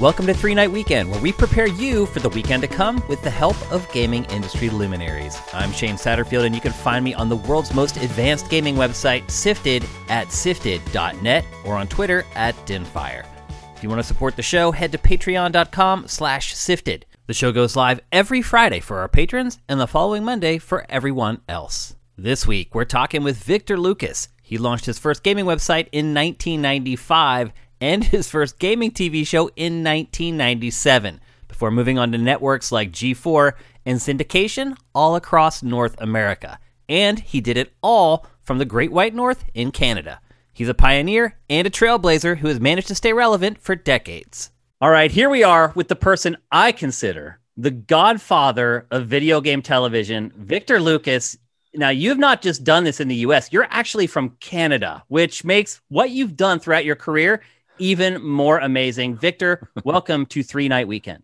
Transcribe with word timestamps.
Welcome 0.00 0.28
to 0.28 0.34
Three 0.34 0.54
Night 0.54 0.70
Weekend, 0.70 1.10
where 1.10 1.20
we 1.20 1.32
prepare 1.32 1.66
you 1.66 2.06
for 2.06 2.20
the 2.20 2.28
weekend 2.28 2.62
to 2.62 2.68
come 2.68 3.02
with 3.08 3.20
the 3.24 3.30
help 3.30 3.56
of 3.72 3.90
gaming 3.90 4.26
industry 4.26 4.70
luminaries. 4.70 5.36
I'm 5.52 5.72
Shane 5.72 5.96
Satterfield, 5.96 6.46
and 6.46 6.54
you 6.54 6.60
can 6.60 6.70
find 6.70 7.04
me 7.04 7.14
on 7.14 7.28
the 7.28 7.34
world's 7.34 7.74
most 7.74 7.96
advanced 7.96 8.48
gaming 8.48 8.76
website, 8.76 9.28
Sifted, 9.28 9.84
at 10.08 10.30
sifted.net 10.30 11.44
or 11.64 11.74
on 11.74 11.88
Twitter 11.88 12.24
at 12.36 12.54
Dinofire. 12.64 13.26
If 13.74 13.82
you 13.82 13.88
want 13.88 13.98
to 13.98 14.06
support 14.06 14.36
the 14.36 14.42
show, 14.42 14.70
head 14.70 14.92
to 14.92 14.98
patreon.com 14.98 16.06
slash 16.06 16.54
sifted. 16.54 17.04
The 17.26 17.34
show 17.34 17.50
goes 17.50 17.74
live 17.74 18.00
every 18.12 18.40
Friday 18.40 18.78
for 18.78 19.00
our 19.00 19.08
patrons 19.08 19.58
and 19.68 19.80
the 19.80 19.88
following 19.88 20.22
Monday 20.22 20.58
for 20.58 20.86
everyone 20.88 21.40
else. 21.48 21.96
This 22.16 22.46
week, 22.46 22.72
we're 22.72 22.84
talking 22.84 23.24
with 23.24 23.42
Victor 23.42 23.76
Lucas. 23.76 24.28
He 24.44 24.58
launched 24.58 24.86
his 24.86 25.00
first 25.00 25.24
gaming 25.24 25.44
website 25.44 25.88
in 25.90 26.14
1995 26.14 27.52
and 27.80 28.04
his 28.04 28.28
first 28.28 28.58
gaming 28.58 28.90
TV 28.90 29.26
show 29.26 29.48
in 29.56 29.84
1997, 29.84 31.20
before 31.46 31.70
moving 31.70 31.98
on 31.98 32.12
to 32.12 32.18
networks 32.18 32.70
like 32.72 32.92
G4 32.92 33.52
and 33.86 33.98
syndication 33.98 34.76
all 34.94 35.16
across 35.16 35.62
North 35.62 35.96
America. 35.98 36.58
And 36.88 37.18
he 37.18 37.40
did 37.40 37.56
it 37.56 37.72
all 37.82 38.26
from 38.42 38.58
the 38.58 38.64
Great 38.64 38.92
White 38.92 39.14
North 39.14 39.44
in 39.54 39.70
Canada. 39.70 40.20
He's 40.52 40.68
a 40.68 40.74
pioneer 40.74 41.38
and 41.48 41.66
a 41.66 41.70
trailblazer 41.70 42.38
who 42.38 42.48
has 42.48 42.60
managed 42.60 42.88
to 42.88 42.94
stay 42.94 43.12
relevant 43.12 43.60
for 43.60 43.76
decades. 43.76 44.50
All 44.80 44.90
right, 44.90 45.10
here 45.10 45.28
we 45.28 45.42
are 45.44 45.72
with 45.74 45.88
the 45.88 45.96
person 45.96 46.36
I 46.50 46.72
consider 46.72 47.40
the 47.56 47.70
godfather 47.72 48.86
of 48.92 49.08
video 49.08 49.40
game 49.40 49.60
television, 49.60 50.32
Victor 50.36 50.80
Lucas. 50.80 51.36
Now, 51.74 51.90
you've 51.90 52.18
not 52.18 52.40
just 52.40 52.62
done 52.62 52.84
this 52.84 53.00
in 53.00 53.08
the 53.08 53.16
US, 53.16 53.52
you're 53.52 53.66
actually 53.70 54.06
from 54.06 54.36
Canada, 54.40 55.02
which 55.08 55.44
makes 55.44 55.80
what 55.88 56.10
you've 56.10 56.36
done 56.36 56.60
throughout 56.60 56.84
your 56.84 56.96
career 56.96 57.42
even 57.78 58.22
more 58.22 58.58
amazing. 58.58 59.16
Victor, 59.16 59.68
welcome 59.84 60.26
to 60.26 60.42
Three 60.42 60.68
Night 60.68 60.88
Weekend. 60.88 61.22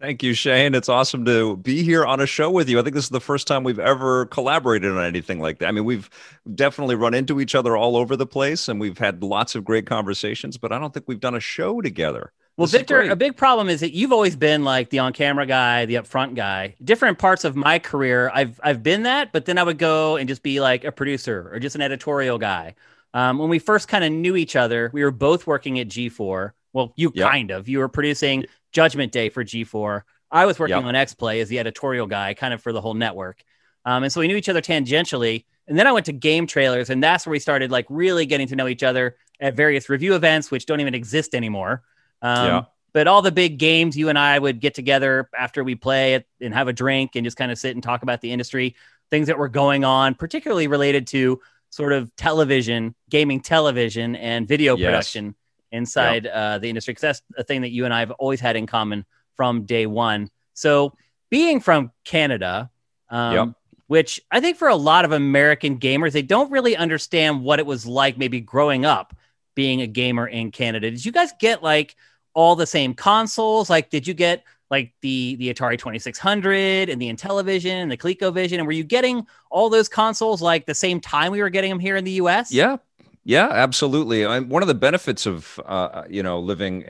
Thank 0.00 0.22
you, 0.22 0.32
Shane. 0.32 0.74
It's 0.74 0.88
awesome 0.88 1.26
to 1.26 1.58
be 1.58 1.82
here 1.82 2.06
on 2.06 2.20
a 2.20 2.26
show 2.26 2.50
with 2.50 2.70
you. 2.70 2.78
I 2.78 2.82
think 2.82 2.94
this 2.94 3.04
is 3.04 3.10
the 3.10 3.20
first 3.20 3.46
time 3.46 3.64
we've 3.64 3.78
ever 3.78 4.24
collaborated 4.26 4.90
on 4.92 5.04
anything 5.04 5.40
like 5.40 5.58
that. 5.58 5.68
I 5.68 5.72
mean, 5.72 5.84
we've 5.84 6.08
definitely 6.54 6.94
run 6.94 7.12
into 7.12 7.38
each 7.38 7.54
other 7.54 7.76
all 7.76 7.98
over 7.98 8.16
the 8.16 8.26
place 8.26 8.68
and 8.68 8.80
we've 8.80 8.96
had 8.96 9.22
lots 9.22 9.54
of 9.54 9.62
great 9.62 9.84
conversations, 9.84 10.56
but 10.56 10.72
I 10.72 10.78
don't 10.78 10.94
think 10.94 11.06
we've 11.06 11.20
done 11.20 11.34
a 11.34 11.40
show 11.40 11.82
together. 11.82 12.32
Well, 12.56 12.66
this 12.66 12.72
Victor, 12.72 13.02
a 13.02 13.16
big 13.16 13.36
problem 13.36 13.68
is 13.68 13.80
that 13.80 13.92
you've 13.92 14.12
always 14.12 14.36
been 14.36 14.64
like 14.64 14.88
the 14.88 15.00
on-camera 15.00 15.46
guy, 15.46 15.84
the 15.84 15.94
upfront 15.94 16.34
guy. 16.34 16.76
Different 16.82 17.18
parts 17.18 17.44
of 17.44 17.54
my 17.54 17.78
career, 17.78 18.30
I've 18.34 18.58
I've 18.62 18.82
been 18.82 19.04
that, 19.04 19.32
but 19.32 19.44
then 19.44 19.56
I 19.56 19.62
would 19.62 19.78
go 19.78 20.16
and 20.16 20.28
just 20.28 20.42
be 20.42 20.60
like 20.60 20.84
a 20.84 20.92
producer 20.92 21.50
or 21.52 21.58
just 21.58 21.74
an 21.74 21.82
editorial 21.82 22.38
guy. 22.38 22.74
Um, 23.12 23.38
when 23.38 23.48
we 23.48 23.58
first 23.58 23.88
kind 23.88 24.04
of 24.04 24.12
knew 24.12 24.36
each 24.36 24.56
other, 24.56 24.90
we 24.92 25.02
were 25.02 25.10
both 25.10 25.46
working 25.46 25.78
at 25.80 25.88
G4. 25.88 26.52
Well, 26.72 26.92
you 26.96 27.12
yep. 27.14 27.30
kind 27.30 27.50
of. 27.50 27.68
You 27.68 27.78
were 27.78 27.88
producing 27.88 28.46
Judgment 28.72 29.12
Day 29.12 29.28
for 29.28 29.44
G4. 29.44 30.02
I 30.30 30.46
was 30.46 30.58
working 30.58 30.76
yep. 30.76 30.84
on 30.84 30.94
X 30.94 31.14
Play 31.14 31.40
as 31.40 31.48
the 31.48 31.58
editorial 31.58 32.06
guy, 32.06 32.34
kind 32.34 32.54
of 32.54 32.62
for 32.62 32.72
the 32.72 32.80
whole 32.80 32.94
network. 32.94 33.42
Um, 33.84 34.04
and 34.04 34.12
so 34.12 34.20
we 34.20 34.28
knew 34.28 34.36
each 34.36 34.48
other 34.48 34.60
tangentially. 34.60 35.44
And 35.66 35.78
then 35.78 35.86
I 35.86 35.92
went 35.92 36.06
to 36.06 36.12
GameTrailers, 36.12 36.90
and 36.90 37.02
that's 37.02 37.26
where 37.26 37.32
we 37.32 37.38
started 37.38 37.70
like 37.70 37.86
really 37.88 38.26
getting 38.26 38.46
to 38.48 38.56
know 38.56 38.68
each 38.68 38.82
other 38.82 39.16
at 39.40 39.54
various 39.54 39.88
review 39.88 40.14
events, 40.14 40.50
which 40.50 40.66
don't 40.66 40.80
even 40.80 40.94
exist 40.94 41.34
anymore. 41.34 41.82
Um, 42.22 42.46
yeah. 42.46 42.64
But 42.92 43.06
all 43.06 43.22
the 43.22 43.32
big 43.32 43.58
games, 43.58 43.96
you 43.96 44.08
and 44.08 44.18
I 44.18 44.38
would 44.38 44.60
get 44.60 44.74
together 44.74 45.28
after 45.36 45.62
we 45.62 45.76
play 45.76 46.14
it 46.14 46.26
and 46.40 46.52
have 46.52 46.66
a 46.66 46.72
drink 46.72 47.14
and 47.14 47.24
just 47.24 47.36
kind 47.36 47.52
of 47.52 47.58
sit 47.58 47.74
and 47.76 47.82
talk 47.82 48.02
about 48.02 48.20
the 48.20 48.32
industry, 48.32 48.74
things 49.10 49.28
that 49.28 49.38
were 49.38 49.48
going 49.48 49.84
on, 49.84 50.14
particularly 50.14 50.66
related 50.66 51.06
to 51.08 51.40
sort 51.70 51.92
of 51.92 52.14
television, 52.16 52.94
gaming 53.08 53.40
television, 53.40 54.16
and 54.16 54.46
video 54.46 54.76
yes. 54.76 54.86
production 54.86 55.34
inside 55.72 56.24
yep. 56.24 56.34
uh, 56.34 56.58
the 56.58 56.68
industry. 56.68 56.92
Because 56.92 57.02
that's 57.02 57.22
a 57.38 57.44
thing 57.44 57.62
that 57.62 57.70
you 57.70 57.84
and 57.84 57.94
I 57.94 58.00
have 58.00 58.10
always 58.12 58.40
had 58.40 58.56
in 58.56 58.66
common 58.66 59.06
from 59.34 59.64
day 59.64 59.86
one. 59.86 60.30
So, 60.54 60.94
being 61.30 61.60
from 61.60 61.92
Canada, 62.04 62.70
um, 63.08 63.34
yep. 63.34 63.48
which 63.86 64.20
I 64.30 64.40
think 64.40 64.56
for 64.56 64.68
a 64.68 64.76
lot 64.76 65.04
of 65.04 65.12
American 65.12 65.78
gamers, 65.78 66.12
they 66.12 66.22
don't 66.22 66.50
really 66.50 66.76
understand 66.76 67.42
what 67.42 67.58
it 67.60 67.66
was 67.66 67.86
like 67.86 68.18
maybe 68.18 68.40
growing 68.40 68.84
up 68.84 69.16
being 69.54 69.80
a 69.80 69.86
gamer 69.86 70.26
in 70.26 70.50
Canada. 70.50 70.90
Did 70.90 71.04
you 71.04 71.12
guys 71.12 71.30
get 71.38 71.62
like 71.62 71.96
all 72.34 72.56
the 72.56 72.66
same 72.66 72.94
consoles? 72.94 73.70
Like, 73.70 73.90
did 73.90 74.06
you 74.06 74.14
get 74.14 74.44
like 74.70 74.92
the 75.00 75.36
the 75.36 75.52
Atari 75.52 75.78
2600 75.78 76.88
and 76.88 77.00
the 77.00 77.12
Intellivision 77.12 77.82
and 77.82 77.90
the 77.90 77.96
ColecoVision? 77.96 78.58
And 78.58 78.66
were 78.66 78.72
you 78.72 78.84
getting 78.84 79.26
all 79.50 79.68
those 79.68 79.88
consoles 79.88 80.40
like 80.40 80.66
the 80.66 80.74
same 80.74 81.00
time 81.00 81.32
we 81.32 81.42
were 81.42 81.50
getting 81.50 81.70
them 81.70 81.80
here 81.80 81.96
in 81.96 82.04
the 82.04 82.12
U.S.? 82.12 82.52
Yeah, 82.52 82.78
yeah, 83.24 83.48
absolutely. 83.50 84.24
I 84.24 84.40
one 84.40 84.62
of 84.62 84.68
the 84.68 84.74
benefits 84.74 85.26
of 85.26 85.60
uh, 85.64 86.04
you 86.08 86.22
know 86.22 86.40
living 86.40 86.84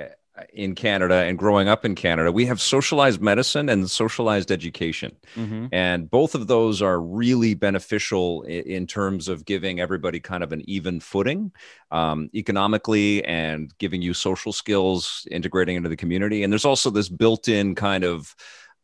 in 0.52 0.74
Canada 0.74 1.14
and 1.14 1.38
growing 1.38 1.68
up 1.68 1.84
in 1.84 1.94
Canada, 1.94 2.30
we 2.32 2.46
have 2.46 2.60
socialized 2.60 3.20
medicine 3.20 3.68
and 3.68 3.90
socialized 3.90 4.50
education. 4.50 5.16
Mm-hmm. 5.36 5.66
And 5.72 6.10
both 6.10 6.34
of 6.34 6.46
those 6.46 6.80
are 6.80 7.00
really 7.00 7.54
beneficial 7.54 8.42
in, 8.42 8.62
in, 8.62 8.86
terms 8.86 9.28
of 9.28 9.44
giving 9.44 9.80
everybody 9.80 10.20
kind 10.20 10.42
of 10.42 10.52
an 10.52 10.62
even 10.66 11.00
footing 11.00 11.52
um, 11.90 12.30
economically 12.34 13.24
and 13.24 13.76
giving 13.78 14.02
you 14.02 14.14
social 14.14 14.52
skills, 14.52 15.26
integrating 15.30 15.76
into 15.76 15.88
the 15.88 15.96
community. 15.96 16.42
And 16.42 16.52
there's 16.52 16.64
also 16.64 16.90
this 16.90 17.08
built 17.08 17.48
in 17.48 17.74
kind 17.74 18.04
of 18.04 18.34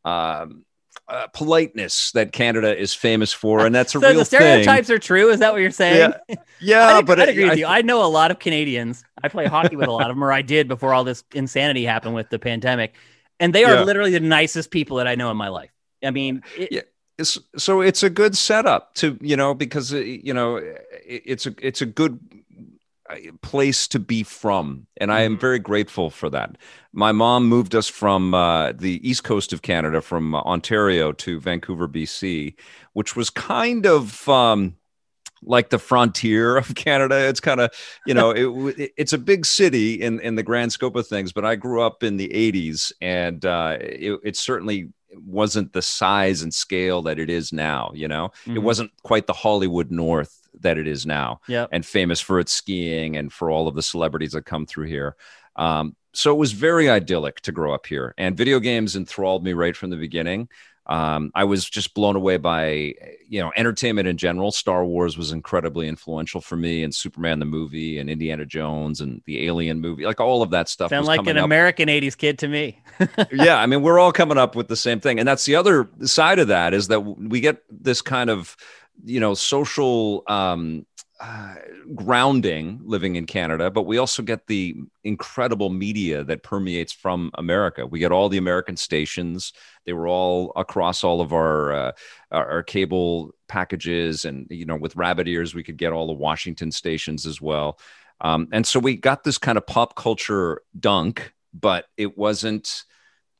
um, 0.04 0.64
uh, 1.08 1.26
politeness 1.28 2.10
that 2.12 2.32
Canada 2.32 2.76
is 2.76 2.94
famous 2.94 3.32
for, 3.32 3.64
and 3.64 3.74
that's 3.74 3.94
a 3.94 4.00
so 4.00 4.08
real 4.08 4.18
the 4.18 4.24
stereotypes 4.24 4.88
thing. 4.88 4.96
are 4.96 4.98
true. 4.98 5.30
Is 5.30 5.40
that 5.40 5.52
what 5.52 5.62
you're 5.62 5.70
saying? 5.70 6.12
Yeah, 6.28 6.36
yeah 6.60 6.86
I 6.96 7.02
but 7.02 7.20
I 7.20 7.24
agree 7.24 7.48
with 7.48 7.58
you. 7.58 7.66
I 7.66 7.82
know 7.82 8.04
a 8.04 8.08
lot 8.08 8.30
of 8.30 8.38
Canadians. 8.38 9.04
I 9.22 9.28
play 9.28 9.46
hockey 9.46 9.76
with 9.76 9.88
a 9.88 9.92
lot 9.92 10.10
of 10.10 10.16
them, 10.16 10.24
or 10.24 10.32
I 10.32 10.42
did 10.42 10.68
before 10.68 10.94
all 10.94 11.04
this 11.04 11.22
insanity 11.34 11.84
happened 11.84 12.14
with 12.14 12.30
the 12.30 12.38
pandemic, 12.38 12.94
and 13.38 13.54
they 13.54 13.64
are 13.64 13.74
yeah. 13.74 13.82
literally 13.82 14.10
the 14.10 14.20
nicest 14.20 14.70
people 14.70 14.96
that 14.96 15.06
I 15.06 15.14
know 15.14 15.30
in 15.30 15.36
my 15.36 15.48
life. 15.48 15.70
I 16.02 16.10
mean, 16.10 16.42
it, 16.56 16.72
yeah. 16.72 16.80
It's, 17.18 17.38
so 17.56 17.80
it's 17.80 18.02
a 18.02 18.10
good 18.10 18.36
setup 18.36 18.94
to 18.96 19.18
you 19.20 19.36
know 19.36 19.54
because 19.54 19.92
uh, 19.92 19.98
you 19.98 20.34
know 20.34 20.60
it's 21.06 21.46
a 21.46 21.54
it's 21.60 21.80
a 21.80 21.86
good 21.86 22.20
place 23.42 23.88
to 23.88 23.98
be 23.98 24.22
from 24.22 24.86
and 24.96 25.12
i 25.12 25.20
am 25.20 25.32
mm-hmm. 25.32 25.40
very 25.40 25.58
grateful 25.58 26.10
for 26.10 26.28
that 26.30 26.56
my 26.92 27.12
mom 27.12 27.46
moved 27.46 27.74
us 27.74 27.88
from 27.88 28.34
uh, 28.34 28.72
the 28.72 29.06
east 29.08 29.24
coast 29.24 29.52
of 29.52 29.62
canada 29.62 30.00
from 30.00 30.34
uh, 30.34 30.40
ontario 30.40 31.12
to 31.12 31.40
vancouver 31.40 31.88
bc 31.88 32.54
which 32.92 33.14
was 33.16 33.30
kind 33.30 33.86
of 33.86 34.28
um, 34.28 34.74
like 35.42 35.70
the 35.70 35.78
frontier 35.78 36.56
of 36.56 36.74
canada 36.74 37.28
it's 37.28 37.40
kind 37.40 37.60
of 37.60 37.70
you 38.06 38.14
know 38.14 38.30
it, 38.30 38.92
it's 38.96 39.12
a 39.12 39.18
big 39.18 39.46
city 39.46 39.94
in, 39.94 40.20
in 40.20 40.34
the 40.34 40.42
grand 40.42 40.72
scope 40.72 40.96
of 40.96 41.06
things 41.06 41.32
but 41.32 41.44
i 41.44 41.54
grew 41.54 41.82
up 41.82 42.02
in 42.02 42.16
the 42.16 42.28
80s 42.28 42.92
and 43.00 43.44
uh, 43.44 43.76
it, 43.80 44.18
it 44.24 44.36
certainly 44.36 44.90
wasn't 45.14 45.72
the 45.72 45.82
size 45.82 46.42
and 46.42 46.52
scale 46.52 47.02
that 47.02 47.18
it 47.18 47.30
is 47.30 47.52
now 47.52 47.90
you 47.94 48.08
know 48.08 48.28
mm-hmm. 48.28 48.56
it 48.56 48.62
wasn't 48.62 48.90
quite 49.02 49.26
the 49.26 49.32
hollywood 49.32 49.90
north 49.90 50.45
that 50.60 50.78
it 50.78 50.86
is 50.86 51.06
now 51.06 51.40
and 51.70 51.84
famous 51.84 52.20
for 52.20 52.40
its 52.40 52.52
skiing 52.52 53.16
and 53.16 53.32
for 53.32 53.50
all 53.50 53.68
of 53.68 53.74
the 53.74 53.82
celebrities 53.82 54.32
that 54.32 54.44
come 54.44 54.66
through 54.66 54.86
here. 54.86 55.16
Um, 55.56 55.96
so 56.12 56.32
it 56.32 56.38
was 56.38 56.52
very 56.52 56.88
idyllic 56.88 57.40
to 57.42 57.52
grow 57.52 57.74
up 57.74 57.86
here, 57.86 58.14
and 58.16 58.36
video 58.36 58.58
games 58.58 58.96
enthralled 58.96 59.44
me 59.44 59.52
right 59.52 59.76
from 59.76 59.90
the 59.90 59.96
beginning. 59.96 60.48
Um, 60.88 61.32
I 61.34 61.44
was 61.44 61.68
just 61.68 61.94
blown 61.94 62.14
away 62.14 62.36
by 62.36 62.94
you 63.28 63.40
know 63.40 63.52
entertainment 63.56 64.06
in 64.06 64.16
general. 64.16 64.52
Star 64.52 64.84
Wars 64.84 65.18
was 65.18 65.32
incredibly 65.32 65.88
influential 65.88 66.40
for 66.40 66.56
me, 66.56 66.84
and 66.84 66.94
Superman 66.94 67.40
the 67.40 67.44
movie, 67.44 67.98
and 67.98 68.08
Indiana 68.08 68.46
Jones, 68.46 69.00
and 69.00 69.20
the 69.26 69.46
Alien 69.46 69.80
movie, 69.80 70.06
like 70.06 70.20
all 70.20 70.42
of 70.42 70.50
that 70.50 70.68
stuff. 70.68 70.90
Sound 70.90 71.06
like 71.06 71.26
an 71.26 71.38
up. 71.38 71.44
American 71.44 71.88
'80s 71.88 72.16
kid 72.16 72.38
to 72.38 72.48
me. 72.48 72.80
yeah, 73.32 73.60
I 73.60 73.66
mean, 73.66 73.82
we're 73.82 73.98
all 73.98 74.12
coming 74.12 74.38
up 74.38 74.54
with 74.54 74.68
the 74.68 74.76
same 74.76 75.00
thing, 75.00 75.18
and 75.18 75.26
that's 75.26 75.44
the 75.44 75.56
other 75.56 75.90
side 76.02 76.38
of 76.38 76.48
that 76.48 76.72
is 76.72 76.88
that 76.88 77.00
we 77.00 77.40
get 77.40 77.62
this 77.68 78.00
kind 78.00 78.30
of 78.30 78.56
you 79.04 79.20
know 79.20 79.34
social 79.34 80.22
um, 80.26 80.86
uh, 81.20 81.54
grounding 81.94 82.80
living 82.84 83.16
in 83.16 83.24
Canada, 83.24 83.70
but 83.70 83.82
we 83.82 83.96
also 83.98 84.22
get 84.22 84.46
the 84.46 84.76
incredible 85.02 85.70
media 85.70 86.22
that 86.24 86.42
permeates 86.42 86.92
from 86.92 87.30
America. 87.34 87.86
We 87.86 87.98
get 87.98 88.12
all 88.12 88.28
the 88.28 88.38
American 88.38 88.76
stations; 88.76 89.52
they 89.84 89.92
were 89.92 90.08
all 90.08 90.52
across 90.56 91.04
all 91.04 91.20
of 91.20 91.32
our 91.32 91.72
uh, 91.72 91.92
our, 92.30 92.62
cable 92.62 93.34
packages, 93.48 94.24
and 94.24 94.46
you 94.50 94.66
know, 94.66 94.76
with 94.76 94.96
rabbit 94.96 95.28
ears, 95.28 95.54
we 95.54 95.62
could 95.62 95.78
get 95.78 95.92
all 95.92 96.06
the 96.06 96.12
Washington 96.12 96.70
stations 96.70 97.24
as 97.24 97.40
well. 97.40 97.78
Um, 98.20 98.48
and 98.52 98.66
so 98.66 98.78
we 98.78 98.96
got 98.96 99.24
this 99.24 99.38
kind 99.38 99.58
of 99.58 99.66
pop 99.66 99.94
culture 99.94 100.62
dunk, 100.78 101.32
but 101.54 101.86
it 101.96 102.16
wasn't 102.16 102.84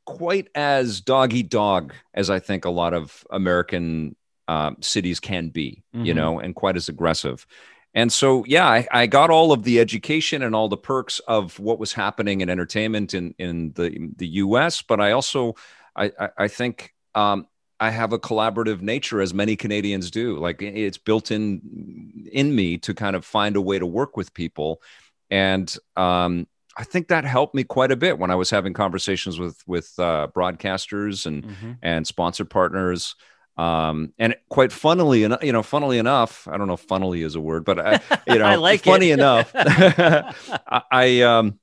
quite 0.05 0.47
as 0.55 1.01
doggy 1.01 1.43
dog 1.43 1.93
as 2.13 2.29
I 2.29 2.39
think 2.39 2.65
a 2.65 2.69
lot 2.69 2.93
of 2.93 3.23
American 3.29 4.15
um, 4.47 4.77
cities 4.81 5.19
can 5.19 5.49
be, 5.49 5.83
mm-hmm. 5.95 6.05
you 6.05 6.13
know, 6.13 6.39
and 6.39 6.55
quite 6.55 6.75
as 6.75 6.89
aggressive. 6.89 7.45
And 7.93 8.11
so, 8.11 8.45
yeah, 8.45 8.67
I, 8.67 8.87
I, 8.91 9.07
got 9.07 9.29
all 9.29 9.51
of 9.51 9.63
the 9.63 9.79
education 9.79 10.43
and 10.43 10.53
all 10.53 10.69
the 10.69 10.77
perks 10.77 11.19
of 11.27 11.57
what 11.59 11.79
was 11.79 11.93
happening 11.93 12.41
in 12.41 12.49
entertainment 12.49 13.13
in, 13.13 13.33
in 13.39 13.71
the 13.73 14.11
the 14.15 14.27
U.S. 14.27 14.81
But 14.81 15.01
I 15.01 15.11
also, 15.11 15.55
I, 15.95 16.11
I, 16.19 16.29
I 16.37 16.47
think 16.47 16.93
um, 17.15 17.47
I 17.79 17.89
have 17.89 18.13
a 18.13 18.19
collaborative 18.19 18.81
nature, 18.81 19.21
as 19.21 19.33
many 19.33 19.55
Canadians 19.55 20.11
do. 20.11 20.37
Like 20.37 20.61
it's 20.61 20.97
built 20.97 21.31
in 21.31 22.29
in 22.31 22.55
me 22.55 22.77
to 22.79 22.93
kind 22.93 23.15
of 23.15 23.25
find 23.25 23.55
a 23.55 23.61
way 23.61 23.79
to 23.79 23.85
work 23.85 24.15
with 24.15 24.33
people, 24.33 24.81
and 25.29 25.75
um, 25.95 26.47
I 26.77 26.83
think 26.83 27.07
that 27.07 27.25
helped 27.25 27.55
me 27.55 27.63
quite 27.63 27.91
a 27.91 27.95
bit 27.95 28.19
when 28.19 28.29
I 28.29 28.35
was 28.35 28.49
having 28.49 28.73
conversations 28.73 29.39
with 29.39 29.61
with 29.67 29.91
uh, 29.97 30.27
broadcasters 30.35 31.25
and 31.25 31.43
mm-hmm. 31.43 31.71
and 31.81 32.05
sponsor 32.05 32.45
partners. 32.45 33.15
Um, 33.57 34.13
and 34.19 34.35
quite 34.49 34.71
funnily 34.71 35.23
enough, 35.23 35.43
you 35.43 35.51
know, 35.51 35.63
funnily 35.63 35.97
enough, 35.97 36.47
I 36.47 36.57
don't 36.57 36.67
know 36.67 36.73
if 36.73 36.81
funnily 36.81 37.23
is 37.23 37.35
a 37.35 37.41
word, 37.41 37.65
but 37.65 37.79
I, 37.79 38.01
you 38.27 38.39
know, 38.39 38.45
I 38.45 38.55
like 38.55 38.83
funny 38.83 39.11
enough, 39.11 39.51
I, 39.55 40.81
I, 40.91 41.21
um, 41.21 41.59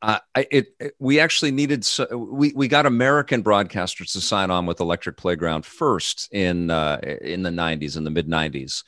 I, 0.00 0.20
it, 0.36 0.68
it, 0.78 0.94
we 1.00 1.18
actually 1.18 1.50
needed, 1.50 1.84
we, 2.12 2.52
we 2.54 2.68
got 2.68 2.86
American 2.86 3.42
broadcasters 3.42 4.12
to 4.12 4.20
sign 4.20 4.52
on 4.52 4.64
with 4.64 4.78
Electric 4.78 5.16
Playground 5.16 5.66
first 5.66 6.28
in, 6.32 6.70
uh, 6.70 7.00
in 7.20 7.42
the 7.42 7.50
nineties, 7.50 7.96
in 7.96 8.04
the 8.04 8.10
mid 8.10 8.28
nineties. 8.28 8.84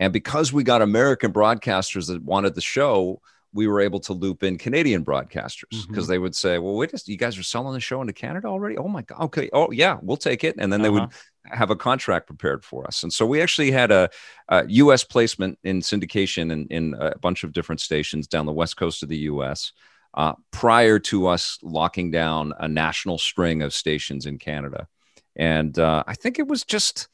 And 0.00 0.12
because 0.12 0.52
we 0.52 0.64
got 0.64 0.80
American 0.80 1.32
broadcasters 1.34 2.08
that 2.08 2.22
wanted 2.22 2.54
the 2.54 2.62
show, 2.62 3.20
we 3.52 3.68
were 3.68 3.80
able 3.80 4.00
to 4.00 4.12
loop 4.12 4.42
in 4.42 4.58
Canadian 4.58 5.04
broadcasters 5.04 5.86
because 5.86 6.04
mm-hmm. 6.04 6.06
they 6.06 6.18
would 6.18 6.34
say, 6.34 6.58
"Well, 6.58 6.74
wait, 6.74 6.92
you 7.06 7.16
guys 7.16 7.38
are 7.38 7.44
selling 7.44 7.72
the 7.72 7.80
show 7.80 8.00
into 8.00 8.12
Canada 8.12 8.48
already? 8.48 8.76
Oh 8.76 8.88
my 8.88 9.02
god, 9.02 9.20
okay, 9.26 9.48
oh 9.52 9.70
yeah, 9.70 9.98
we'll 10.02 10.16
take 10.16 10.42
it." 10.42 10.56
And 10.58 10.72
then 10.72 10.80
uh-huh. 10.80 10.84
they 10.84 10.90
would 10.90 11.02
uh-huh. 11.04 11.18
Have 11.46 11.70
a 11.70 11.76
contract 11.76 12.26
prepared 12.26 12.64
for 12.64 12.86
us. 12.86 13.02
And 13.02 13.12
so 13.12 13.26
we 13.26 13.42
actually 13.42 13.70
had 13.70 13.90
a, 13.90 14.10
a 14.48 14.64
U.S. 14.66 15.04
placement 15.04 15.58
in 15.62 15.80
syndication 15.80 16.50
in, 16.50 16.66
in, 16.68 16.94
a 16.98 17.18
bunch 17.18 17.44
of 17.44 17.52
different 17.52 17.80
stations 17.80 18.26
down 18.26 18.46
the 18.46 18.52
west 18.52 18.76
coast 18.76 19.02
of 19.02 19.08
the 19.08 19.18
U.S. 19.18 19.72
Uh, 20.14 20.34
prior 20.50 20.98
to 20.98 21.26
us 21.26 21.58
locking 21.62 22.10
down 22.10 22.52
a 22.58 22.68
national 22.68 23.18
string 23.18 23.62
of 23.62 23.74
stations 23.74 24.26
in 24.26 24.38
Canada. 24.38 24.88
And 25.36 25.78
uh, 25.78 26.04
I 26.06 26.14
think 26.14 26.38
it 26.38 26.46
was 26.46 26.64
just, 26.64 27.08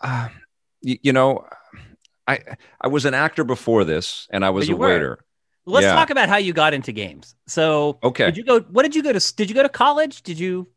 uh, 0.00 0.28
you, 0.80 0.98
you 1.02 1.12
know. 1.12 1.46
I 2.26 2.40
I 2.78 2.88
was 2.88 3.06
an 3.06 3.14
actor 3.14 3.42
before 3.42 3.84
this, 3.84 4.28
and 4.30 4.44
I 4.44 4.50
was 4.50 4.68
a 4.68 4.76
waiter. 4.76 5.10
Were. 5.10 5.24
Let's 5.68 5.84
yeah. 5.84 5.94
talk 5.94 6.10
about 6.10 6.28
how 6.28 6.36
you 6.36 6.52
got 6.52 6.72
into 6.72 6.92
games. 6.92 7.34
So, 7.46 7.98
okay, 8.02 8.26
did 8.26 8.36
you 8.36 8.44
go? 8.44 8.60
What 8.60 8.82
did 8.84 8.94
you 8.94 9.02
go 9.02 9.12
to? 9.12 9.34
Did 9.34 9.48
you 9.50 9.54
go 9.54 9.62
to 9.62 9.68
college? 9.68 10.22
Did 10.22 10.38
you? 10.38 10.68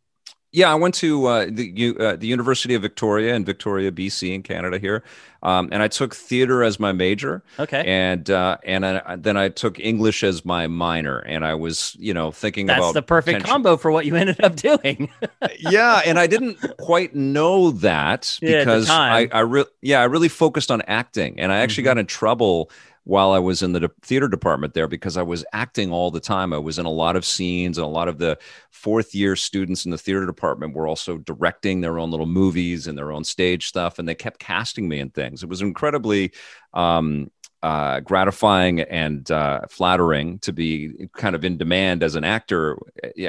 Yeah, 0.54 0.70
I 0.70 0.76
went 0.76 0.96
to 0.96 1.26
uh, 1.28 1.46
the 1.50 1.96
uh, 1.98 2.16
the 2.18 2.28
University 2.28 2.74
of 2.74 2.82
Victoria 2.82 3.36
in 3.36 3.46
Victoria, 3.46 3.90
BC, 3.90 4.36
in 4.36 4.44
Canada 4.44 4.80
here, 4.80 5.02
um, 5.44 5.70
and 5.72 5.82
I 5.82 5.88
took 5.88 6.14
theater 6.14 6.62
as 6.62 6.78
my 6.78 6.92
major. 6.92 7.42
Okay, 7.58 7.86
and 7.86 8.30
uh, 8.30 8.58
and 8.66 8.86
I, 8.86 9.16
then 9.16 9.38
I 9.38 9.48
took 9.48 9.80
English 9.80 10.26
as 10.26 10.44
my 10.44 10.68
minor, 10.68 11.20
and 11.20 11.46
I 11.46 11.54
was 11.54 11.96
you 12.00 12.14
know 12.14 12.32
thinking 12.32 12.66
that's 12.66 12.80
about 12.80 12.94
the 12.96 13.02
perfect 13.02 13.38
potential. 13.38 13.54
combo 13.54 13.78
for 13.78 13.92
what 13.92 14.06
you 14.06 14.18
ended 14.18 14.44
up 14.44 14.58
doing. 14.58 15.10
yeah, 15.60 16.02
and 16.06 16.20
I 16.20 16.28
didn't 16.28 16.58
quite 16.78 17.16
know 17.16 17.72
that 17.72 18.38
because 18.42 18.90
yeah, 18.90 18.98
I 18.98 19.30
I 19.32 19.40
really 19.40 19.70
yeah 19.82 20.02
I 20.02 20.04
really 20.04 20.28
focused 20.28 20.70
on 20.70 20.82
acting, 20.82 21.40
and 21.40 21.54
I 21.54 21.60
actually 21.60 21.84
mm-hmm. 21.84 21.92
got 21.92 21.98
in 22.00 22.08
trouble 22.08 22.70
while 23.04 23.32
I 23.32 23.40
was 23.40 23.64
in 23.64 23.72
the 23.72 23.90
theater 24.04 24.28
department 24.28 24.74
there 24.74 24.88
because 24.88 25.18
I 25.18 25.24
was 25.24 25.44
acting 25.54 25.92
all 25.92 26.12
the 26.12 26.20
time. 26.20 26.54
I 26.54 26.60
was 26.60 26.78
in 26.78 26.86
a 26.86 26.92
lot 26.92 27.16
of 27.16 27.26
scenes, 27.26 27.78
and 27.78 27.86
a 27.86 27.90
lot 27.90 28.08
of 28.08 28.18
the 28.18 28.38
fourth 28.70 29.16
year 29.16 29.36
students 29.36 29.86
in 29.86 29.92
the 29.92 29.98
theater 29.98 30.26
department 30.26 30.76
were 30.76 30.88
also 30.88 31.18
directing 31.18 31.82
their 31.82 31.98
own 31.98 32.12
little 32.12 32.26
movies 32.26 32.88
and 32.88 32.98
their 32.98 33.12
own 33.12 33.24
stage 33.24 33.68
stuff, 33.68 33.98
and 33.98 34.08
they 34.08 34.16
kept 34.16 34.40
casting 34.40 34.88
me 34.88 35.00
in 35.00 35.10
things. 35.10 35.42
It 35.44 35.50
was 35.50 35.62
incredibly 35.62 36.32
um, 36.74 37.32
uh, 37.64 38.00
gratifying 38.00 38.82
and 38.82 39.30
uh, 39.30 39.62
flattering 39.70 40.40
to 40.40 40.52
be 40.52 41.10
kind 41.16 41.36
of 41.36 41.46
in 41.46 41.58
demand 41.58 42.04
as 42.04 42.16
an 42.16 42.24
actor. 42.24 42.78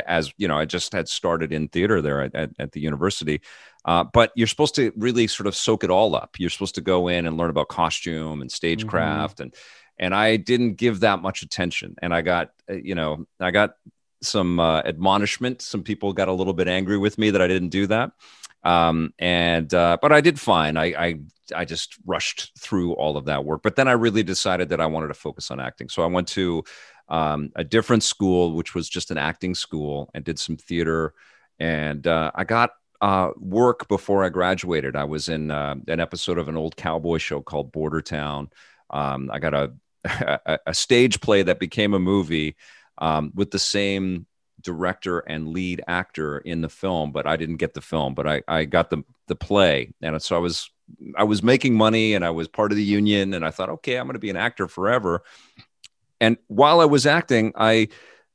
As 0.06 0.32
you 0.38 0.48
know, 0.48 0.58
I 0.58 0.64
just 0.64 0.92
had 0.92 1.08
started 1.08 1.52
in 1.52 1.68
theater 1.68 2.00
there 2.00 2.22
at, 2.22 2.34
at, 2.34 2.50
at 2.58 2.72
the 2.72 2.80
university. 2.80 3.40
Uh, 3.84 4.04
but 4.04 4.30
you're 4.36 4.46
supposed 4.46 4.76
to 4.76 4.92
really 4.96 5.26
sort 5.26 5.46
of 5.46 5.56
soak 5.56 5.84
it 5.84 5.90
all 5.90 6.14
up. 6.14 6.36
You're 6.38 6.50
supposed 6.50 6.76
to 6.76 6.80
go 6.80 7.08
in 7.08 7.26
and 7.26 7.36
learn 7.36 7.50
about 7.50 7.68
costume 7.68 8.40
and 8.40 8.50
stagecraft, 8.50 9.38
mm-hmm. 9.38 9.42
and 9.42 9.54
and 9.98 10.14
I 10.14 10.36
didn't 10.36 10.74
give 10.74 11.00
that 11.00 11.20
much 11.20 11.42
attention. 11.42 11.96
And 12.00 12.14
I 12.14 12.22
got, 12.22 12.50
uh, 12.70 12.74
you 12.74 12.94
know, 12.94 13.26
I 13.38 13.50
got 13.50 13.74
some 14.22 14.58
uh, 14.58 14.80
admonishment. 14.80 15.62
Some 15.62 15.82
people 15.82 16.12
got 16.12 16.28
a 16.28 16.32
little 16.32 16.54
bit 16.54 16.68
angry 16.68 16.96
with 16.96 17.18
me 17.18 17.30
that 17.30 17.42
I 17.42 17.48
didn't 17.48 17.68
do 17.68 17.86
that. 17.88 18.12
Um, 18.64 19.12
and 19.18 19.72
uh, 19.74 19.98
but 20.00 20.12
I 20.12 20.20
did 20.20 20.38
fine. 20.38 20.76
I, 20.76 20.84
I 20.84 21.20
I 21.54 21.64
just 21.64 21.96
rushed 22.06 22.52
through 22.58 22.94
all 22.94 23.16
of 23.16 23.26
that 23.26 23.44
work. 23.44 23.62
But 23.62 23.76
then 23.76 23.88
I 23.88 23.92
really 23.92 24.22
decided 24.22 24.68
that 24.70 24.80
I 24.80 24.86
wanted 24.86 25.08
to 25.08 25.14
focus 25.14 25.50
on 25.50 25.60
acting. 25.60 25.88
So 25.88 26.02
I 26.02 26.06
went 26.06 26.28
to 26.28 26.64
um, 27.08 27.50
a 27.56 27.64
different 27.64 28.02
school, 28.02 28.52
which 28.52 28.74
was 28.74 28.88
just 28.88 29.10
an 29.10 29.18
acting 29.18 29.54
school, 29.54 30.10
and 30.14 30.24
did 30.24 30.38
some 30.38 30.56
theater. 30.56 31.14
And 31.58 32.06
uh, 32.06 32.30
I 32.34 32.44
got 32.44 32.70
uh, 33.00 33.30
work 33.36 33.88
before 33.88 34.24
I 34.24 34.28
graduated. 34.28 34.96
I 34.96 35.04
was 35.04 35.28
in 35.28 35.50
uh, 35.50 35.74
an 35.88 36.00
episode 36.00 36.38
of 36.38 36.48
an 36.48 36.56
old 36.56 36.76
cowboy 36.76 37.18
show 37.18 37.40
called 37.40 37.72
Bordertown. 37.72 38.50
Um, 38.90 39.30
I 39.32 39.38
got 39.38 39.54
a, 39.54 39.72
a, 40.04 40.58
a 40.68 40.74
stage 40.74 41.20
play 41.20 41.42
that 41.42 41.58
became 41.58 41.94
a 41.94 41.98
movie 41.98 42.56
um, 42.98 43.32
with 43.34 43.50
the 43.50 43.58
same 43.58 44.26
director 44.62 45.20
and 45.20 45.48
lead 45.48 45.82
actor 45.86 46.38
in 46.38 46.60
the 46.60 46.68
film, 46.68 47.12
but 47.12 47.26
I 47.26 47.36
didn't 47.36 47.56
get 47.56 47.74
the 47.74 47.80
film, 47.80 48.14
but 48.14 48.26
I, 48.26 48.42
I 48.48 48.64
got 48.64 48.90
the 48.90 49.04
the 49.28 49.36
play, 49.36 49.92
and 50.00 50.20
so 50.22 50.36
I 50.36 50.40
was 50.40 50.70
I 51.16 51.24
was 51.24 51.42
making 51.42 51.74
money 51.74 52.14
and 52.14 52.24
I 52.24 52.30
was 52.30 52.48
part 52.48 52.72
of 52.72 52.76
the 52.76 52.84
union, 52.84 53.34
and 53.34 53.44
I 53.44 53.50
thought, 53.50 53.70
okay, 53.70 53.96
I'm 53.96 54.06
going 54.06 54.14
to 54.14 54.20
be 54.20 54.30
an 54.30 54.36
actor 54.36 54.68
forever. 54.68 55.22
And 56.20 56.36
while 56.46 56.80
I 56.80 56.84
was 56.84 57.06
acting, 57.06 57.52
I 57.56 57.88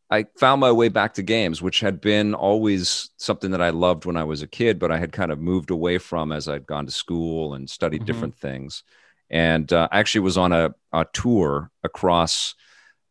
I 0.10 0.26
found 0.38 0.62
my 0.62 0.72
way 0.72 0.88
back 0.90 1.16
to 1.16 1.24
games, 1.24 1.62
which 1.62 1.82
had 1.82 2.00
been 2.00 2.34
always 2.34 3.10
something 3.18 3.52
that 3.52 3.62
I 3.62 3.72
loved 3.72 4.06
when 4.06 4.16
I 4.16 4.24
was 4.24 4.42
a 4.42 4.48
kid, 4.48 4.80
but 4.80 4.92
I 4.92 4.98
had 4.98 5.12
kind 5.12 5.32
of 5.32 5.40
moved 5.40 5.70
away 5.70 5.98
from 5.98 6.32
as 6.32 6.48
I'd 6.48 6.66
gone 6.66 6.86
to 6.86 6.92
school 6.92 7.54
and 7.54 7.70
studied 7.70 8.02
mm-hmm. 8.02 8.06
different 8.06 8.36
things. 8.36 8.84
And 9.30 9.72
uh, 9.74 9.90
I 9.92 10.00
actually 10.00 10.22
was 10.22 10.38
on 10.38 10.54
a, 10.54 10.74
a 10.94 11.06
tour 11.12 11.72
across 11.84 12.56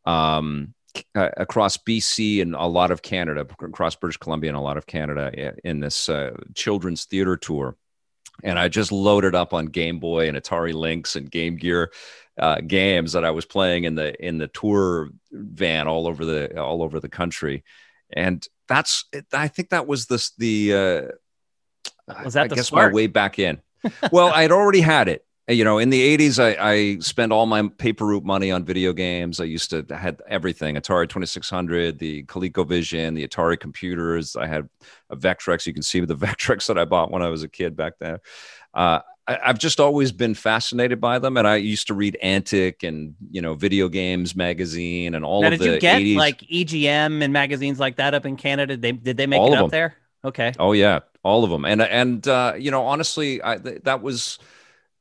um, 0.06 0.72
uh, 1.14 1.30
across 1.36 1.76
BC 1.76 2.42
and 2.42 2.54
a 2.54 2.66
lot 2.66 2.90
of 2.90 3.02
Canada, 3.02 3.46
across 3.60 3.94
British 3.94 4.16
Columbia 4.16 4.50
and 4.50 4.56
a 4.56 4.60
lot 4.60 4.76
of 4.76 4.86
Canada 4.86 5.54
in 5.64 5.80
this 5.80 6.08
uh, 6.08 6.36
children's 6.54 7.04
theater 7.04 7.36
tour. 7.36 7.76
And 8.42 8.58
I 8.58 8.68
just 8.68 8.92
loaded 8.92 9.34
up 9.34 9.54
on 9.54 9.66
Game 9.66 9.98
Boy 9.98 10.28
and 10.28 10.36
Atari 10.36 10.74
Lynx 10.74 11.16
and 11.16 11.30
Game 11.30 11.56
Gear 11.56 11.90
uh, 12.38 12.60
games 12.60 13.12
that 13.12 13.24
I 13.24 13.30
was 13.30 13.44
playing 13.44 13.84
in 13.84 13.94
the 13.94 14.14
in 14.24 14.38
the 14.38 14.48
tour 14.48 15.10
van 15.32 15.88
all 15.88 16.06
over 16.06 16.24
the 16.24 16.60
all 16.60 16.82
over 16.82 17.00
the 17.00 17.08
country, 17.08 17.64
and 18.12 18.46
that's 18.68 19.06
I 19.32 19.48
think 19.48 19.70
that 19.70 19.86
was 19.86 20.06
this 20.06 20.32
the 20.36 20.74
uh, 20.74 22.22
was 22.24 22.34
that 22.34 22.44
I 22.44 22.48
the 22.48 22.56
guess 22.56 22.66
spark? 22.66 22.92
my 22.92 22.94
way 22.94 23.06
back 23.06 23.38
in. 23.38 23.60
well, 24.12 24.32
I'd 24.34 24.52
already 24.52 24.80
had 24.80 25.08
it. 25.08 25.24
You 25.48 25.62
know, 25.62 25.78
in 25.78 25.90
the 25.90 26.16
'80s, 26.18 26.42
I, 26.42 26.72
I 26.72 26.98
spent 26.98 27.30
all 27.30 27.46
my 27.46 27.68
paper 27.68 28.04
route 28.04 28.24
money 28.24 28.50
on 28.50 28.64
video 28.64 28.92
games. 28.92 29.38
I 29.38 29.44
used 29.44 29.70
to 29.70 29.86
I 29.90 29.96
had 29.96 30.20
everything: 30.26 30.74
Atari 30.74 31.08
2600, 31.08 32.00
the 32.00 32.24
ColecoVision, 32.24 33.14
the 33.14 33.26
Atari 33.26 33.58
computers. 33.58 34.34
I 34.34 34.48
had 34.48 34.68
a 35.08 35.16
Vectrex. 35.16 35.64
You 35.64 35.72
can 35.72 35.84
see 35.84 36.00
the 36.00 36.16
Vectrex 36.16 36.66
that 36.66 36.78
I 36.78 36.84
bought 36.84 37.12
when 37.12 37.22
I 37.22 37.28
was 37.28 37.44
a 37.44 37.48
kid 37.48 37.76
back 37.76 37.92
then. 38.00 38.18
Uh, 38.74 39.00
I, 39.28 39.38
have 39.42 39.58
just 39.58 39.78
always 39.78 40.10
been 40.10 40.34
fascinated 40.34 41.00
by 41.00 41.20
them, 41.20 41.36
and 41.36 41.46
I 41.46 41.56
used 41.56 41.86
to 41.88 41.94
read 41.94 42.18
Antic 42.22 42.82
and 42.82 43.14
you 43.30 43.40
know 43.40 43.54
Video 43.54 43.88
Games 43.88 44.34
magazine 44.34 45.14
and 45.14 45.24
all 45.24 45.42
now, 45.42 45.48
of 45.48 45.52
did 45.52 45.60
the. 45.60 45.64
Did 45.64 45.74
you 45.74 45.80
get 45.80 46.02
80s. 46.02 46.16
like 46.16 46.40
EGM 46.40 47.22
and 47.22 47.32
magazines 47.32 47.78
like 47.78 47.96
that 47.96 48.14
up 48.14 48.26
in 48.26 48.36
Canada? 48.36 48.76
Did 48.76 48.82
they 48.82 48.92
did 48.92 49.16
they 49.16 49.26
make 49.28 49.40
all 49.40 49.52
it 49.52 49.56
up 49.56 49.62
them. 49.64 49.70
there? 49.70 49.96
Okay. 50.24 50.52
Oh 50.58 50.72
yeah, 50.72 51.00
all 51.22 51.44
of 51.44 51.50
them, 51.50 51.64
and 51.64 51.82
and 51.82 52.26
uh, 52.26 52.54
you 52.58 52.72
know 52.72 52.84
honestly, 52.84 53.40
I, 53.44 53.58
th- 53.58 53.82
that 53.84 54.02
was 54.02 54.40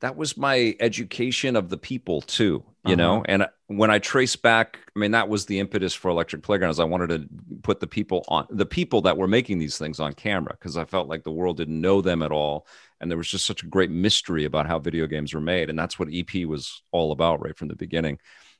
that 0.05 0.15
was 0.15 0.37
my 0.37 0.75
education 0.79 1.55
of 1.55 1.69
the 1.69 1.77
people 1.77 2.21
too 2.21 2.63
you 2.85 2.93
uh-huh. 2.93 2.95
know? 2.95 3.23
And 3.27 3.47
when 3.67 3.89
i 3.89 3.97
trace 3.97 4.35
back 4.35 4.77
i 4.95 4.99
mean 4.99 5.11
that 5.11 5.27
was 5.27 5.47
the 5.47 5.59
impetus 5.59 5.93
for 5.95 6.09
electric 6.09 6.43
playgrounds 6.43 6.79
i 6.79 6.83
wanted 6.83 7.07
to 7.07 7.27
put 7.63 7.79
the 7.79 7.87
people 7.87 8.23
on 8.27 8.45
the 8.51 8.65
people 8.65 9.01
that 9.01 9.17
were 9.17 9.27
making 9.27 9.57
these 9.57 9.77
things 9.79 9.99
on 9.99 10.13
camera 10.13 10.51
because 10.51 10.77
i 10.77 10.85
felt 10.85 11.07
like 11.07 11.23
the 11.23 11.31
world 11.31 11.57
didn't 11.57 11.81
know 11.81 12.01
them 12.01 12.21
at 12.21 12.31
all. 12.31 12.67
And 13.01 13.11
there 13.11 13.17
was 13.17 13.27
just 13.27 13.45
such 13.45 13.63
a 13.63 13.67
great 13.67 13.89
mystery 13.89 14.45
about 14.45 14.67
how 14.67 14.79
video 14.79 15.05
games 15.05 15.33
were 15.33 15.41
made. 15.41 15.69
And 15.69 15.77
that's 15.77 15.99
what 15.99 16.13
ep 16.13 16.33
was 16.45 16.83
all 16.91 17.11
about 17.11 17.41
right 17.43 17.57
from 17.57 17.67
the 17.67 17.75
beginning. 17.75 18.19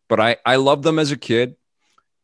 But 0.10 0.20
i 0.20 0.38
i 0.46 0.56
loved 0.56 0.84
them 0.84 1.00
as 1.00 1.12
a 1.12 1.18
kid. 1.18 1.56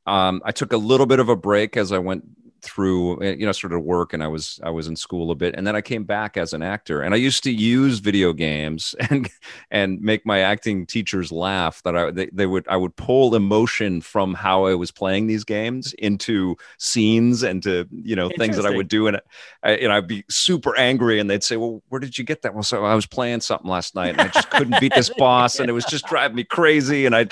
Um, 0.07 0.41
i 0.43 0.51
took 0.51 0.73
a 0.73 0.77
little 0.77 1.05
bit 1.05 1.19
of 1.19 1.29
a 1.29 1.35
break 1.35 1.77
as 1.77 1.91
i 1.91 1.99
went 1.99 2.23
through 2.61 3.21
eh, 3.23 3.35
you 3.37 3.45
know 3.45 3.51
sort 3.51 3.73
of 3.73 3.83
work 3.83 4.13
and 4.13 4.23
i 4.23 4.27
was 4.27 4.59
i 4.63 4.69
was 4.69 4.87
in 4.87 4.95
school 4.95 5.31
a 5.31 5.35
bit 5.35 5.55
and 5.55 5.65
then 5.65 5.75
i 5.75 5.81
came 5.81 6.03
back 6.03 6.37
as 6.37 6.53
an 6.53 6.61
actor 6.61 7.01
and 7.01 7.13
i 7.13 7.17
used 7.17 7.43
to 7.43 7.51
use 7.51 7.99
video 7.99 8.33
games 8.33 8.93
and 9.09 9.29
and 9.71 10.01
make 10.01 10.25
my 10.25 10.39
acting 10.39 10.85
teachers 10.85 11.31
laugh 11.31 11.81
that 11.83 11.95
i 11.95 12.11
they, 12.11 12.27
they 12.27 12.45
would 12.45 12.67
i 12.67 12.77
would 12.77 12.95
pull 12.95 13.35
emotion 13.35 13.99
from 13.99 14.33
how 14.33 14.65
i 14.65 14.75
was 14.75 14.91
playing 14.91 15.27
these 15.27 15.43
games 15.43 15.93
into 15.93 16.55
scenes 16.77 17.43
and 17.43 17.63
to 17.63 17.87
you 17.91 18.15
know 18.15 18.29
things 18.37 18.55
that 18.55 18.65
i 18.65 18.75
would 18.75 18.87
do 18.87 19.07
and 19.07 19.19
I, 19.63 19.71
and 19.71 19.91
i'd 19.91 20.07
be 20.07 20.23
super 20.29 20.77
angry 20.77 21.19
and 21.19 21.29
they'd 21.29 21.43
say 21.43 21.57
well 21.57 21.81
where 21.89 21.99
did 21.99 22.17
you 22.17 22.23
get 22.23 22.43
that? 22.43 22.53
Well 22.53 22.63
so 22.63 22.85
i 22.85 22.93
was 22.93 23.05
playing 23.05 23.41
something 23.41 23.69
last 23.69 23.95
night 23.95 24.09
and 24.09 24.21
i 24.21 24.27
just 24.27 24.49
couldn't 24.51 24.79
beat 24.79 24.93
this 24.93 25.09
boss 25.17 25.59
and 25.59 25.69
it 25.69 25.73
was 25.73 25.85
just 25.85 26.05
driving 26.05 26.35
me 26.35 26.43
crazy 26.43 27.05
and 27.05 27.15
i 27.15 27.25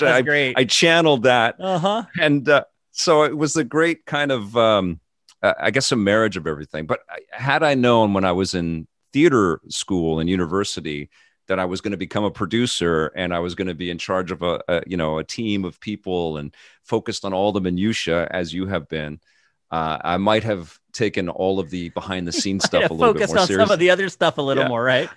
I, 0.56 0.62
I, 0.62 0.64
channeled 0.66 1.24
that 1.24 1.56
uh-huh. 1.60 2.04
and 2.20 2.48
uh, 2.48 2.64
so 2.92 3.24
it 3.24 3.38
was 3.38 3.56
a 3.56 3.64
great 3.64 4.06
kind 4.06 4.32
of 4.32 4.56
um, 4.58 5.00
uh, 5.42 5.54
I 5.60 5.72
guess 5.72 5.92
a 5.92 5.96
marriage 5.96 6.38
of 6.38 6.48
everything. 6.48 6.86
But 6.86 7.02
had 7.32 7.64
I 7.64 7.76
known 7.76 8.14
when 8.14 8.26
I 8.26 8.32
was 8.32 8.54
in 8.54 8.88
theater 9.14 9.62
school 9.70 10.20
and 10.20 10.30
university 10.30 11.10
that 11.48 11.60
I 11.60 11.66
was 11.66 11.82
going 11.82 11.92
to 11.92 11.98
become 11.98 12.24
a 12.24 12.32
producer 12.32 13.08
and 13.16 13.34
I 13.34 13.40
was 13.40 13.56
going 13.56 13.68
to 13.68 13.74
be 13.74 13.90
in 13.90 13.98
charge 13.98 14.32
of 14.32 14.44
a, 14.44 14.62
a, 14.68 14.84
you 14.86 14.98
know 14.98 15.18
a 15.18 15.24
team 15.24 15.66
of 15.66 15.80
people 15.80 16.38
and 16.38 16.54
focused 16.84 17.26
on 17.26 17.34
all 17.34 17.52
the 17.52 17.62
minutia 17.62 18.28
as 18.32 18.54
you 18.54 18.68
have 18.68 18.88
been, 18.88 19.20
uh, 19.72 19.98
I 20.02 20.18
might 20.18 20.44
have 20.44 20.78
taken 20.94 21.30
all 21.30 21.60
of 21.60 21.70
the 21.70 21.90
behind 21.90 22.28
the 22.28 22.32
scenes 22.32 22.64
stuff 22.66 22.90
a 22.90 22.94
little 22.94 23.14
bit 23.14 23.28
more 23.28 23.40
on 23.40 23.48
seriously. 23.48 23.66
some 23.66 23.74
of 23.74 23.80
the 23.80 23.90
other 23.90 24.10
stuff 24.10 24.38
a 24.38 24.42
little 24.42 24.64
yeah. 24.64 24.70
more, 24.70 24.84
right? 24.84 25.10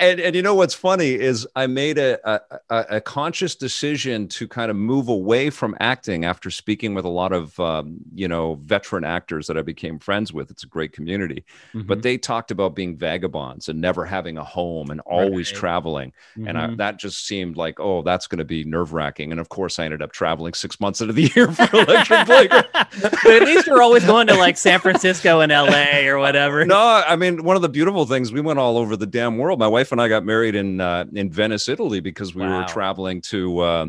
And 0.00 0.18
and 0.18 0.34
you 0.34 0.40
know 0.40 0.54
what's 0.54 0.74
funny 0.74 1.10
is 1.10 1.46
I 1.54 1.66
made 1.66 1.98
a, 1.98 2.18
a, 2.24 2.86
a 2.96 3.00
conscious 3.02 3.54
decision 3.54 4.28
to 4.28 4.48
kind 4.48 4.70
of 4.70 4.76
move 4.76 5.08
away 5.08 5.50
from 5.50 5.76
acting 5.78 6.24
after 6.24 6.50
speaking 6.50 6.94
with 6.94 7.04
a 7.04 7.10
lot 7.10 7.34
of 7.34 7.60
um, 7.60 7.98
you 8.14 8.26
know 8.26 8.54
veteran 8.62 9.04
actors 9.04 9.46
that 9.46 9.58
I 9.58 9.62
became 9.62 9.98
friends 9.98 10.32
with. 10.32 10.50
It's 10.50 10.64
a 10.64 10.66
great 10.66 10.92
community, 10.92 11.44
mm-hmm. 11.74 11.86
but 11.86 12.00
they 12.00 12.16
talked 12.16 12.50
about 12.50 12.74
being 12.74 12.96
vagabonds 12.96 13.68
and 13.68 13.78
never 13.78 14.06
having 14.06 14.38
a 14.38 14.42
home 14.44 14.90
and 14.90 15.00
always 15.02 15.52
right. 15.52 15.60
traveling, 15.60 16.12
mm-hmm. 16.32 16.48
and 16.48 16.56
I, 16.56 16.66
mm-hmm. 16.68 16.76
that 16.76 16.98
just 16.98 17.26
seemed 17.26 17.58
like 17.58 17.78
oh 17.78 18.00
that's 18.00 18.26
going 18.26 18.38
to 18.38 18.44
be 18.46 18.64
nerve 18.64 18.94
wracking. 18.94 19.32
And 19.32 19.40
of 19.40 19.50
course 19.50 19.78
I 19.78 19.84
ended 19.84 20.00
up 20.00 20.12
traveling 20.12 20.54
six 20.54 20.80
months 20.80 21.02
out 21.02 21.10
of 21.10 21.14
the 21.14 21.30
year 21.36 21.52
for 21.52 21.76
Electric 21.76 22.20
Playground. 22.24 22.68
but 22.72 23.26
at 23.26 23.42
least 23.42 23.68
we're 23.68 23.82
always 23.82 24.06
going 24.06 24.28
to 24.28 24.34
like 24.34 24.56
San 24.56 24.80
Francisco 24.80 25.40
and 25.40 25.52
LA 25.52 26.08
or 26.08 26.18
whatever. 26.18 26.64
No, 26.64 27.04
I 27.06 27.16
mean 27.16 27.44
one 27.44 27.56
of 27.56 27.60
the 27.60 27.68
beautiful 27.68 28.06
things 28.06 28.32
we 28.32 28.40
went 28.40 28.58
all 28.58 28.78
over 28.78 28.96
the 28.96 29.06
damn 29.06 29.36
world. 29.36 29.58
My 29.58 29.68
wife 29.68 29.89
and 29.92 30.00
I 30.00 30.08
got 30.08 30.24
married 30.24 30.54
in 30.54 30.80
uh, 30.80 31.04
in 31.12 31.30
Venice, 31.30 31.68
Italy, 31.68 32.00
because 32.00 32.34
we 32.34 32.42
wow. 32.42 32.60
were 32.60 32.66
traveling 32.66 33.20
to 33.22 33.58
uh, 33.60 33.86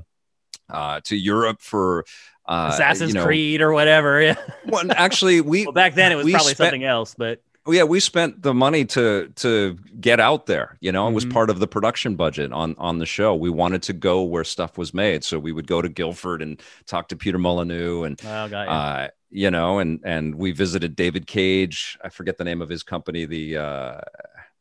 uh, 0.70 1.02
to 1.06 1.16
Europe 1.16 1.62
for 1.62 2.06
uh, 2.46 2.72
Assassin's 2.74 3.14
you 3.14 3.20
know, 3.20 3.26
Creed 3.26 3.62
or 3.62 3.74
whatever. 3.74 4.22
Yeah. 4.22 4.36
well, 4.68 4.84
actually, 4.92 5.42
we 5.42 5.66
well, 5.66 5.74
back 5.74 5.96
then 5.96 6.12
it 6.12 6.16
was 6.16 6.30
probably 6.30 6.54
spent, 6.54 6.58
something 6.58 6.84
else, 6.84 7.16
but 7.18 7.42
Oh, 7.64 7.72
yeah, 7.72 7.84
we 7.84 8.00
spent 8.00 8.42
the 8.42 8.56
money 8.56 8.86
to 8.86 9.32
to 9.36 9.78
get 10.00 10.20
out 10.20 10.48
there. 10.48 10.78
You 10.82 10.92
know, 10.92 11.08
it 11.08 11.12
was 11.12 11.26
mm-hmm. 11.26 11.34
part 11.34 11.52
of 11.52 11.60
the 11.60 11.68
production 11.68 12.16
budget 12.16 12.52
on 12.52 12.76
on 12.80 12.98
the 12.98 13.06
show. 13.06 13.36
We 13.36 13.52
wanted 13.52 13.84
to 13.84 13.94
go 13.94 14.24
where 14.24 14.44
stuff 14.44 14.80
was 14.80 14.96
made, 14.96 15.24
so 15.24 15.38
we 15.38 15.52
would 15.52 15.68
go 15.68 15.80
to 15.80 15.88
Guildford 15.88 16.42
and 16.42 16.60
talk 16.88 17.10
to 17.10 17.16
Peter 17.16 17.38
Molyneux, 17.38 18.04
and 18.04 18.20
oh, 18.26 18.46
you. 18.46 18.56
Uh, 18.56 19.10
you 19.30 19.52
know, 19.52 19.78
and 19.78 20.00
and 20.04 20.36
we 20.36 20.52
visited 20.52 20.96
David 20.96 21.28
Cage. 21.28 22.00
I 22.04 22.10
forget 22.10 22.40
the 22.40 22.44
name 22.44 22.64
of 22.64 22.70
his 22.70 22.82
company. 22.82 23.26
The 23.26 23.58
uh, 23.58 24.02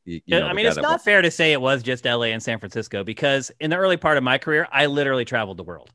you, 0.04 0.20
you 0.24 0.40
know, 0.40 0.46
I 0.46 0.52
mean, 0.52 0.66
it's 0.66 0.76
not 0.76 1.02
fair 1.02 1.22
to 1.22 1.30
say 1.30 1.52
it 1.52 1.60
was 1.60 1.82
just 1.82 2.04
LA 2.04 2.24
and 2.24 2.42
San 2.42 2.58
Francisco 2.58 3.04
because 3.04 3.50
in 3.60 3.70
the 3.70 3.76
early 3.76 3.96
part 3.96 4.16
of 4.16 4.24
my 4.24 4.38
career, 4.38 4.66
I 4.70 4.86
literally 4.86 5.24
traveled 5.24 5.56
the 5.56 5.64
world. 5.64 5.90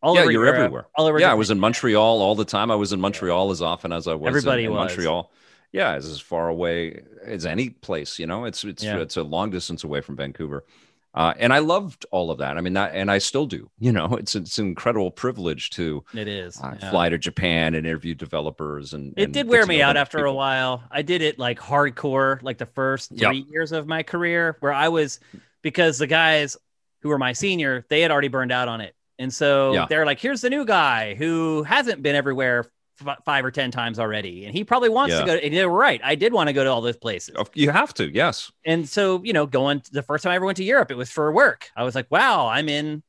All 0.00 0.14
yeah, 0.14 0.22
you're 0.22 0.32
Europe, 0.32 0.56
everywhere. 0.56 0.86
All 0.94 1.06
over. 1.06 1.18
Yeah, 1.18 1.32
I 1.32 1.34
was 1.34 1.50
in 1.50 1.58
Montreal 1.58 2.22
all 2.22 2.34
the 2.34 2.44
time. 2.44 2.70
I 2.70 2.76
was 2.76 2.92
in 2.92 3.00
Montreal 3.00 3.50
as 3.50 3.62
often 3.62 3.92
as 3.92 4.06
I 4.06 4.14
was. 4.14 4.28
Everybody 4.28 4.64
in, 4.64 4.70
in 4.70 4.76
was. 4.76 4.90
Montreal 4.90 5.30
yeah, 5.72 5.96
it's 5.96 6.06
as 6.06 6.20
far 6.20 6.48
away 6.48 7.02
as 7.24 7.44
any 7.44 7.70
place. 7.70 8.18
You 8.18 8.26
know, 8.26 8.44
it's 8.44 8.64
it's 8.64 8.82
yeah. 8.82 8.98
it's 8.98 9.16
a 9.16 9.22
long 9.22 9.50
distance 9.50 9.84
away 9.84 10.00
from 10.00 10.16
Vancouver. 10.16 10.64
Uh, 11.14 11.34
and 11.38 11.52
I 11.52 11.58
loved 11.58 12.06
all 12.10 12.30
of 12.30 12.38
that. 12.38 12.56
I 12.58 12.60
mean, 12.60 12.74
that, 12.74 12.94
and 12.94 13.10
I 13.10 13.18
still 13.18 13.46
do. 13.46 13.70
You 13.80 13.92
know, 13.92 14.16
it's 14.16 14.34
it's 14.34 14.58
an 14.58 14.66
incredible 14.66 15.10
privilege 15.10 15.70
to 15.70 16.04
it 16.12 16.28
is 16.28 16.60
uh, 16.60 16.74
yeah. 16.78 16.90
fly 16.90 17.08
to 17.08 17.16
Japan 17.16 17.74
and 17.74 17.86
interview 17.86 18.14
developers. 18.14 18.92
And 18.92 19.14
it 19.16 19.24
and 19.24 19.32
did 19.32 19.48
wear 19.48 19.64
me 19.64 19.80
out 19.80 19.96
after 19.96 20.18
people. 20.18 20.32
a 20.32 20.34
while. 20.34 20.82
I 20.90 21.02
did 21.02 21.22
it 21.22 21.38
like 21.38 21.58
hardcore, 21.58 22.42
like 22.42 22.58
the 22.58 22.66
first 22.66 23.08
three 23.10 23.38
yep. 23.38 23.46
years 23.48 23.72
of 23.72 23.86
my 23.86 24.02
career, 24.02 24.56
where 24.60 24.72
I 24.72 24.88
was 24.88 25.20
because 25.62 25.96
the 25.98 26.06
guys 26.06 26.56
who 27.00 27.08
were 27.08 27.18
my 27.18 27.32
senior, 27.32 27.86
they 27.88 28.02
had 28.02 28.10
already 28.10 28.28
burned 28.28 28.52
out 28.52 28.68
on 28.68 28.80
it, 28.82 28.94
and 29.18 29.32
so 29.32 29.72
yeah. 29.72 29.86
they're 29.88 30.04
like, 30.04 30.20
"Here's 30.20 30.42
the 30.42 30.50
new 30.50 30.66
guy 30.66 31.14
who 31.14 31.62
hasn't 31.62 32.02
been 32.02 32.16
everywhere 32.16 32.66
f- 33.06 33.18
five 33.24 33.44
or 33.44 33.50
ten 33.50 33.70
times 33.70 33.98
already, 33.98 34.44
and 34.44 34.54
he 34.54 34.64
probably 34.64 34.88
wants 34.88 35.14
yeah. 35.14 35.20
to 35.20 35.26
go. 35.26 35.36
To, 35.36 35.44
and 35.44 35.54
they 35.54 35.66
were 35.66 35.76
right. 35.76 36.00
I 36.04 36.14
did 36.14 36.32
want 36.32 36.48
to 36.48 36.52
go 36.52 36.64
to 36.64 36.70
all 36.70 36.80
those 36.80 36.96
places. 36.96 37.34
Oh, 37.38 37.46
you 37.54 37.70
have 37.70 37.94
to, 37.94 38.12
yes. 38.12 38.50
And 38.64 38.88
so 38.88 39.22
you 39.22 39.32
know, 39.32 39.46
going 39.46 39.82
the 39.92 40.02
first 40.02 40.24
time 40.24 40.32
I 40.32 40.36
ever 40.36 40.46
went 40.46 40.56
to 40.58 40.64
Europe, 40.64 40.90
it 40.90 40.96
was 40.96 41.10
for 41.10 41.32
work. 41.32 41.70
I 41.76 41.84
was 41.84 41.94
like, 41.94 42.10
wow, 42.10 42.46
I'm 42.48 42.68
in 42.68 43.02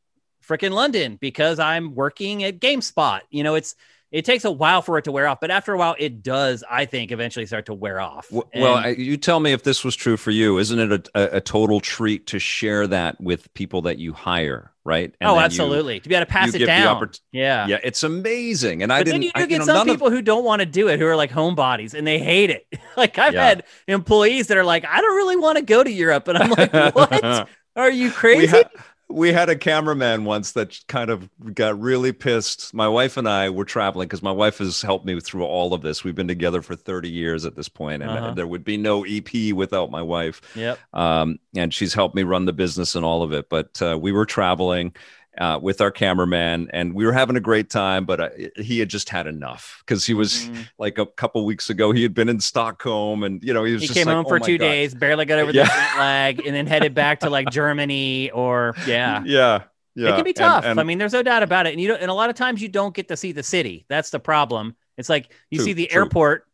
freaking 0.45 0.71
London 0.71 1.17
because 1.21 1.59
I'm 1.59 1.95
working 1.95 2.43
at 2.43 2.59
GameSpot. 2.59 3.21
You 3.29 3.43
know, 3.43 3.55
it's 3.55 3.75
it 4.11 4.25
takes 4.25 4.43
a 4.43 4.51
while 4.51 4.81
for 4.81 4.97
it 4.97 5.03
to 5.03 5.11
wear 5.11 5.27
off, 5.27 5.39
but 5.39 5.51
after 5.51 5.73
a 5.73 5.77
while, 5.77 5.95
it 5.99 6.23
does. 6.23 6.63
I 6.69 6.85
think 6.85 7.11
eventually 7.11 7.45
start 7.45 7.67
to 7.67 7.75
wear 7.75 7.99
off. 7.99 8.31
Well, 8.31 8.49
and, 8.53 8.63
well 8.63 8.93
you 8.93 9.17
tell 9.17 9.39
me 9.39 9.51
if 9.51 9.63
this 9.63 9.83
was 9.83 9.95
true 9.95 10.17
for 10.17 10.31
you. 10.31 10.57
Isn't 10.57 10.79
it 10.79 11.09
a, 11.13 11.37
a, 11.37 11.41
total 11.41 11.79
treat 11.79 12.25
to 12.27 12.39
share 12.39 12.87
that 12.87 13.21
with 13.21 13.53
people 13.53 13.83
that 13.83 13.99
you 13.99 14.13
hire? 14.13 14.71
Right? 14.83 15.13
And 15.21 15.29
oh, 15.29 15.37
absolutely. 15.37 15.95
You, 15.95 15.99
to 15.99 16.09
be 16.09 16.15
able 16.15 16.25
to 16.25 16.31
pass 16.31 16.55
it 16.55 16.65
down. 16.65 16.99
Oppor- 16.99 17.19
yeah, 17.31 17.67
yeah, 17.67 17.77
it's 17.83 18.01
amazing. 18.01 18.81
And 18.81 18.89
but 18.89 18.95
I 18.95 19.03
didn't. 19.03 19.13
Then 19.13 19.21
you 19.21 19.31
do 19.31 19.41
I, 19.41 19.45
get 19.45 19.51
you 19.51 19.59
know, 19.59 19.65
some 19.65 19.87
people 19.87 20.07
of... 20.07 20.13
who 20.13 20.23
don't 20.23 20.43
want 20.43 20.61
to 20.61 20.65
do 20.65 20.87
it, 20.87 20.99
who 20.99 21.05
are 21.05 21.15
like 21.15 21.29
homebodies, 21.29 21.93
and 21.93 22.07
they 22.07 22.17
hate 22.17 22.49
it. 22.49 22.65
like 22.97 23.19
I've 23.19 23.35
yeah. 23.35 23.45
had 23.45 23.63
employees 23.87 24.47
that 24.47 24.57
are 24.57 24.65
like, 24.65 24.85
I 24.85 25.01
don't 25.01 25.15
really 25.15 25.35
want 25.35 25.59
to 25.59 25.63
go 25.63 25.83
to 25.83 25.91
Europe, 25.91 26.27
and 26.27 26.37
I'm 26.39 26.49
like, 26.49 26.73
what? 26.95 27.49
Are 27.75 27.91
you 27.91 28.11
crazy? 28.11 28.51
we 28.51 28.63
had 29.09 29.49
a 29.49 29.55
cameraman 29.55 30.25
once 30.25 30.51
that 30.51 30.79
kind 30.87 31.09
of 31.09 31.29
got 31.53 31.79
really 31.79 32.11
pissed. 32.11 32.73
My 32.73 32.87
wife 32.87 33.17
and 33.17 33.27
I 33.27 33.49
were 33.49 33.65
traveling 33.65 34.07
because 34.07 34.21
my 34.21 34.31
wife 34.31 34.59
has 34.59 34.81
helped 34.81 35.05
me 35.05 35.19
through 35.19 35.45
all 35.45 35.73
of 35.73 35.81
this. 35.81 36.03
We've 36.03 36.15
been 36.15 36.27
together 36.27 36.61
for 36.61 36.75
30 36.75 37.09
years 37.09 37.45
at 37.45 37.55
this 37.55 37.69
point, 37.69 38.03
and 38.03 38.11
uh-huh. 38.11 38.33
there 38.33 38.47
would 38.47 38.63
be 38.63 38.77
no 38.77 39.03
EP 39.05 39.53
without 39.53 39.89
my 39.89 40.01
wife. 40.01 40.41
Yep. 40.55 40.79
Um, 40.93 41.39
and 41.55 41.73
she's 41.73 41.93
helped 41.93 42.15
me 42.15 42.23
run 42.23 42.45
the 42.45 42.53
business 42.53 42.95
and 42.95 43.03
all 43.03 43.23
of 43.23 43.33
it. 43.33 43.49
But 43.49 43.81
uh, 43.81 43.97
we 43.99 44.11
were 44.11 44.25
traveling 44.25 44.93
uh, 45.37 45.59
with 45.61 45.81
our 45.81 45.91
cameraman, 45.91 46.69
and 46.73 46.93
we 46.93 47.05
were 47.05 47.13
having 47.13 47.35
a 47.35 47.39
great 47.39 47.69
time. 47.69 48.05
But 48.05 48.19
uh, 48.19 48.29
he 48.55 48.79
had 48.79 48.89
just 48.89 49.09
had 49.09 49.27
enough 49.27 49.83
because 49.85 50.05
he 50.05 50.13
was 50.13 50.33
mm-hmm. 50.33 50.61
like 50.77 50.97
a 50.97 51.05
couple 51.05 51.45
weeks 51.45 51.69
ago. 51.69 51.91
He 51.91 52.03
had 52.03 52.13
been 52.13 52.29
in 52.29 52.39
Stockholm, 52.39 53.23
and 53.23 53.43
you 53.43 53.53
know 53.53 53.63
he 53.63 53.73
was. 53.73 53.81
He 53.81 53.87
just 53.87 53.97
came 53.97 54.07
like, 54.07 54.15
home 54.15 54.25
oh 54.25 54.29
for 54.29 54.39
two 54.39 54.57
God. 54.57 54.65
days, 54.65 54.93
barely 54.93 55.25
got 55.25 55.39
over 55.39 55.51
yeah. 55.51 55.63
the 55.63 55.69
jet 55.69 55.97
lag, 55.97 56.45
and 56.45 56.55
then 56.55 56.67
headed 56.67 56.93
back 56.93 57.21
to 57.21 57.29
like 57.29 57.49
Germany 57.51 58.31
or 58.31 58.75
yeah, 58.87 59.23
yeah. 59.25 59.63
Yeah, 59.95 60.11
it 60.11 60.15
can 60.15 60.23
be 60.23 60.33
tough. 60.33 60.63
And, 60.63 60.71
and, 60.71 60.79
I 60.79 60.83
mean, 60.83 60.97
there's 60.97 61.11
no 61.11 61.23
doubt 61.23 61.43
about 61.43 61.67
it. 61.67 61.73
And 61.73 61.81
you 61.81 61.89
don't, 61.89 61.99
and 61.99 62.09
a 62.09 62.13
lot 62.13 62.29
of 62.29 62.35
times 62.35 62.61
you 62.61 62.69
don't 62.69 62.93
get 62.93 63.09
to 63.09 63.17
see 63.17 63.33
the 63.33 63.43
city. 63.43 63.85
That's 63.89 64.11
the 64.11 64.19
problem. 64.19 64.77
It's 64.97 65.09
like 65.09 65.33
you 65.49 65.57
true, 65.57 65.65
see 65.65 65.73
the 65.73 65.87
true. 65.87 66.03
airport 66.03 66.45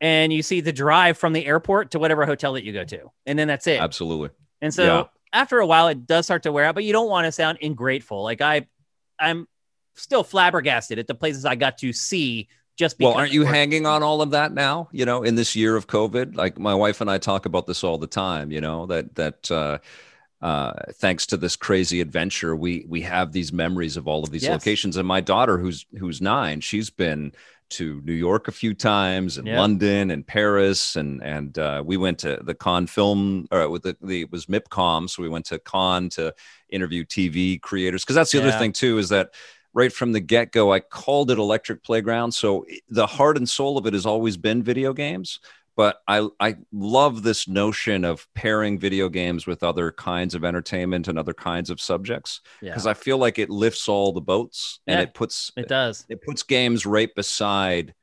and 0.00 0.32
you 0.32 0.42
see 0.42 0.60
the 0.60 0.72
drive 0.72 1.18
from 1.18 1.32
the 1.32 1.44
airport 1.44 1.90
to 1.90 1.98
whatever 1.98 2.24
hotel 2.24 2.54
that 2.54 2.64
you 2.64 2.72
go 2.72 2.84
to, 2.84 3.10
and 3.26 3.38
then 3.38 3.48
that's 3.48 3.66
it. 3.66 3.80
Absolutely. 3.80 4.30
And 4.60 4.72
so 4.72 4.84
yeah. 4.84 5.04
After 5.34 5.58
a 5.58 5.66
while, 5.66 5.88
it 5.88 6.06
does 6.06 6.24
start 6.24 6.44
to 6.44 6.52
wear 6.52 6.64
out. 6.64 6.74
But 6.74 6.84
you 6.84 6.92
don't 6.92 7.10
want 7.10 7.26
to 7.26 7.32
sound 7.32 7.58
ingrateful. 7.60 8.22
Like 8.22 8.40
I, 8.40 8.66
I'm 9.18 9.46
still 9.94 10.24
flabbergasted 10.24 10.98
at 10.98 11.06
the 11.06 11.14
places 11.14 11.44
I 11.44 11.56
got 11.56 11.78
to 11.78 11.92
see 11.92 12.48
just 12.76 12.96
well 12.98 13.12
aren't 13.12 13.30
you 13.30 13.44
hanging 13.44 13.86
on 13.86 14.02
all 14.02 14.20
of 14.20 14.32
that 14.32 14.52
now 14.52 14.88
you 14.90 15.04
know 15.04 15.22
in 15.22 15.36
this 15.36 15.54
year 15.54 15.76
of 15.76 15.86
covid 15.86 16.34
like 16.34 16.58
my 16.58 16.74
wife 16.74 17.00
and 17.00 17.08
i 17.08 17.16
talk 17.16 17.46
about 17.46 17.68
this 17.68 17.84
all 17.84 17.98
the 17.98 18.06
time 18.08 18.50
you 18.50 18.60
know 18.60 18.84
that 18.86 19.14
that 19.14 19.48
uh 19.48 19.78
uh, 20.44 20.74
thanks 20.96 21.24
to 21.24 21.38
this 21.38 21.56
crazy 21.56 22.02
adventure, 22.02 22.54
we 22.54 22.84
we 22.86 23.00
have 23.00 23.32
these 23.32 23.50
memories 23.50 23.96
of 23.96 24.06
all 24.06 24.22
of 24.22 24.30
these 24.30 24.42
yes. 24.42 24.52
locations. 24.52 24.98
And 24.98 25.08
my 25.08 25.22
daughter, 25.22 25.56
who's 25.56 25.86
who's 25.98 26.20
nine, 26.20 26.60
she's 26.60 26.90
been 26.90 27.32
to 27.74 28.00
New 28.04 28.12
York 28.12 28.48
a 28.48 28.52
few 28.52 28.74
times, 28.74 29.38
and 29.38 29.46
yeah. 29.46 29.60
London, 29.60 30.10
and 30.10 30.26
Paris, 30.26 30.96
and 30.96 31.22
and 31.22 31.58
uh, 31.58 31.82
we 31.84 31.96
went 31.96 32.18
to 32.20 32.40
the 32.42 32.54
Cannes 32.54 32.88
Film, 32.88 33.46
or 33.50 33.68
with 33.68 33.82
the, 33.82 33.96
the 34.02 34.22
it 34.22 34.32
was 34.32 34.46
MIPCOM, 34.46 35.08
so 35.08 35.22
we 35.22 35.28
went 35.28 35.46
to 35.46 35.58
Cannes 35.58 36.10
to 36.10 36.34
interview 36.68 37.04
TV 37.04 37.60
creators. 37.60 38.02
Because 38.02 38.16
that's 38.16 38.32
the 38.32 38.38
yeah. 38.38 38.48
other 38.48 38.58
thing 38.58 38.72
too 38.72 38.98
is 38.98 39.08
that 39.10 39.30
right 39.74 39.92
from 39.92 40.12
the 40.12 40.20
get 40.20 40.52
go, 40.52 40.72
I 40.72 40.80
called 40.80 41.30
it 41.30 41.38
Electric 41.38 41.82
Playground. 41.82 42.32
So 42.32 42.64
the 42.88 43.06
heart 43.06 43.36
and 43.36 43.48
soul 43.48 43.76
of 43.76 43.86
it 43.86 43.92
has 43.92 44.06
always 44.06 44.36
been 44.36 44.62
video 44.62 44.92
games 44.92 45.40
but 45.76 46.02
I 46.06 46.28
I 46.40 46.56
love 46.72 47.22
this 47.22 47.48
notion 47.48 48.04
of 48.04 48.26
pairing 48.34 48.78
video 48.78 49.08
games 49.08 49.46
with 49.46 49.62
other 49.62 49.92
kinds 49.92 50.34
of 50.34 50.44
entertainment 50.44 51.08
and 51.08 51.18
other 51.18 51.34
kinds 51.34 51.70
of 51.70 51.80
subjects 51.80 52.40
because 52.60 52.84
yeah. 52.84 52.90
I 52.90 52.94
feel 52.94 53.18
like 53.18 53.38
it 53.38 53.50
lifts 53.50 53.88
all 53.88 54.12
the 54.12 54.20
boats 54.20 54.80
and 54.86 54.98
yeah, 54.98 55.02
it 55.02 55.14
puts 55.14 55.50
it 55.56 55.68
does 55.68 56.06
it 56.08 56.22
puts 56.22 56.42
games 56.42 56.86
right 56.86 57.12
beside 57.14 57.94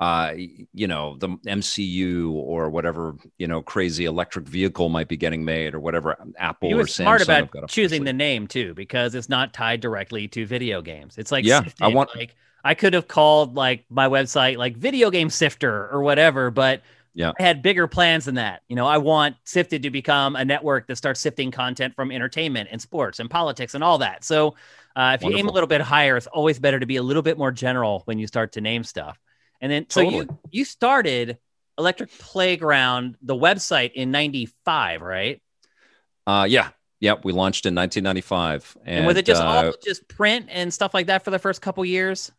uh 0.00 0.32
you 0.36 0.86
know 0.86 1.16
the 1.16 1.28
MCU 1.28 2.30
or 2.32 2.70
whatever 2.70 3.16
you 3.36 3.48
know 3.48 3.62
crazy 3.62 4.04
electric 4.04 4.46
vehicle 4.46 4.88
might 4.88 5.08
be 5.08 5.16
getting 5.16 5.44
made 5.44 5.74
or 5.74 5.80
whatever 5.80 6.16
Apple 6.38 6.72
or 6.72 6.84
Samsung 6.84 6.88
smart 6.90 7.22
about 7.22 7.68
choosing 7.68 8.04
the 8.04 8.12
name 8.12 8.46
too 8.46 8.74
because 8.74 9.16
it's 9.16 9.28
not 9.28 9.52
tied 9.52 9.80
directly 9.80 10.28
to 10.28 10.46
video 10.46 10.82
games 10.82 11.18
it's 11.18 11.32
like 11.32 11.44
yeah 11.44 11.64
I 11.80 11.88
want 11.88 12.14
like 12.14 12.36
I 12.64 12.74
could 12.74 12.92
have 12.92 13.08
called 13.08 13.56
like 13.56 13.84
my 13.90 14.08
website 14.08 14.56
like 14.56 14.76
video 14.76 15.10
game 15.10 15.30
sifter 15.30 15.88
or 15.88 16.02
whatever 16.02 16.52
but 16.52 16.82
yeah. 17.18 17.32
I 17.36 17.42
had 17.42 17.62
bigger 17.62 17.88
plans 17.88 18.26
than 18.26 18.36
that. 18.36 18.62
You 18.68 18.76
know, 18.76 18.86
I 18.86 18.98
want 18.98 19.34
Sifted 19.42 19.82
to 19.82 19.90
become 19.90 20.36
a 20.36 20.44
network 20.44 20.86
that 20.86 20.94
starts 20.94 21.18
sifting 21.18 21.50
content 21.50 21.96
from 21.96 22.12
entertainment 22.12 22.68
and 22.70 22.80
sports 22.80 23.18
and 23.18 23.28
politics 23.28 23.74
and 23.74 23.82
all 23.82 23.98
that. 23.98 24.22
So 24.22 24.54
uh, 24.94 25.16
if 25.16 25.22
Wonderful. 25.22 25.30
you 25.32 25.36
aim 25.38 25.48
a 25.48 25.50
little 25.50 25.66
bit 25.66 25.80
higher, 25.80 26.16
it's 26.16 26.28
always 26.28 26.60
better 26.60 26.78
to 26.78 26.86
be 26.86 26.94
a 26.94 27.02
little 27.02 27.22
bit 27.22 27.36
more 27.36 27.50
general 27.50 28.02
when 28.04 28.20
you 28.20 28.28
start 28.28 28.52
to 28.52 28.60
name 28.60 28.84
stuff. 28.84 29.18
And 29.60 29.72
then, 29.72 29.86
totally. 29.86 30.12
so 30.14 30.20
you 30.20 30.38
you 30.52 30.64
started 30.64 31.38
Electric 31.76 32.16
Playground, 32.16 33.16
the 33.20 33.34
website 33.34 33.94
in 33.94 34.12
'95, 34.12 35.02
right? 35.02 35.42
Uh, 36.24 36.46
yeah, 36.48 36.68
Yep, 37.00 37.24
we 37.24 37.32
launched 37.32 37.66
in 37.66 37.74
1995. 37.74 38.76
And, 38.84 38.98
and 38.98 39.06
was 39.06 39.16
it 39.16 39.24
just 39.24 39.42
uh, 39.42 39.46
all 39.46 39.72
just 39.84 40.08
print 40.08 40.46
and 40.50 40.72
stuff 40.72 40.94
like 40.94 41.06
that 41.06 41.24
for 41.24 41.30
the 41.30 41.38
first 41.38 41.62
couple 41.62 41.84
years? 41.84 42.30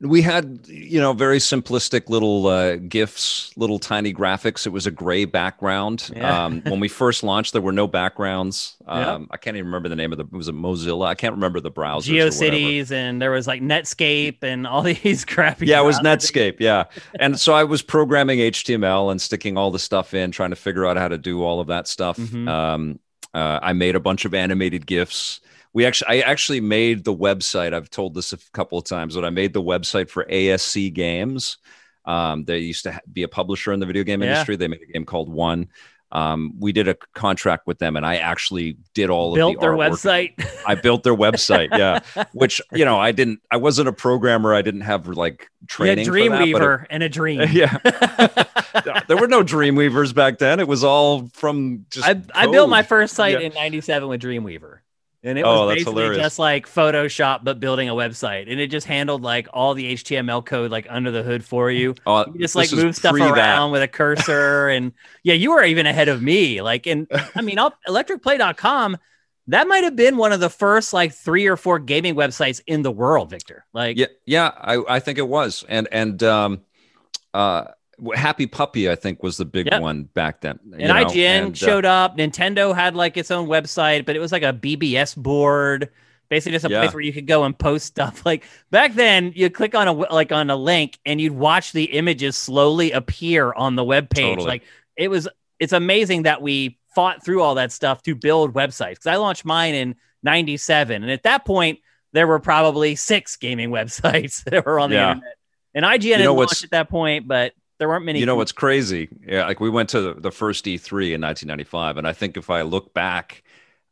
We 0.00 0.20
had 0.22 0.60
you 0.66 1.00
know 1.00 1.12
very 1.12 1.38
simplistic 1.38 2.08
little 2.08 2.46
uh, 2.48 2.76
gifs 2.76 3.52
little 3.56 3.78
tiny 3.78 4.12
graphics 4.12 4.66
it 4.66 4.70
was 4.70 4.86
a 4.86 4.90
gray 4.90 5.24
background 5.24 6.10
Yeah. 6.14 6.44
um, 6.46 6.62
when 6.62 6.80
we 6.80 6.88
first 6.88 7.22
launched 7.22 7.52
there 7.52 7.62
were 7.62 7.72
no 7.72 7.86
backgrounds 7.86 8.76
um, 8.86 9.28
i 9.30 9.36
can't 9.36 9.56
even 9.56 9.66
remember 9.66 9.88
the 9.88 9.96
name 9.96 10.10
of 10.12 10.18
the 10.18 10.24
it 10.24 10.32
was 10.32 10.48
a 10.48 10.52
mozilla 10.52 11.06
i 11.06 11.14
can't 11.14 11.32
remember 11.34 11.60
the 11.60 11.70
browser. 11.70 12.12
GeoCities 12.12 12.90
and 12.90 13.22
there 13.22 13.30
was 13.30 13.46
like 13.46 13.62
Netscape 13.62 14.42
and 14.42 14.66
all 14.66 14.82
these 15.02 15.24
crappy. 15.24 15.66
yeah 15.66 15.80
it 15.80 15.84
was 15.84 16.00
netscape 16.00 16.56
yeah 16.58 16.84
and 17.20 17.38
so 17.38 17.54
i 17.54 17.62
was 17.64 17.80
programming 17.80 18.40
html 18.40 19.10
and 19.10 19.22
sticking 19.22 19.56
all 19.56 19.70
the 19.70 19.78
stuff 19.78 20.12
in 20.12 20.32
trying 20.32 20.50
to 20.50 20.56
figure 20.56 20.84
out 20.86 20.96
how 20.96 21.08
to 21.08 21.18
do 21.18 21.42
all 21.44 21.60
of 21.60 21.68
that 21.68 21.86
stuff 21.86 22.16
Mhm. 22.18 22.48
um, 22.48 22.98
uh, 23.32 23.60
i 23.62 23.72
made 23.72 23.94
a 23.94 24.00
bunch 24.00 24.24
of 24.24 24.34
animated 24.34 24.86
gifs 24.86 25.40
we 25.74 25.84
actually 25.84 26.22
i 26.22 26.30
actually 26.30 26.60
made 26.60 27.04
the 27.04 27.14
website 27.14 27.74
i've 27.74 27.90
told 27.90 28.14
this 28.14 28.32
a 28.32 28.38
couple 28.52 28.78
of 28.78 28.84
times 28.84 29.14
but 29.14 29.24
i 29.24 29.30
made 29.30 29.52
the 29.52 29.62
website 29.62 30.08
for 30.08 30.24
asc 30.24 30.92
games 30.94 31.58
um, 32.06 32.44
they 32.44 32.58
used 32.58 32.82
to 32.84 33.00
be 33.10 33.22
a 33.22 33.28
publisher 33.28 33.72
in 33.72 33.80
the 33.80 33.86
video 33.86 34.04
game 34.04 34.22
Yeah. 34.22 34.28
industry 34.30 34.56
they 34.56 34.68
made 34.68 34.82
a 34.82 34.92
game 34.92 35.04
called 35.04 35.28
one 35.30 35.68
um, 36.12 36.52
we 36.60 36.70
did 36.72 36.86
a 36.86 36.94
contract 37.14 37.66
with 37.66 37.78
them 37.80 37.96
and 37.96 38.06
i 38.06 38.16
actually 38.18 38.76
did 38.94 39.10
all 39.10 39.34
Built 39.34 39.56
of 39.56 39.60
the 39.60 39.66
their 39.66 39.72
artwork. 39.76 39.90
website. 40.36 40.62
i 40.66 40.74
built 40.76 41.02
their 41.02 41.14
website 41.16 41.76
yeah 41.76 42.00
which 42.32 42.60
you 42.72 42.84
know 42.84 42.98
i 43.00 43.10
didn't 43.10 43.40
i 43.50 43.56
wasn't 43.56 43.88
a 43.88 43.92
programmer 43.92 44.54
i 44.54 44.62
didn't 44.62 44.82
have 44.82 45.08
like 45.08 45.48
training 45.66 46.06
Dreamweaver 46.06 46.86
and 46.90 47.02
a 47.02 47.08
dream. 47.08 47.40
yeah 47.50 47.78
there 49.08 49.16
were 49.16 49.26
no 49.28 49.42
dreamweavers 49.42 50.14
back 50.14 50.38
then 50.38 50.60
it 50.60 50.68
was 50.68 50.84
all 50.84 51.28
from 51.32 51.86
just 51.90 52.06
I, 52.06 52.20
I 52.34 52.46
built 52.46 52.68
my 52.70 52.82
first 52.84 53.14
site 53.14 53.40
Yeah. 53.40 53.46
in 53.48 53.54
97 53.54 54.08
with 54.08 54.20
Dreamweaver. 54.22 54.78
And 55.26 55.38
it 55.38 55.42
Oh, 55.46 55.66
was 55.66 55.76
basically 55.76 56.02
hilarious. 56.02 56.22
just 56.22 56.38
like 56.38 56.68
Photoshop, 56.68 57.44
but 57.44 57.58
building 57.58 57.88
a 57.88 57.94
website. 57.94 58.50
And 58.50 58.60
it 58.60 58.66
just 58.66 58.86
handled 58.86 59.22
like 59.22 59.48
all 59.54 59.72
the 59.72 59.94
HTML 59.94 60.44
code 60.44 60.70
like 60.70 60.86
under 60.90 61.10
the 61.10 61.22
hood 61.22 61.42
for 61.44 61.70
you. 61.70 61.94
Oh, 62.06 62.26
You 62.32 62.38
just 62.40 62.54
like 62.54 62.70
move 62.72 62.94
stuff 62.94 63.12
pre 63.12 63.22
that. 63.22 63.32
around 63.34 63.70
with 63.72 63.82
a 63.82 63.88
cursor. 63.88 64.68
and 64.74 64.92
yeah, 65.22 65.32
you 65.34 65.52
were 65.52 65.64
even 65.64 65.86
ahead 65.86 66.08
of 66.08 66.20
me. 66.22 66.60
Like, 66.60 66.86
and 66.86 67.06
I 67.34 67.40
mean, 67.40 67.58
I'll- 67.58 67.74
electricplay.com, 67.88 68.98
that 69.48 69.66
might 69.68 69.84
have 69.84 69.96
been 69.96 70.16
one 70.16 70.32
of 70.32 70.40
the 70.40 70.50
first 70.50 70.92
like 70.92 71.12
three 71.14 71.46
or 71.46 71.56
four 71.56 71.78
gaming 71.78 72.14
websites 72.14 72.60
in 72.66 72.82
the 72.82 72.92
world, 72.92 73.30
Victor. 73.30 73.64
Like, 73.72 73.96
yeah 73.98 74.06
yeah 74.26 74.50
I, 74.58 74.82
I 74.88 75.00
think 75.00 75.18
it 75.18 75.26
was 75.28 75.64
and 75.68 75.88
and 75.90 76.22
um 76.22 76.60
uh 77.32 77.64
happy 78.14 78.46
puppy 78.46 78.90
i 78.90 78.94
think 78.94 79.22
was 79.22 79.36
the 79.36 79.44
big 79.44 79.66
Yep. 79.70 79.80
one 79.82 80.04
back 80.14 80.40
then 80.40 80.58
and 80.72 80.82
know, 80.88 80.94
IGN 80.94 81.16
and, 81.46 81.52
uh, 81.52 81.56
showed 81.56 81.84
up. 81.84 82.16
Nintendo 82.18 82.74
had 82.74 82.94
like 82.96 83.16
its 83.16 83.30
own 83.30 83.48
website, 83.48 84.04
but 84.06 84.16
it 84.16 84.18
was 84.18 84.32
like 84.32 84.42
a 84.42 84.52
BBS 84.52 85.14
board, 85.16 85.90
basically 86.28 86.52
just 86.52 86.64
a 86.64 86.70
Yeah. 86.70 86.80
place 86.80 86.92
where 86.94 87.02
you 87.02 87.12
could 87.12 87.26
go 87.26 87.44
and 87.44 87.56
post 87.58 87.86
stuff. 87.86 88.22
Like 88.26 88.44
back 88.70 88.94
then, 88.94 89.32
you 89.36 89.48
click 89.50 89.74
on 89.74 89.86
a 89.88 89.92
like 89.92 90.32
on 90.32 90.50
a 90.50 90.56
link 90.56 90.98
and 91.06 91.20
you'd 91.20 91.32
watch 91.34 91.72
the 91.72 91.84
images 91.84 92.36
slowly 92.36 92.90
appear 92.92 93.52
on 93.52 93.76
the 93.76 93.84
web 93.84 94.10
page. 94.10 94.24
Totally. 94.36 94.48
Like 94.48 94.62
it 94.96 95.08
was, 95.08 95.28
it's 95.60 95.72
amazing 95.72 96.22
that 96.24 96.42
we 96.42 96.78
fought 96.94 97.24
through 97.24 97.42
all 97.42 97.54
that 97.56 97.70
stuff 97.72 98.02
to 98.02 98.14
build 98.14 98.52
websites. 98.54 98.90
Because 98.92 99.06
I 99.06 99.16
launched 99.16 99.44
mine 99.44 99.74
in 99.74 99.94
'97, 100.22 101.02
and 101.02 101.10
at 101.12 101.22
that 101.24 101.44
point, 101.44 101.78
there 102.12 102.26
were 102.26 102.40
probably 102.40 102.96
six 102.96 103.36
gaming 103.36 103.70
websites 103.78 104.42
that 104.44 104.64
were 104.66 104.80
on 104.80 104.90
the 104.90 104.96
Yeah. 104.96 105.10
internet. 105.12 105.36
And 105.76 105.84
IGN 105.84 106.18
You 106.18 106.24
know 106.24 106.34
launched 106.34 106.64
at 106.64 106.70
that 106.70 106.88
point, 106.88 107.26
but 107.28 107.52
there 107.84 107.88
weren't 107.90 108.06
many. 108.06 108.18
you 108.18 108.24
know 108.24 108.34
what's 108.34 108.50
crazy 108.50 109.10
yeah 109.26 109.46
like 109.46 109.60
we 109.60 109.68
went 109.68 109.90
to 109.90 110.00
the, 110.00 110.14
the 110.14 110.32
first 110.32 110.64
e3 110.64 111.12
in 111.12 111.20
1995 111.20 111.98
and 111.98 112.08
i 112.08 112.14
think 112.14 112.38
if 112.38 112.48
i 112.48 112.62
look 112.62 112.94
back 112.94 113.42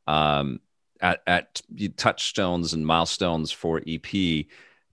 um 0.06 0.60
at 1.02 1.20
at 1.26 1.60
touchstones 1.98 2.72
and 2.72 2.86
milestones 2.86 3.52
for 3.52 3.82
ep 3.86 4.46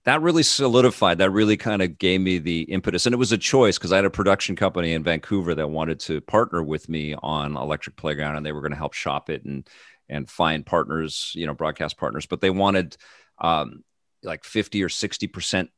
that 0.04 0.20
really 0.20 0.42
solidified 0.42 1.16
that 1.16 1.30
really 1.30 1.56
kind 1.56 1.80
of 1.80 1.98
gave 1.98 2.20
me 2.20 2.36
the 2.36 2.62
impetus 2.64 3.06
and 3.06 3.14
it 3.14 3.16
was 3.16 3.32
a 3.32 3.38
choice 3.38 3.78
because 3.78 3.90
i 3.90 3.96
had 3.96 4.04
a 4.04 4.10
production 4.10 4.54
company 4.54 4.92
in 4.92 5.02
vancouver 5.02 5.54
that 5.54 5.68
wanted 5.68 5.98
to 5.98 6.20
partner 6.20 6.62
with 6.62 6.86
me 6.90 7.14
on 7.22 7.56
electric 7.56 7.96
playground 7.96 8.36
and 8.36 8.44
they 8.44 8.52
were 8.52 8.60
going 8.60 8.70
to 8.70 8.76
help 8.76 8.92
shop 8.92 9.30
it 9.30 9.42
and 9.46 9.66
and 10.10 10.28
find 10.28 10.66
partners 10.66 11.32
you 11.34 11.46
know 11.46 11.54
broadcast 11.54 11.96
partners 11.96 12.26
but 12.26 12.42
they 12.42 12.50
wanted 12.50 12.98
um 13.38 13.82
like 14.22 14.44
50 14.44 14.84
or 14.84 14.90
60 14.90 15.26
percent 15.28 15.70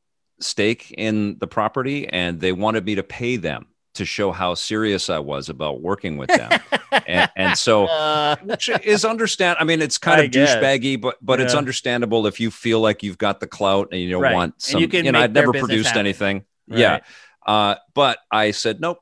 stake 0.43 0.93
in 0.97 1.37
the 1.39 1.47
property 1.47 2.07
and 2.07 2.39
they 2.39 2.51
wanted 2.51 2.85
me 2.85 2.95
to 2.95 3.03
pay 3.03 3.37
them 3.37 3.65
to 3.95 4.05
show 4.05 4.31
how 4.31 4.55
serious 4.55 5.07
I 5.09 5.19
was 5.19 5.49
about 5.49 5.81
working 5.81 6.17
with 6.17 6.29
them. 6.29 6.51
and, 7.07 7.29
and 7.35 7.57
so 7.57 7.85
Uh, 7.85 8.35
which 8.43 8.67
is 8.83 9.05
understand 9.05 9.57
I 9.59 9.63
mean 9.65 9.81
it's 9.81 9.97
kind 9.99 10.21
I 10.21 10.23
of 10.25 10.31
guess. 10.31 10.55
douchebaggy 10.55 10.99
but 10.99 11.17
but 11.21 11.39
it's 11.39 11.53
understandable 11.53 12.25
if 12.25 12.39
you 12.39 12.49
feel 12.51 12.79
like 12.79 13.03
you've 13.03 13.19
got 13.19 13.39
the 13.39 13.47
clout 13.47 13.89
and 13.91 14.01
you 14.01 14.09
don't 14.09 14.21
Right. 14.23 14.33
want 14.33 14.61
some 14.61 14.79
you 14.81 14.85
you, 14.85 14.89
can 14.89 15.05
know 15.05 15.11
make 15.11 15.21
I'd 15.23 15.33
never 15.33 15.51
produced 15.53 15.87
happen. 15.89 15.99
anything. 15.99 16.45
Right. 16.67 16.79
Yeah. 16.79 16.99
Uh 17.45 17.75
but 17.93 18.17
I 18.31 18.51
said 18.51 18.79
nope 18.81 18.99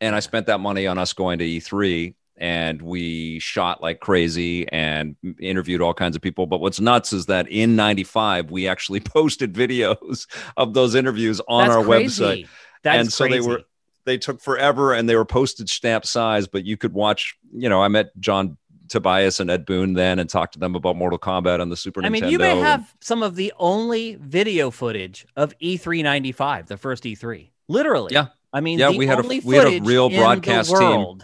and 0.00 0.14
I 0.16 0.20
spent 0.20 0.46
that 0.46 0.58
money 0.60 0.86
on 0.86 0.96
us 0.96 1.12
going 1.12 1.38
to 1.40 1.44
E3 1.44 2.14
and 2.40 2.80
we 2.82 3.38
shot 3.38 3.82
like 3.82 4.00
crazy 4.00 4.66
and 4.72 5.14
interviewed 5.38 5.80
all 5.82 5.94
kinds 5.94 6.16
of 6.16 6.22
people. 6.22 6.46
But 6.46 6.60
what's 6.60 6.80
nuts 6.80 7.12
is 7.12 7.26
that 7.26 7.46
in 7.48 7.76
95, 7.76 8.50
we 8.50 8.66
actually 8.66 9.00
posted 9.16 9.52
videos 9.52 10.26
of 10.56 10.74
those 10.74 10.94
interviews 10.94 11.40
on 11.46 11.66
That's 11.68 11.76
our 11.76 11.84
crazy. 11.84 12.24
website. 12.24 12.48
That's 12.82 12.98
and 12.98 13.12
so 13.12 13.24
they 13.24 13.30
crazy. 13.30 13.48
were 13.48 13.60
they 14.06 14.16
took 14.16 14.40
forever 14.40 14.94
and 14.94 15.06
they 15.08 15.14
were 15.14 15.26
postage 15.26 15.70
stamp 15.70 16.06
size, 16.06 16.48
but 16.48 16.64
you 16.64 16.76
could 16.78 16.94
watch, 16.94 17.36
you 17.54 17.68
know, 17.68 17.82
I 17.82 17.88
met 17.88 18.18
John 18.18 18.56
Tobias 18.88 19.38
and 19.38 19.50
Ed 19.50 19.66
Boon 19.66 19.92
then 19.92 20.18
and 20.18 20.28
talked 20.28 20.54
to 20.54 20.58
them 20.58 20.74
about 20.74 20.96
Mortal 20.96 21.18
Kombat 21.18 21.60
on 21.60 21.68
the 21.68 21.76
Super 21.76 22.00
I 22.02 22.08
Nintendo. 22.08 22.10
mean, 22.22 22.24
you 22.30 22.38
may 22.38 22.56
have 22.58 22.92
some 23.00 23.22
of 23.22 23.36
the 23.36 23.52
only 23.58 24.14
video 24.16 24.70
footage 24.70 25.26
of 25.36 25.52
E 25.60 25.76
E395, 25.76 26.66
the 26.66 26.78
first 26.78 27.04
E3. 27.04 27.50
Literally. 27.68 28.14
Yeah. 28.14 28.28
I 28.52 28.60
mean, 28.62 28.78
Yeah, 28.80 28.90
we 28.90 29.06
had 29.06 29.20
a- 29.24 29.28
we 29.44 29.54
had 29.54 29.66
a 29.68 29.80
real 29.80 30.08
broadcast 30.08 30.74
team. 30.76 31.20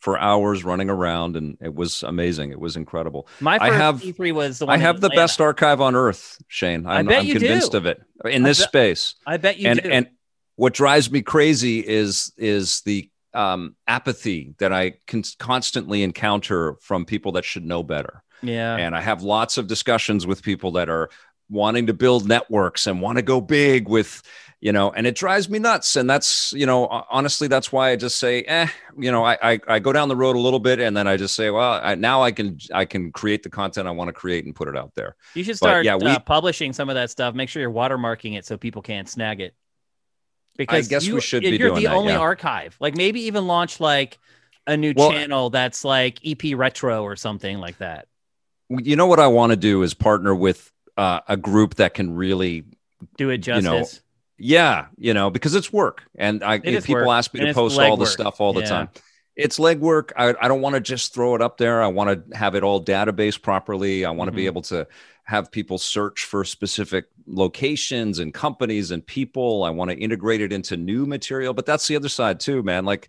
For 0.00 0.18
hours 0.18 0.64
running 0.64 0.90
around 0.90 1.36
and 1.36 1.56
it 1.60 1.74
was 1.74 2.02
amazing. 2.02 2.50
It 2.50 2.58
was 2.58 2.76
incredible. 2.76 3.28
My 3.38 3.58
I 3.60 3.70
have- 3.70 4.00
E3 4.02 4.32
was 4.32 4.58
the 4.58 4.66
one 4.66 4.74
I 4.74 4.82
have 4.82 5.00
the 5.00 5.06
Atlanta. 5.08 5.22
best 5.22 5.40
archive 5.40 5.80
on 5.80 5.94
earth, 5.94 6.40
Shane. 6.48 6.86
I'm, 6.86 7.06
bet 7.06 7.20
I'm 7.20 7.26
you 7.26 7.34
convinced 7.34 7.72
do. 7.72 7.78
of 7.78 7.86
it 7.86 8.02
in 8.24 8.44
I 8.44 8.48
this 8.48 8.60
bet- 8.60 8.68
space. 8.68 9.14
I 9.26 9.36
bet 9.36 9.58
you 9.58 9.68
and 9.68 9.82
do. 9.82 9.88
and 9.90 10.08
what 10.56 10.72
drives 10.74 11.10
me 11.10 11.22
crazy 11.22 11.80
is 11.86 12.32
is 12.36 12.80
the 12.82 13.08
um, 13.34 13.76
apathy 13.86 14.54
that 14.58 14.72
I 14.72 14.94
can 15.06 15.22
constantly 15.38 16.02
encounter 16.02 16.74
from 16.80 17.04
people 17.04 17.32
that 17.32 17.44
should 17.44 17.64
know 17.64 17.82
better. 17.82 18.22
yeah. 18.42 18.76
And 18.76 18.96
I 18.96 19.00
have 19.00 19.22
lots 19.22 19.56
of 19.58 19.66
discussions 19.68 20.26
with 20.26 20.42
people 20.42 20.72
that 20.72 20.88
are 20.88 21.10
wanting 21.50 21.86
to 21.88 21.92
build 21.94 22.28
networks 22.28 22.86
and 22.86 23.00
want 23.02 23.16
to 23.18 23.22
go 23.22 23.40
big 23.40 23.88
with, 23.88 24.22
you 24.60 24.72
know, 24.72 24.90
and 24.92 25.06
it 25.06 25.16
drives 25.16 25.48
me 25.50 25.58
nuts. 25.58 25.96
And 25.96 26.08
that's, 26.08 26.52
you 26.52 26.64
know, 26.66 26.86
honestly, 27.10 27.48
that's 27.48 27.72
why 27.72 27.90
I 27.90 27.96
just 27.96 28.18
say, 28.18 28.42
eh, 28.42 28.68
you 28.96 29.10
know, 29.10 29.24
I, 29.24 29.36
I, 29.42 29.60
I 29.66 29.78
go 29.80 29.92
down 29.92 30.08
the 30.08 30.16
road 30.16 30.36
a 30.36 30.38
little 30.38 30.60
bit 30.60 30.78
and 30.80 30.96
then 30.96 31.08
I 31.08 31.16
just 31.16 31.34
say, 31.34 31.50
well, 31.50 31.80
I, 31.82 31.94
now 31.96 32.22
I 32.22 32.30
can, 32.30 32.58
I 32.72 32.84
can 32.84 33.10
create 33.10 33.42
the 33.42 33.50
content 33.50 33.88
I 33.88 33.90
want 33.90 34.08
to 34.08 34.12
create 34.12 34.44
and 34.44 34.54
put 34.54 34.68
it 34.68 34.76
out 34.76 34.92
there. 34.94 35.16
you 35.34 35.42
should 35.42 35.52
but 35.54 35.56
start 35.56 35.84
yeah, 35.84 35.96
we- 35.96 36.06
uh, 36.06 36.18
publishing 36.20 36.72
some 36.72 36.88
of 36.88 36.94
that 36.94 37.10
stuff. 37.10 37.34
Make 37.34 37.48
sure 37.48 37.60
you're 37.62 37.72
watermarking 37.72 38.38
it 38.38 38.44
so 38.46 38.56
people 38.56 38.82
can't 38.82 39.08
snag 39.08 39.40
it. 39.40 39.54
Because 40.56 40.86
I 40.86 40.90
guess 40.90 41.06
we 41.06 41.14
you- 41.14 41.20
should 41.20 41.42
be 41.42 41.48
you're 41.50 41.70
doing 41.70 41.74
the 41.82 41.88
that, 41.88 41.94
only 41.96 42.12
yeah. 42.12 42.18
archive. 42.18 42.76
Like 42.80 42.94
maybe 42.96 43.22
even 43.22 43.46
launch 43.46 43.80
like 43.80 44.18
a 44.66 44.76
new 44.76 44.92
Well- 44.94 45.10
channel 45.10 45.50
that's 45.50 45.84
like 45.84 46.18
EP 46.24 46.54
Retro 46.54 47.02
or 47.02 47.16
something 47.16 47.58
like 47.58 47.78
that. 47.78 48.06
You 48.68 48.94
know 48.94 49.06
what 49.06 49.18
I 49.18 49.26
want 49.26 49.50
to 49.50 49.56
do 49.56 49.82
is 49.82 49.94
partner 49.94 50.32
with 50.34 50.70
uh, 50.96 51.20
a 51.28 51.36
group 51.36 51.76
that 51.76 51.94
can 51.94 52.14
really 52.14 52.64
Do 53.16 53.30
it 53.30 53.46
You 53.46 53.60
know. 53.62 53.86
Yeah, 54.42 54.86
you 54.96 55.12
know, 55.12 55.28
because 55.28 55.54
it's 55.54 55.70
work, 55.70 56.02
and 56.16 56.42
I 56.42 56.56
is 56.64 56.86
people 56.86 57.06
work, 57.06 57.18
ask 57.18 57.34
me 57.34 57.40
and 57.40 57.48
to 57.48 57.54
post 57.54 57.78
all 57.78 57.96
the 57.98 58.06
stuff 58.06 58.40
all 58.40 58.54
the 58.54 58.60
Yeah. 58.62 58.68
time. 58.68 58.88
It's 59.36 59.58
legwork. 59.58 60.12
I, 60.16 60.34
I 60.40 60.48
don't 60.48 60.62
want 60.62 60.74
to 60.76 60.80
just 60.80 61.14
throw 61.14 61.34
it 61.34 61.42
up 61.42 61.58
there. 61.58 61.82
I 61.82 61.88
want 61.88 62.30
to 62.30 62.36
have 62.36 62.54
it 62.54 62.62
all 62.62 62.82
database 62.82 63.40
properly. 63.40 64.04
I 64.04 64.10
want 64.10 64.28
to 64.28 64.36
be 64.36 64.42
Mhm. 64.42 64.46
able 64.46 64.62
to 64.62 64.86
have 65.24 65.52
people 65.52 65.78
search 65.78 66.24
for 66.24 66.44
specific 66.44 67.04
locations 67.26 68.18
and 68.18 68.34
companies 68.34 68.90
and 68.90 69.06
people. 69.06 69.62
I 69.62 69.70
want 69.70 69.90
to 69.90 69.96
integrate 69.96 70.40
it 70.40 70.52
into 70.52 70.76
new 70.76 71.06
material. 71.06 71.54
But 71.54 71.66
that's 71.66 71.86
the 71.86 71.96
other 71.96 72.08
side 72.08 72.40
too, 72.40 72.62
man. 72.62 72.84
Like 72.84 73.08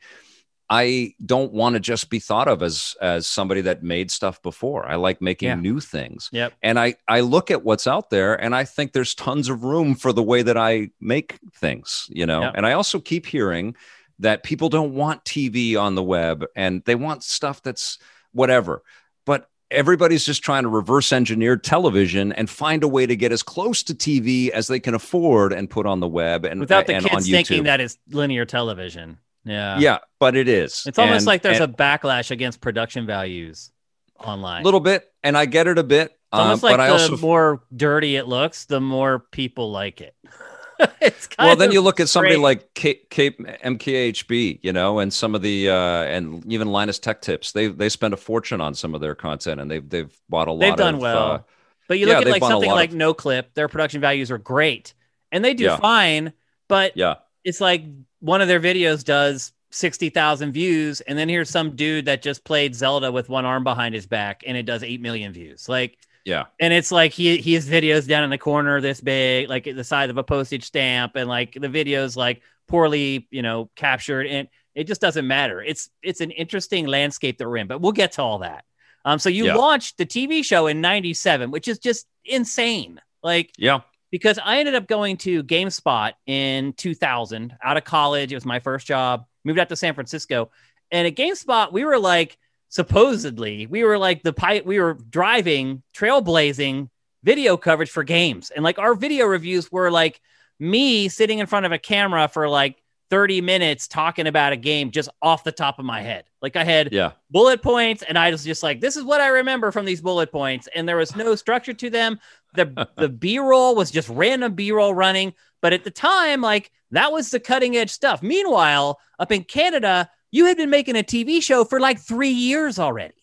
I 0.73 1.15
don't 1.25 1.51
want 1.51 1.73
to 1.73 1.81
just 1.81 2.09
be 2.09 2.19
thought 2.19 2.47
of 2.47 2.63
as 2.63 2.95
as 3.01 3.27
somebody 3.27 3.59
that 3.61 3.83
made 3.83 4.09
stuff 4.09 4.41
before. 4.41 4.87
I 4.87 4.95
like 4.95 5.21
making 5.21 5.49
Yeah. 5.49 5.55
new 5.55 5.81
things. 5.81 6.29
Yep. 6.31 6.53
And 6.63 6.79
I, 6.79 6.95
I 7.09 7.19
look 7.19 7.51
at 7.51 7.65
what's 7.65 7.87
out 7.87 8.09
there 8.09 8.35
and 8.41 8.55
I 8.55 8.63
think 8.63 8.93
there's 8.93 9.13
tons 9.13 9.49
of 9.49 9.65
room 9.65 9.95
for 9.95 10.13
the 10.13 10.23
way 10.23 10.41
that 10.43 10.55
I 10.57 10.91
make 11.01 11.39
things, 11.53 12.07
you 12.09 12.25
know. 12.25 12.41
Yeah. 12.43 12.51
And 12.55 12.65
I 12.65 12.71
also 12.71 13.01
keep 13.01 13.25
hearing 13.25 13.75
that 14.19 14.43
people 14.43 14.69
don't 14.69 14.93
want 14.93 15.25
TV 15.25 15.75
on 15.79 15.95
the 15.95 16.03
web 16.03 16.45
and 16.55 16.81
they 16.85 16.95
want 16.95 17.23
stuff 17.23 17.61
that's 17.61 17.97
whatever. 18.31 18.81
But 19.25 19.49
everybody's 19.71 20.23
just 20.25 20.41
trying 20.41 20.63
to 20.63 20.69
reverse 20.69 21.11
engineer 21.11 21.57
television 21.57 22.31
and 22.31 22.49
find 22.49 22.83
a 22.83 22.87
way 22.87 23.05
to 23.05 23.15
get 23.17 23.33
as 23.33 23.43
close 23.43 23.83
to 23.83 23.93
TV 23.93 24.49
as 24.49 24.67
they 24.67 24.79
can 24.79 24.93
afford 24.93 25.51
and 25.51 25.69
put 25.69 25.85
on 25.85 25.99
the 25.99 26.07
web 26.07 26.45
and 26.45 26.61
Without 26.61 26.87
the 26.87 26.95
and 26.95 27.05
on 27.07 27.11
kids 27.11 27.29
thinking 27.29 27.63
that 27.63 27.81
it's 27.81 27.97
linear 28.09 28.45
television. 28.45 29.17
Yeah. 29.43 29.79
yeah, 29.79 29.97
but 30.19 30.35
it 30.35 30.47
is. 30.47 30.83
It's 30.85 30.99
almost 30.99 31.19
And- 31.21 31.27
like 31.27 31.41
there's 31.41 31.59
and 31.59 31.73
a 31.73 31.77
backlash 31.77 32.31
against 32.31 32.61
production 32.61 33.05
values 33.05 33.71
online. 34.19 34.61
A 34.61 34.65
little 34.65 34.79
bit, 34.79 35.11
and 35.23 35.37
I 35.37 35.45
get 35.45 35.67
it 35.67 35.77
a 35.77 35.83
bit. 35.83 36.11
It's 36.11 36.19
almost 36.31 36.63
um, 36.63 36.67
like 36.69 36.73
but 36.77 36.79
I 36.79 36.87
the 36.87 36.93
also 36.93 37.17
more 37.17 37.63
dirty 37.75 38.15
it 38.15 38.27
looks, 38.27 38.65
the 38.65 38.79
more 38.79 39.19
people 39.19 39.71
like 39.71 39.99
it. 39.99 40.15
it's 41.01 41.27
kind 41.27 41.47
well, 41.47 41.55
then 41.55 41.71
you 41.71 41.81
look 41.81 41.99
at 41.99 42.07
somebody 42.09 42.35
great. 42.35 42.41
like 42.43 42.73
Cape, 42.73 43.09
Cape 43.09 43.39
MKBHD, 43.39 44.59
you 44.61 44.73
know, 44.73 44.99
and 44.99 45.13
some 45.13 45.35
of 45.35 45.41
the 45.41 45.69
uh, 45.69 45.73
and 46.03 46.45
even 46.51 46.67
Linus 46.69 46.99
Tech 46.99 47.21
Tips. 47.21 47.51
They 47.51 47.67
they 47.67 47.89
spend 47.89 48.13
a 48.13 48.17
fortune 48.17 48.61
on 48.61 48.73
some 48.75 48.95
of 48.95 49.01
their 49.01 49.15
content, 49.15 49.59
and 49.59 49.69
they've 49.69 49.87
they've 49.87 50.15
bought 50.29 50.47
a 50.47 50.51
lot. 50.51 50.59
They've 50.61 50.75
done 50.75 50.95
of, 50.95 51.01
well. 51.01 51.31
Uh, 51.31 51.39
But 51.87 51.99
you 51.99 52.07
yeah, 52.07 52.19
look 52.19 52.27
at 52.27 52.31
like 52.31 52.43
something 52.43 52.69
like 52.71 52.91
of- 52.91 52.95
Noclip, 52.95 53.53
their 53.53 53.67
production 53.67 54.01
values 54.01 54.31
are 54.31 54.37
great, 54.37 54.93
and 55.31 55.43
they 55.43 55.53
do 55.53 55.65
Yeah. 55.65 55.77
fine. 55.77 56.33
But 56.67 56.95
yeah, 56.95 57.15
it's 57.43 57.59
like 57.59 57.83
one 58.21 58.41
of 58.41 58.47
their 58.47 58.59
videos 58.61 59.03
does 59.03 59.51
sixty 59.69 60.09
thousand 60.09 60.53
views, 60.53 61.01
and 61.01 61.17
then 61.19 61.27
here's 61.29 61.49
some 61.49 61.75
dude 61.75 62.05
that 62.05 62.21
just 62.21 62.43
played 62.45 62.73
Zelda 62.75 63.11
with 63.11 63.29
one 63.29 63.45
arm 63.45 63.63
behind 63.63 63.93
his 63.93 64.05
back, 64.07 64.43
and 64.47 64.55
it 64.57 64.63
does 64.63 64.83
eight 64.83 65.01
million 65.01 65.33
views. 65.33 65.67
Like, 65.69 65.97
yeah, 66.25 66.45
and 66.59 66.73
it's 66.73 66.91
like 66.91 67.11
he 67.11 67.37
he 67.37 67.53
has 67.55 67.67
videos 67.69 68.07
down 68.07 68.23
in 68.23 68.29
the 68.29 68.37
corner 68.37 68.79
this 68.81 69.01
big, 69.01 69.49
like 69.49 69.65
the 69.65 69.83
size 69.83 70.09
of 70.09 70.17
a 70.17 70.23
postage 70.23 70.63
stamp, 70.65 71.15
and 71.15 71.27
like 71.27 71.53
the 71.53 71.67
videos 71.67 72.15
like 72.15 72.41
poorly, 72.67 73.27
you 73.31 73.41
know, 73.41 73.69
captured, 73.75 74.27
and 74.27 74.47
it 74.75 74.85
just 74.85 75.01
doesn't 75.01 75.27
matter. 75.27 75.61
It's 75.61 75.89
it's 76.01 76.21
an 76.21 76.31
interesting 76.31 76.87
landscape 76.87 77.37
that 77.39 77.47
we're 77.47 77.57
in, 77.57 77.67
but 77.67 77.81
we'll 77.81 77.91
get 77.91 78.13
to 78.13 78.21
all 78.21 78.39
that. 78.39 78.63
Um, 79.03 79.19
so 79.19 79.29
you 79.29 79.45
Yeah. 79.47 79.55
launched 79.55 79.97
the 79.97 80.05
TV 80.05 80.43
show 80.43 80.67
in 80.67 80.79
'97, 80.79 81.51
which 81.51 81.67
is 81.67 81.79
just 81.79 82.07
insane. 82.23 83.01
Like 83.23 83.51
yeah. 83.57 83.81
Because 84.11 84.37
I 84.43 84.59
ended 84.59 84.75
up 84.75 84.87
going 84.87 85.17
to 85.17 85.43
GameSpot 85.43 86.13
in 86.27 86.73
2000 86.73 87.57
out 87.63 87.77
of 87.77 87.83
college. 87.83 88.31
It 88.31 88.35
was 88.35 88.45
my 88.45 88.59
first 88.59 88.85
job. 88.85 89.25
Moved 89.43 89.57
out 89.57 89.69
to 89.69 89.75
San 89.75 89.95
Francisco, 89.95 90.51
and 90.91 91.07
at 91.07 91.15
GameSpot 91.15 91.71
we 91.71 91.83
were 91.83 91.97
like 91.97 92.37
supposedly 92.69 93.65
we 93.65 93.83
were 93.83 93.97
like 93.97 94.21
the 94.21 94.33
pi- 94.33 94.61
we 94.63 94.79
were 94.79 94.93
driving 95.09 95.81
trailblazing 95.95 96.89
video 97.23 97.57
coverage 97.57 97.89
for 97.89 98.03
games, 98.03 98.51
and 98.51 98.63
like 98.63 98.77
our 98.77 98.93
video 98.93 99.25
reviews 99.25 99.71
were 99.71 99.89
like 99.89 100.21
me 100.59 101.09
sitting 101.09 101.39
in 101.39 101.47
front 101.47 101.65
of 101.65 101.71
a 101.71 101.79
camera 101.79 102.27
for 102.27 102.47
like 102.47 102.80
30 103.11 103.41
minutes 103.41 103.87
talking 103.87 104.25
about 104.25 104.53
a 104.53 104.55
game 104.57 104.89
just 104.89 105.09
off 105.21 105.43
the 105.43 105.51
top 105.51 105.77
of 105.77 105.85
my 105.85 106.01
head. 106.01 106.23
Like 106.41 106.55
I 106.55 106.63
had 106.63 106.91
Yeah. 106.91 107.11
bullet 107.29 107.61
points 107.61 108.01
and 108.01 108.17
I 108.17 108.31
was 108.31 108.43
just 108.43 108.63
like 108.63 108.79
this 108.79 108.95
is 108.97 109.03
what 109.03 109.21
I 109.21 109.27
remember 109.27 109.71
from 109.71 109.85
these 109.85 110.01
bullet 110.01 110.31
points 110.31 110.67
and 110.73 110.89
there 110.89 110.97
was 110.97 111.15
no 111.15 111.35
structure 111.35 111.73
to 111.73 111.89
them. 111.89 112.19
The 112.55 112.87
the 112.97 113.09
B-roll 113.09 113.75
was 113.75 113.91
just 113.91 114.09
random 114.09 114.53
B-roll 114.55 114.95
running, 114.95 115.33
but 115.61 115.73
at 115.73 115.83
the 115.83 115.91
time 115.91 116.41
like 116.41 116.71
that 116.91 117.11
was 117.11 117.29
the 117.29 117.39
cutting 117.39 117.77
edge 117.77 117.91
stuff. 117.91 118.23
Meanwhile, 118.23 118.97
up 119.19 119.31
in 119.31 119.43
Canada, 119.43 120.09
you 120.31 120.45
had 120.45 120.57
been 120.57 120.69
making 120.69 120.95
a 120.95 121.03
TV 121.03 121.43
show 121.43 121.63
for 121.65 121.79
like 121.79 121.99
3 121.99 122.29
years 122.29 122.79
already. 122.79 123.13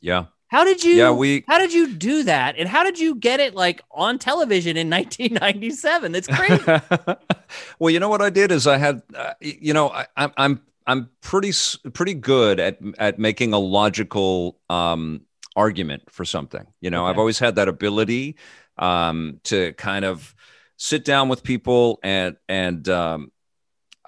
Yeah. 0.00 0.24
How 0.48 0.64
did 0.64 0.82
you 0.82 0.94
Yeah, 0.94 1.10
we- 1.10 1.44
How 1.46 1.58
did 1.58 1.72
you 1.72 1.94
do 1.94 2.22
that? 2.24 2.56
And 2.58 2.68
how 2.68 2.82
did 2.82 2.98
you 2.98 3.14
get 3.14 3.40
it 3.40 3.54
like 3.54 3.82
on 3.90 4.18
television 4.18 4.76
in 4.76 4.88
1997? 4.90 6.12
That's 6.12 6.26
crazy. 6.26 6.64
well, 7.78 7.90
you 7.90 8.00
know 8.00 8.08
what 8.08 8.22
I 8.22 8.30
did 8.30 8.50
is 8.52 8.66
I 8.66 8.78
had, 8.78 9.02
uh, 9.14 9.34
you 9.40 9.72
know, 9.72 9.88
I, 9.90 10.06
I'm 10.16 10.32
I'm 10.36 10.60
I'm 10.86 11.10
pretty 11.20 11.52
pretty 11.92 12.14
good 12.14 12.58
at 12.60 12.78
at 12.98 13.18
making 13.18 13.52
a 13.52 13.58
logical 13.58 14.58
um, 14.70 15.22
argument 15.54 16.10
for 16.10 16.24
something. 16.24 16.66
You 16.80 16.90
know, 16.90 17.04
Okay. 17.04 17.10
I've 17.10 17.18
always 17.18 17.38
had 17.38 17.56
that 17.56 17.68
ability 17.68 18.36
um, 18.78 19.40
to 19.44 19.72
kind 19.74 20.04
of 20.04 20.34
sit 20.76 21.04
down 21.04 21.28
with 21.28 21.42
people 21.42 21.98
and 22.02 22.36
and 22.48 22.88
um, 22.88 23.32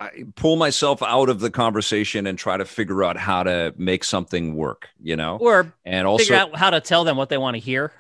I 0.01 0.25
pull 0.35 0.57
myself 0.57 1.03
out 1.03 1.29
of 1.29 1.41
the 1.41 1.51
conversation 1.51 2.27
and 2.27 2.39
try 2.39 2.57
to 2.57 2.65
figure 2.65 3.05
out 3.05 3.19
how 3.19 3.43
to 3.43 3.75
make 3.77 4.03
something 4.03 4.57
work. 4.57 4.89
You 5.01 5.17
know, 5.17 5.37
or 5.37 5.73
and 5.85 6.07
also 6.07 6.25
figure 6.25 6.37
out 6.37 6.57
how 6.57 6.71
to 6.71 6.81
tell 6.81 7.05
them 7.05 7.17
what 7.17 7.29
they 7.29 7.39
want 7.39 7.55
to 7.55 7.61
hear. 7.61 7.93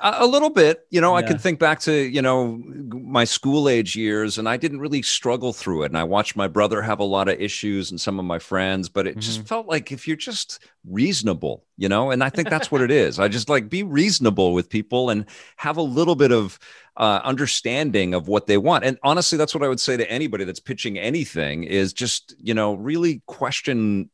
A, 0.00 0.26
little 0.26 0.50
bit 0.50 0.86
you 0.90 1.00
know 1.00 1.14
i 1.14 1.20
Yeah. 1.20 1.28
can 1.28 1.38
think 1.38 1.58
back 1.58 1.80
to 1.80 1.92
you 1.92 2.20
know 2.22 2.56
my 2.92 3.24
school 3.24 3.68
age 3.68 3.96
years 3.96 4.38
and 4.38 4.48
i 4.48 4.56
didn't 4.56 4.80
really 4.80 5.02
struggle 5.02 5.52
through 5.52 5.82
it 5.82 5.86
and 5.86 5.98
i 5.98 6.04
watched 6.04 6.36
my 6.36 6.48
brother 6.48 6.82
have 6.82 6.98
a 7.00 7.04
lot 7.04 7.28
of 7.28 7.40
issues 7.40 7.90
and 7.90 8.00
some 8.00 8.18
of 8.18 8.24
my 8.24 8.38
friends 8.38 8.88
but 8.88 9.06
it 9.06 9.18
just 9.18 9.40
Mhm. 9.40 9.46
felt 9.48 9.66
like 9.66 9.92
if 9.92 10.06
you're 10.08 10.16
just 10.16 10.62
reasonable 10.88 11.64
you 11.76 11.88
know 11.88 12.10
and 12.10 12.22
i 12.24 12.28
think 12.30 12.48
that's 12.48 12.70
what 12.70 12.80
it 12.80 12.90
is 13.04 13.18
i 13.18 13.28
just 13.28 13.48
like 13.48 13.68
be 13.68 13.82
reasonable 13.82 14.52
with 14.52 14.68
people 14.68 15.10
and 15.10 15.26
have 15.56 15.76
a 15.76 15.82
little 15.82 16.16
bit 16.16 16.32
of 16.32 16.58
uh, 16.98 17.20
understanding 17.24 18.14
of 18.14 18.26
what 18.26 18.46
they 18.46 18.56
want 18.56 18.82
and 18.84 18.98
honestly 19.02 19.36
that's 19.36 19.54
what 19.54 19.62
i 19.62 19.68
would 19.68 19.80
say 19.80 19.96
to 19.96 20.10
anybody 20.10 20.44
that's 20.44 20.60
pitching 20.60 20.98
anything 20.98 21.64
is 21.64 21.92
just 21.92 22.34
you 22.38 22.54
know 22.54 22.74
really 22.74 23.22
question 23.26 24.08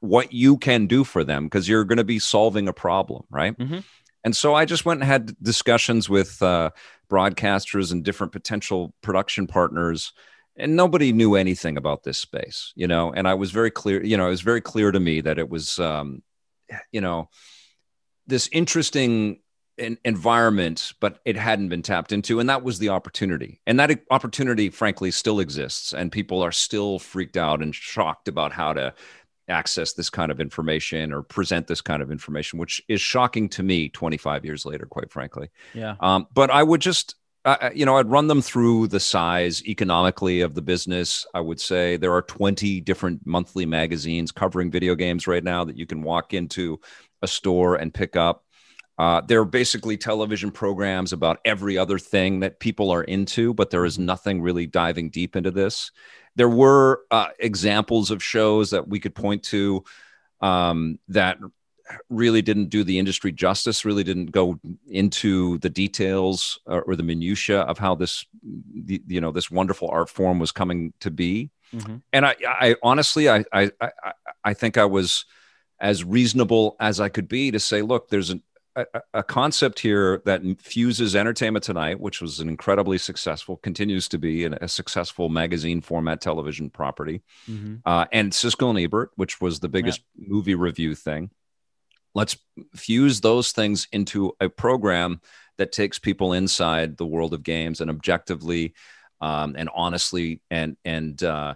what 0.00 0.32
you 0.32 0.56
can 0.56 0.86
do 0.86 1.02
for 1.04 1.24
them 1.24 1.44
because 1.44 1.68
you're 1.68 1.84
going 1.84 1.98
to 1.98 2.04
be 2.04 2.18
solving 2.18 2.68
a 2.68 2.72
problem 2.72 3.24
right 3.30 3.58
Mhm. 3.58 3.84
And 4.24 4.36
so 4.36 4.54
I 4.54 4.64
just 4.64 4.84
went 4.84 5.00
and 5.00 5.08
had 5.08 5.36
discussions 5.42 6.08
with 6.08 6.40
uh, 6.42 6.70
broadcasters 7.10 7.92
and 7.92 8.04
different 8.04 8.32
potential 8.32 8.94
production 9.02 9.46
partners, 9.46 10.12
and 10.56 10.76
nobody 10.76 11.12
knew 11.12 11.34
anything 11.34 11.76
about 11.76 12.02
this 12.04 12.18
space, 12.18 12.72
you 12.76 12.86
know. 12.86 13.12
And 13.12 13.26
I 13.26 13.34
was 13.34 13.50
very 13.50 13.70
clear, 13.70 14.02
you 14.04 14.16
know, 14.16 14.26
it 14.26 14.30
was 14.30 14.42
very 14.42 14.60
clear 14.60 14.92
to 14.92 15.00
me 15.00 15.20
that 15.22 15.38
it 15.38 15.48
was, 15.48 15.78
um, 15.78 16.22
you 16.90 17.00
know, 17.00 17.28
this 18.26 18.48
interesting 18.52 19.40
en- 19.78 19.98
environment, 20.04 20.92
but 21.00 21.18
it 21.24 21.36
hadn't 21.36 21.68
been 21.68 21.82
tapped 21.82 22.12
into, 22.12 22.38
and 22.38 22.48
that 22.48 22.62
was 22.62 22.78
the 22.78 22.90
opportunity. 22.90 23.60
And 23.66 23.80
that 23.80 24.02
opportunity, 24.10 24.70
frankly, 24.70 25.10
still 25.10 25.40
exists, 25.40 25.92
and 25.92 26.12
people 26.12 26.42
are 26.42 26.52
still 26.52 26.98
freaked 26.98 27.36
out 27.36 27.62
and 27.62 27.74
shocked 27.74 28.28
about 28.28 28.52
how 28.52 28.72
to 28.74 28.94
access 29.52 29.92
this 29.92 30.10
kind 30.10 30.32
of 30.32 30.40
information 30.40 31.12
or 31.12 31.22
present 31.22 31.68
this 31.68 31.80
kind 31.80 32.02
of 32.02 32.10
information, 32.10 32.58
which 32.58 32.82
is 32.88 33.00
shocking 33.00 33.48
to 33.50 33.62
me 33.62 33.88
25 33.88 34.44
years 34.44 34.66
later, 34.66 34.86
quite 34.86 35.10
frankly. 35.12 35.50
Yeah. 35.74 35.94
Um, 36.00 36.26
but 36.34 36.50
I 36.50 36.62
would 36.62 36.80
just, 36.80 37.14
uh, 37.44 37.70
you 37.74 37.86
know, 37.86 37.96
I'd 37.96 38.10
run 38.10 38.26
them 38.26 38.42
through 38.42 38.88
the 38.88 38.98
size 38.98 39.64
economically 39.64 40.40
of 40.40 40.54
the 40.54 40.62
business. 40.62 41.26
I 41.34 41.40
would 41.40 41.60
say 41.60 41.96
there 41.96 42.12
are 42.14 42.22
20 42.22 42.80
different 42.80 43.24
monthly 43.24 43.66
magazines 43.66 44.32
covering 44.32 44.70
video 44.70 44.96
games 44.96 45.28
right 45.28 45.44
now 45.44 45.64
that 45.64 45.76
you 45.76 45.86
can 45.86 46.02
walk 46.02 46.34
into 46.34 46.80
a 47.22 47.28
store 47.28 47.76
and 47.76 47.94
pick 47.94 48.16
up. 48.16 48.44
Uh, 49.02 49.20
they're 49.20 49.44
basically 49.44 49.96
television 49.96 50.52
programs 50.52 51.12
about 51.12 51.40
every 51.44 51.76
other 51.76 51.98
thing 51.98 52.38
that 52.38 52.60
people 52.60 52.92
are 52.92 53.02
into, 53.02 53.52
but 53.52 53.68
there 53.68 53.84
is 53.84 53.98
nothing 53.98 54.40
really 54.40 54.64
diving 54.64 55.10
deep 55.10 55.34
into 55.34 55.50
this. 55.50 55.90
There 56.36 56.48
were 56.48 57.00
uh, 57.10 57.30
examples 57.40 58.12
of 58.12 58.22
shows 58.22 58.70
that 58.70 58.86
we 58.86 59.00
could 59.00 59.16
point 59.16 59.42
to 59.44 59.82
um, 60.40 61.00
that 61.08 61.38
really 62.08 62.42
didn't 62.42 62.68
do 62.68 62.84
the 62.84 63.00
industry 63.00 63.32
justice, 63.32 63.84
really 63.84 64.04
didn't 64.04 64.30
go 64.30 64.60
into 64.86 65.58
the 65.58 65.70
details 65.70 66.60
or, 66.64 66.82
or 66.82 66.94
the 66.94 67.02
minutia 67.02 67.62
of 67.62 67.78
how 67.78 67.96
this, 67.96 68.24
the, 68.72 69.02
you 69.08 69.20
know, 69.20 69.32
this 69.32 69.50
wonderful 69.50 69.88
art 69.88 70.10
form 70.10 70.38
was 70.38 70.52
coming 70.52 70.92
to 71.00 71.10
be. 71.10 71.50
Mhm. 71.74 72.02
And 72.12 72.24
I, 72.24 72.36
I 72.46 72.76
honestly, 72.84 73.28
I, 73.28 73.44
I, 73.52 73.72
I, 73.80 73.90
I 74.44 74.54
think 74.54 74.78
I 74.78 74.84
was 74.84 75.24
as 75.80 76.04
reasonable 76.04 76.76
as 76.78 77.00
I 77.00 77.08
could 77.08 77.26
be 77.26 77.50
to 77.50 77.58
say, 77.58 77.82
look, 77.82 78.08
there's 78.08 78.30
an, 78.30 78.44
a, 78.76 78.86
a 79.14 79.22
concept 79.22 79.78
here 79.80 80.22
that 80.24 80.42
fuses 80.60 81.14
Entertainment 81.14 81.64
Tonight, 81.64 82.00
which 82.00 82.20
was 82.20 82.40
an 82.40 82.48
incredibly 82.48 82.98
successful, 82.98 83.56
continues 83.58 84.08
to 84.08 84.18
be 84.18 84.44
an, 84.44 84.54
a 84.60 84.68
successful 84.68 85.28
magazine 85.28 85.80
format 85.80 86.20
television 86.20 86.70
property, 86.70 87.22
Mhm. 87.48 87.82
uh, 87.84 88.06
and 88.12 88.32
Siskel 88.32 88.70
and 88.70 88.78
Ebert, 88.78 89.10
which 89.16 89.40
was 89.40 89.60
the 89.60 89.68
biggest 89.68 90.00
movie 90.16 90.54
review 90.54 90.94
thing. 90.94 91.30
Let's 92.14 92.36
fuse 92.74 93.20
those 93.20 93.52
things 93.52 93.88
into 93.92 94.32
a 94.40 94.48
program 94.48 95.20
that 95.58 95.72
takes 95.72 95.98
people 95.98 96.32
inside 96.32 96.96
the 96.96 97.06
world 97.06 97.34
of 97.34 97.42
games 97.42 97.80
and 97.80 97.90
objectively 97.90 98.74
um, 99.20 99.54
and 99.56 99.68
honestly 99.74 100.40
and 100.50 100.76
and 100.84 101.22
uh, 101.22 101.54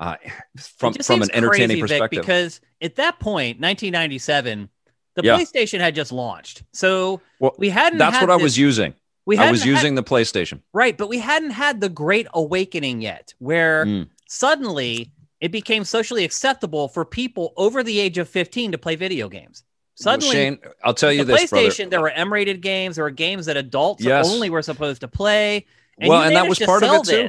uh, 0.00 0.16
from 0.58 0.94
from 0.94 1.20
an 1.22 1.30
entertaining 1.34 1.78
crazy, 1.78 1.80
Vic, 1.82 1.88
perspective. 2.12 2.20
because 2.22 2.60
at 2.80 2.96
that 2.96 3.20
point, 3.20 3.60
1997, 3.60 4.70
the 5.16 5.22
Yeah. 5.24 5.36
PlayStation 5.38 5.80
had 5.80 5.94
just 5.94 6.12
launched, 6.12 6.62
so 6.72 7.20
Well, 7.38 7.54
we 7.58 7.68
hadn't. 7.68 7.98
That's 7.98 8.16
had 8.18 8.28
what 8.28 8.40
I 8.40 8.42
was 8.42 8.56
using. 8.58 8.94
We 9.26 9.36
I 9.38 9.50
was 9.50 9.60
had- 9.62 9.68
using 9.68 9.94
the 9.94 10.02
PlayStation. 10.02 10.60
right, 10.72 10.96
but 10.96 11.08
we 11.08 11.18
hadn't 11.18 11.50
had 11.50 11.80
the 11.80 11.88
Great 11.88 12.26
Awakening 12.34 13.02
yet, 13.02 13.34
where 13.38 13.84
Mm. 13.86 14.08
suddenly 14.28 15.10
it 15.40 15.50
became 15.52 15.84
socially 15.84 16.24
acceptable 16.24 16.88
for 16.88 17.04
people 17.04 17.52
over 17.56 17.82
the 17.82 17.98
age 18.00 18.18
of 18.18 18.28
15 18.28 18.72
to 18.72 18.78
play 18.78 18.96
video 18.96 19.28
games. 19.28 19.62
Suddenly, 19.94 20.32
Shane, 20.34 20.58
I'll 20.82 20.94
tell 20.94 21.12
you 21.12 21.24
the 21.24 21.34
this, 21.34 21.50
brother. 21.50 21.66
PlayStation, 21.66 21.90
there 21.90 22.00
were 22.00 22.10
M-rated 22.10 22.62
games, 22.62 22.96
there 22.96 23.04
were 23.04 23.10
games 23.10 23.46
that 23.46 23.56
adults 23.56 24.02
Yes. 24.02 24.26
only 24.32 24.48
were 24.48 24.62
supposed 24.62 25.02
to 25.02 25.08
play. 25.08 25.66
Well, 25.98 26.22
and 26.22 26.34
that 26.36 26.48
was 26.48 26.58
part 26.58 26.82
of 26.82 26.92
it, 26.94 27.04
too. 27.04 27.28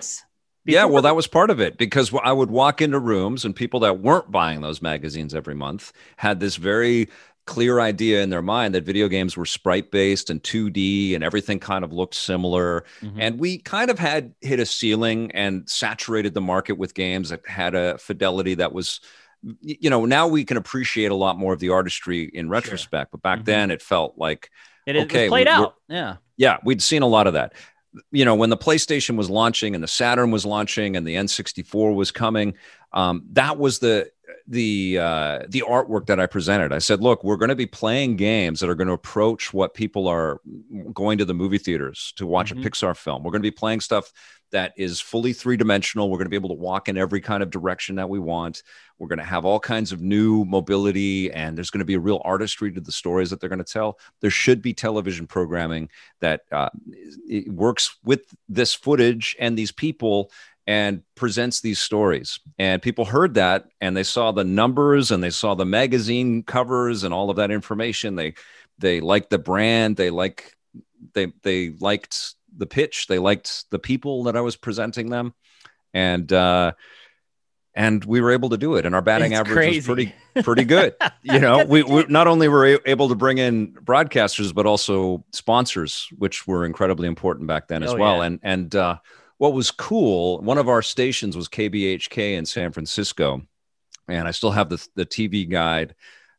Yeah, 0.63 0.85
well, 0.85 1.01
that 1.01 1.15
was 1.15 1.25
part 1.27 1.49
of 1.49 1.59
it 1.59 1.77
because 1.77 2.11
I 2.23 2.31
would 2.31 2.51
walk 2.51 2.81
into 2.81 2.99
rooms 2.99 3.43
and 3.43 3.55
people 3.55 3.79
that 3.81 3.99
weren't 3.99 4.31
buying 4.31 4.61
those 4.61 4.81
magazines 4.81 5.33
every 5.33 5.55
month 5.55 5.91
had 6.17 6.39
this 6.39 6.55
very 6.55 7.09
clear 7.45 7.79
idea 7.79 8.21
in 8.21 8.29
their 8.29 8.41
mind 8.41 8.75
that 8.75 8.83
video 8.83 9.07
games 9.07 9.35
were 9.35 9.45
sprite 9.45 9.91
based 9.91 10.29
and 10.29 10.41
2D 10.43 11.15
and 11.15 11.23
everything 11.23 11.59
kind 11.59 11.83
of 11.83 11.91
looked 11.91 12.15
similar. 12.15 12.85
Mhm. 13.01 13.17
And 13.19 13.39
we 13.39 13.57
kind 13.57 13.89
of 13.89 13.97
had 13.99 14.33
hit 14.41 14.59
a 14.59 14.65
ceiling 14.65 15.31
and 15.33 15.67
saturated 15.69 16.33
the 16.33 16.41
market 16.41 16.73
with 16.77 16.93
games 16.93 17.29
that 17.29 17.41
had 17.47 17.73
a 17.75 17.97
fidelity 17.97 18.53
that 18.55 18.73
was, 18.73 18.99
you 19.61 19.89
know, 19.89 20.05
now 20.05 20.27
we 20.27 20.45
can 20.45 20.57
appreciate 20.57 21.11
a 21.11 21.15
lot 21.15 21.37
more 21.37 21.51
of 21.53 21.59
the 21.59 21.69
artistry 21.69 22.25
in 22.33 22.47
retrospect. 22.47 23.11
But 23.11 23.21
back 23.23 23.39
Mhm. 23.39 23.45
then 23.45 23.71
it 23.71 23.81
felt 23.81 24.13
like, 24.17 24.49
it, 24.85 24.95
it 24.95 25.03
okay, 25.05 25.27
played 25.27 25.47
out. 25.47 25.75
Yeah. 25.89 26.17
yeah, 26.37 26.57
we'd 26.63 26.81
seen 26.81 27.01
a 27.01 27.07
lot 27.07 27.27
of 27.27 27.33
that. 27.33 27.53
you 28.09 28.23
know, 28.23 28.35
when 28.35 28.49
the 28.49 28.55
PlayStation 28.57 29.17
was 29.17 29.29
launching 29.29 29.75
and 29.75 29.83
the 29.83 29.87
Saturn 29.87 30.31
was 30.31 30.45
launching 30.45 30.95
and 30.95 31.05
the 31.05 31.15
N64 31.15 31.93
was 31.93 32.09
coming, 32.09 32.53
um, 32.93 33.21
that 33.33 33.57
was 33.57 33.79
the 33.79 34.09
the 34.47 34.97
uh, 34.99 35.39
the 35.47 35.63
artwork 35.67 36.07
that 36.07 36.19
I 36.19 36.25
presented. 36.25 36.73
I 36.73 36.79
said, 36.79 37.01
look, 37.01 37.23
we're 37.23 37.37
going 37.37 37.49
to 37.49 37.55
be 37.55 37.65
playing 37.65 38.15
games 38.15 38.59
that 38.59 38.69
are 38.69 38.75
going 38.75 38.87
to 38.87 38.93
approach 38.93 39.53
what 39.53 39.73
people 39.73 40.07
are 40.07 40.41
going 40.93 41.17
to 41.17 41.25
the 41.25 41.33
movie 41.33 41.57
theaters 41.57 42.13
to 42.17 42.25
watch 42.25 42.53
mm-hmm. 42.53 42.65
a 42.65 42.69
Pixar 42.69 42.95
film. 42.95 43.23
We're 43.23 43.31
going 43.31 43.41
to 43.41 43.47
be 43.47 43.51
playing 43.51 43.81
stuff 43.81 44.11
that 44.51 44.73
is 44.77 44.99
fully 44.99 45.33
three 45.33 45.57
dimensional. 45.57 46.09
We're 46.09 46.17
going 46.17 46.25
to 46.25 46.29
be 46.29 46.35
able 46.35 46.49
to 46.49 46.55
walk 46.55 46.89
in 46.89 46.97
every 46.97 47.21
kind 47.21 47.41
of 47.41 47.49
direction 47.49 47.95
that 47.95 48.09
we 48.09 48.19
want. 48.19 48.63
We're 48.99 49.07
going 49.07 49.19
to 49.19 49.25
have 49.25 49.45
all 49.45 49.59
kinds 49.59 49.91
of 49.91 50.01
new 50.01 50.45
mobility, 50.45 51.31
and 51.31 51.57
there's 51.57 51.71
going 51.71 51.79
to 51.79 51.85
be 51.85 51.95
a 51.95 51.99
real 51.99 52.21
artistry 52.23 52.71
to 52.71 52.81
the 52.81 52.91
stories 52.91 53.29
that 53.29 53.39
they're 53.39 53.49
going 53.49 53.63
to 53.63 53.73
tell. 53.73 53.97
There 54.19 54.29
should 54.29 54.61
be 54.61 54.73
television 54.73 55.25
programming 55.25 55.89
that 56.19 56.41
uh, 56.51 56.69
works 57.47 57.97
with 58.03 58.25
this 58.47 58.73
footage 58.73 59.35
and 59.39 59.57
these 59.57 59.71
people 59.71 60.31
and 60.71 61.03
presents 61.15 61.59
these 61.59 61.79
stories. 61.79 62.39
And 62.57 62.81
people 62.81 63.03
heard 63.03 63.33
that 63.33 63.65
and 63.81 63.95
they 63.95 64.03
saw 64.03 64.31
the 64.31 64.45
numbers 64.45 65.11
and 65.11 65.21
they 65.21 65.29
saw 65.29 65.53
the 65.53 65.65
magazine 65.65 66.43
covers 66.43 67.03
and 67.03 67.13
all 67.13 67.29
of 67.29 67.35
that 67.35 67.51
information. 67.51 68.15
They 68.15 68.35
they 68.77 69.01
liked 69.01 69.31
the 69.31 69.37
brand. 69.37 69.97
They 69.97 70.11
like 70.11 70.55
they 71.13 71.33
they 71.43 71.71
liked 71.71 72.35
the 72.55 72.67
pitch. 72.67 73.07
They 73.07 73.19
liked 73.19 73.69
the 73.69 73.79
people 73.79 74.23
that 74.23 74.37
I 74.37 74.41
was 74.41 74.55
presenting 74.55 75.09
them, 75.09 75.33
and 75.93 76.31
uh, 76.31 76.71
and 77.75 78.05
we 78.05 78.21
were 78.21 78.31
able 78.31 78.51
to 78.51 78.57
do 78.57 78.75
it. 78.75 78.85
And 78.85 78.95
our 78.95 79.01
batting 79.01 79.33
it's 79.33 79.41
average 79.41 79.53
crazy. 79.53 79.77
was 79.77 79.85
pretty 79.85 80.15
pretty 80.41 80.63
good. 80.63 80.95
you 81.21 81.39
know, 81.39 81.65
we, 81.65 81.83
we 81.83 82.05
not 82.07 82.27
only 82.27 82.47
were 82.47 82.79
able 82.85 83.09
to 83.09 83.15
bring 83.15 83.39
in 83.39 83.73
broadcasters, 83.73 84.55
but 84.55 84.65
also 84.65 85.25
sponsors, 85.33 86.07
which 86.17 86.47
were 86.47 86.65
incredibly 86.65 87.09
important 87.09 87.47
back 87.47 87.67
then 87.67 87.83
as 87.83 87.91
oh, 87.91 87.97
well. 87.97 88.19
Yeah. 88.19 88.23
And 88.23 88.39
and 88.41 88.75
uh, 88.75 88.97
what 89.41 89.53
was 89.53 89.71
cool, 89.71 90.39
one 90.41 90.59
of 90.59 90.69
our 90.69 90.83
stations 90.83 91.35
was 91.35 91.49
KBHK 91.49 92.37
in 92.37 92.45
San 92.45 92.71
Francisco, 92.71 93.41
and 94.07 94.27
I 94.27 94.29
still 94.29 94.51
have 94.51 94.69
the 94.69 94.87
the 94.93 95.03
TV 95.03 95.49
guide. 95.49 95.95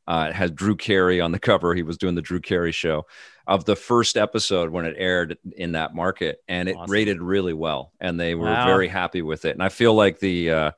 Uh, 0.07 0.29
it 0.31 0.37
has 0.37 0.53
Drew 0.53 0.77
Carey 0.77 1.21
on 1.21 1.33
the 1.33 1.41
cover. 1.41 1.75
He 1.75 1.83
was 1.83 1.99
doing 1.99 2.15
the 2.15 2.23
Drew 2.23 2.39
Carey 2.39 2.71
show 2.71 3.07
of 3.45 3.65
the 3.65 3.75
first 3.75 4.17
episode 4.17 4.71
when 4.71 4.85
it 4.85 4.95
aired 4.97 5.37
in 5.57 5.73
that 5.73 5.97
market, 5.97 6.45
and 6.47 6.69
it 6.69 6.77
awesome. 6.77 6.93
rated 6.93 7.21
really 7.21 7.53
well, 7.53 7.93
and 7.99 8.21
they 8.21 8.37
were 8.37 8.47
wow. 8.47 8.67
very 8.67 8.87
happy 8.87 9.21
with 9.21 9.47
it. 9.47 9.51
And 9.51 9.65
I 9.65 9.69
feel 9.69 9.95
like 9.95 10.21
the 10.21 10.51
uh, 10.53 10.71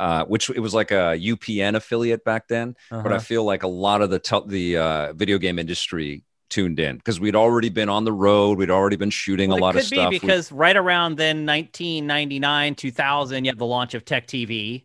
uh, 0.00 0.24
which 0.24 0.50
it 0.50 0.58
was 0.58 0.74
like 0.74 0.90
a 0.90 1.16
UPN 1.16 1.76
affiliate 1.76 2.24
back 2.24 2.48
then, 2.48 2.74
uh-huh. 2.90 3.00
but 3.00 3.12
I 3.12 3.16
uh-huh. 3.16 3.24
feel 3.24 3.44
like 3.44 3.62
a 3.62 3.68
lot 3.68 4.02
of 4.02 4.10
the 4.10 4.18
te- 4.18 4.48
the 4.48 4.76
uh, 4.78 5.12
video 5.12 5.38
game 5.38 5.60
industry 5.60 6.24
tuned 6.54 6.78
in 6.78 6.96
because 6.96 7.18
we'd 7.18 7.34
already 7.34 7.68
been 7.68 7.88
on 7.88 8.04
the 8.04 8.12
road, 8.12 8.58
we'd 8.58 8.70
already 8.70 8.94
been 8.94 9.10
shooting 9.10 9.50
well, 9.50 9.58
a 9.58 9.60
lot 9.60 9.76
of 9.76 9.82
stuff. 9.82 10.10
Be 10.10 10.18
because 10.18 10.52
we... 10.52 10.58
right 10.58 10.76
around 10.76 11.16
then, 11.18 11.44
1999, 11.44 12.76
2000, 12.76 13.44
you 13.44 13.50
have 13.50 13.58
the 13.58 13.66
launch 13.66 13.94
of 13.94 14.04
Tech 14.04 14.28
TV, 14.28 14.84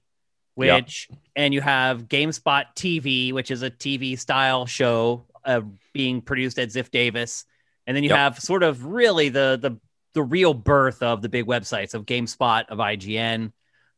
which 0.55 1.08
yep. 1.10 1.19
and 1.36 1.53
you 1.53 1.62
have 1.62 2.08
GameSpot 2.08 2.65
TV, 2.75 3.32
which 3.32 3.51
is 3.51 3.62
a 3.62 3.69
TV 3.69 4.17
style 4.17 4.65
show 4.65 5.25
uh, 5.45 5.62
being 5.93 6.21
produced 6.21 6.58
at 6.58 6.69
Ziff 6.69 6.89
Davis, 6.89 7.45
and 7.86 7.95
then 7.95 8.03
you 8.03 8.10
yep. 8.10 8.17
have 8.17 8.39
sort 8.39 8.63
of 8.63 8.86
really 8.86 9.29
the 9.29 9.60
the 9.62 9.77
the 10.15 10.23
real 10.23 10.55
birth 10.55 11.03
of 11.03 11.21
the 11.21 11.29
big 11.29 11.45
websites 11.45 11.93
of 11.93 12.08
GameSpot 12.08 12.65
of 12.69 12.79
IGN, 12.79 13.51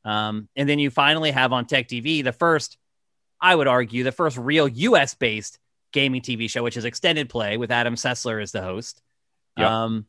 um, 0.04 0.50
and 0.58 0.68
then 0.68 0.78
you 0.78 0.90
finally 0.90 1.32
have 1.32 1.54
on 1.54 1.66
Tech 1.66 1.88
TV 1.88 2.22
the 2.22 2.34
first, 2.34 2.78
I 3.40 3.56
would 3.56 3.68
argue, 3.68 4.04
the 4.04 4.12
first 4.12 4.38
real 4.38 4.68
U.S. 4.68 5.16
based 5.16 5.58
gaming 5.92 6.22
TV 6.22 6.50
show, 6.50 6.64
which 6.64 6.78
is 6.78 6.86
Extended 6.86 7.30
Play 7.30 7.58
with 7.58 7.72
Adam 7.72 7.96
Sessler 7.96 8.42
as 8.42 8.52
the 8.52 8.62
host. 8.62 9.02
Yep. 9.58 9.70
Um, 9.70 10.06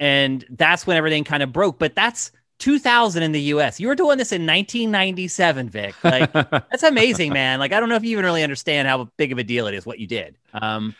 and 0.00 0.44
that's 0.50 0.86
when 0.86 0.96
everything 0.96 1.24
kind 1.24 1.42
of 1.42 1.52
broke. 1.52 1.78
But 1.78 1.94
that's 1.94 2.32
2000 2.58 3.24
in 3.24 3.32
the 3.32 3.40
US. 3.40 3.80
You 3.80 3.88
were 3.88 3.96
doing 3.96 4.18
this 4.18 4.30
in 4.30 4.42
1997, 4.42 5.68
Vic. 5.68 5.94
Like 6.04 6.32
that's 6.32 6.84
amazing, 6.84 7.32
man. 7.32 7.58
Like 7.58 7.72
I 7.72 7.80
don't 7.80 7.88
know 7.88 7.96
if 7.96 8.04
you 8.04 8.12
even 8.12 8.24
really 8.24 8.44
understand 8.44 8.86
how 8.86 9.10
big 9.16 9.32
of 9.32 9.38
a 9.38 9.44
deal 9.44 9.66
it 9.66 9.74
is 9.74 9.84
what 9.84 9.98
you 9.98 10.06
did. 10.06 10.38
Um, 10.54 10.94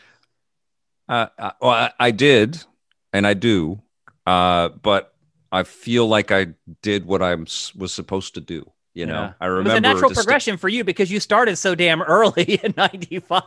uh, 1.09 1.29
uh 1.39 1.51
well, 1.61 1.71
I, 1.71 1.93
I, 2.01 2.11
did, 2.11 2.63
and 3.13 3.27
I 3.27 3.35
do, 3.35 3.81
uh, 4.27 4.71
but 4.71 5.15
I 5.53 5.63
feel 5.63 6.09
like 6.09 6.33
I 6.33 6.49
did 6.81 7.07
what 7.07 7.23
I 7.23 7.35
was 7.35 7.93
supposed 7.93 8.35
to 8.35 8.41
do. 8.41 8.72
You 8.95 9.07
know, 9.07 9.15
yeah. 9.15 9.33
I 9.41 9.47
remember 9.47 9.71
it 9.71 9.73
was 9.73 9.79
a 9.79 9.81
natural 9.81 10.11
progression 10.11 10.53
st- 10.53 10.61
for 10.61 10.69
you 10.69 10.85
because 10.85 11.11
you 11.11 11.19
started 11.19 11.57
so 11.57 11.75
damn 11.75 12.03
early 12.03 12.61
in 12.63 12.75
'95. 12.77 13.43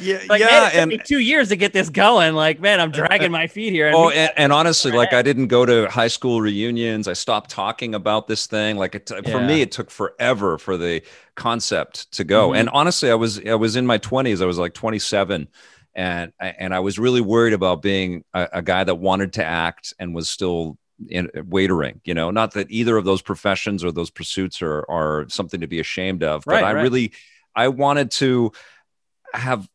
Yeah, 0.00 0.22
like, 0.30 0.40
yeah, 0.40 0.70
man, 0.72 0.92
and 0.92 1.02
two 1.04 1.18
years 1.18 1.50
to 1.50 1.56
get 1.56 1.74
this 1.74 1.90
going. 1.90 2.34
Like, 2.34 2.58
man, 2.58 2.80
I'm 2.80 2.90
dragging 2.92 3.30
my 3.30 3.48
feet 3.48 3.74
here. 3.74 3.88
And 3.88 3.94
oh, 3.94 4.08
and, 4.08 4.32
and, 4.36 4.52
honestly, 4.54 4.92
like, 4.92 5.12
I 5.12 5.20
didn't 5.20 5.48
go 5.48 5.66
to 5.66 5.90
high 5.90 6.08
school 6.08 6.40
reunions. 6.40 7.06
I 7.06 7.12
stopped 7.12 7.50
talking 7.50 7.94
about 7.94 8.28
this 8.28 8.46
thing. 8.46 8.78
Like, 8.78 8.94
it, 8.94 9.10
yeah. 9.10 9.30
for 9.30 9.42
me, 9.42 9.60
it 9.60 9.72
took 9.72 9.90
forever 9.90 10.56
for 10.56 10.78
the 10.78 11.02
concept 11.34 12.10
to 12.12 12.24
go. 12.24 12.48
Mm-hmm. 12.48 12.60
And 12.60 12.68
honestly, 12.70 13.10
I 13.10 13.14
was 13.14 13.44
I 13.44 13.56
was 13.56 13.76
in 13.76 13.84
my 13.84 13.98
20s. 13.98 14.40
I 14.40 14.46
was 14.46 14.58
like 14.58 14.72
27 14.72 15.48
and 15.94 16.32
and 16.40 16.74
I 16.74 16.80
was 16.80 16.98
really 16.98 17.22
worried 17.22 17.54
about 17.54 17.82
being 17.82 18.22
a, 18.32 18.48
a, 18.54 18.62
guy 18.62 18.84
that 18.84 18.96
wanted 18.96 19.32
to 19.34 19.44
act 19.44 19.94
and 19.98 20.14
was 20.14 20.28
still 20.28 20.76
in 21.08 21.26
uh, 21.36 21.40
waitering 21.42 22.00
you 22.04 22.14
know 22.14 22.30
not 22.30 22.52
that 22.52 22.70
either 22.70 22.96
of 22.96 23.04
those 23.04 23.22
professions 23.22 23.84
or 23.84 23.92
those 23.92 24.10
pursuits 24.10 24.62
are 24.62 24.84
are 24.90 25.26
something 25.28 25.60
to 25.60 25.66
be 25.66 25.80
ashamed 25.80 26.22
of 26.22 26.42
but 26.46 26.54
right, 26.54 26.64
i 26.64 26.72
right. 26.72 26.82
really 26.82 27.12
i 27.54 27.68
wanted 27.68 28.10
to 28.10 28.50
have 29.34 29.68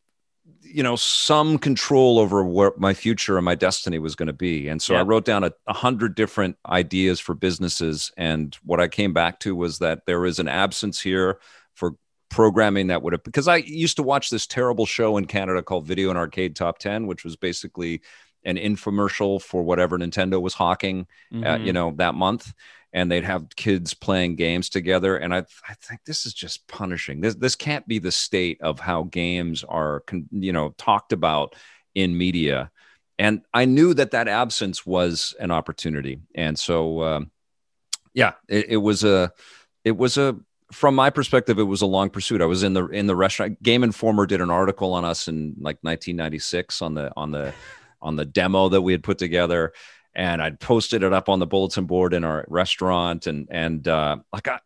you 0.62 0.82
know 0.82 0.96
some 0.96 1.58
control 1.58 2.18
over 2.18 2.42
what 2.44 2.80
my 2.80 2.94
future 2.94 3.36
and 3.36 3.44
my 3.44 3.54
destiny 3.54 3.98
was 3.98 4.16
going 4.16 4.26
to 4.26 4.32
be 4.32 4.68
and 4.68 4.80
so 4.80 4.94
yeah. 4.94 5.00
i 5.00 5.02
wrote 5.02 5.24
down 5.24 5.44
a, 5.44 5.52
a, 5.66 5.72
hundred 5.72 6.14
different 6.14 6.56
ideas 6.66 7.20
for 7.20 7.34
businesses 7.34 8.10
and 8.16 8.56
what 8.64 8.80
i 8.80 8.88
came 8.88 9.12
back 9.12 9.38
to 9.38 9.54
was 9.54 9.78
that 9.78 10.04
there 10.06 10.24
is 10.24 10.38
an 10.38 10.48
absence 10.48 11.00
here 11.00 11.38
for 11.74 11.94
programming 12.30 12.86
that 12.88 13.02
would 13.02 13.12
have 13.12 13.22
because 13.22 13.46
i 13.46 13.56
used 13.56 13.96
to 13.96 14.02
watch 14.02 14.30
this 14.30 14.46
terrible 14.46 14.86
show 14.86 15.16
in 15.18 15.26
canada 15.26 15.62
called 15.62 15.86
video 15.86 16.08
and 16.08 16.18
arcade 16.18 16.56
top 16.56 16.78
10 16.78 17.06
which 17.06 17.22
was 17.22 17.36
basically 17.36 18.00
an 18.44 18.56
infomercial 18.56 19.40
for 19.40 19.62
whatever 19.62 19.98
Nintendo 19.98 20.40
was 20.40 20.54
hawking, 20.54 21.06
mm-hmm. 21.32 21.46
uh, 21.46 21.56
you 21.58 21.72
know, 21.72 21.92
that 21.96 22.14
month. 22.14 22.52
And 22.94 23.10
they'd 23.10 23.24
have 23.24 23.48
kids 23.56 23.94
playing 23.94 24.36
games 24.36 24.68
together, 24.68 25.16
and 25.16 25.34
I, 25.34 25.44
I 25.66 25.74
think 25.80 26.02
this 26.04 26.26
is 26.26 26.34
just 26.34 26.68
punishing. 26.68 27.22
This 27.22 27.34
this 27.36 27.56
can't 27.56 27.88
be 27.88 27.98
the 27.98 28.12
state 28.12 28.60
of 28.60 28.80
how 28.80 29.04
games 29.04 29.64
are, 29.64 30.00
con- 30.00 30.28
you 30.30 30.52
know, 30.52 30.74
talked 30.76 31.14
about 31.14 31.56
in 31.94 32.18
media. 32.18 32.70
And 33.18 33.40
I 33.54 33.64
knew 33.64 33.94
that 33.94 34.10
that 34.10 34.28
absence 34.28 34.84
was 34.84 35.34
an 35.40 35.50
opportunity, 35.50 36.20
and 36.34 36.58
so 36.58 37.02
um, 37.02 37.30
yeah, 38.12 38.32
it, 38.46 38.66
it 38.68 38.76
was 38.76 39.04
a, 39.04 39.32
it 39.84 39.96
was 39.96 40.18
a 40.18 40.36
from 40.72 40.94
my 40.94 41.10
perspective, 41.10 41.58
it 41.58 41.64
was 41.64 41.82
a 41.82 41.86
long 41.86 42.10
pursuit. 42.10 42.40
I 42.40 42.46
was 42.46 42.62
in 42.62 42.72
the 42.72 42.86
in 42.88 43.06
the 43.06 43.14
restaurant. 43.14 43.62
Game 43.62 43.84
Informer 43.84 44.26
did 44.26 44.40
an 44.40 44.50
article 44.50 44.94
on 44.94 45.04
us 45.04 45.28
in 45.28 45.54
like 45.60 45.76
1996 45.82 46.82
on 46.82 46.94
the 46.94 47.12
on 47.16 47.30
the 47.30 47.52
on 48.02 48.16
the 48.16 48.24
demo 48.24 48.68
that 48.68 48.82
we 48.82 48.92
had 48.92 49.02
put 49.02 49.18
together 49.18 49.72
and 50.14 50.42
I'd 50.42 50.60
posted 50.60 51.02
it 51.02 51.12
up 51.12 51.28
on 51.28 51.38
the 51.38 51.46
bulletin 51.46 51.86
board 51.86 52.12
in 52.12 52.24
our 52.24 52.44
restaurant 52.48 53.26
and 53.26 53.48
and 53.50 53.86
uh, 53.88 54.18
like 54.32 54.48
I, 54.48 54.60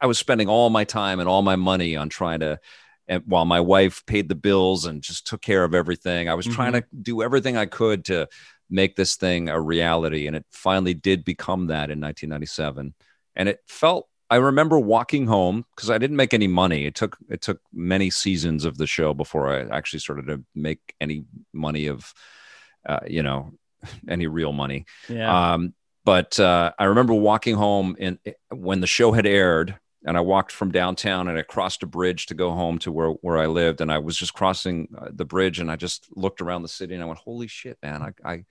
I 0.00 0.06
was 0.06 0.18
spending 0.18 0.48
all 0.48 0.70
my 0.70 0.84
time 0.84 1.20
and 1.20 1.28
all 1.28 1.42
my 1.42 1.56
money 1.56 1.96
on 1.96 2.08
trying 2.08 2.40
to 2.40 2.60
and 3.08 3.22
while 3.26 3.44
my 3.44 3.60
wife 3.60 4.04
paid 4.06 4.28
the 4.28 4.34
bills 4.34 4.84
and 4.84 5.02
just 5.02 5.26
took 5.26 5.40
care 5.40 5.64
of 5.64 5.74
everything 5.74 6.28
I 6.28 6.34
was 6.34 6.46
mm-hmm. 6.46 6.54
trying 6.54 6.72
to 6.72 6.84
do 7.02 7.22
everything 7.22 7.56
I 7.56 7.66
could 7.66 8.04
to 8.06 8.28
make 8.68 8.96
this 8.96 9.16
thing 9.16 9.48
a 9.48 9.60
reality 9.60 10.26
and 10.26 10.36
it 10.36 10.44
finally 10.50 10.94
did 10.94 11.24
become 11.24 11.68
that 11.68 11.90
in 11.90 12.00
1997 12.00 12.94
and 13.36 13.48
it 13.48 13.60
felt 13.66 14.06
I 14.32 14.36
remember 14.36 14.78
walking 14.78 15.26
home 15.26 15.64
because 15.74 15.90
I 15.90 15.98
didn't 15.98 16.16
make 16.16 16.32
any 16.32 16.46
money. 16.46 16.86
It 16.86 16.94
took 16.94 17.16
it 17.28 17.40
took 17.40 17.60
many 17.72 18.10
seasons 18.10 18.64
of 18.64 18.78
the 18.78 18.86
show 18.86 19.12
before 19.12 19.52
I 19.52 19.76
actually 19.76 19.98
started 19.98 20.28
to 20.28 20.44
make 20.54 20.94
any 21.00 21.24
money 21.52 21.88
of 21.88 22.14
uh, 22.86 23.00
you 23.06 23.22
know, 23.22 23.52
any 24.08 24.26
real 24.26 24.52
money. 24.52 24.86
Yeah. 25.08 25.52
Um, 25.52 25.74
but 26.04 26.40
uh, 26.40 26.72
I 26.78 26.84
remember 26.84 27.14
walking 27.14 27.56
home 27.56 27.94
in 27.98 28.18
when 28.50 28.80
the 28.80 28.86
show 28.86 29.12
had 29.12 29.26
aired, 29.26 29.78
and 30.04 30.16
I 30.16 30.20
walked 30.20 30.50
from 30.50 30.72
downtown 30.72 31.28
and 31.28 31.38
I 31.38 31.42
crossed 31.42 31.82
a 31.82 31.86
bridge 31.86 32.26
to 32.26 32.34
go 32.34 32.52
home 32.52 32.78
to 32.80 32.90
where 32.92 33.10
where 33.10 33.38
I 33.38 33.46
lived, 33.46 33.80
and 33.80 33.92
I 33.92 33.98
was 33.98 34.16
just 34.16 34.34
crossing 34.34 34.88
uh, 34.98 35.08
the 35.12 35.26
bridge, 35.26 35.60
and 35.60 35.70
I 35.70 35.76
just 35.76 36.06
looked 36.16 36.40
around 36.40 36.62
the 36.62 36.68
city, 36.68 36.94
and 36.94 37.02
I 37.02 37.06
went, 37.06 37.18
"Holy 37.18 37.46
shit, 37.46 37.78
man! 37.82 38.02
I." 38.02 38.12
I 38.28 38.44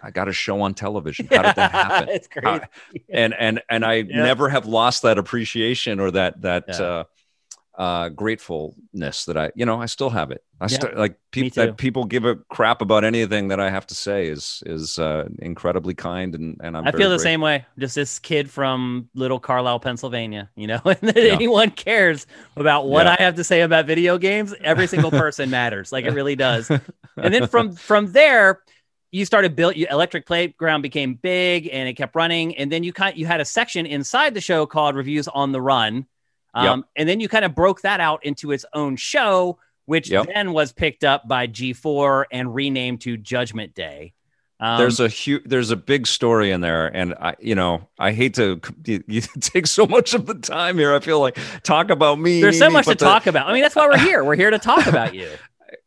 I 0.00 0.12
got 0.12 0.28
a 0.28 0.32
show 0.32 0.60
on 0.60 0.74
television. 0.74 1.26
How 1.26 1.42
did 1.42 1.56
that 1.56 1.72
happen? 1.72 2.08
it's 2.10 2.28
great. 2.28 2.62
and 3.10 3.34
and 3.34 3.60
and 3.68 3.84
I 3.84 3.94
yeah. 3.94 4.22
never 4.22 4.48
have 4.48 4.66
lost 4.66 5.02
that 5.02 5.18
appreciation 5.18 6.00
or 6.00 6.10
that 6.12 6.40
that 6.42 6.64
yeah. 6.68 6.80
uh, 6.80 7.04
uh, 7.78 8.08
gratefulness 8.08 9.24
that 9.26 9.36
I, 9.36 9.52
you 9.54 9.64
know, 9.64 9.80
I 9.80 9.86
still 9.86 10.10
have 10.10 10.32
it. 10.32 10.42
I 10.60 10.66
yeah, 10.68 10.78
like 10.96 11.16
people 11.30 11.64
that 11.64 11.76
people 11.76 12.04
give 12.04 12.24
a 12.24 12.34
crap 12.34 12.82
about 12.82 13.04
anything 13.04 13.48
that 13.48 13.60
I 13.60 13.70
have 13.70 13.86
to 13.86 13.94
say 13.94 14.26
is 14.26 14.64
is 14.66 14.98
uh, 14.98 15.28
incredibly 15.38 15.94
kind 15.94 16.34
and 16.34 16.60
and 16.60 16.76
I'm 16.76 16.88
i 16.88 16.90
feel 16.90 17.02
the 17.02 17.14
grateful. 17.14 17.18
same 17.20 17.40
way. 17.40 17.64
Just 17.78 17.94
this 17.94 18.18
kid 18.18 18.50
from 18.50 19.08
Little 19.14 19.38
Carlisle, 19.38 19.78
Pennsylvania, 19.78 20.50
you 20.56 20.66
know, 20.66 20.80
and 20.84 20.98
that 21.02 21.16
yeah. 21.16 21.32
anyone 21.32 21.70
cares 21.70 22.26
about 22.56 22.88
what 22.88 23.06
yeah. 23.06 23.14
I 23.16 23.22
have 23.22 23.36
to 23.36 23.44
say 23.44 23.60
about 23.60 23.86
video 23.86 24.18
games. 24.18 24.52
Every 24.60 24.88
single 24.88 25.12
person 25.12 25.48
matters, 25.48 25.92
like 25.92 26.04
it 26.04 26.12
really 26.12 26.36
does. 26.36 26.70
And 27.20 27.34
then 27.34 27.48
from 27.48 27.72
from 27.72 28.12
there, 28.12 28.62
you 29.10 29.24
started 29.24 29.56
built 29.56 29.76
electric 29.76 30.24
playground 30.24 30.82
became 30.82 31.14
big 31.14 31.68
and 31.72 31.88
it 31.88 31.94
kept 31.94 32.14
running 32.14 32.56
and 32.56 32.70
then 32.70 32.84
you 32.84 32.92
kind 32.92 33.16
you 33.16 33.26
had 33.26 33.40
a 33.40 33.44
section 33.44 33.86
inside 33.86 34.34
the 34.34 34.40
show 34.40 34.66
called 34.66 34.94
reviews 34.94 35.26
on 35.26 35.50
the 35.50 35.60
run 35.60 36.06
um, 36.58 36.80
yep. 36.80 36.88
and 36.96 37.08
then 37.08 37.20
you 37.20 37.28
kind 37.28 37.44
of 37.44 37.54
broke 37.54 37.82
that 37.82 38.00
out 38.00 38.24
into 38.24 38.52
its 38.52 38.64
own 38.72 38.96
show 38.96 39.58
which 39.86 40.10
yep. 40.10 40.26
then 40.26 40.52
was 40.52 40.72
picked 40.72 41.04
up 41.04 41.26
by 41.28 41.46
g4 41.46 42.24
and 42.30 42.54
renamed 42.54 43.00
to 43.00 43.16
judgment 43.16 43.74
day 43.74 44.12
um, 44.60 44.78
there's 44.78 44.98
a 44.98 45.06
huge, 45.06 45.44
there's 45.44 45.70
a 45.70 45.76
big 45.76 46.06
story 46.06 46.50
in 46.50 46.60
there, 46.60 46.88
and 46.88 47.14
I, 47.14 47.36
you 47.38 47.54
know, 47.54 47.88
I 47.96 48.10
hate 48.10 48.34
to 48.34 48.60
you, 48.84 49.04
you, 49.06 49.20
take 49.20 49.68
so 49.68 49.86
much 49.86 50.14
of 50.14 50.26
the 50.26 50.34
time 50.34 50.78
here. 50.78 50.92
I 50.92 50.98
feel 50.98 51.20
like 51.20 51.38
talk 51.62 51.90
about 51.90 52.18
me. 52.18 52.40
There's 52.40 52.58
so 52.58 52.68
much 52.68 52.86
to 52.86 52.90
the, 52.90 52.96
talk 52.96 53.28
about. 53.28 53.46
I 53.46 53.52
mean, 53.52 53.62
that's 53.62 53.76
why 53.76 53.86
we're 53.86 53.98
here. 53.98 54.24
We're 54.24 54.34
here 54.34 54.50
to 54.50 54.58
talk 54.58 54.86
about 54.86 55.14
you. 55.14 55.28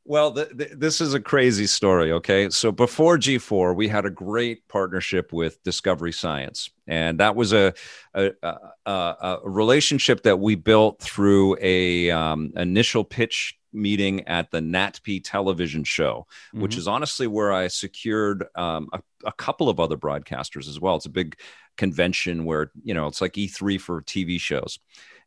Well, 0.03 0.31
this 0.31 0.99
is 0.99 1.13
a 1.13 1.19
crazy 1.19 1.67
story. 1.67 2.11
Okay. 2.11 2.49
So 2.49 2.71
before 2.71 3.17
G4, 3.17 3.75
we 3.75 3.87
had 3.87 4.05
a 4.05 4.09
great 4.09 4.67
partnership 4.67 5.31
with 5.31 5.61
Discovery 5.63 6.11
Science. 6.11 6.69
And 6.87 7.19
that 7.19 7.35
was 7.35 7.53
a, 7.53 7.73
a, 8.15 8.31
a, 8.41 8.91
a 8.91 9.39
relationship 9.43 10.23
that 10.23 10.39
we 10.39 10.55
built 10.55 10.99
through 10.99 11.55
a 11.61 12.09
um, 12.09 12.51
initial 12.55 13.03
pitch 13.03 13.59
meeting 13.73 14.27
at 14.27 14.49
the 14.51 14.59
NATPE 14.59 15.21
television 15.23 15.83
show, 15.83 16.25
mm-hmm. 16.47 16.61
which 16.61 16.77
is 16.77 16.87
honestly 16.87 17.27
where 17.27 17.53
I 17.53 17.67
secured 17.67 18.45
um, 18.55 18.89
a, 18.93 19.01
a 19.25 19.31
couple 19.31 19.69
of 19.69 19.79
other 19.79 19.97
broadcasters 19.97 20.67
as 20.67 20.79
well. 20.79 20.95
It's 20.95 21.05
a 21.05 21.09
big 21.09 21.37
convention 21.77 22.43
where, 22.45 22.71
you 22.83 22.95
know, 22.95 23.05
it's 23.05 23.21
like 23.21 23.33
E3 23.33 23.79
for 23.79 24.01
TV 24.01 24.39
shows 24.39 24.79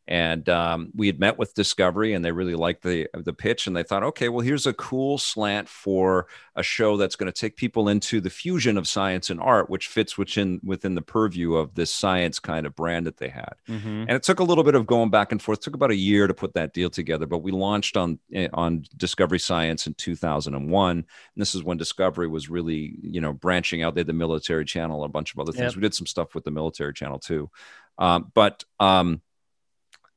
and 0.07 0.47
um, 0.49 0.91
we 0.93 1.07
had 1.07 1.19
met 1.19 1.39
with 1.39 1.55
Discovery, 1.55 2.13
and 2.13 2.23
they 2.23 2.31
really 2.31 2.53
liked 2.53 2.83
the 2.83 3.07
the 3.15 3.33
pitch, 3.33 3.65
and 3.65 3.75
they 3.75 3.81
thought, 3.81 4.03
okay, 4.03 4.29
well, 4.29 4.41
here's 4.41 4.67
a 4.67 4.73
cool 4.73 5.17
slant 5.17 5.67
for 5.67 6.27
a 6.55 6.61
show 6.61 6.95
that's 6.95 7.15
going 7.15 7.31
to 7.31 7.37
take 7.37 7.55
people 7.55 7.89
into 7.89 8.21
the 8.21 8.29
fusion 8.29 8.77
of 8.77 8.87
science 8.87 9.31
and 9.31 9.41
art, 9.41 9.67
which 9.67 9.87
fits 9.87 10.15
within 10.15 10.61
within 10.63 10.93
the 10.93 11.01
purview 11.01 11.55
of 11.55 11.73
this 11.73 11.91
science 11.91 12.37
kind 12.37 12.67
of 12.67 12.75
brand 12.75 13.07
that 13.07 13.17
they 13.17 13.29
had. 13.29 13.55
Mm-hmm. 13.67 13.87
And 13.87 14.11
it 14.11 14.21
took 14.21 14.39
a 14.39 14.43
little 14.43 14.63
bit 14.63 14.75
of 14.75 14.85
going 14.85 15.09
back 15.09 15.31
and 15.31 15.41
forth. 15.41 15.59
It 15.59 15.63
took 15.63 15.75
about 15.75 15.91
a 15.91 15.95
year 15.95 16.27
to 16.27 16.33
put 16.35 16.53
that 16.53 16.73
deal 16.73 16.91
together, 16.91 17.25
but 17.25 17.39
we 17.39 17.51
launched 17.51 17.97
on 17.97 18.19
on 18.53 18.85
Discovery 18.97 19.39
Science 19.39 19.87
in 19.87 19.95
2001, 19.95 20.97
and 20.97 21.05
this 21.35 21.55
is 21.55 21.63
when 21.63 21.77
Discovery 21.77 22.27
was 22.27 22.47
really 22.47 22.95
you 23.01 23.21
know 23.21 23.33
branching 23.33 23.81
out. 23.81 23.95
They 23.95 24.01
had 24.01 24.07
the 24.07 24.13
military 24.13 24.65
channel, 24.65 25.03
a 25.03 25.09
bunch 25.09 25.33
of 25.33 25.39
other 25.39 25.51
things. 25.51 25.73
Yep. 25.73 25.75
We 25.77 25.81
did 25.81 25.95
some 25.95 26.07
stuff 26.07 26.35
with 26.35 26.43
the 26.43 26.51
military 26.51 26.93
channel 26.93 27.17
too, 27.17 27.49
um, 27.97 28.31
but 28.35 28.63
um, 28.79 29.21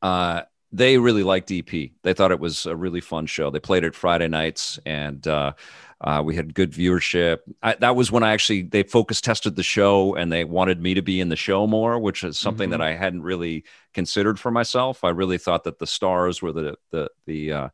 uh, 0.02 0.42
they 0.72 0.98
really 0.98 1.22
liked 1.22 1.50
EP. 1.50 1.70
They 2.02 2.12
thought 2.14 2.30
it 2.30 2.40
was 2.40 2.66
a 2.66 2.76
really 2.76 3.00
fun 3.00 3.26
show. 3.26 3.50
They 3.50 3.60
played 3.60 3.84
it 3.84 3.94
Friday 3.94 4.28
nights, 4.28 4.78
and 4.84 5.26
uh, 5.26 5.52
uh, 6.00 6.22
we 6.24 6.36
had 6.36 6.54
good 6.54 6.72
viewership. 6.72 7.38
I, 7.62 7.74
that 7.76 7.96
was 7.96 8.12
when 8.12 8.22
I 8.22 8.32
actually 8.32 8.62
they 8.62 8.82
focus 8.82 9.20
tested 9.20 9.56
the 9.56 9.62
show, 9.62 10.14
and 10.14 10.30
they 10.30 10.44
wanted 10.44 10.80
me 10.80 10.94
to 10.94 11.02
be 11.02 11.20
in 11.20 11.30
the 11.30 11.36
show 11.36 11.66
more, 11.66 11.98
which 11.98 12.22
is 12.22 12.38
something 12.38 12.70
mm-hmm. 12.70 12.80
that 12.80 12.86
I 12.86 12.94
hadn't 12.94 13.22
really 13.22 13.64
considered 13.94 14.38
for 14.38 14.50
myself. 14.50 15.04
I 15.04 15.10
really 15.10 15.38
thought 15.38 15.64
that 15.64 15.78
the 15.78 15.86
stars 15.86 16.42
were 16.42 16.52
the 16.52 16.76
the 16.90 17.10
the 17.26 17.52
uh, 17.52 17.68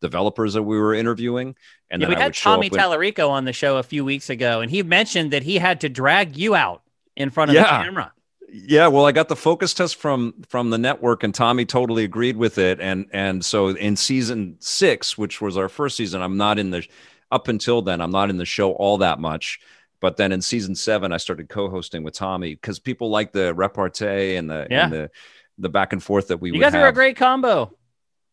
developers 0.00 0.54
that 0.54 0.62
we 0.62 0.78
were 0.78 0.94
interviewing. 0.94 1.54
And 1.90 2.02
yeah, 2.02 2.08
we 2.08 2.14
had 2.14 2.34
Tommy 2.34 2.70
Tallarico 2.70 3.28
on 3.30 3.44
the 3.44 3.52
show 3.52 3.76
a 3.76 3.82
few 3.82 4.04
weeks 4.04 4.30
ago, 4.30 4.60
and 4.60 4.70
he 4.70 4.82
mentioned 4.82 5.32
that 5.32 5.42
he 5.42 5.58
had 5.58 5.80
to 5.82 5.88
drag 5.88 6.36
you 6.36 6.54
out 6.54 6.82
in 7.16 7.30
front 7.30 7.50
of 7.50 7.56
yeah. 7.56 7.78
the 7.78 7.84
camera. 7.84 8.12
Yeah, 8.50 8.88
well, 8.88 9.04
I 9.04 9.12
got 9.12 9.28
the 9.28 9.36
focus 9.36 9.74
test 9.74 9.96
from 9.96 10.34
from 10.48 10.70
the 10.70 10.78
network, 10.78 11.22
and 11.22 11.34
Tommy 11.34 11.66
totally 11.66 12.04
agreed 12.04 12.36
with 12.36 12.58
it. 12.58 12.80
And 12.80 13.06
and 13.12 13.44
so 13.44 13.68
in 13.68 13.96
season 13.96 14.56
six, 14.58 15.18
which 15.18 15.40
was 15.40 15.56
our 15.56 15.68
first 15.68 15.96
season, 15.96 16.22
I'm 16.22 16.36
not 16.36 16.58
in 16.58 16.70
the 16.70 16.86
up 17.30 17.48
until 17.48 17.82
then, 17.82 18.00
I'm 18.00 18.10
not 18.10 18.30
in 18.30 18.38
the 18.38 18.46
show 18.46 18.72
all 18.72 18.98
that 18.98 19.20
much. 19.20 19.60
But 20.00 20.16
then 20.16 20.32
in 20.32 20.40
season 20.40 20.74
seven, 20.76 21.12
I 21.12 21.16
started 21.16 21.48
co-hosting 21.48 22.04
with 22.04 22.14
Tommy 22.14 22.54
because 22.54 22.78
people 22.78 23.10
like 23.10 23.32
the 23.32 23.52
repartee 23.52 24.36
and 24.36 24.48
the 24.48 24.66
yeah. 24.70 24.84
and 24.84 24.92
the 24.92 25.10
the 25.58 25.68
back 25.68 25.92
and 25.92 26.02
forth 26.02 26.28
that 26.28 26.38
we. 26.38 26.52
You 26.52 26.60
guys 26.60 26.72
have. 26.72 26.84
are 26.84 26.88
a 26.88 26.92
great 26.92 27.16
combo. 27.16 27.76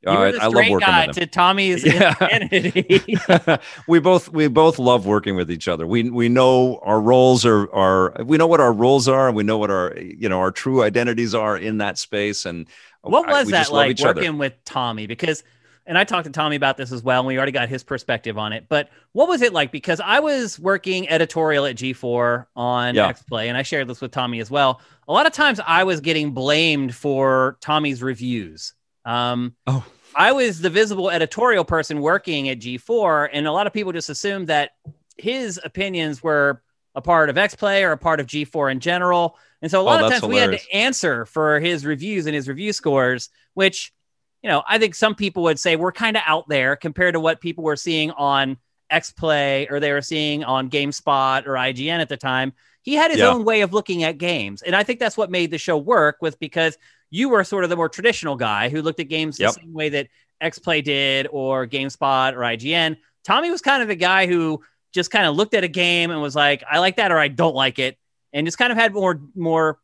You 0.05 0.19
were 0.19 0.31
the 0.31 0.41
I 0.41 0.45
love 0.45 0.53
working 0.55 0.79
guy 0.79 1.07
with 1.07 1.17
him. 1.17 1.23
to 1.23 1.27
Tommy's 1.27 1.83
yeah. 3.47 3.57
we 3.87 3.99
both 3.99 4.29
we 4.29 4.47
both 4.47 4.77
love 4.77 5.05
working 5.05 5.35
with 5.35 5.49
each 5.49 5.67
other. 5.67 5.87
We 5.87 6.09
we 6.09 6.29
know 6.29 6.79
our 6.83 7.01
roles 7.01 7.45
are 7.45 7.71
are 7.73 8.23
we 8.23 8.37
know 8.37 8.47
what 8.47 8.61
our 8.61 8.71
roles 8.73 9.07
are 9.07 9.27
and 9.27 9.35
we 9.35 9.43
know 9.43 9.57
what 9.57 9.71
our 9.71 9.97
you 9.97 10.29
know 10.29 10.39
our 10.39 10.51
true 10.51 10.83
identities 10.83 11.33
are 11.33 11.57
in 11.57 11.79
that 11.79 11.97
space. 11.97 12.45
And 12.45 12.67
what 13.01 13.27
was 13.27 13.47
I, 13.47 13.51
that 13.51 13.71
like 13.71 13.99
working 13.99 14.29
other. 14.29 14.37
with 14.37 14.53
Tommy? 14.63 15.07
Because 15.07 15.43
and 15.87 15.97
I 15.97 16.03
talked 16.03 16.25
to 16.25 16.31
Tommy 16.31 16.55
about 16.55 16.77
this 16.77 16.91
as 16.91 17.03
well, 17.03 17.19
and 17.19 17.27
we 17.27 17.37
already 17.37 17.51
got 17.51 17.69
his 17.69 17.83
perspective 17.83 18.37
on 18.37 18.53
it. 18.53 18.65
But 18.67 18.89
what 19.11 19.27
was 19.27 19.41
it 19.41 19.53
like? 19.53 19.71
Because 19.71 19.99
I 19.99 20.19
was 20.19 20.59
working 20.59 21.07
editorial 21.09 21.65
at 21.65 21.75
G4 21.75 22.47
on 22.55 22.95
yeah. 22.95 23.11
XPlay, 23.11 23.47
and 23.47 23.57
I 23.57 23.61
shared 23.61 23.87
this 23.87 24.01
with 24.01 24.11
Tommy 24.11 24.39
as 24.39 24.49
well. 24.49 24.81
A 25.07 25.13
lot 25.13 25.27
of 25.27 25.33
times 25.33 25.59
I 25.65 25.83
was 25.83 26.01
getting 26.01 26.31
blamed 26.31 26.95
for 26.95 27.57
Tommy's 27.61 28.01
reviews. 28.01 28.73
Um, 29.05 29.55
oh. 29.67 29.85
I 30.15 30.31
was 30.31 30.61
the 30.61 30.69
visible 30.69 31.09
editorial 31.09 31.65
person 31.65 31.99
working 31.99 32.49
at 32.49 32.59
G4, 32.59 33.29
and 33.33 33.47
a 33.47 33.51
lot 33.51 33.67
of 33.67 33.73
people 33.73 33.91
just 33.91 34.09
assumed 34.09 34.47
that 34.47 34.71
his 35.17 35.59
opinions 35.63 36.23
were 36.23 36.61
a 36.95 37.01
part 37.01 37.29
of 37.29 37.35
XPlay 37.35 37.83
or 37.83 37.91
a 37.91 37.97
part 37.97 38.19
of 38.19 38.27
G4 38.27 38.71
in 38.71 38.79
general. 38.79 39.37
And 39.61 39.69
so 39.69 39.79
a 39.79 39.81
oh, 39.81 39.85
lot 39.85 40.01
oh, 40.01 40.05
of 40.05 40.11
times 40.11 40.23
hilarious. 40.23 40.47
we 40.47 40.51
had 40.51 40.59
to 40.59 40.73
answer 40.73 41.25
for 41.25 41.59
his 41.59 41.85
reviews 41.85 42.25
and 42.25 42.33
his 42.33 42.47
review 42.47 42.71
scores, 42.71 43.29
which, 43.53 43.93
you 44.41 44.49
know, 44.49 44.63
I 44.67 44.77
think 44.77 44.95
some 44.95 45.15
people 45.15 45.43
would 45.43 45.59
say 45.59 45.75
we're 45.75 45.91
kind 45.91 46.15
of 46.15 46.23
out 46.25 46.47
there 46.47 46.75
compared 46.75 47.13
to 47.15 47.19
what 47.19 47.41
people 47.41 47.63
were 47.63 47.75
seeing 47.75 48.11
on 48.11 48.57
XPlay 48.91 49.69
or 49.69 49.79
they 49.79 49.91
were 49.91 50.01
seeing 50.01 50.43
on 50.43 50.69
GameSpot 50.69 51.45
or 51.45 51.53
IGN 51.53 51.99
at 51.99 52.09
the 52.09 52.17
time. 52.17 52.53
He 52.81 52.93
had 52.93 53.11
his 53.11 53.19
yeah. 53.19 53.29
own 53.29 53.43
way 53.43 53.61
of 53.61 53.73
looking 53.73 54.03
at 54.03 54.17
games. 54.17 54.61
And 54.61 54.75
I 54.75 54.83
think 54.83 54.99
that's 54.99 55.17
what 55.17 55.31
made 55.31 55.51
the 55.51 55.57
show 55.57 55.77
work 55.77 56.17
with 56.21 56.39
because 56.39 56.77
you 57.15 57.29
were 57.29 57.45
sort 57.45 57.63
of 57.63 57.69
the 57.69 57.77
more 57.77 57.87
traditional 57.87 58.35
guy 58.35 58.67
who 58.67 58.81
looked 58.81 58.99
at 58.99 59.07
games 59.07 59.39
yep. 59.39 59.53
the 59.53 59.61
same 59.61 59.73
way 59.73 59.87
that 59.87 60.07
XPlay 60.43 60.83
did 60.83 61.27
or 61.31 61.65
GameSpot 61.65 62.33
or 62.33 62.39
IGN. 62.39 62.97
Tommy 63.23 63.49
was 63.49 63.61
kind 63.61 63.81
of 63.81 63.87
the 63.87 63.95
guy 63.95 64.27
who 64.27 64.61
just 64.93 65.11
kind 65.11 65.25
of 65.25 65.33
looked 65.33 65.53
at 65.53 65.63
a 65.63 65.69
game 65.69 66.11
and 66.11 66.21
was 66.21 66.35
like, 66.35 66.63
I 66.69 66.79
like 66.79 66.97
that 66.97 67.13
or 67.13 67.17
I 67.17 67.29
don't 67.29 67.55
like 67.55 67.79
it. 67.79 67.97
And 68.33 68.45
just 68.45 68.57
kind 68.57 68.71
of 68.71 68.77
had 68.77 68.93
more 68.93 69.21
more 69.33 69.79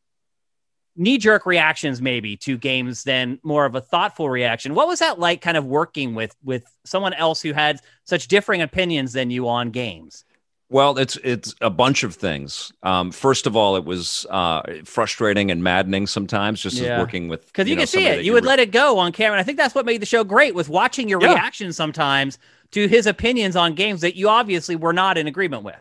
knee 0.98 1.17
jerk 1.17 1.46
reactions 1.46 2.02
maybe 2.02 2.36
to 2.36 2.58
games 2.58 3.04
than 3.04 3.39
more 3.44 3.63
of 3.63 3.76
a 3.76 3.82
thoughtful 3.82 4.30
reaction. 4.30 4.76
What 4.76 4.89
was 4.89 5.00
that 5.00 5.17
like 5.17 5.39
kind 5.39 5.56
of 5.56 5.65
working 5.65 6.15
with 6.15 6.36
with 6.44 6.65
someone 6.84 7.13
else 7.13 7.41
who 7.41 7.54
had 7.54 7.80
such 8.04 8.28
differing 8.28 8.62
opinions 8.62 9.13
than 9.13 9.32
you 9.32 9.48
on 9.48 9.72
games? 9.72 10.26
Well, 10.71 10.97
it's 10.97 11.17
it's 11.21 11.53
a 11.60 11.69
bunch 11.69 12.03
of 12.03 12.15
things. 12.15 12.71
Um, 12.81 13.12
first 13.12 13.45
of 13.45 13.57
all, 13.57 13.75
it 13.75 13.84
was 13.84 14.25
uh, 14.29 14.62
frustrating 14.86 15.51
and 15.51 15.62
maddening 15.62 16.07
sometimes, 16.07 16.62
just 16.62 16.77
yeah. 16.77 16.97
working 16.97 17.27
with 17.27 17.45
because 17.47 17.67
you, 17.67 17.71
you 17.71 17.75
know, 17.75 17.81
can 17.81 17.88
see 17.88 18.07
it. 18.07 18.23
You 18.23 18.31
would 18.31 18.45
re- 18.45 18.47
let 18.47 18.60
it 18.60 18.71
go 18.71 18.97
on 18.97 19.12
camera. 19.12 19.34
And 19.34 19.41
I 19.41 19.43
think 19.43 19.57
that's 19.57 19.75
what 19.75 19.86
made 19.86 20.01
the 20.01 20.05
show 20.05 20.23
great 20.23 20.55
was 20.55 20.69
watching 20.69 21.10
your 21.10 21.21
yeah. 21.21 21.34
reaction 21.34 21.73
sometimes 21.73 22.39
to 22.71 22.88
his 22.88 23.05
opinions 23.05 23.57
on 23.57 23.75
games 23.75 23.99
that 23.99 24.15
you 24.15 24.29
obviously 24.29 24.77
were 24.77 24.93
not 24.93 25.17
in 25.17 25.27
agreement 25.27 25.63
with. 25.63 25.75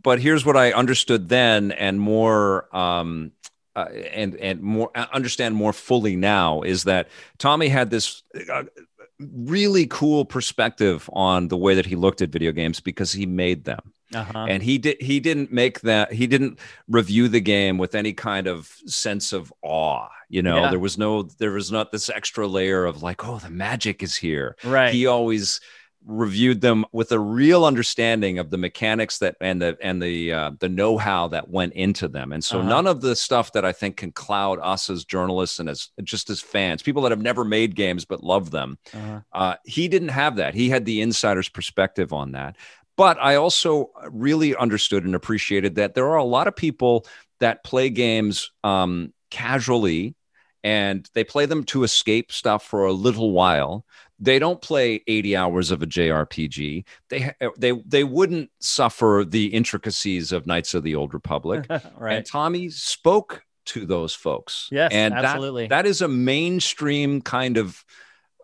But 0.00 0.20
here's 0.20 0.46
what 0.46 0.56
I 0.56 0.70
understood 0.72 1.28
then, 1.28 1.72
and 1.72 2.00
more. 2.00 2.74
Um, 2.74 3.32
uh, 3.74 3.86
and 4.12 4.36
and 4.36 4.60
more 4.62 4.92
uh, 4.94 5.06
understand 5.12 5.56
more 5.56 5.72
fully 5.72 6.14
now 6.14 6.62
is 6.62 6.84
that 6.84 7.08
Tommy 7.38 7.68
had 7.68 7.90
this 7.90 8.22
uh, 8.48 8.62
really 9.18 9.88
cool 9.88 10.24
perspective 10.24 11.10
on 11.12 11.48
the 11.48 11.56
way 11.56 11.74
that 11.74 11.86
he 11.86 11.96
looked 11.96 12.22
at 12.22 12.30
video 12.30 12.52
games 12.52 12.78
because 12.78 13.12
he 13.12 13.26
made 13.26 13.64
them 13.64 13.92
uh-huh. 14.14 14.46
And 14.48 14.62
he 14.62 14.78
did 14.78 15.00
he 15.00 15.20
didn't 15.20 15.52
make 15.52 15.80
that 15.80 16.12
he 16.12 16.26
didn't 16.26 16.58
review 16.88 17.28
the 17.28 17.40
game 17.40 17.78
with 17.78 17.94
any 17.94 18.12
kind 18.12 18.46
of 18.46 18.66
sense 18.86 19.32
of 19.32 19.52
awe. 19.62 20.08
You 20.28 20.42
know, 20.42 20.62
yeah. 20.62 20.70
there 20.70 20.78
was 20.78 20.98
no 20.98 21.22
there 21.22 21.52
was 21.52 21.70
not 21.70 21.92
this 21.92 22.08
extra 22.08 22.46
layer 22.46 22.84
of 22.84 23.02
like, 23.02 23.24
oh, 23.26 23.38
the 23.38 23.50
magic 23.50 24.02
is 24.02 24.16
here. 24.16 24.56
Right. 24.64 24.92
He 24.92 25.06
always 25.06 25.60
reviewed 26.06 26.62
them 26.62 26.84
with 26.92 27.12
a 27.12 27.18
real 27.18 27.64
understanding 27.64 28.38
of 28.38 28.50
the 28.50 28.56
mechanics 28.56 29.18
that 29.18 29.36
and 29.40 29.60
the 29.60 29.76
and 29.82 30.02
the 30.02 30.32
uh, 30.32 30.50
the 30.58 30.68
know-how 30.68 31.28
that 31.28 31.48
went 31.50 31.74
into 31.74 32.08
them 32.08 32.32
and 32.32 32.42
so 32.42 32.58
uh-huh. 32.58 32.68
none 32.68 32.86
of 32.86 33.02
the 33.02 33.14
stuff 33.14 33.52
that 33.52 33.66
i 33.66 33.72
think 33.72 33.98
can 33.98 34.10
cloud 34.10 34.58
us 34.62 34.88
as 34.88 35.04
journalists 35.04 35.58
and 35.58 35.68
as 35.68 35.90
just 36.02 36.30
as 36.30 36.40
fans 36.40 36.82
people 36.82 37.02
that 37.02 37.12
have 37.12 37.20
never 37.20 37.44
made 37.44 37.74
games 37.74 38.06
but 38.06 38.24
love 38.24 38.50
them 38.50 38.78
uh-huh. 38.94 39.20
uh, 39.34 39.56
he 39.64 39.88
didn't 39.88 40.08
have 40.08 40.36
that 40.36 40.54
he 40.54 40.70
had 40.70 40.86
the 40.86 41.02
insider's 41.02 41.50
perspective 41.50 42.14
on 42.14 42.32
that 42.32 42.56
but 43.00 43.16
I 43.18 43.36
also 43.36 43.92
really 44.10 44.54
understood 44.54 45.06
and 45.06 45.14
appreciated 45.14 45.76
that 45.76 45.94
there 45.94 46.10
are 46.10 46.18
a 46.18 46.24
lot 46.24 46.46
of 46.46 46.54
people 46.54 47.06
that 47.38 47.64
play 47.64 47.88
games 47.88 48.50
um, 48.62 49.14
casually 49.30 50.14
and 50.62 51.08
they 51.14 51.24
play 51.24 51.46
them 51.46 51.64
to 51.64 51.82
escape 51.82 52.30
stuff 52.30 52.62
for 52.62 52.84
a 52.84 52.92
little 52.92 53.32
while. 53.32 53.86
They 54.18 54.38
don't 54.38 54.60
play 54.60 55.02
80 55.06 55.34
hours 55.34 55.70
of 55.70 55.82
a 55.82 55.86
JRPG. 55.86 56.84
They 57.08 57.32
they 57.56 57.72
they 57.86 58.04
wouldn't 58.04 58.50
suffer 58.60 59.24
the 59.26 59.46
intricacies 59.46 60.30
of 60.30 60.46
Knights 60.46 60.74
of 60.74 60.82
the 60.82 60.94
Old 60.94 61.14
Republic. 61.14 61.64
right. 61.96 62.16
And 62.16 62.26
Tommy 62.26 62.68
spoke 62.68 63.42
to 63.64 63.86
those 63.86 64.14
folks. 64.14 64.68
Yes, 64.70 64.92
and 64.92 65.14
absolutely. 65.14 65.68
That, 65.68 65.84
that 65.84 65.86
is 65.88 66.02
a 66.02 66.08
mainstream 66.08 67.22
kind 67.22 67.56
of 67.56 67.82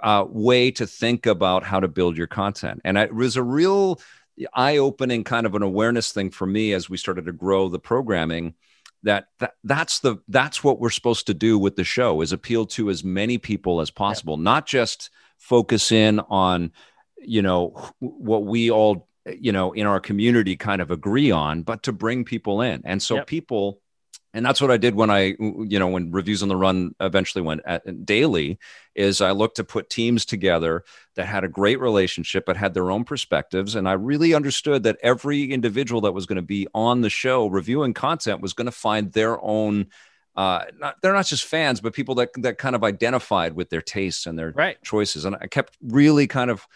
uh, 0.02 0.24
way 0.26 0.70
to 0.70 0.86
think 0.86 1.26
about 1.26 1.62
how 1.62 1.78
to 1.78 1.88
build 1.88 2.16
your 2.16 2.26
content. 2.26 2.80
And 2.86 2.96
it 2.96 3.14
was 3.14 3.36
a 3.36 3.42
real 3.42 4.00
eye-opening 4.54 5.24
kind 5.24 5.46
of 5.46 5.54
an 5.54 5.62
awareness 5.62 6.12
thing 6.12 6.30
for 6.30 6.46
me 6.46 6.72
as 6.72 6.90
we 6.90 6.96
started 6.96 7.24
to 7.26 7.32
grow 7.32 7.68
the 7.68 7.78
programming 7.78 8.54
that, 9.02 9.28
that 9.38 9.52
that's 9.62 10.00
the 10.00 10.16
that's 10.28 10.64
what 10.64 10.80
we're 10.80 10.90
supposed 10.90 11.26
to 11.26 11.34
do 11.34 11.58
with 11.58 11.76
the 11.76 11.84
show 11.84 12.20
is 12.22 12.32
appeal 12.32 12.66
to 12.66 12.90
as 12.90 13.04
many 13.04 13.38
people 13.38 13.80
as 13.80 13.90
possible 13.90 14.36
not 14.36 14.66
just 14.66 15.10
focus 15.38 15.92
in 15.92 16.18
on 16.20 16.72
you 17.18 17.42
know 17.42 17.68
what 18.00 18.44
we 18.44 18.70
all 18.70 19.08
you 19.26 19.52
know 19.52 19.72
in 19.72 19.86
our 19.86 20.00
community 20.00 20.56
kind 20.56 20.80
of 20.80 20.90
agree 20.90 21.30
on 21.30 21.62
but 21.62 21.82
to 21.82 21.92
bring 21.92 22.24
people 22.24 22.60
in 22.62 22.82
and 22.84 23.02
so 23.02 23.16
yep. 23.16 23.26
people 23.26 23.80
and 24.36 24.44
that's 24.44 24.60
what 24.60 24.70
I 24.70 24.76
did 24.76 24.94
when 24.94 25.08
I, 25.08 25.34
you 25.38 25.78
know, 25.78 25.88
when 25.88 26.12
reviews 26.12 26.42
on 26.42 26.50
the 26.50 26.56
run 26.56 26.94
eventually 27.00 27.40
went 27.40 27.62
at, 27.64 28.04
daily, 28.04 28.58
is 28.94 29.22
I 29.22 29.30
looked 29.30 29.56
to 29.56 29.64
put 29.64 29.88
teams 29.88 30.26
together 30.26 30.84
that 31.14 31.24
had 31.24 31.42
a 31.42 31.48
great 31.48 31.80
relationship, 31.80 32.44
but 32.44 32.54
had 32.54 32.74
their 32.74 32.90
own 32.90 33.04
perspectives, 33.04 33.74
and 33.74 33.88
I 33.88 33.94
really 33.94 34.34
understood 34.34 34.82
that 34.82 34.98
every 35.02 35.44
individual 35.44 36.02
that 36.02 36.12
was 36.12 36.26
going 36.26 36.36
to 36.36 36.42
be 36.42 36.68
on 36.74 37.00
the 37.00 37.08
show 37.08 37.46
reviewing 37.46 37.94
content 37.94 38.42
was 38.42 38.52
going 38.52 38.66
to 38.66 38.72
find 38.72 39.10
their 39.10 39.42
own. 39.42 39.86
Uh, 40.36 40.66
not, 40.78 40.96
they're 41.00 41.14
not 41.14 41.24
just 41.24 41.46
fans, 41.46 41.80
but 41.80 41.94
people 41.94 42.16
that 42.16 42.28
that 42.42 42.58
kind 42.58 42.76
of 42.76 42.84
identified 42.84 43.54
with 43.54 43.70
their 43.70 43.80
tastes 43.80 44.26
and 44.26 44.38
their 44.38 44.50
right. 44.50 44.76
choices, 44.82 45.24
and 45.24 45.34
I 45.40 45.46
kept 45.46 45.78
really 45.80 46.26
kind 46.26 46.50
of 46.50 46.66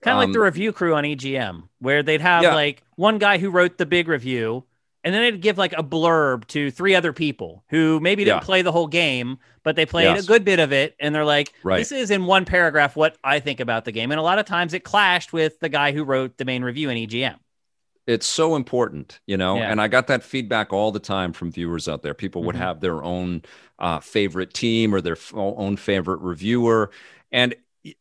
kind 0.00 0.16
of 0.16 0.22
um, 0.22 0.28
like 0.30 0.32
the 0.32 0.40
review 0.40 0.72
crew 0.72 0.94
on 0.94 1.04
EGM, 1.04 1.68
where 1.80 2.02
they'd 2.02 2.22
have 2.22 2.44
yeah. 2.44 2.54
like 2.54 2.82
one 2.96 3.18
guy 3.18 3.36
who 3.36 3.50
wrote 3.50 3.76
the 3.76 3.84
big 3.84 4.08
review 4.08 4.64
and 5.02 5.14
then 5.14 5.22
I'd 5.22 5.40
give 5.40 5.58
like 5.58 5.72
a 5.72 5.82
blurb 5.82 6.46
to 6.48 6.70
three 6.70 6.94
other 6.94 7.12
people 7.12 7.64
who 7.68 8.00
maybe 8.00 8.24
didn't 8.24 8.42
yeah. 8.42 8.44
play 8.44 8.62
the 8.62 8.72
whole 8.72 8.86
game, 8.86 9.38
but 9.62 9.76
they 9.76 9.86
played 9.86 10.04
yes. 10.04 10.24
a 10.24 10.26
good 10.26 10.44
bit 10.44 10.58
of 10.58 10.72
it, 10.72 10.94
and 11.00 11.14
they're 11.14 11.24
like, 11.24 11.52
right. 11.62 11.78
"This 11.78 11.92
is 11.92 12.10
in 12.10 12.26
one 12.26 12.44
paragraph 12.44 12.96
what 12.96 13.16
I 13.24 13.40
think 13.40 13.60
about 13.60 13.84
the 13.84 13.92
game." 13.92 14.10
And 14.10 14.20
a 14.20 14.22
lot 14.22 14.38
of 14.38 14.46
times 14.46 14.74
it 14.74 14.84
clashed 14.84 15.32
with 15.32 15.58
the 15.60 15.68
guy 15.68 15.92
who 15.92 16.04
wrote 16.04 16.36
the 16.36 16.44
main 16.44 16.62
review 16.62 16.90
in 16.90 16.96
EGM. 16.96 17.36
It's 18.06 18.26
so 18.26 18.56
important, 18.56 19.20
you 19.26 19.36
know, 19.36 19.56
yeah. 19.56 19.70
and 19.70 19.80
I 19.80 19.86
got 19.88 20.08
that 20.08 20.22
feedback 20.22 20.72
all 20.72 20.90
the 20.90 20.98
time 20.98 21.32
from 21.32 21.52
viewers 21.52 21.88
out 21.88 22.02
there. 22.02 22.14
People 22.14 22.42
would 22.44 22.56
mm-hmm. 22.56 22.64
have 22.64 22.80
their 22.80 23.02
own 23.04 23.42
uh, 23.78 24.00
favorite 24.00 24.52
team 24.52 24.94
or 24.94 25.00
their 25.00 25.16
f- 25.16 25.32
own 25.34 25.76
favorite 25.76 26.20
reviewer, 26.20 26.90
and 27.30 27.54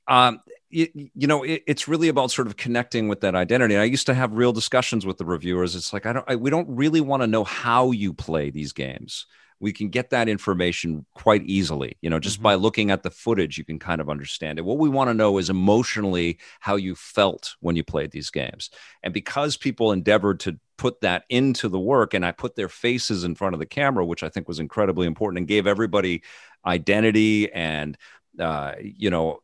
um, 0.07 0.41
you, 0.69 0.87
you 0.93 1.27
know 1.27 1.43
it, 1.43 1.63
it's 1.67 1.87
really 1.87 2.07
about 2.07 2.31
sort 2.31 2.47
of 2.47 2.57
connecting 2.57 3.07
with 3.07 3.21
that 3.21 3.35
identity. 3.35 3.75
And 3.75 3.81
i 3.81 3.85
used 3.85 4.05
to 4.07 4.13
have 4.13 4.33
real 4.33 4.53
discussions 4.53 5.05
with 5.05 5.17
the 5.17 5.25
reviewers. 5.25 5.75
It's 5.75 5.93
like 5.93 6.05
i 6.05 6.13
don't 6.13 6.25
I, 6.27 6.35
we 6.35 6.49
don't 6.49 6.69
really 6.69 7.01
want 7.01 7.23
to 7.23 7.27
know 7.27 7.43
how 7.43 7.91
you 7.91 8.13
play 8.13 8.49
these 8.49 8.73
games. 8.73 9.25
We 9.61 9.73
can 9.73 9.89
get 9.89 10.11
that 10.11 10.29
information 10.29 11.05
quite 11.13 11.43
easily. 11.43 11.97
You 12.01 12.09
know 12.09 12.19
just 12.19 12.37
mm-hmm. 12.37 12.43
by 12.43 12.55
looking 12.55 12.91
at 12.91 13.03
the 13.03 13.11
footage 13.11 13.57
you 13.57 13.65
can 13.65 13.79
kind 13.79 14.01
of 14.01 14.09
understand 14.09 14.59
it. 14.59 14.65
What 14.65 14.77
we 14.77 14.89
want 14.89 15.09
to 15.09 15.13
know 15.13 15.37
is 15.37 15.49
emotionally 15.49 16.39
how 16.59 16.75
you 16.75 16.95
felt 16.95 17.55
when 17.59 17.75
you 17.75 17.83
played 17.83 18.11
these 18.11 18.29
games. 18.29 18.69
And 19.03 19.13
because 19.13 19.57
people 19.57 19.91
endeavored 19.91 20.39
to 20.41 20.59
put 20.77 21.01
that 21.01 21.25
into 21.27 21.67
the 21.67 21.79
work 21.79 22.13
and 22.13 22.25
i 22.25 22.31
put 22.31 22.55
their 22.55 22.69
faces 22.69 23.25
in 23.25 23.35
front 23.35 23.53
of 23.53 23.59
the 23.59 23.65
camera 23.65 24.05
which 24.05 24.23
i 24.23 24.29
think 24.29 24.47
was 24.47 24.61
incredibly 24.61 25.05
important 25.07 25.37
and 25.37 25.45
gave 25.45 25.67
everybody 25.67 26.23
identity 26.65 27.51
and 27.51 27.97
uh, 28.39 28.75
you 28.79 29.09
know 29.09 29.41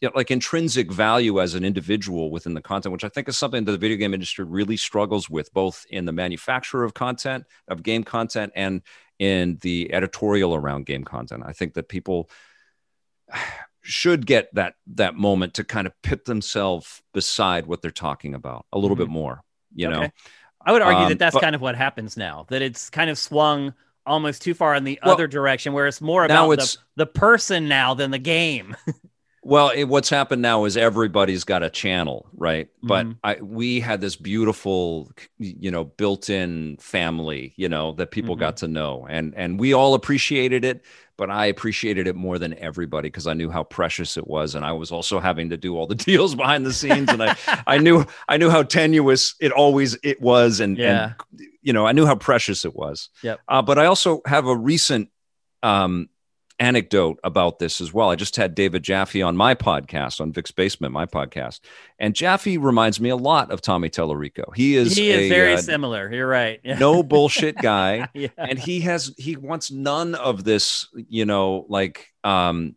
you 0.00 0.08
know, 0.08 0.12
like 0.14 0.30
intrinsic 0.30 0.90
value 0.90 1.40
as 1.40 1.54
an 1.54 1.64
individual 1.64 2.30
within 2.30 2.54
the 2.54 2.60
content, 2.60 2.92
which 2.92 3.04
I 3.04 3.08
think 3.08 3.28
is 3.28 3.38
something 3.38 3.64
that 3.64 3.72
the 3.72 3.78
video 3.78 3.96
game 3.96 4.14
industry 4.14 4.44
really 4.44 4.76
struggles 4.76 5.28
with, 5.30 5.52
both 5.52 5.86
in 5.90 6.04
the 6.04 6.12
manufacture 6.12 6.84
of 6.84 6.94
content, 6.94 7.44
of 7.68 7.82
game 7.82 8.04
content, 8.04 8.52
and 8.54 8.82
in 9.18 9.58
the 9.60 9.92
editorial 9.92 10.54
around 10.54 10.86
game 10.86 11.04
content. 11.04 11.42
I 11.46 11.52
think 11.52 11.74
that 11.74 11.88
people 11.88 12.30
should 13.82 14.26
get 14.26 14.54
that 14.54 14.74
that 14.86 15.14
moment 15.14 15.54
to 15.54 15.64
kind 15.64 15.86
of 15.86 15.92
pit 16.02 16.24
themselves 16.24 17.02
beside 17.14 17.66
what 17.66 17.82
they're 17.82 17.90
talking 17.90 18.34
about 18.34 18.66
a 18.72 18.78
little 18.78 18.96
mm-hmm. 18.96 19.04
bit 19.04 19.10
more. 19.10 19.42
You 19.74 19.88
okay. 19.88 20.00
know, 20.00 20.08
I 20.64 20.72
would 20.72 20.82
argue 20.82 21.04
um, 21.04 21.08
that 21.10 21.18
that's 21.18 21.34
but, 21.34 21.42
kind 21.42 21.54
of 21.54 21.60
what 21.60 21.76
happens 21.76 22.16
now. 22.16 22.46
That 22.48 22.62
it's 22.62 22.90
kind 22.90 23.10
of 23.10 23.18
swung 23.18 23.74
almost 24.06 24.42
too 24.42 24.54
far 24.54 24.74
in 24.74 24.84
the 24.84 24.98
well, 25.02 25.14
other 25.14 25.26
direction, 25.26 25.72
where 25.72 25.86
it's 25.86 26.00
more 26.00 26.24
about 26.24 26.48
the, 26.50 26.76
the 26.96 27.06
person 27.06 27.68
now 27.68 27.94
than 27.94 28.10
the 28.10 28.18
game. 28.18 28.76
Well, 29.42 29.70
it, 29.70 29.84
what's 29.84 30.10
happened 30.10 30.42
now 30.42 30.66
is 30.66 30.76
everybody's 30.76 31.44
got 31.44 31.62
a 31.62 31.70
channel, 31.70 32.28
right? 32.34 32.68
Mm-hmm. 32.84 32.86
But 32.86 33.06
I, 33.24 33.40
we 33.40 33.80
had 33.80 34.02
this 34.02 34.14
beautiful, 34.14 35.10
you 35.38 35.70
know, 35.70 35.84
built-in 35.84 36.76
family, 36.76 37.54
you 37.56 37.68
know, 37.68 37.92
that 37.92 38.10
people 38.10 38.34
mm-hmm. 38.34 38.40
got 38.40 38.58
to 38.58 38.68
know, 38.68 39.06
and 39.08 39.34
and 39.34 39.58
we 39.58 39.72
all 39.72 39.94
appreciated 39.94 40.64
it. 40.64 40.84
But 41.16 41.30
I 41.30 41.46
appreciated 41.46 42.06
it 42.06 42.16
more 42.16 42.38
than 42.38 42.58
everybody 42.58 43.08
because 43.08 43.26
I 43.26 43.34
knew 43.34 43.50
how 43.50 43.62
precious 43.62 44.16
it 44.16 44.26
was, 44.26 44.54
and 44.54 44.64
I 44.64 44.72
was 44.72 44.92
also 44.92 45.20
having 45.20 45.50
to 45.50 45.56
do 45.56 45.76
all 45.76 45.86
the 45.86 45.94
deals 46.10 46.34
behind 46.34 46.66
the 46.66 46.72
scenes, 46.72 47.08
and 47.08 47.22
I 47.22 47.36
I 47.66 47.78
knew 47.78 48.04
I 48.28 48.36
knew 48.36 48.50
how 48.50 48.62
tenuous 48.62 49.36
it 49.40 49.52
always 49.52 49.96
it 50.02 50.20
was, 50.20 50.60
and 50.60 50.76
yeah. 50.76 51.14
and 51.30 51.48
you 51.62 51.72
know 51.72 51.86
I 51.86 51.92
knew 51.92 52.04
how 52.04 52.14
precious 52.14 52.66
it 52.66 52.74
was. 52.74 53.08
Yeah. 53.22 53.36
Uh, 53.48 53.62
but 53.62 53.78
I 53.78 53.86
also 53.86 54.20
have 54.26 54.46
a 54.46 54.56
recent 54.56 55.08
um, 55.62 56.10
anecdote 56.60 57.18
about 57.24 57.58
this 57.58 57.80
as 57.80 57.92
well. 57.92 58.10
I 58.10 58.16
just 58.16 58.36
had 58.36 58.54
David 58.54 58.84
Jaffe 58.84 59.22
on 59.22 59.36
my 59.36 59.54
podcast, 59.54 60.20
on 60.20 60.30
Vic's 60.30 60.52
Basement, 60.52 60.92
my 60.92 61.06
podcast, 61.06 61.60
and 61.98 62.14
Jaffe 62.14 62.58
reminds 62.58 63.00
me 63.00 63.08
a 63.08 63.16
lot 63.16 63.50
of 63.50 63.62
Tommy 63.62 63.88
Tallarico. 63.88 64.54
He 64.54 64.76
is 64.76 64.96
he 64.96 65.10
is 65.10 65.22
a, 65.22 65.28
very 65.28 65.54
uh, 65.54 65.62
similar. 65.62 66.12
You're 66.12 66.28
right. 66.28 66.60
no 66.64 67.02
bullshit 67.02 67.56
guy, 67.56 68.08
yeah. 68.14 68.28
and 68.36 68.58
he 68.58 68.80
has 68.80 69.12
he 69.16 69.36
wants 69.36 69.72
none 69.72 70.14
of 70.14 70.44
this. 70.44 70.86
You 70.94 71.24
know, 71.24 71.66
like 71.68 72.08
um, 72.22 72.76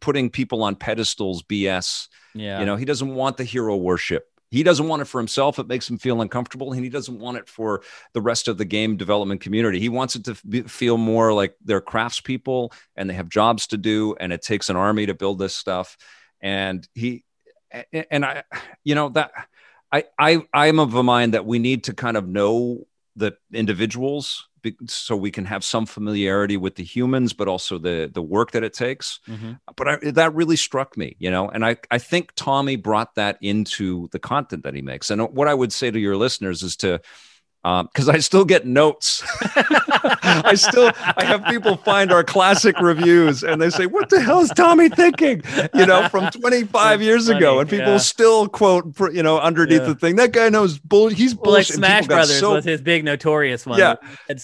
putting 0.00 0.30
people 0.30 0.62
on 0.62 0.76
pedestals, 0.76 1.42
BS. 1.42 2.08
Yeah. 2.34 2.60
You 2.60 2.66
know, 2.66 2.76
he 2.76 2.84
doesn't 2.84 3.14
want 3.14 3.36
the 3.36 3.44
hero 3.44 3.76
worship. 3.76 4.26
He 4.54 4.62
doesn't 4.62 4.86
want 4.86 5.02
it 5.02 5.06
for 5.06 5.20
himself. 5.20 5.58
It 5.58 5.66
makes 5.66 5.90
him 5.90 5.98
feel 5.98 6.20
uncomfortable, 6.20 6.72
and 6.72 6.84
he 6.84 6.88
doesn't 6.88 7.18
want 7.18 7.38
it 7.38 7.48
for 7.48 7.82
the 8.12 8.22
rest 8.22 8.46
of 8.46 8.56
the 8.56 8.64
game 8.64 8.96
development 8.96 9.40
community. 9.40 9.80
He 9.80 9.88
wants 9.88 10.14
it 10.14 10.24
to 10.26 10.36
be, 10.48 10.62
feel 10.62 10.96
more 10.96 11.32
like 11.32 11.56
they're 11.64 11.80
craftspeople 11.80 12.72
and 12.94 13.10
they 13.10 13.14
have 13.14 13.28
jobs 13.28 13.66
to 13.68 13.76
do, 13.76 14.14
and 14.20 14.32
it 14.32 14.42
takes 14.42 14.70
an 14.70 14.76
army 14.76 15.06
to 15.06 15.14
build 15.14 15.40
this 15.40 15.56
stuff. 15.56 15.96
And 16.40 16.86
he, 16.94 17.24
and 18.10 18.24
I, 18.24 18.44
you 18.84 18.94
know 18.94 19.08
that 19.08 19.32
I 19.90 20.04
I 20.16 20.42
I'm 20.52 20.78
of 20.78 20.94
a 20.94 21.02
mind 21.02 21.34
that 21.34 21.46
we 21.46 21.58
need 21.58 21.84
to 21.84 21.92
kind 21.92 22.16
of 22.16 22.28
know 22.28 22.86
the 23.16 23.36
individuals 23.52 24.48
so 24.86 25.16
we 25.16 25.30
can 25.30 25.44
have 25.44 25.64
some 25.64 25.86
familiarity 25.86 26.56
with 26.56 26.76
the 26.76 26.84
humans, 26.84 27.32
but 27.32 27.48
also 27.48 27.78
the 27.78 28.10
the 28.12 28.22
work 28.22 28.52
that 28.52 28.64
it 28.64 28.72
takes. 28.72 29.20
Mm-hmm. 29.28 29.52
But 29.76 29.88
I, 29.88 29.96
that 30.10 30.34
really 30.34 30.56
struck 30.56 30.96
me, 30.96 31.16
you 31.18 31.30
know, 31.30 31.48
and 31.48 31.64
I 31.64 31.76
I 31.90 31.98
think 31.98 32.32
Tommy 32.34 32.76
brought 32.76 33.14
that 33.14 33.38
into 33.40 34.08
the 34.12 34.18
content 34.18 34.64
that 34.64 34.74
he 34.74 34.82
makes. 34.82 35.10
And 35.10 35.22
what 35.34 35.48
I 35.48 35.54
would 35.54 35.72
say 35.72 35.90
to 35.90 35.98
your 35.98 36.16
listeners 36.16 36.62
is 36.62 36.76
to 36.78 37.00
because 37.64 38.10
um, 38.10 38.14
I 38.14 38.18
still 38.18 38.44
get 38.44 38.66
notes. 38.66 39.22
I 40.22 40.52
still 40.54 40.92
I 41.16 41.24
have 41.24 41.46
people 41.46 41.78
find 41.78 42.12
our 42.12 42.22
classic 42.22 42.78
reviews 42.78 43.42
and 43.42 43.60
they 43.60 43.70
say, 43.70 43.86
"What 43.86 44.10
the 44.10 44.20
hell 44.20 44.40
is 44.40 44.50
Tommy 44.50 44.90
thinking?" 44.90 45.42
You 45.72 45.86
know, 45.86 46.06
from 46.10 46.30
25 46.30 47.00
years 47.00 47.26
funny, 47.26 47.38
ago, 47.38 47.60
and 47.60 47.70
people 47.70 47.92
yeah. 47.92 47.96
still 47.96 48.48
quote, 48.48 48.94
you 49.14 49.22
know, 49.22 49.40
underneath 49.40 49.80
yeah. 49.80 49.86
the 49.86 49.94
thing. 49.94 50.16
That 50.16 50.32
guy 50.32 50.50
knows 50.50 50.78
bull. 50.78 51.08
He's 51.08 51.34
well, 51.34 51.44
bullshit. 51.44 51.76
Like 51.76 51.76
Smash 51.78 52.06
Brothers 52.06 52.38
so... 52.38 52.52
was 52.52 52.66
his 52.66 52.82
big 52.82 53.02
notorious 53.02 53.64
one. 53.64 53.78
Yeah. 53.78 53.94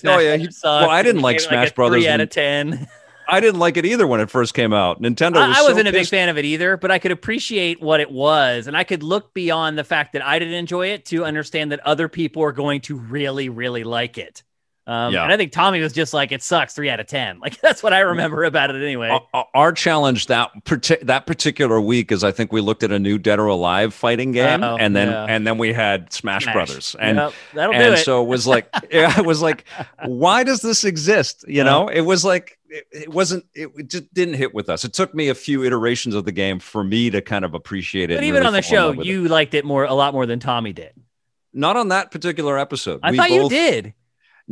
oh 0.06 0.18
yeah. 0.18 0.36
He, 0.36 0.48
well, 0.64 0.88
I 0.88 1.02
didn't 1.02 1.20
like 1.20 1.40
Smash 1.40 1.66
like 1.66 1.74
Brothers. 1.74 2.02
Three 2.02 2.08
out 2.08 2.20
of 2.20 2.30
ten. 2.30 2.88
I 3.30 3.40
didn't 3.40 3.60
like 3.60 3.76
it 3.76 3.86
either 3.86 4.06
when 4.06 4.20
it 4.20 4.30
first 4.30 4.54
came 4.54 4.72
out. 4.72 5.00
Nintendo. 5.00 5.34
Was 5.34 5.58
I, 5.58 5.62
wasn't 5.62 5.86
so 5.86 5.90
a 5.90 5.92
big 5.92 6.06
fan 6.06 6.28
of 6.28 6.38
it 6.38 6.44
either, 6.44 6.76
but 6.76 6.90
I 6.90 6.98
could 6.98 7.12
appreciate 7.12 7.80
what 7.80 8.00
it 8.00 8.10
was, 8.10 8.66
and 8.66 8.76
I 8.76 8.84
could 8.84 9.02
look 9.02 9.32
beyond 9.34 9.78
the 9.78 9.84
fact 9.84 10.12
that 10.12 10.24
I 10.24 10.38
didn't 10.38 10.54
enjoy 10.54 10.88
it 10.88 11.04
to 11.06 11.24
understand 11.24 11.72
that 11.72 11.80
other 11.80 12.08
people 12.08 12.42
are 12.42 12.52
going 12.52 12.80
to 12.82 12.96
really, 12.96 13.48
really 13.48 13.84
like 13.84 14.18
it. 14.18 14.42
Um, 14.90 15.12
yeah. 15.14 15.22
And 15.22 15.32
I 15.32 15.36
think 15.36 15.52
Tommy 15.52 15.80
was 15.80 15.92
just 15.92 16.12
like, 16.12 16.32
it 16.32 16.42
sucks, 16.42 16.74
three 16.74 16.90
out 16.90 16.98
of 16.98 17.06
10. 17.06 17.38
Like, 17.50 17.60
that's 17.60 17.82
what 17.82 17.92
I 17.92 18.00
remember 18.00 18.44
about 18.44 18.70
it 18.70 18.82
anyway. 18.82 19.18
Our, 19.32 19.46
our 19.54 19.72
challenge 19.72 20.26
that, 20.26 20.50
that 21.02 21.26
particular 21.26 21.80
week 21.80 22.10
is 22.12 22.24
I 22.24 22.32
think 22.32 22.52
we 22.52 22.60
looked 22.60 22.82
at 22.82 22.90
a 22.90 22.98
new 22.98 23.18
Dead 23.18 23.38
or 23.38 23.46
Alive 23.46 23.94
fighting 23.94 24.32
game, 24.32 24.62
Uh-oh, 24.62 24.76
and 24.76 24.94
then 24.94 25.08
yeah. 25.08 25.24
and 25.28 25.46
then 25.46 25.58
we 25.58 25.72
had 25.72 26.12
Smash, 26.12 26.44
Smash. 26.44 26.54
Brothers. 26.54 26.96
And, 26.98 27.16
yep, 27.18 27.32
that'll 27.54 27.74
and 27.74 27.94
it. 27.94 28.04
so 28.04 28.22
it 28.22 28.26
was 28.26 28.46
like, 28.46 28.68
it 28.90 29.24
was 29.24 29.40
like, 29.40 29.64
why 30.04 30.44
does 30.44 30.60
this 30.60 30.84
exist? 30.84 31.44
You 31.48 31.64
know, 31.64 31.88
it 31.88 32.02
was 32.02 32.24
like, 32.24 32.58
it, 32.70 32.86
it, 32.92 33.08
wasn't 33.08 33.44
it, 33.54 33.88
just 33.88 34.12
didn't 34.14 34.34
hit 34.34 34.54
with 34.54 34.68
us 34.68 34.84
it 34.84 34.92
took 34.92 35.14
me 35.14 35.28
a 35.28 35.34
few 35.34 35.64
iterations 35.64 36.14
of 36.14 36.24
the 36.24 36.32
game 36.32 36.58
for 36.58 36.82
me 36.82 37.10
to 37.10 37.20
kind 37.20 37.44
of 37.44 37.54
appreciate 37.54 38.10
it 38.10 38.18
but 38.18 38.24
even 38.24 38.36
really 38.36 38.46
on 38.46 38.52
the 38.52 38.62
show 38.62 38.92
you 38.92 39.24
it. 39.26 39.30
liked 39.30 39.54
it 39.54 39.64
more 39.64 39.84
a 39.84 39.94
lot 39.94 40.14
more 40.14 40.26
than 40.26 40.38
tommy 40.38 40.72
did 40.72 40.92
not 41.52 41.76
on 41.76 41.88
that 41.88 42.10
particular 42.10 42.58
episode 42.58 43.00
i 43.02 43.10
we 43.10 43.16
thought 43.16 43.28
both, 43.28 43.52
you 43.52 43.58
did 43.58 43.94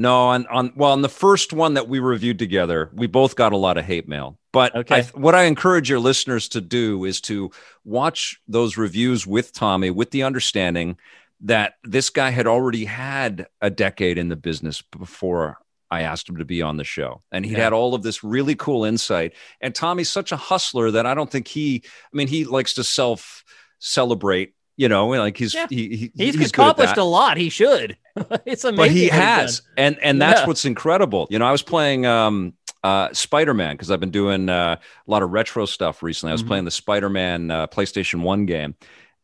no, 0.00 0.28
on 0.28 0.46
on 0.46 0.72
well, 0.76 0.92
on 0.92 1.02
the 1.02 1.08
first 1.08 1.52
one 1.52 1.74
that 1.74 1.88
we 1.88 1.98
reviewed 1.98 2.38
together, 2.38 2.88
we 2.94 3.08
both 3.08 3.34
got 3.34 3.52
a 3.52 3.56
lot 3.56 3.78
of 3.78 3.84
hate 3.84 4.06
mail. 4.06 4.38
But 4.52 4.76
okay. 4.76 5.00
I, 5.00 5.02
what 5.06 5.34
I 5.34 5.42
encourage 5.42 5.90
your 5.90 5.98
listeners 5.98 6.48
to 6.50 6.60
do 6.60 7.04
is 7.04 7.20
to 7.22 7.50
watch 7.84 8.40
those 8.46 8.76
reviews 8.76 9.26
with 9.26 9.52
Tommy, 9.52 9.90
with 9.90 10.12
the 10.12 10.22
understanding 10.22 10.98
that 11.40 11.74
this 11.82 12.10
guy 12.10 12.30
had 12.30 12.46
already 12.46 12.84
had 12.84 13.48
a 13.60 13.70
decade 13.70 14.18
in 14.18 14.28
the 14.28 14.36
business 14.36 14.82
before 14.82 15.58
I 15.90 16.02
asked 16.02 16.28
him 16.28 16.36
to 16.36 16.44
be 16.44 16.60
on 16.62 16.76
the 16.76 16.84
show. 16.84 17.22
And 17.32 17.44
he 17.46 17.52
yeah. 17.52 17.64
had 17.64 17.72
all 17.72 17.94
of 17.94 18.02
this 18.02 18.22
really 18.22 18.54
cool 18.54 18.84
insight. 18.84 19.32
And 19.60 19.74
Tommy's 19.74 20.10
such 20.10 20.32
a 20.32 20.36
hustler 20.36 20.90
that 20.90 21.06
I 21.06 21.14
don't 21.14 21.30
think 21.30 21.48
he, 21.48 21.82
I 21.84 22.16
mean, 22.16 22.28
he 22.28 22.44
likes 22.44 22.74
to 22.74 22.84
self 22.84 23.44
celebrate 23.78 24.54
You 24.76 24.88
know, 24.88 25.08
like 25.08 25.36
he's 25.36 25.54
Yeah. 25.54 25.66
he, 25.68 25.88
he- 25.96 26.12
He's, 26.14 26.34
he's 26.36 26.50
accomplished 26.50 26.96
a 26.98 27.04
lot. 27.04 27.36
He 27.36 27.48
should. 27.48 27.96
it's 28.46 28.64
amazing. 28.64 28.76
but 28.76 28.90
he 28.90 29.08
has 29.08 29.62
and 29.76 29.98
and 30.02 30.20
that's 30.20 30.40
Yeah. 30.40 30.46
what's 30.46 30.64
incredible 30.64 31.28
you 31.30 31.38
know 31.38 31.46
i 31.46 31.52
was 31.52 31.62
playing 31.62 32.04
um 32.04 32.52
uh 32.82 33.08
spider-man 33.12 33.74
because 33.76 33.92
i've 33.92 34.00
been 34.00 34.10
doing 34.10 34.48
uh, 34.48 34.74
a 34.76 35.10
lot 35.10 35.22
of 35.22 35.30
retro 35.30 35.66
stuff 35.66 36.02
recently 36.02 36.30
i 36.30 36.34
was 36.34 36.42
Mhm. 36.42 36.48
playing 36.48 36.64
the 36.64 36.72
spider-man 36.72 37.50
uh, 37.52 37.66
playstation 37.68 38.22
1 38.22 38.44
game 38.46 38.74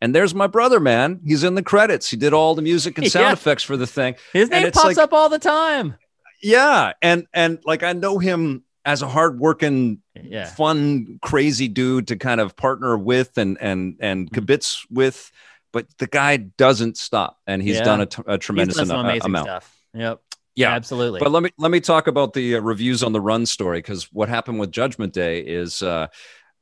and 0.01 0.15
there's 0.15 0.33
my 0.33 0.47
brother 0.47 0.79
man 0.79 1.21
he's 1.27 1.43
in 1.43 1.57
the 1.57 1.63
credits 1.63 2.09
he 2.09 2.17
did 2.17 2.33
all 2.33 2.55
the 2.55 2.63
music 2.63 2.97
and 2.99 3.07
sound 3.11 3.27
Yeah. 3.27 3.33
effects 3.33 3.65
for 3.65 3.77
the 3.77 3.87
thing 3.87 4.15
His 4.33 4.49
and 4.51 4.63
name 4.63 4.71
pops 4.73 4.85
like- 4.87 4.99
up 4.99 5.13
all 5.13 5.29
the 5.29 5.41
time. 5.41 5.97
Yeah 6.45 6.93
and 7.03 7.27
and 7.33 7.59
like 7.65 7.83
i 7.83 7.93
know 7.93 8.19
him 8.19 8.63
as 8.85 9.01
a 9.03 9.09
hardworking 9.09 10.01
Yeah. 10.23 10.45
fun 10.47 11.19
crazy 11.23 11.69
dude 11.69 12.09
to 12.09 12.17
kind 12.17 12.41
of 12.41 12.55
partner 12.57 12.97
with 12.99 13.37
and 13.39 13.57
and 13.61 13.97
and 14.01 14.31
Mm-hmm. 14.31 14.45
kibitz 14.45 14.87
with 14.91 15.33
but 15.73 15.87
the 15.99 16.07
guy 16.07 16.37
doesn't 16.37 16.97
stop 16.99 17.39
and 17.47 17.61
he's 17.63 17.77
Yeah. 17.79 17.85
done 17.85 18.01
a, 18.03 18.07
t- 18.07 18.23
a 18.27 18.39
tremendous 18.39 18.77
done 18.77 18.87
some 18.87 18.99
eno- 19.01 19.09
amazing 19.09 19.27
amount 19.27 19.47
stuff. 19.47 19.77
Yep. 19.95 20.21
yeah 20.55 20.71
Absolutely. 20.75 21.19
but 21.21 21.31
let 21.33 21.43
me 21.43 21.51
let 21.59 21.71
me 21.71 21.81
talk 21.81 22.07
about 22.09 22.33
the 22.35 22.57
uh, 22.57 22.61
reviews 22.61 23.03
on 23.03 23.13
the 23.13 23.21
run 23.21 23.47
story 23.47 23.79
because 23.79 24.05
what 24.13 24.29
happened 24.29 24.61
with 24.61 24.71
Judgment 24.71 25.13
Day 25.15 25.41
is 25.41 25.83
uh, 25.83 26.07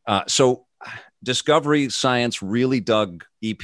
uh, 0.07 0.23
so 0.29 0.67
Discovery 1.23 1.89
Science 1.91 2.43
really 2.43 2.81
dug 2.81 3.25
EP, 3.45 3.61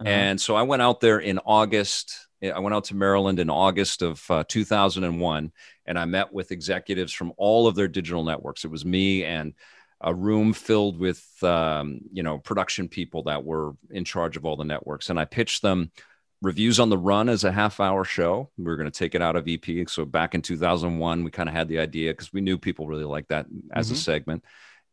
Uh-huh. 0.00 0.08
and 0.08 0.40
so 0.40 0.54
I 0.56 0.62
went 0.62 0.82
out 0.82 1.00
there 1.00 1.18
in 1.18 1.38
August. 1.44 2.27
I 2.42 2.58
went 2.60 2.74
out 2.74 2.84
to 2.84 2.96
Maryland 2.96 3.40
in 3.40 3.50
August 3.50 4.02
of 4.02 4.24
uh, 4.30 4.44
2001, 4.46 5.52
and 5.86 5.98
I 5.98 6.04
met 6.04 6.32
with 6.32 6.52
executives 6.52 7.12
from 7.12 7.32
all 7.36 7.66
of 7.66 7.74
their 7.74 7.88
digital 7.88 8.24
networks. 8.24 8.64
It 8.64 8.70
was 8.70 8.84
me 8.84 9.24
and 9.24 9.54
a 10.00 10.14
room 10.14 10.52
filled 10.52 10.98
with 10.98 11.26
um, 11.42 12.00
you 12.12 12.22
know 12.22 12.38
production 12.38 12.88
people 12.88 13.24
that 13.24 13.44
were 13.44 13.72
in 13.90 14.04
charge 14.04 14.36
of 14.36 14.44
all 14.44 14.56
the 14.56 14.64
networks, 14.64 15.10
and 15.10 15.18
I 15.18 15.24
pitched 15.24 15.62
them 15.62 15.90
reviews 16.40 16.78
on 16.78 16.88
the 16.88 16.96
run 16.98 17.28
as 17.28 17.42
a 17.42 17.50
half 17.50 17.80
hour 17.80 18.04
show. 18.04 18.48
We 18.56 18.64
were 18.64 18.76
going 18.76 18.90
to 18.90 18.96
take 18.96 19.16
it 19.16 19.22
out 19.22 19.34
of 19.34 19.48
EP. 19.48 19.88
So 19.88 20.04
back 20.04 20.36
in 20.36 20.42
2001, 20.42 21.24
we 21.24 21.32
kind 21.32 21.48
of 21.48 21.54
had 21.56 21.66
the 21.66 21.80
idea 21.80 22.12
because 22.12 22.32
we 22.32 22.40
knew 22.40 22.56
people 22.56 22.86
really 22.86 23.02
liked 23.02 23.30
that 23.30 23.46
as 23.72 23.90
a 23.90 23.94
Mhm. 23.94 23.96
segment. 23.96 24.44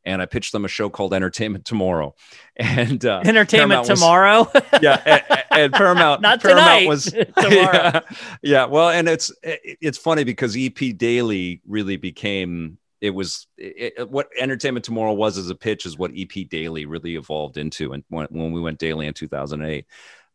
And 0.05 0.21
I 0.21 0.27
pitched 0.27 0.51
them 0.51 0.65
a 0.65 0.67
show 0.67 0.89
called 0.89 1.13
Entertainment 1.13 1.65
Tomorrow. 1.65 2.15
And 2.57 3.03
uh, 3.03 3.21
Entertainment 3.25 3.85
Paramount 3.85 3.89
was- 3.89 3.99
tomorrow. 3.99 4.51
yeah, 4.81 5.01
and, 5.05 5.43
and 5.51 5.73
Paramount, 5.73 6.21
Not 6.21 6.41
Paramount 6.41 6.67
tonight. 6.67 6.87
was 6.87 7.05
Tomorrow. 7.05 7.51
yeah, 7.51 7.99
yeah. 8.41 8.65
Well, 8.65 8.89
and 8.91 9.09
it's 9.09 9.29
it, 9.43 9.77
it's 9.81 9.97
funny 9.97 10.23
because 10.23 10.55
EP 10.57 10.95
Daily 10.95 11.61
really 11.67 11.97
became 11.97 12.77
it 13.01 13.09
was 13.09 13.47
it, 13.57 14.09
what 14.09 14.29
Entertainment 14.39 14.85
Tomorrow 14.85 15.13
was 15.13 15.37
as 15.37 15.49
a 15.49 15.55
pitch 15.55 15.85
is 15.85 15.97
what 15.97 16.11
EP 16.15 16.47
Daily 16.49 16.85
really 16.85 17.17
evolved 17.17 17.57
into, 17.57 17.91
and 17.91 18.05
when, 18.07 18.27
when 18.29 18.53
we 18.53 18.61
went 18.61 18.79
daily 18.79 19.05
in 19.05 19.13
2008. 19.13 19.85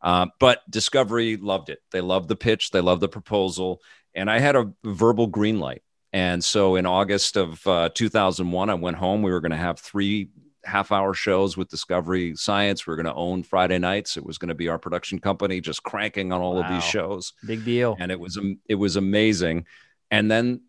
Um, 0.03 0.31
but 0.39 0.61
Discovery 0.71 1.37
loved 1.39 1.71
it. 1.71 1.79
They 1.91 2.03
loved 2.03 2.29
the 2.29 2.37
pitch. 2.37 2.71
They 2.71 2.81
loved 2.83 3.01
the 3.01 3.09
proposal, 3.09 3.81
and 4.15 4.31
I 4.31 4.41
had 4.41 4.57
a 4.57 4.73
verbal 4.85 5.27
green 5.27 5.59
light. 5.59 5.83
And 6.13 6.43
so 6.43 6.77
in 6.77 6.87
August 6.87 7.37
of 7.37 7.65
uh, 7.67 7.91
2001, 7.95 8.71
I 8.71 8.75
went 8.75 8.97
home. 8.97 9.23
We 9.23 9.31
were 9.31 9.41
going 9.41 9.53
to 9.53 9.57
have 9.57 9.79
three 9.79 10.31
half 10.65 10.93
hour 10.93 11.15
shows 11.15 11.57
with 11.57 11.69
Discovery 11.69 12.35
Science. 12.37 12.87
We 12.87 12.93
were 12.93 12.97
going 12.97 13.07
to 13.07 13.15
own 13.15 13.43
Friday 13.43 13.79
nights. 13.79 14.17
It 14.17 14.25
was 14.25 14.39
going 14.39 14.49
to 14.49 14.55
be 14.55 14.69
our 14.69 14.79
production 14.79 15.19
company 15.19 15.61
just 15.61 15.83
cranking 15.83 16.33
on 16.33 16.41
all 16.41 16.59
of 16.61 16.69
these 16.69 16.85
shows. 16.85 17.33
Big 17.47 17.65
deal. 17.65 17.97
And 17.99 18.11
it 18.11 18.19
was, 18.19 18.39
it 18.69 18.75
was 18.75 18.97
amazing. 18.97 19.67
And 20.11 20.31
then 20.31 20.63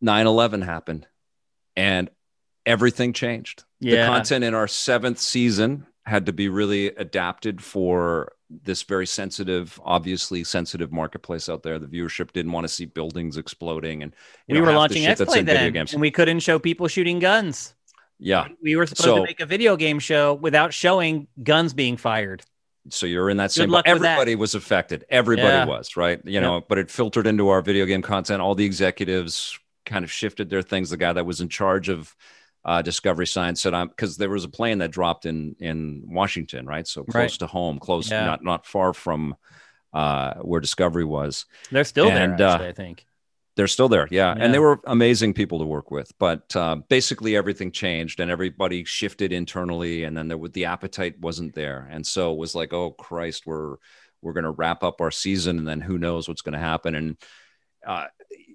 9 0.00 0.26
11 0.26 0.62
happened 0.62 1.06
and 1.76 2.10
everything 2.66 3.12
changed. 3.12 3.64
Yeah. 3.80 4.06
The 4.06 4.12
content 4.12 4.44
in 4.44 4.54
our 4.54 4.68
seventh 4.68 5.18
season 5.18 5.86
had 6.06 6.26
to 6.26 6.32
be 6.32 6.48
really 6.48 6.88
adapted 6.88 7.62
for 7.62 8.32
this 8.50 8.82
very 8.82 9.06
sensitive, 9.06 9.80
obviously 9.84 10.44
sensitive 10.44 10.92
marketplace 10.92 11.48
out 11.48 11.62
there. 11.62 11.78
The 11.78 11.86
viewership 11.86 12.32
didn't 12.32 12.52
want 12.52 12.64
to 12.64 12.68
see 12.72 12.84
buildings 12.84 13.36
exploding, 13.36 14.02
and 14.02 14.14
we 14.48 14.54
know, 14.58 14.60
were 14.66 14.72
launching 14.72 15.04
in 15.04 15.14
video 15.16 15.42
then, 15.42 15.72
games. 15.72 15.92
and 15.92 16.00
we 16.00 16.10
couldn't 16.10 16.40
show 16.40 16.58
people 16.58 16.86
shooting 16.88 17.18
guns. 17.18 17.74
Yeah, 18.20 18.48
We 18.62 18.76
were 18.76 18.86
supposed 18.86 19.04
So- 19.04 19.16
to 19.16 19.22
make 19.22 19.40
a 19.40 19.46
video 19.46 19.76
game 19.76 19.98
show 19.98 20.34
without 20.34 20.72
showing 20.72 21.26
guns 21.42 21.72
being 21.74 21.96
fired. 21.96 22.42
so 22.90 23.06
you're 23.06 23.30
in 23.30 23.38
that 23.38 23.50
same. 23.50 23.70
luck. 23.70 23.84
Everybody 23.88 24.34
was 24.36 24.54
affected. 24.54 25.06
Everybody 25.08 25.48
Yeah. 25.48 25.64
was 25.64 25.96
right. 25.96 26.20
You 26.26 26.38
know, 26.40 26.60
but 26.68 26.76
it 26.76 26.90
filtered 26.90 27.26
into 27.26 27.48
our 27.48 27.62
video 27.62 27.86
game 27.86 28.02
content. 28.02 28.42
All 28.42 28.54
the 28.54 28.66
executives 28.66 29.58
kind 29.86 30.04
of 30.04 30.12
shifted 30.12 30.50
their 30.50 30.60
things. 30.60 30.90
The 30.90 30.98
guy 30.98 31.14
that 31.14 31.24
was 31.24 31.40
in 31.40 31.48
charge 31.48 31.88
of 31.88 32.14
uh, 32.64 32.82
Discovery 32.82 33.26
Science 33.26 33.60
said, 33.60 33.74
"I'm," 33.74 33.88
because 33.88 34.16
there 34.16 34.30
was 34.30 34.44
a 34.44 34.48
plane 34.48 34.78
that 34.78 34.90
dropped 34.90 35.26
in 35.26 35.54
in 35.60 36.02
Washington, 36.06 36.66
right? 36.66 36.86
So 36.86 37.04
close 37.04 37.14
Right. 37.14 37.30
to 37.40 37.46
home, 37.46 37.78
close, 37.78 38.10
Yeah. 38.10 38.24
not 38.24 38.42
not 38.42 38.66
far 38.66 38.92
from 38.94 39.36
uh, 39.92 40.34
where 40.36 40.60
Discovery 40.60 41.04
was. 41.04 41.46
They're 41.70 41.84
still 41.84 42.08
And, 42.10 42.36
there, 42.38 42.48
uh, 42.48 42.58
I 42.58 42.72
think. 42.72 43.06
They're 43.56 43.68
still 43.68 43.88
there, 43.88 44.08
yeah. 44.10 44.34
Yeah. 44.36 44.42
And 44.44 44.52
they 44.52 44.58
were 44.58 44.80
amazing 44.86 45.34
people 45.34 45.60
to 45.60 45.64
work 45.64 45.92
with. 45.92 46.10
But 46.18 46.56
uh, 46.56 46.76
basically, 46.88 47.36
everything 47.36 47.70
changed, 47.70 48.18
and 48.18 48.28
everybody 48.28 48.82
shifted 48.84 49.32
internally, 49.32 50.02
and 50.02 50.16
then 50.16 50.26
there 50.26 50.36
was 50.36 50.50
the 50.50 50.64
appetite 50.64 51.20
wasn't 51.20 51.54
there, 51.54 51.86
and 51.92 52.04
so 52.04 52.32
it 52.32 52.38
was 52.38 52.56
like, 52.56 52.72
oh 52.72 52.90
Christ, 52.90 53.44
we're 53.46 53.76
we're 54.22 54.32
going 54.32 54.44
to 54.44 54.50
wrap 54.50 54.82
up 54.82 55.00
our 55.00 55.10
season, 55.12 55.58
and 55.58 55.68
then 55.68 55.80
who 55.82 55.98
knows 55.98 56.26
what's 56.26 56.42
going 56.42 56.54
to 56.54 56.58
happen, 56.58 56.94
and 56.96 57.16
uh, 57.86 58.06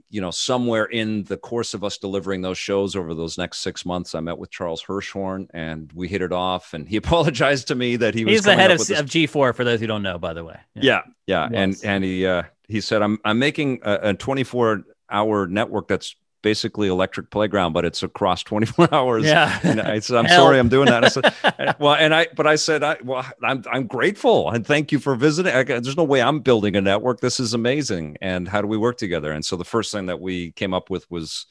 you 0.09 0.21
know, 0.21 0.31
somewhere 0.31 0.85
in 0.85 1.23
the 1.25 1.37
course 1.37 1.73
of 1.73 1.83
us 1.83 1.97
delivering 1.97 2.41
those 2.41 2.57
shows 2.57 2.95
over 2.95 3.13
those 3.13 3.37
next 3.37 3.59
six 3.59 3.85
months, 3.85 4.15
I 4.15 4.19
met 4.19 4.37
with 4.37 4.49
Charles 4.49 4.83
Hirschhorn, 4.83 5.47
and 5.53 5.91
we 5.93 6.07
hit 6.07 6.21
it 6.21 6.31
off, 6.31 6.73
and 6.73 6.87
he 6.87 6.97
apologized 7.03 7.67
to 7.67 7.75
me 7.75 7.95
that 7.97 8.15
he 8.15 8.25
was 8.25 8.33
He's 8.33 8.43
the 8.43 8.55
head 8.55 8.71
of, 8.71 8.79
of 8.79 9.05
G4 9.05 9.53
for 9.53 9.63
those 9.63 9.79
who 9.79 9.87
don't 9.87 10.03
know, 10.03 10.17
by 10.17 10.33
the 10.33 10.43
way. 10.43 10.59
yeah, 10.75 11.01
yeah, 11.27 11.47
and 11.51 11.71
Was. 11.71 11.83
and 11.83 12.03
he 12.03 12.25
uh, 12.25 12.43
he 12.67 12.81
said, 12.81 13.01
"I'm 13.01 13.19
I'm 13.23 13.39
making 13.39 13.79
a, 13.83 14.09
a 14.09 14.13
24 14.13 14.83
hour 15.11 15.47
network 15.47 15.87
that's 15.87 16.15
basically 16.41 16.87
electric 16.87 17.29
playground, 17.29 17.73
but 17.73 17.85
it's 17.85 18.03
across 18.03 18.43
24 18.43 18.93
hours." 18.93 19.25
Yeah. 19.25 19.59
And 19.63 19.81
I 19.81 19.99
said, 19.99 20.17
"I'm 20.17 20.25
Help. 20.25 20.39
sorry, 20.39 20.59
I'm 20.59 20.69
doing 20.69 20.87
that." 20.87 21.03
I 21.05 21.07
said, 21.09 21.75
"Well," 21.79 21.95
and 21.95 22.13
I 22.13 22.27
but 22.35 22.47
I 22.47 22.55
said, 22.55 22.83
I, 22.83 22.97
"Well, 23.03 23.25
I'm 23.43 23.63
I'm 23.71 23.87
grateful 23.87 24.49
and 24.49 24.65
thank 24.65 24.91
you 24.91 24.99
for 24.99 25.15
visiting. 25.15 25.53
I, 25.53 25.63
there's 25.63 25.97
no 25.97 26.03
way 26.03 26.21
I'm 26.21 26.39
building 26.39 26.75
a 26.75 26.81
network. 26.81 27.19
This 27.21 27.39
is 27.39 27.53
amazing. 27.53 28.17
And 28.21 28.47
how 28.47 28.61
do 28.61 28.67
we 28.67 28.77
work 28.77 28.97
together?" 28.97 29.31
And 29.31 29.43
so 29.43 29.55
the 29.55 29.65
first 29.65 29.91
thing 29.91 30.07
that 30.07 30.19
we 30.19 30.51
came 30.51 30.73
up 30.73 30.89
with 30.89 31.09
was 31.11 31.45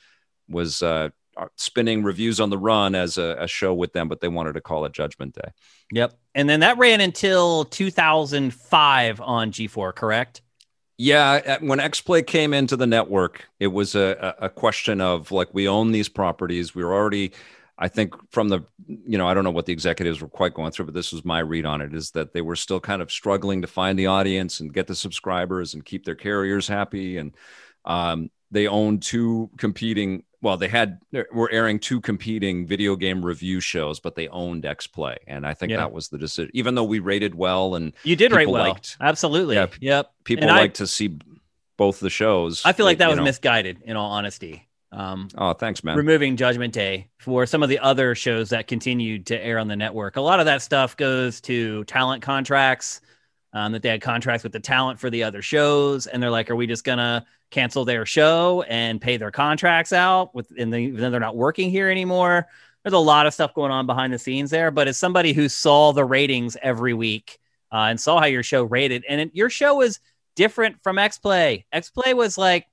was 0.48 0.82
uh, 0.82 1.10
spinning 1.56 2.02
reviews 2.02 2.40
on 2.40 2.50
the 2.50 2.58
run 2.58 2.94
as 2.94 3.18
a, 3.18 3.36
a 3.40 3.48
show 3.48 3.74
with 3.74 3.92
them, 3.92 4.08
but 4.08 4.20
they 4.20 4.28
wanted 4.28 4.54
to 4.54 4.60
call 4.60 4.84
it 4.84 4.92
Judgment 4.92 5.34
Day. 5.34 5.50
Yep. 5.92 6.18
And 6.34 6.48
then 6.48 6.60
that 6.60 6.78
ran 6.78 7.00
until 7.00 7.64
2005 7.64 9.20
on 9.20 9.52
G4, 9.52 9.94
correct? 9.94 10.42
Yeah, 11.00 11.40
uh, 11.46 11.58
when 11.60 11.78
XPlay 11.78 12.26
came 12.26 12.52
into 12.52 12.76
the 12.76 12.86
network, 12.86 13.48
it 13.60 13.68
was 13.68 13.94
a, 13.94 14.34
a 14.40 14.46
a 14.46 14.48
question 14.50 15.00
of 15.00 15.30
like 15.30 15.48
we 15.54 15.68
own 15.68 15.92
these 15.92 16.08
properties. 16.08 16.74
We 16.74 16.82
were 16.82 16.92
already, 16.92 17.32
I 17.78 17.86
think, 17.86 18.14
from 18.32 18.48
the 18.48 18.62
you 19.06 19.16
know 19.16 19.28
I 19.28 19.32
don't 19.34 19.44
know 19.44 19.52
what 19.52 19.66
the 19.66 19.72
executives 19.72 20.20
were 20.20 20.28
quite 20.28 20.54
going 20.54 20.72
through, 20.72 20.86
but 20.86 20.94
this 20.94 21.12
was 21.12 21.24
my 21.24 21.38
read 21.38 21.66
on 21.66 21.80
it: 21.82 21.94
is 21.94 22.10
that 22.12 22.32
they 22.32 22.40
were 22.40 22.56
still 22.56 22.80
kind 22.80 23.00
of 23.00 23.12
struggling 23.12 23.62
to 23.62 23.68
find 23.68 23.96
the 23.96 24.06
audience 24.06 24.58
and 24.58 24.74
get 24.74 24.88
the 24.88 24.94
subscribers 24.96 25.74
and 25.74 25.84
keep 25.84 26.04
their 26.04 26.16
carriers 26.16 26.66
happy, 26.66 27.18
and 27.18 27.32
um, 27.84 28.28
they 28.50 28.66
owned 28.66 29.02
two 29.02 29.50
competing. 29.56 30.24
Well, 30.40 30.56
they 30.56 30.68
had 30.68 31.00
were 31.32 31.50
airing 31.50 31.80
two 31.80 32.00
competing 32.00 32.66
video 32.66 32.94
game 32.94 33.24
review 33.24 33.58
shows, 33.60 33.98
but 33.98 34.14
they 34.14 34.28
owned 34.28 34.64
X 34.64 34.86
Play, 34.86 35.16
and 35.26 35.44
I 35.46 35.54
think 35.54 35.70
Yeah. 35.72 35.78
that 35.78 35.92
was 35.92 36.08
the 36.08 36.18
decision. 36.18 36.50
Even 36.54 36.74
though 36.76 36.84
we 36.84 37.00
rated 37.00 37.34
well 37.34 37.74
and 37.74 37.92
You 38.04 38.14
did 38.14 38.30
rate 38.32 38.48
well. 38.48 38.62
liked- 38.68 38.96
Absolutely. 39.00 39.56
Yeah. 39.56 39.66
Yep. 39.80 40.10
people 40.24 40.46
like 40.46 40.74
to 40.74 40.86
see 40.86 41.16
both 41.76 41.98
the 42.00 42.10
shows. 42.10 42.62
I 42.64 42.72
feel 42.72 42.86
like 42.86 42.98
that 42.98 43.08
was 43.08 43.16
know. 43.18 43.24
misguided, 43.24 43.82
in 43.84 43.96
all 43.96 44.10
honesty. 44.10 44.68
Um, 44.90 45.28
Oh, 45.36 45.52
thanks, 45.52 45.84
man. 45.84 45.96
removing 45.96 46.36
Judgment 46.36 46.72
Day 46.72 47.08
for 47.18 47.44
some 47.44 47.62
of 47.62 47.68
the 47.68 47.78
other 47.80 48.14
shows 48.14 48.50
that 48.50 48.66
continued 48.68 49.26
to 49.26 49.44
air 49.44 49.58
on 49.58 49.68
the 49.68 49.76
network. 49.76 50.16
A 50.16 50.20
lot 50.20 50.40
of 50.40 50.46
that 50.46 50.62
stuff 50.62 50.96
goes 50.96 51.40
to 51.42 51.84
talent 51.84 52.22
contracts. 52.22 53.00
Um, 53.54 53.72
that 53.72 53.82
they 53.82 53.88
had 53.88 54.02
contracts 54.02 54.42
with 54.42 54.52
the 54.52 54.60
talent 54.60 55.00
for 55.00 55.08
the 55.08 55.22
other 55.22 55.40
shows, 55.40 56.06
and 56.06 56.22
they're 56.22 56.30
like, 56.30 56.50
"Are 56.50 56.56
we 56.56 56.66
just 56.66 56.84
gonna 56.84 57.24
cancel 57.50 57.86
their 57.86 58.04
show 58.04 58.62
and 58.68 59.00
pay 59.00 59.16
their 59.16 59.30
contracts 59.30 59.92
out 59.92 60.34
with, 60.34 60.52
and 60.58 60.70
then 60.70 60.94
they're 60.96 61.18
not 61.18 61.36
working 61.36 61.70
here 61.70 61.88
anymore?" 61.88 62.46
There's 62.82 62.92
a 62.92 62.98
lot 62.98 63.26
of 63.26 63.34
stuff 63.34 63.54
going 63.54 63.72
on 63.72 63.86
behind 63.86 64.12
the 64.12 64.18
scenes 64.18 64.50
there. 64.50 64.70
But 64.70 64.88
as 64.88 64.96
somebody 64.96 65.32
who 65.32 65.48
saw 65.48 65.92
the 65.92 66.04
ratings 66.04 66.56
every 66.62 66.94
week 66.94 67.38
uh, 67.72 67.88
and 67.88 68.00
saw 68.00 68.20
how 68.20 68.26
your 68.26 68.42
show 68.42 68.64
rated, 68.64 69.04
and 69.08 69.20
it, 69.20 69.30
your 69.34 69.50
show 69.50 69.76
was 69.76 70.00
different 70.36 70.82
from 70.82 70.98
X 70.98 71.18
Play. 71.18 71.66
X 71.72 71.90
Play 71.90 72.14
was 72.14 72.38
like 72.38 72.66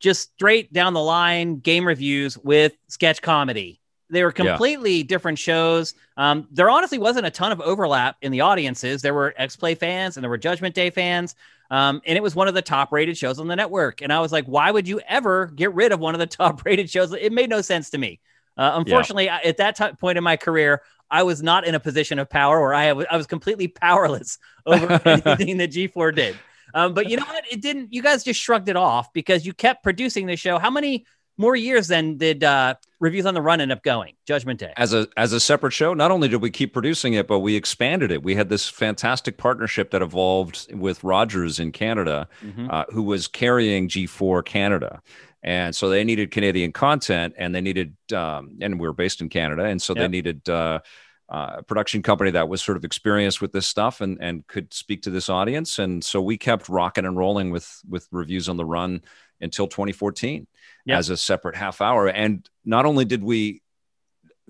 just 0.00 0.32
straight 0.32 0.72
down 0.72 0.94
the 0.94 1.02
line 1.02 1.58
game 1.58 1.86
reviews 1.86 2.38
with 2.38 2.72
sketch 2.88 3.20
comedy. 3.20 3.80
They 4.10 4.22
were 4.24 4.32
Yeah. 4.36 4.44
completely 4.50 5.02
different 5.02 5.38
shows. 5.38 5.94
Um, 6.16 6.48
there 6.50 6.70
honestly 6.70 6.98
wasn't 6.98 7.26
a 7.26 7.30
ton 7.30 7.52
of 7.52 7.60
overlap 7.60 8.16
in 8.22 8.32
the 8.32 8.40
audiences. 8.40 9.02
There 9.02 9.14
were 9.14 9.34
X 9.36 9.56
Play 9.56 9.74
fans 9.74 10.16
and 10.16 10.24
there 10.24 10.30
were 10.30 10.38
Judgment 10.38 10.74
Day 10.74 10.90
fans. 10.90 11.34
Um, 11.70 12.00
and 12.06 12.16
it 12.16 12.22
was 12.22 12.34
one 12.34 12.48
of 12.48 12.54
the 12.54 12.62
top 12.62 12.90
rated 12.92 13.18
shows 13.18 13.38
on 13.38 13.46
the 13.48 13.54
network. 13.56 14.00
And 14.00 14.10
I 14.10 14.20
was 14.20 14.32
like, 14.32 14.46
why 14.46 14.70
would 14.70 14.88
you 14.88 15.00
ever 15.06 15.46
get 15.48 15.74
rid 15.74 15.92
of 15.92 16.00
one 16.00 16.14
of 16.14 16.18
the 16.18 16.26
top 16.38 16.64
rated 16.64 16.88
shows? 16.88 17.12
It 17.12 17.32
made 17.32 17.50
no 17.50 17.60
sense 17.60 17.90
to 17.90 17.98
me. 17.98 18.20
Uh, 18.56 18.72
unfortunately, 18.74 19.28
I- 19.28 19.40
at 19.42 19.58
that 19.58 19.76
ti- 19.76 19.92
point 20.00 20.16
in 20.18 20.24
my 20.24 20.36
career, 20.36 20.82
I 21.10 21.22
was 21.22 21.42
not 21.42 21.66
in 21.66 21.74
a 21.74 21.80
position 21.80 22.18
of 22.18 22.28
power, 22.28 22.58
or 22.58 22.74
I, 22.74 22.86
I 22.88 23.16
was 23.16 23.26
completely 23.26 23.68
powerless 23.68 24.38
over 24.66 25.00
anything 25.06 25.58
that 25.58 25.70
G4 25.70 26.14
did. 26.14 26.36
Um, 26.74 26.92
but 26.92 27.08
you 27.08 27.16
know 27.16 27.24
what? 27.24 27.44
It 27.50 27.62
didn't. 27.62 27.92
You 27.94 28.02
guys 28.02 28.24
just 28.24 28.40
shrugged 28.40 28.68
it 28.68 28.76
off 28.76 29.12
because 29.12 29.46
you 29.46 29.52
kept 29.54 29.82
producing 29.82 30.26
the 30.26 30.36
show. 30.36 30.58
How 30.58 30.70
many 30.70 31.06
more 31.38 31.56
years 31.56 31.88
than 31.88 32.18
did 32.18 32.44
uh, 32.44 32.74
reviews 33.00 33.24
on 33.24 33.32
the 33.32 33.40
run 33.40 33.60
end 33.60 33.72
up 33.72 33.82
going? 33.82 34.14
Judgment 34.26 34.60
Day 34.60 34.72
as 34.76 34.92
a 34.92 35.08
as 35.16 35.32
a 35.32 35.40
separate 35.40 35.72
show. 35.72 35.94
Not 35.94 36.10
only 36.10 36.28
did 36.28 36.42
we 36.42 36.50
keep 36.50 36.72
producing 36.72 37.14
it, 37.14 37.26
but 37.26 37.38
we 37.38 37.54
expanded 37.54 38.10
it. 38.10 38.22
We 38.22 38.34
had 38.34 38.48
this 38.48 38.68
fantastic 38.68 39.38
partnership 39.38 39.92
that 39.92 40.02
evolved 40.02 40.72
with 40.74 41.02
Rogers 41.02 41.58
in 41.60 41.72
Canada, 41.72 42.28
mm-hmm. 42.44 42.68
uh, 42.70 42.84
who 42.90 43.04
was 43.04 43.28
carrying 43.28 43.88
G4 43.88 44.44
Canada. 44.44 45.00
And 45.42 45.74
so 45.74 45.88
they 45.88 46.02
needed 46.02 46.32
Canadian 46.32 46.72
content, 46.72 47.34
and 47.38 47.54
they 47.54 47.60
needed, 47.60 47.94
um, 48.12 48.58
and 48.60 48.80
we 48.80 48.88
were 48.88 48.92
based 48.92 49.20
in 49.20 49.28
Canada, 49.28 49.64
and 49.64 49.80
so 49.80 49.94
yep. 49.94 50.02
they 50.02 50.08
needed 50.08 50.48
uh, 50.48 50.80
uh, 51.28 51.56
a 51.58 51.62
production 51.62 52.02
company 52.02 52.32
that 52.32 52.48
was 52.48 52.60
sort 52.60 52.76
of 52.76 52.84
experienced 52.84 53.40
with 53.40 53.52
this 53.52 53.66
stuff 53.66 54.00
and 54.00 54.18
and 54.20 54.46
could 54.48 54.74
speak 54.74 55.02
to 55.02 55.10
this 55.10 55.28
audience. 55.28 55.78
And 55.78 56.02
so 56.02 56.20
we 56.20 56.36
kept 56.36 56.68
rocking 56.68 57.04
and 57.04 57.16
rolling 57.16 57.50
with 57.50 57.80
with 57.88 58.08
reviews 58.10 58.48
on 58.48 58.56
the 58.56 58.64
run 58.64 59.02
until 59.40 59.68
2014 59.68 60.48
yep. 60.88 60.98
as 60.98 61.10
a 61.10 61.16
separate 61.16 61.56
half 61.56 61.80
hour. 61.80 62.08
And 62.08 62.48
not 62.64 62.86
only 62.86 63.04
did 63.04 63.22
we 63.22 63.62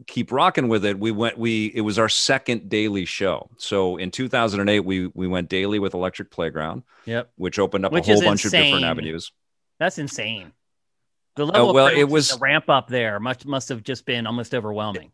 keep 0.07 0.31
rocking 0.31 0.69
with 0.69 0.85
it, 0.85 0.99
we 0.99 1.11
went 1.11 1.37
we 1.37 1.67
it 1.67 1.81
was 1.81 1.99
our 1.99 2.09
second 2.09 2.69
daily 2.69 3.05
show. 3.05 3.51
So 3.59 3.97
in 3.97 4.11
2008 4.11 4.81
we 4.81 5.09
we 5.09 5.27
went 5.27 5.49
daily 5.49 5.79
with 5.79 5.95
Electric 5.95 6.31
Playground. 6.31 6.85
Yep. 7.07 7.31
Which 7.37 7.59
opened 7.59 7.85
up 7.85 7.93
which 7.93 8.09
a 8.09 8.13
whole 8.13 8.23
bunch 8.23 8.45
insane. 8.45 8.61
of 8.61 8.67
different 8.67 8.85
avenues. 8.85 9.33
That's 9.79 9.99
insane. 9.99 10.53
The 11.37 11.47
level 11.47 11.71
uh, 11.71 11.73
well, 11.73 11.87
it 11.87 12.05
was 12.05 12.31
the 12.31 12.39
ramp 12.39 12.69
up 12.69 12.89
there 12.89 13.21
must 13.21 13.47
must 13.47 13.69
have 13.69 13.83
just 13.83 14.05
been 14.05 14.27
almost 14.27 14.55
overwhelming. 14.55 15.13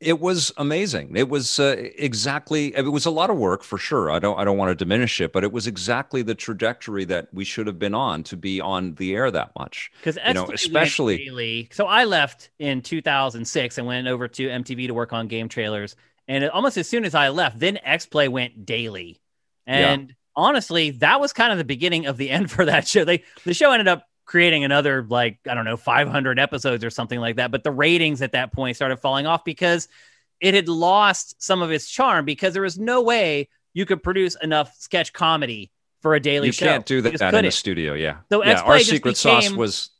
It 0.00 0.18
was 0.18 0.50
amazing. 0.56 1.14
It 1.14 1.28
was 1.28 1.60
uh, 1.60 1.76
exactly. 1.78 2.74
It 2.74 2.90
was 2.90 3.04
a 3.04 3.10
lot 3.10 3.28
of 3.28 3.36
work 3.36 3.62
for 3.62 3.76
sure. 3.76 4.10
I 4.10 4.18
don't. 4.18 4.38
I 4.38 4.44
don't 4.44 4.56
want 4.56 4.70
to 4.70 4.74
diminish 4.74 5.20
it, 5.20 5.30
but 5.30 5.44
it 5.44 5.52
was 5.52 5.66
exactly 5.66 6.22
the 6.22 6.34
trajectory 6.34 7.04
that 7.04 7.28
we 7.34 7.44
should 7.44 7.66
have 7.66 7.78
been 7.78 7.94
on 7.94 8.22
to 8.24 8.36
be 8.36 8.62
on 8.62 8.94
the 8.94 9.14
air 9.14 9.30
that 9.30 9.52
much. 9.58 9.92
Because 9.98 10.18
you 10.26 10.32
know, 10.32 10.50
especially 10.52 11.18
daily. 11.18 11.68
So 11.72 11.86
I 11.86 12.04
left 12.04 12.48
in 12.58 12.80
2006 12.80 13.76
and 13.76 13.86
went 13.86 14.08
over 14.08 14.26
to 14.26 14.48
MTV 14.48 14.86
to 14.86 14.94
work 14.94 15.12
on 15.12 15.28
GameTrailers. 15.28 15.94
And 16.26 16.48
almost 16.48 16.78
as 16.78 16.88
soon 16.88 17.04
as 17.04 17.14
I 17.14 17.28
left, 17.28 17.58
then 17.58 17.78
X 17.84 18.06
Play 18.06 18.28
went 18.28 18.64
daily. 18.64 19.20
And 19.66 20.08
yeah. 20.08 20.14
honestly, 20.34 20.92
that 20.92 21.20
was 21.20 21.34
kind 21.34 21.52
of 21.52 21.58
the 21.58 21.64
beginning 21.64 22.06
of 22.06 22.16
the 22.16 22.30
end 22.30 22.50
for 22.50 22.64
that 22.64 22.88
show. 22.88 23.04
They 23.04 23.24
the 23.44 23.52
show 23.52 23.72
ended 23.72 23.88
up 23.88 24.06
creating 24.30 24.62
another 24.62 25.04
like 25.08 25.40
I 25.48 25.54
don't 25.54 25.64
know 25.64 25.76
500 25.76 26.38
episodes 26.38 26.84
or 26.84 26.90
something 26.90 27.18
like 27.18 27.36
that. 27.36 27.50
But 27.50 27.64
the 27.64 27.72
ratings 27.72 28.22
at 28.22 28.32
that 28.32 28.52
point 28.52 28.76
started 28.76 28.98
falling 28.98 29.26
off 29.26 29.44
because 29.44 29.88
it 30.38 30.54
had 30.54 30.68
lost 30.68 31.42
some 31.42 31.62
of 31.62 31.72
its 31.72 31.90
charm 31.90 32.24
because 32.24 32.52
there 32.52 32.62
was 32.62 32.78
no 32.78 33.02
way 33.02 33.48
you 33.74 33.84
could 33.86 34.04
produce 34.04 34.36
enough 34.40 34.72
sketch 34.78 35.12
comedy 35.12 35.72
for 36.00 36.14
a 36.14 36.20
daily 36.20 36.46
you 36.46 36.52
show. 36.52 36.64
You 36.64 36.70
can't 36.70 36.86
do 36.86 37.00
that 37.02 37.34
in 37.34 37.44
the 37.44 37.50
studio. 37.50 37.94
Yeah. 37.94 38.18
So 38.30 38.44
yeah, 38.44 38.60
our 38.60 38.78
secret 38.78 39.16
became, 39.16 39.42
sauce 39.42 39.52
was. 39.52 39.90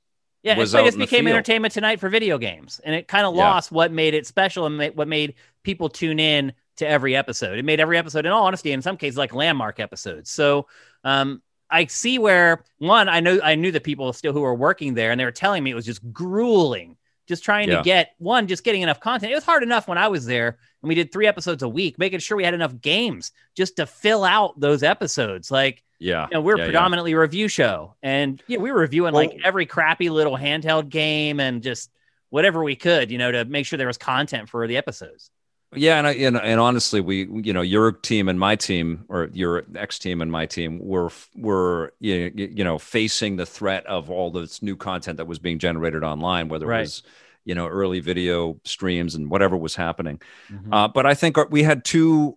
Yeah, 0.45 0.57
was 0.57 0.73
it 0.75 0.85
just 0.85 0.97
became 0.97 1.27
entertainment 1.27 1.75
tonight 1.75 2.01
for 2.01 2.09
video 2.09 2.39
games, 2.39 2.81
and 2.83 2.95
it 2.95 3.07
kind 3.09 3.27
of 3.27 3.35
yeah. 3.35 3.47
lost 3.47 3.71
what 3.71 3.93
made 3.93 4.15
it 4.15 4.27
special 4.27 4.65
and 4.65 4.81
what 4.97 5.07
made 5.07 5.35
people 5.65 5.91
tune 5.91 6.19
in 6.19 6.55
to 6.77 6.89
every 6.89 7.15
episode. 7.15 7.59
It 7.59 7.65
made 7.65 7.79
every 7.79 7.99
episode, 7.99 8.25
in 8.25 8.33
all 8.33 8.47
honesty, 8.47 8.73
in 8.73 8.81
some 8.81 8.97
cases, 8.97 9.19
like 9.19 9.35
landmark 9.35 9.81
episodes. 9.81 10.31
So, 10.31 10.67
um, 11.05 11.43
I 11.71 11.87
see 11.87 12.19
where 12.19 12.65
one, 12.79 13.09
I 13.09 13.21
know 13.21 13.41
I 13.43 13.55
knew 13.55 13.71
the 13.71 13.81
people 13.81 14.13
still 14.13 14.33
who 14.33 14.41
were 14.41 14.55
working 14.55 14.95
there, 14.95 15.11
and 15.11 15.21
they 15.21 15.25
were 15.25 15.31
telling 15.31 15.63
me 15.63 15.71
it 15.71 15.75
was 15.75 15.87
just 15.87 16.13
grueling, 16.13 16.97
just 17.29 17.45
trying 17.45 17.69
yeah. 17.69 17.79
to 17.79 17.83
get 17.83 18.15
one, 18.19 18.47
just 18.47 18.65
getting 18.65 18.83
enough 18.83 19.01
content. 19.01 19.33
It 19.33 19.37
was 19.37 19.45
hard 19.45 19.63
enough 19.63 19.89
when 19.89 19.99
I 19.99 20.09
was 20.09 20.27
there, 20.27 20.59
and 20.83 20.89
we 20.89 20.95
did 20.95 21.13
three 21.13 21.27
episodes 21.27 21.63
a 21.63 21.69
week, 21.69 21.99
making 21.99 22.21
sure 22.21 22.37
we 22.37 22.45
had 22.45 22.55
enough 22.55 22.81
games 22.81 23.33
just 23.57 23.77
to 23.77 23.87
fill 23.87 24.25
out 24.25 24.59
those 24.59 24.83
episodes. 24.83 25.51
Like, 25.51 25.83
yeah, 25.99 26.27
you 26.31 26.35
know, 26.35 26.41
we're 26.41 26.59
yeah, 26.59 26.65
predominantly 26.65 27.13
yeah. 27.13 27.19
review 27.19 27.49
show, 27.49 27.95
and 28.03 28.43
yeah, 28.47 28.59
we 28.59 28.73
were 28.73 28.81
reviewing 28.81 29.15
well, 29.15 29.27
like 29.27 29.41
every 29.45 29.67
crappy 29.67 30.11
little 30.11 30.37
handheld 30.37 30.89
game 30.89 31.41
and 31.41 31.63
just 31.63 31.91
whatever 32.31 32.63
we 32.63 32.77
could, 32.77 33.11
you 33.11 33.19
know, 33.19 33.31
to 33.31 33.45
make 33.45 33.67
sure 33.67 33.77
there 33.77 33.87
was 33.87 33.99
content 33.99 34.49
for 34.49 34.67
the 34.67 34.77
episodes. 34.77 35.31
Yeah, 35.75 35.99
and, 35.99 36.07
I, 36.07 36.13
and 36.15 36.37
and 36.37 36.59
honestly, 36.59 37.01
we 37.01 37.29
you 37.29 37.53
know 37.53 37.63
your 37.63 37.93
team 37.93 38.29
and 38.29 38.41
my 38.41 38.57
team, 38.57 39.05
or 39.09 39.31
your 39.33 39.65
ex 39.77 40.01
team 40.01 40.21
and 40.21 40.31
my 40.31 40.45
team, 40.45 40.81
were 40.81 41.11
were 41.37 41.93
you 42.01 42.33
you 42.35 42.65
know 42.65 42.77
facing 42.77 43.37
the 43.37 43.47
threat 43.47 43.87
of 43.87 44.11
all 44.11 44.33
this 44.33 44.63
new 44.63 44.77
content 44.77 45.19
that 45.19 45.27
was 45.27 45.39
being 45.39 45.61
generated 45.61 46.03
online, 46.03 46.49
whether 46.49 46.67
right. 46.67 46.79
it 46.79 46.83
was 46.83 47.03
you 47.45 47.55
know 47.55 47.69
early 47.69 48.01
video 48.01 48.61
streams 48.65 49.15
and 49.15 49.31
whatever 49.31 49.57
was 49.57 49.77
happening. 49.77 50.21
Mm-hmm. 50.51 50.73
Uh, 50.73 50.89
but 50.89 51.07
I 51.07 51.15
think 51.15 51.37
we 51.51 51.63
had 51.63 51.85
two 51.85 52.37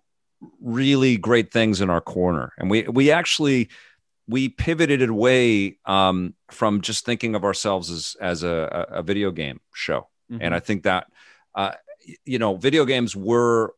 really 0.62 1.18
great 1.18 1.52
things 1.52 1.82
in 1.82 1.90
our 1.90 2.02
corner, 2.02 2.54
and 2.60 2.70
we 2.70 2.84
we 2.84 3.10
actually 3.10 3.70
we 4.28 4.48
pivoted 4.48 5.10
away 5.10 5.80
um, 5.86 6.36
from 6.52 6.82
just 6.82 7.04
thinking 7.04 7.34
of 7.34 7.44
ourselves 7.44 7.90
as 7.90 8.16
as 8.22 8.44
a, 8.44 8.86
a 8.90 9.02
video 9.02 9.32
game 9.32 9.60
show, 9.74 10.08
mm-hmm. 10.32 10.42
and 10.42 10.54
I 10.54 10.60
think 10.60 10.84
that. 10.84 11.08
Uh, 11.56 11.72
you 12.26 12.40
know, 12.40 12.56
video 12.56 12.86
games 12.86 13.16
were 13.16 13.74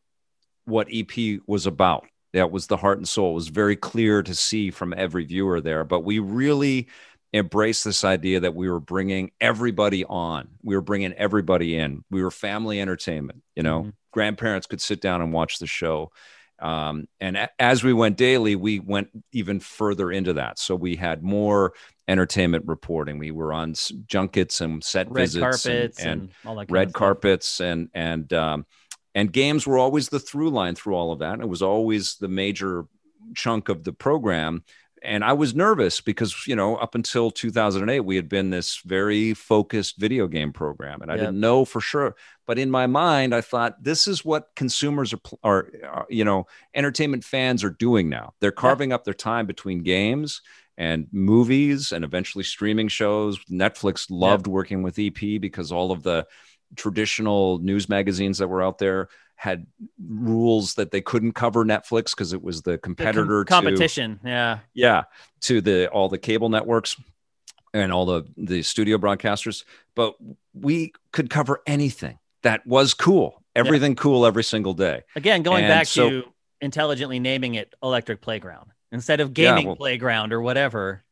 what 0.66 0.88
EP 0.92 1.42
was 1.48 1.66
about. 1.66 2.06
That 2.34 2.52
was 2.52 2.68
the 2.68 2.78
heart 2.78 2.98
and 2.98 3.08
soul. 3.08 3.32
It 3.32 3.36
was 3.36 3.48
very 3.48 3.76
clear 3.76 4.22
to 4.22 4.36
see 4.36 4.72
from 4.72 4.94
every 4.96 5.26
viewer 5.26 5.62
there. 5.62 5.84
But 5.84 6.02
we 6.02 6.20
really 6.20 6.88
embraced 7.34 7.84
this 7.84 8.04
idea 8.04 8.42
that 8.42 8.56
we 8.56 8.70
were 8.70 8.80
bringing 8.80 9.32
everybody 9.40 10.06
on. 10.06 10.50
We 10.64 10.76
were 10.76 10.82
bringing 10.82 11.14
everybody 11.14 11.76
in. 11.76 12.04
We 12.10 12.24
were 12.24 12.32
family 12.32 12.82
entertainment. 12.82 13.44
You 13.56 13.64
know, 13.64 13.82
mm-hmm. 13.82 13.90
grandparents 14.12 14.68
could 14.68 14.82
sit 14.82 15.02
down 15.02 15.22
and 15.22 15.34
watch 15.34 15.60
the 15.60 15.68
show. 15.68 16.12
Um, 16.60 17.08
and 17.20 17.36
a- 17.36 17.62
as 17.62 17.84
we 17.84 17.94
went 17.94 18.18
daily, 18.18 18.56
we 18.56 18.80
went 18.80 19.10
even 19.32 19.60
further 19.60 20.12
into 20.12 20.34
that. 20.34 20.60
So 20.60 20.76
we 20.76 20.96
had 20.96 21.24
more 21.24 21.74
entertainment 22.08 22.66
reporting. 22.68 23.18
We 23.18 23.32
were 23.32 23.54
on 23.54 23.74
junkets 24.06 24.62
and 24.62 24.84
set 24.84 25.12
red 25.12 25.22
visits 25.22 25.42
carpets 25.42 26.00
and, 26.00 26.08
and, 26.08 26.22
and 26.22 26.32
all 26.46 26.66
red 26.70 26.94
carpets 26.94 27.60
and 27.60 27.90
and 27.94 28.32
um, 28.34 28.66
and 29.16 29.32
games 29.32 29.66
were 29.66 29.78
always 29.78 30.10
the 30.10 30.20
through 30.20 30.50
line 30.50 30.76
through 30.76 30.96
all 30.96 31.12
of 31.12 31.20
that. 31.20 31.40
It 31.40 31.48
was 31.48 31.62
always 31.62 32.18
the 32.18 32.28
major 32.28 32.86
chunk 33.34 33.70
of 33.70 33.84
the 33.84 33.94
program. 33.94 34.64
And 35.02 35.24
I 35.24 35.34
was 35.34 35.54
nervous 35.54 36.02
because, 36.02 36.48
you 36.48 36.56
know, 36.56 36.78
up 36.78 36.96
until 36.96 37.30
2008, 37.30 38.00
we 38.00 38.16
had 38.16 38.28
been 38.28 38.50
this 38.50 38.82
very 38.86 39.36
focused 39.36 39.98
video 39.98 40.26
game 40.28 40.52
program. 40.52 41.02
And 41.02 41.12
I 41.12 41.16
didn't 41.16 41.40
know 41.40 41.64
for 41.64 41.80
sure. 41.80 42.16
But 42.48 42.58
in 42.58 42.72
my 42.72 42.88
mind, 42.88 43.36
I 43.36 43.42
thought 43.42 43.84
this 43.84 44.08
is 44.08 44.26
what 44.26 44.50
consumers 44.56 45.14
are, 45.14 45.20
are, 45.44 45.72
are 45.88 46.06
you 46.10 46.26
know, 46.26 46.48
entertainment 46.74 47.24
fans 47.24 47.64
are 47.64 47.70
doing 47.70 48.10
now. 48.10 48.34
They're 48.40 48.52
carving 48.52 48.92
up 48.94 49.04
their 49.04 49.14
time 49.14 49.46
between 49.46 49.84
games 49.84 50.42
and 50.78 51.08
movies 51.12 51.92
and 51.92 52.04
eventually 52.04 52.44
streaming 52.44 52.88
shows. 52.88 53.40
Netflix 53.46 54.08
loved 54.10 54.48
yep. 54.48 54.54
working 54.54 54.84
with 54.84 55.00
EP 55.00 55.40
because 55.40 55.72
all 55.72 55.92
of 55.92 56.04
the 56.04 56.26
traditional 56.76 57.60
news 57.60 57.88
magazines 57.88 58.40
that 58.40 58.48
were 58.48 58.64
out 58.64 58.78
there 58.78 59.10
had 59.36 59.68
rules 60.00 60.76
that 60.76 60.92
they 60.92 61.02
couldn't 61.02 61.34
cover 61.34 61.66
Netflix 61.66 62.12
because 62.12 62.34
it 62.34 62.42
was 62.42 62.62
the 62.62 62.78
competitor 62.78 63.40
the 63.40 63.46
com- 63.46 63.64
competition. 63.64 64.20
To, 64.24 64.30
yeah. 64.30 64.60
Yeah. 64.74 65.04
To 65.42 65.62
the 65.62 65.90
all 65.90 66.10
the 66.10 66.18
cable 66.18 66.50
networks 66.50 66.96
and 67.74 67.92
all 67.92 68.06
the 68.06 68.24
the 68.38 68.64
studio 68.64 68.98
broadcasters. 68.98 69.64
But 69.96 70.16
we 70.54 70.94
could 71.12 71.30
cover 71.30 71.62
anything 71.68 72.20
that 72.44 72.66
was 72.66 72.94
cool. 72.94 73.42
Everything 73.56 73.92
yeah. 73.92 74.02
cool 74.02 74.26
every 74.26 74.44
single 74.44 74.74
day. 74.74 75.04
Again, 75.16 75.44
going 75.44 75.64
and 75.66 75.72
back 75.72 75.88
so, 75.88 76.10
to 76.10 76.24
intelligently 76.62 77.20
naming 77.20 77.56
it 77.56 77.74
electric 77.84 78.22
playground 78.22 78.72
instead 78.92 79.20
of 79.20 79.34
gaming 79.34 79.64
yeah, 79.64 79.68
well, 79.68 79.76
playground 79.76 80.34
or 80.34 80.42
whatever. 80.42 81.04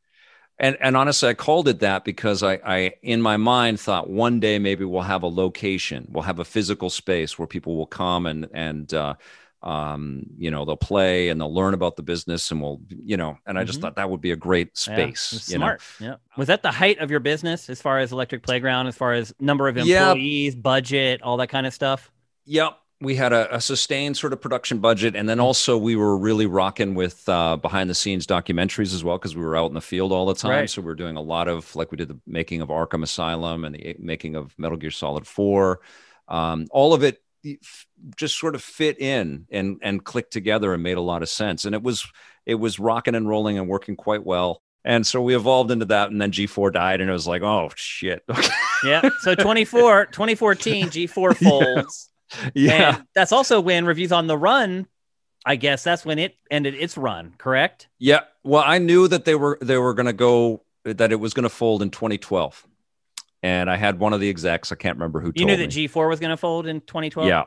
And 0.59 0.77
and 0.79 0.95
honestly, 0.95 1.29
I 1.29 1.33
called 1.33 1.67
it 1.67 1.79
that 1.79 2.05
because 2.05 2.43
I, 2.43 2.53
I 2.63 2.93
in 3.01 3.21
my 3.21 3.37
mind 3.37 3.79
thought 3.79 4.09
one 4.09 4.39
day 4.39 4.59
maybe 4.59 4.85
we'll 4.85 5.01
have 5.01 5.23
a 5.23 5.27
location, 5.27 6.07
we'll 6.09 6.23
have 6.23 6.39
a 6.39 6.45
physical 6.45 6.89
space 6.89 7.39
where 7.39 7.47
people 7.47 7.75
will 7.75 7.87
come 7.87 8.27
and 8.27 8.47
and 8.53 8.93
uh, 8.93 9.15
um, 9.63 10.23
you 10.37 10.51
know 10.51 10.63
they'll 10.63 10.77
play 10.77 11.29
and 11.29 11.41
they'll 11.41 11.53
learn 11.53 11.73
about 11.73 11.95
the 11.95 12.03
business 12.03 12.51
and 12.51 12.61
we'll 12.61 12.81
you 12.87 13.17
know 13.17 13.37
and 13.47 13.57
I 13.57 13.63
just 13.63 13.79
mm-hmm. 13.79 13.87
thought 13.87 13.95
that 13.95 14.11
would 14.11 14.21
be 14.21 14.31
a 14.31 14.35
great 14.35 14.77
space. 14.77 15.47
Yeah, 15.49 15.57
smart. 15.57 15.81
Know? 15.99 16.07
Yeah. 16.07 16.15
Was 16.37 16.47
that 16.49 16.61
the 16.61 16.71
height 16.71 16.99
of 16.99 17.09
your 17.09 17.19
business 17.19 17.67
as 17.69 17.81
far 17.81 17.97
as 17.97 18.11
electric 18.11 18.43
playground, 18.43 18.85
as 18.87 18.95
far 18.95 19.13
as 19.13 19.33
number 19.39 19.67
of 19.67 19.77
employees, 19.77 20.55
budget, 20.55 21.23
all 21.23 21.37
that 21.37 21.47
kind 21.47 21.65
of 21.65 21.73
stuff? 21.73 22.11
Yep 22.45 22.77
we 23.03 23.15
had 23.15 23.33
a, 23.33 23.55
a, 23.55 23.61
sustained 23.61 24.17
sort 24.17 24.33
of 24.33 24.41
production 24.41 24.79
budget, 24.79 25.15
and 25.15 25.27
then 25.27 25.37
mm-hmm. 25.37 25.45
also 25.45 25.77
we 25.77 25.95
were 25.95 26.17
really 26.17 26.45
rocking 26.45 26.95
with 26.95 27.27
uh, 27.27 27.57
behind 27.57 27.89
the 27.89 27.93
scenes 27.93 28.25
documentaries 28.25 28.93
as 28.93 29.03
well 29.03 29.17
because 29.17 29.35
we 29.35 29.43
were 29.43 29.55
out 29.55 29.67
in 29.67 29.73
the 29.73 29.81
field 29.81 30.11
all 30.11 30.25
the 30.25 30.33
time. 30.33 30.51
Right. 30.51 30.69
So 30.69 30.81
we 30.81 30.91
are 30.91 30.95
doing 30.95 31.17
a 31.17 31.21
lot 31.21 31.47
of 31.47 31.75
like 31.75 31.91
we 31.91 31.97
did 31.97 32.07
the 32.07 32.19
making 32.25 32.61
of 32.61 32.69
Arkham 32.69 33.03
Asylum 33.03 33.65
and 33.65 33.75
the 33.75 33.95
making 33.99 34.35
of 34.35 34.57
Metal 34.57 34.77
Gear 34.77 34.91
Solid 34.91 35.27
Four. 35.27 35.81
Um, 36.27 36.67
all 36.71 36.93
of 36.93 37.03
it 37.03 37.21
just 38.15 38.39
sort 38.39 38.55
of 38.55 38.63
fit 38.63 38.99
in 38.99 39.45
and 39.51 39.79
and 39.81 40.03
clicked 40.03 40.31
together 40.31 40.73
and 40.73 40.81
made 40.81 40.97
a 40.97 41.01
lot 41.01 41.21
of 41.21 41.29
sense. 41.29 41.65
And 41.65 41.75
it 41.75 41.83
was 41.83 42.07
it 42.45 42.55
was 42.55 42.79
rocking 42.79 43.15
and 43.15 43.27
rolling 43.27 43.57
and 43.57 43.67
working 43.67 43.95
quite 43.95 44.25
well. 44.25 44.61
And 44.85 45.07
so 45.07 45.21
we 45.21 45.33
evolved 45.33 45.71
into 45.71 45.85
that, 45.85 46.11
and 46.11 46.21
then 46.21 46.31
G4 46.31 46.73
died, 46.73 46.99
and 46.99 47.09
it 47.09 47.13
was 47.13 47.27
like, 47.27 47.41
oh 47.41 47.69
shit. 47.75 48.21
yeah. 48.83 49.09
So 49.21 49.33
24, 49.33 50.07
2014, 50.07 50.87
G4 50.87 51.37
folds. 51.43 52.09
Yeah. 52.53 52.95
And 52.95 53.07
that's 53.15 53.31
also 53.31 53.61
when 53.61 53.85
reviews 53.85 54.11
on 54.11 54.27
the 54.27 54.37
run. 54.37 54.87
I 55.45 55.57
guess 55.57 55.83
that's 55.83 56.05
when 56.05 56.19
it 56.19 56.35
ended 56.49 56.73
its 56.75 56.97
run. 56.97 57.33
Correct. 57.37 57.87
Yeah. 57.99 58.21
Well, 58.43 58.63
I 58.65 58.77
knew 58.77 59.07
that 59.09 59.25
they 59.25 59.35
were 59.35 59.57
they 59.61 59.77
were 59.77 59.93
going 59.93 60.05
to 60.05 60.13
go 60.13 60.63
that 60.85 61.11
it 61.11 61.17
was 61.19 61.33
going 61.33 61.43
to 61.43 61.49
fold 61.49 61.81
in 61.81 61.89
2012, 61.89 62.65
and 63.41 63.69
I 63.69 63.75
had 63.75 63.99
one 63.99 64.13
of 64.13 64.21
the 64.21 64.29
execs. 64.29 64.71
I 64.71 64.75
can't 64.75 64.95
remember 64.97 65.19
who. 65.19 65.33
You 65.35 65.45
knew 65.45 65.57
that 65.57 65.69
G4 65.69 66.07
was 66.07 66.19
going 66.19 66.29
to 66.29 66.37
fold 66.37 66.65
in 66.65 66.81
2012. 66.81 67.27
Yeah. 67.27 67.43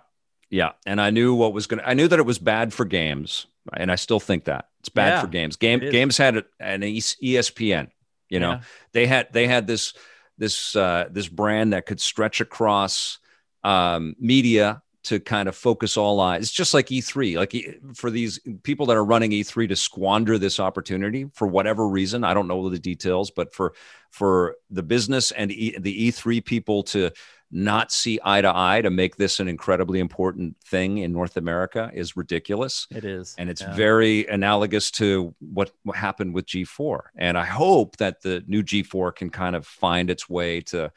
Yeah, 0.49 0.73
and 0.87 1.01
I 1.01 1.11
knew 1.11 1.35
what 1.35 1.53
was 1.53 1.67
going 1.67 1.81
to 1.81 1.89
I 1.89 1.95
knew 1.95 2.07
that 2.07 2.19
it 2.19 2.27
was 2.27 2.39
bad 2.39 2.73
for 2.73 2.85
games, 2.85 3.47
and 3.75 3.91
I 3.91 3.97
still 3.97 4.21
think 4.21 4.45
that. 4.45 4.69
It's 4.81 4.89
bad 4.89 5.09
Yeah, 5.09 5.21
for 5.23 5.27
games. 5.27 5.57
Game 5.57 5.81
games 5.81 6.17
had 6.17 6.45
an 6.61 6.83
ESPN, 6.83 7.89
you 8.29 8.39
know. 8.39 8.51
Yeah. 8.53 8.61
They 8.93 9.07
had 9.07 9.33
they 9.33 9.49
had 9.49 9.67
this 9.67 9.95
this 10.39 10.77
uh 10.77 11.09
this 11.11 11.27
brand 11.29 11.73
that 11.73 11.87
could 11.87 12.01
stretch 12.01 12.41
across 12.41 13.19
um 13.67 14.15
media 14.19 14.83
to 15.05 15.21
kind 15.21 15.49
of 15.49 15.55
focus 15.55 15.97
all 15.97 16.19
eyes. 16.19 16.43
It's 16.43 16.51
just 16.51 16.75
like 16.75 16.87
E3, 16.89 17.37
like 17.37 17.55
for 17.95 18.11
these 18.11 18.41
people 18.65 18.87
that 18.87 18.97
are 18.97 19.05
running 19.05 19.31
E3 19.31 19.69
to 19.69 19.77
squander 19.77 20.37
this 20.37 20.59
opportunity 20.59 21.27
for 21.33 21.47
whatever 21.47 21.87
reason, 21.89 22.25
I 22.25 22.35
don't 22.35 22.49
know 22.49 22.69
the 22.69 22.79
details, 22.79 23.31
but 23.31 23.55
for 23.55 23.75
for 24.11 24.57
the 24.69 24.83
business 24.83 25.31
and 25.31 25.53
e, 25.53 25.77
the 25.79 26.09
E3 26.09 26.45
people 26.45 26.83
to 26.85 27.11
not 27.53 27.93
see 27.93 28.19
eye 28.25 28.41
to 28.41 28.53
eye 28.53 28.81
to 28.83 28.91
make 28.91 29.15
this 29.17 29.39
an 29.39 29.47
incredibly 29.47 30.01
important 30.01 30.57
thing 30.65 30.99
in 30.99 31.13
North 31.13 31.37
America 31.37 31.91
is 31.95 32.17
ridiculous. 32.17 32.89
It 32.91 33.05
is. 33.05 33.37
And 33.39 33.49
it's 33.49 33.63
Yeah. 33.63 33.77
very 33.77 34.27
analogous 34.27 34.91
to 34.93 35.35
what, 35.39 35.71
what 35.85 35.97
happened 35.97 36.35
with 36.35 36.47
G4. 36.47 36.99
And 37.17 37.39
I 37.39 37.45
hope 37.45 37.99
that 37.99 38.23
the 38.23 38.43
new 38.49 38.65
G4 38.65 39.15
can 39.15 39.31
kind 39.31 39.55
of 39.55 39.65
find 39.65 40.11
its 40.11 40.29
way 40.29 40.61
to 40.73 40.91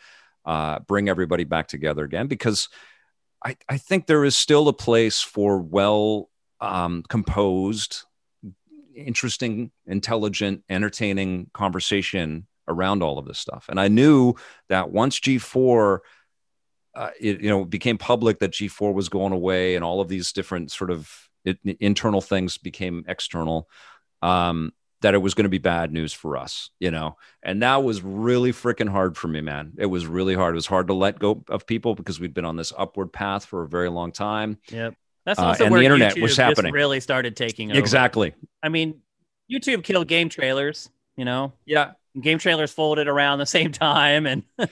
uh, 0.49 0.79
bring 0.79 1.07
everybody 1.07 1.43
back 1.43 1.67
together 1.67 2.03
again 2.03 2.25
because 2.25 2.69
I, 3.45 3.55
I 3.69 3.77
think 3.77 4.07
there 4.07 4.25
is 4.25 4.35
still 4.35 4.67
a 4.67 4.73
place 4.73 5.21
for 5.21 5.59
well 5.59 6.31
um, 6.59 7.03
composed, 7.07 8.01
interesting, 8.95 9.69
intelligent, 9.85 10.63
entertaining 10.67 11.51
conversation 11.53 12.47
around 12.67 13.03
all 13.03 13.19
of 13.19 13.27
this 13.27 13.37
stuff. 13.37 13.67
And 13.69 13.79
I 13.79 13.89
knew 13.89 14.33
that 14.69 14.89
once 14.89 15.19
G4 15.19 15.99
uh, 16.95 17.11
it 17.19 17.41
you 17.41 17.49
know 17.49 17.63
became 17.63 17.99
public 17.99 18.39
that 18.39 18.51
G4 18.51 18.91
was 18.91 19.07
going 19.07 19.33
away 19.33 19.75
and 19.75 19.85
all 19.85 20.01
of 20.01 20.07
these 20.07 20.33
different 20.33 20.71
sort 20.71 20.89
of 20.89 21.29
it, 21.45 21.59
internal 21.79 22.21
things 22.21 22.57
became 22.57 23.05
external 23.07 23.69
um 24.23 24.73
that 25.01 25.13
it 25.13 25.19
was 25.19 25.33
going 25.33 25.43
to 25.43 25.49
be 25.49 25.57
bad 25.57 25.91
news 25.91 26.13
for 26.13 26.37
us 26.37 26.69
you 26.79 26.91
know 26.91 27.17
and 27.43 27.61
that 27.61 27.83
was 27.83 28.01
really 28.01 28.51
freaking 28.51 28.89
hard 28.89 29.15
for 29.17 29.27
me 29.27 29.41
man 29.41 29.73
it 29.77 29.85
was 29.85 30.05
really 30.05 30.35
hard 30.35 30.53
it 30.53 30.55
was 30.55 30.65
hard 30.67 30.87
to 30.87 30.93
let 30.93 31.19
go 31.19 31.43
of 31.49 31.65
people 31.65 31.95
because 31.95 32.19
we'd 32.19 32.33
been 32.33 32.45
on 32.45 32.55
this 32.57 32.73
upward 32.77 33.11
path 33.11 33.45
for 33.45 33.63
a 33.63 33.67
very 33.67 33.89
long 33.89 34.11
time 34.11 34.57
Yep. 34.71 34.95
That's 35.25 35.39
Uh, 35.39 35.43
also 35.47 35.63
and 35.65 35.71
where 35.71 35.79
the 35.79 35.85
internet 35.85 36.15
YouTube 36.15 36.21
was 36.21 36.31
just 36.31 36.39
happening. 36.39 36.73
really 36.73 36.99
started 36.99 37.35
taking 37.35 37.71
over. 37.71 37.79
exactly 37.79 38.33
I 38.63 38.69
mean, 38.69 39.01
YouTube 39.51 39.83
killed 39.83 40.07
GameTrailers. 40.07 40.89
You 41.17 41.25
know, 41.25 41.53
yeah 41.65 41.91
GameTrailers 42.17 42.73
folded 42.73 43.07
around 43.07 43.39
the 43.39 43.45
same 43.45 43.71
time, 43.71 44.25
and 44.25 44.43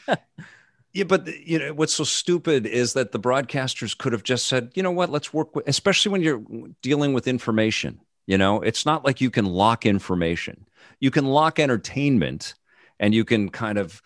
Yeah, 0.94 1.04
but 1.04 1.28
you 1.28 1.60
know 1.60 1.74
what's 1.74 1.94
so 1.94 2.04
stupid 2.04 2.66
is 2.66 2.94
that 2.94 3.12
the 3.12 3.20
broadcasters 3.20 3.96
could 3.96 4.14
have 4.14 4.24
just 4.24 4.48
said, 4.48 4.72
you 4.74 4.82
know 4.82 4.92
what, 4.92 5.10
let's 5.10 5.34
work 5.34 5.56
with, 5.56 5.68
especially 5.68 6.12
when 6.12 6.22
you're 6.24 6.44
dealing 6.82 7.14
with 7.14 7.28
information. 7.28 8.00
You 8.28 8.38
know, 8.38 8.62
it's 8.62 8.86
not 8.86 9.04
like 9.04 9.22
you 9.22 9.32
can 9.32 9.46
lock 9.46 9.86
information. 9.86 10.68
You 11.00 11.12
can 11.12 11.26
lock 11.26 11.60
entertainment, 11.60 12.54
and 13.00 13.16
you 13.16 13.26
can 13.26 13.50
kind 13.50 13.78
of 13.78 14.02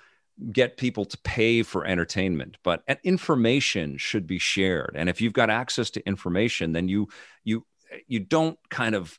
get 0.51 0.78
people 0.78 1.05
to 1.05 1.17
pay 1.19 1.63
for 1.63 1.86
entertainment. 1.86 2.57
But 2.63 2.84
information 3.03 3.97
should 3.97 4.28
be 4.28 4.39
shared, 4.39 4.95
and 4.95 5.09
if 5.09 5.19
you've 5.19 5.34
got 5.34 5.49
access 5.49 5.89
to 5.91 6.07
information, 6.07 6.72
then 6.72 6.88
you 6.88 7.09
you 7.43 7.65
you 8.07 8.19
don't 8.19 8.57
kind 8.69 8.95
of 8.95 9.17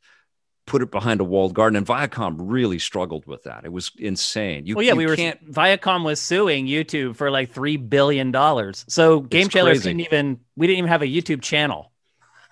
put 0.66 0.82
it 0.82 0.90
behind 0.90 1.20
a 1.20 1.24
walled 1.24 1.54
garden. 1.54 1.76
And 1.76 1.86
Viacom 1.86 2.36
really 2.38 2.78
struggled 2.78 3.26
with 3.26 3.42
that. 3.44 3.64
It 3.64 3.72
was 3.72 3.90
insane. 3.98 4.66
You, 4.66 4.76
well, 4.76 4.84
yeah, 4.84 4.92
you 4.92 4.98
we 4.98 5.06
were 5.06 5.16
can't 5.16 5.50
Viacom 5.50 6.04
was 6.04 6.20
suing 6.20 6.66
YouTube 6.66 7.16
for 7.16 7.30
like 7.30 7.52
three 7.52 7.76
billion 7.76 8.30
dollars. 8.30 8.84
So 8.88 9.22
GameTrailers 9.22 9.64
crazy. 9.64 9.90
didn't 9.90 10.00
even 10.00 10.40
we 10.56 10.66
didn't 10.66 10.78
even 10.78 10.88
have 10.88 11.02
a 11.02 11.06
YouTube 11.06 11.42
channel. 11.42 11.92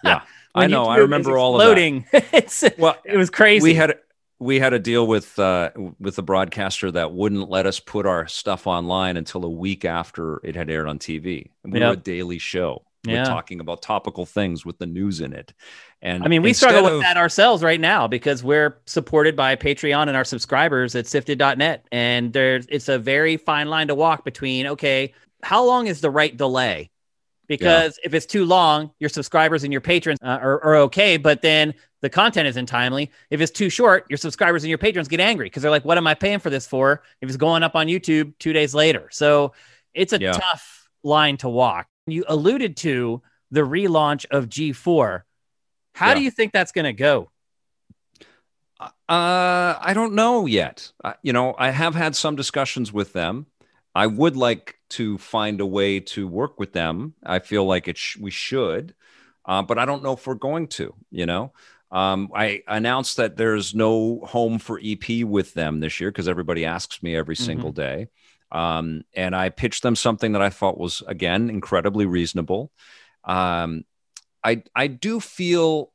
Yeah, 0.03 0.23
I 0.55 0.67
know. 0.67 0.85
I 0.87 0.99
remember 0.99 1.39
all 1.39 1.61
of 1.61 1.77
that. 1.77 2.05
it's 2.33 2.65
Well, 2.79 2.97
it 3.05 3.17
was 3.17 3.31
crazy. 3.31 3.63
we 3.63 3.75
had 3.75 3.99
we 4.39 4.59
had 4.59 4.73
a 4.73 4.79
deal 4.79 5.07
with 5.07 5.39
uh, 5.39 5.71
with 5.99 6.17
the 6.17 6.23
broadcaster 6.23 6.91
that 6.91 7.13
wouldn't 7.13 7.51
let 7.51 7.67
us 7.67 7.79
put 7.79 8.07
our 8.07 8.27
stuff 8.27 8.67
online 8.67 9.17
until 9.17 9.45
a 9.45 9.51
week 9.51 9.85
after 9.85 10.41
it 10.45 10.57
had 10.57 10.71
aired 10.71 10.89
on 10.89 10.99
TV. 10.99 11.51
And 11.65 11.73
we 11.73 11.81
Yep. 11.81 11.89
were 11.89 11.93
a 11.95 11.97
daily 11.97 12.39
show. 12.39 12.83
Yeah. 13.05 13.21
We're 13.23 13.27
talking 13.27 13.61
about 13.61 13.81
topical 13.81 14.27
things 14.27 14.67
with 14.67 14.79
the 14.79 14.85
news 14.87 15.21
in 15.23 15.33
it. 15.33 15.55
And 16.03 16.23
I 16.23 16.29
mean, 16.29 16.43
we 16.43 16.53
struggle 16.53 16.83
with 16.85 16.93
of- 16.95 17.01
that 17.01 17.17
ourselves 17.17 17.63
right 17.63 17.81
now 17.81 18.07
because 18.09 18.43
we're 18.45 18.79
supported 18.87 19.37
by 19.37 19.57
Patreon 19.57 20.09
and 20.09 20.17
our 20.17 20.25
subscribers 20.25 20.95
at 20.95 21.07
sifted.net. 21.07 21.87
And 21.93 22.33
there's 22.33 22.67
it's 22.69 22.89
a 22.89 22.99
very 22.99 23.37
fine 23.39 23.69
line 23.69 23.89
to 23.89 23.95
walk 23.95 24.25
between, 24.25 24.67
okay, 24.67 25.15
how 25.43 25.65
long 25.65 25.87
is 25.87 26.01
the 26.03 26.11
right 26.11 26.37
delay? 26.37 26.91
Because 27.51 27.99
if 28.05 28.15
it's 28.15 28.27
too 28.27 28.45
long, 28.45 28.93
your 29.01 29.09
subscribers 29.09 29.65
and 29.65 29.73
your 29.73 29.81
patrons 29.81 30.19
uh, 30.23 30.39
are, 30.41 30.63
are 30.63 30.77
okay, 30.77 31.17
but 31.17 31.43
then 31.43 31.75
the 32.01 32.09
content 32.09 32.47
isn't 32.47 32.67
timely. 32.67 33.11
If 33.31 33.41
it's 33.41 33.51
too 33.51 33.69
short, 33.69 34.07
your 34.09 34.19
subscribers 34.19 34.63
and 34.63 34.69
your 34.69 34.79
patrons 34.79 35.09
get 35.09 35.19
angry 35.19 35.47
because 35.47 35.63
they're 35.63 35.71
like, 35.71 35.85
what 35.85 35.99
am 35.99 36.07
I 36.07 36.15
paying 36.15 36.39
for 36.39 36.49
this 36.49 36.67
for 36.67 37.03
if 37.21 37.29
it's 37.29 37.37
going 37.37 37.65
up 37.65 37.75
on 37.75 37.89
YouTube 37.89 38.33
two 38.39 38.53
days 38.53 38.73
later? 38.73 39.09
So 39.11 39.53
it's 39.95 40.13
a 40.13 40.21
Yeah. 40.21 40.33
tough 40.33 40.89
line 41.03 41.37
to 41.39 41.49
walk. 41.49 41.89
You 42.07 42.25
alluded 42.29 42.77
to 42.79 43.21
the 43.51 43.63
relaunch 43.63 44.27
of 44.31 44.49
G4. 44.49 45.23
How 45.95 46.09
Yeah. 46.11 46.15
do 46.15 46.23
you 46.23 46.31
think 46.31 46.53
that's 46.53 46.71
going 46.73 46.85
to 46.85 46.93
go? 46.93 47.31
Uh, 48.81 48.89
I 49.09 49.93
don't 49.93 50.15
know 50.15 50.47
yet. 50.47 50.93
Uh, 51.05 51.15
you 51.23 51.33
know, 51.33 51.55
I 51.59 51.71
have 51.71 51.95
had 51.95 52.17
some 52.17 52.37
discussions 52.37 52.93
with 52.93 53.13
them. 53.13 53.47
I 53.95 54.07
would 54.07 54.37
like 54.37 54.80
to 54.91 55.19
find 55.19 55.61
a 55.61 55.67
way 55.67 56.01
to 56.01 56.27
work 56.29 56.59
with 56.59 56.73
them. 56.73 57.15
I 57.25 57.39
feel 57.39 57.65
like 57.65 57.89
it 57.89 57.97
sh- 57.97 58.17
we 58.19 58.31
should, 58.31 58.95
uh, 59.45 59.63
but 59.63 59.79
I 59.79 59.85
don't 59.85 60.03
know 60.03 60.13
if 60.13 60.27
we're 60.27 60.35
going 60.35 60.69
to. 60.69 60.95
You 61.11 61.27
know, 61.27 61.53
um, 61.91 62.31
I 62.35 62.63
announced 62.69 63.17
that 63.17 63.37
there's 63.37 63.75
no 63.75 64.21
home 64.21 64.59
for 64.59 64.81
EP 64.83 65.25
with 65.25 65.55
them 65.55 65.81
this 65.81 66.01
year 66.01 66.11
because 66.11 66.29
everybody 66.29 66.65
asks 66.65 67.03
me 67.03 67.17
every 67.17 67.37
single 67.37 67.73
day. 67.73 68.09
Um, 68.53 69.03
and 69.15 69.35
I 69.35 69.49
pitched 69.49 69.83
them 69.83 69.97
something 69.97 70.33
that 70.33 70.43
I 70.43 70.51
thought 70.51 70.79
was 70.79 71.03
again 71.07 71.51
incredibly 71.51 72.07
reasonable. 72.07 72.73
Um, 73.25 73.85
I 74.43 74.63
I 74.75 74.87
do 74.89 75.21
feel 75.21 75.93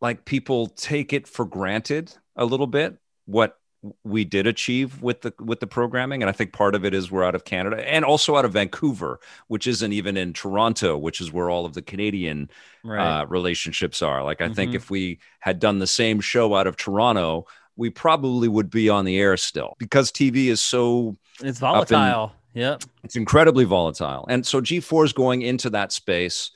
like 0.00 0.24
people 0.24 0.66
take 0.66 1.12
it 1.12 1.26
for 1.26 1.44
granted 1.44 2.14
a 2.36 2.44
little 2.44 2.66
bit 2.66 2.98
what 3.26 3.58
we 4.02 4.24
did 4.24 4.46
achieve 4.46 5.02
with 5.02 5.20
the 5.22 5.32
with 5.40 5.60
the 5.60 5.66
programming 5.66 6.22
and 6.22 6.30
i 6.30 6.32
think 6.32 6.52
part 6.52 6.74
of 6.74 6.84
it 6.84 6.94
is 6.94 7.10
we're 7.10 7.22
out 7.24 7.34
of 7.34 7.44
canada 7.44 7.76
and 7.86 8.04
also 8.04 8.34
out 8.36 8.44
of 8.44 8.52
vancouver 8.52 9.20
which 9.48 9.66
isn't 9.66 9.92
even 9.92 10.16
in 10.16 10.32
toronto 10.32 10.96
which 10.96 11.20
is 11.20 11.30
where 11.32 11.50
all 11.50 11.66
of 11.66 11.74
the 11.74 11.82
canadian 11.82 12.48
uh, 12.88 13.26
relationships 13.28 14.00
are 14.00 14.22
like 14.24 14.40
i 14.40 14.48
think 14.48 14.72
Mhm. 14.72 14.76
if 14.76 14.90
we 14.90 15.18
had 15.40 15.58
done 15.58 15.78
the 15.80 15.86
same 15.86 16.20
show 16.20 16.54
out 16.54 16.66
of 16.66 16.76
toronto 16.76 17.44
we 17.76 17.90
probably 17.90 18.48
would 18.48 18.70
be 18.70 18.88
on 18.88 19.04
the 19.04 19.18
air 19.18 19.36
still 19.36 19.74
because 19.78 20.10
tv 20.10 20.46
is 20.46 20.60
so 20.62 21.14
it's 21.40 21.42
in- 21.42 21.52
volatile. 21.54 22.32
Yep. 22.54 22.84
it's 23.02 23.16
incredibly 23.16 23.64
volatile 23.64 24.24
and 24.30 24.46
so 24.46 24.60
g4 24.62 25.04
is 25.04 25.12
going 25.12 25.42
into 25.42 25.68
that 25.70 25.92
space 25.92 26.52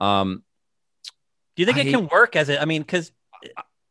um, 0.00 0.42
Do 1.54 1.62
you 1.62 1.66
think 1.66 1.78
it 1.78 1.90
can 1.92 2.08
work 2.08 2.34
as 2.34 2.48
it? 2.48 2.60
I 2.60 2.64
mean, 2.64 2.82
because 2.82 3.12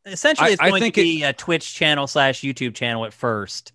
essentially 0.06 0.52
it's 0.52 0.60
I 0.62 0.68
going 0.70 0.80
to 0.80 0.84
think 0.86 0.98
it- 0.98 1.02
be 1.02 1.22
a 1.24 1.32
Twitch 1.32 1.74
channel 1.74 2.06
slash 2.06 2.40
YouTube 2.42 2.74
channel 2.74 3.04
at 3.04 3.12
first. 3.12 3.72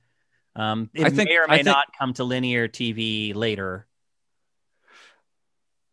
Um, 0.55 0.89
it 0.93 1.05
I 1.05 1.09
think- 1.09 1.29
may 1.29 1.37
or 1.37 1.43
I 1.45 1.47
may 1.47 1.55
think- 1.57 1.65
not 1.67 1.85
come 1.97 2.13
to 2.15 2.23
linear 2.23 2.67
TV 2.67 3.33
later. 3.35 3.85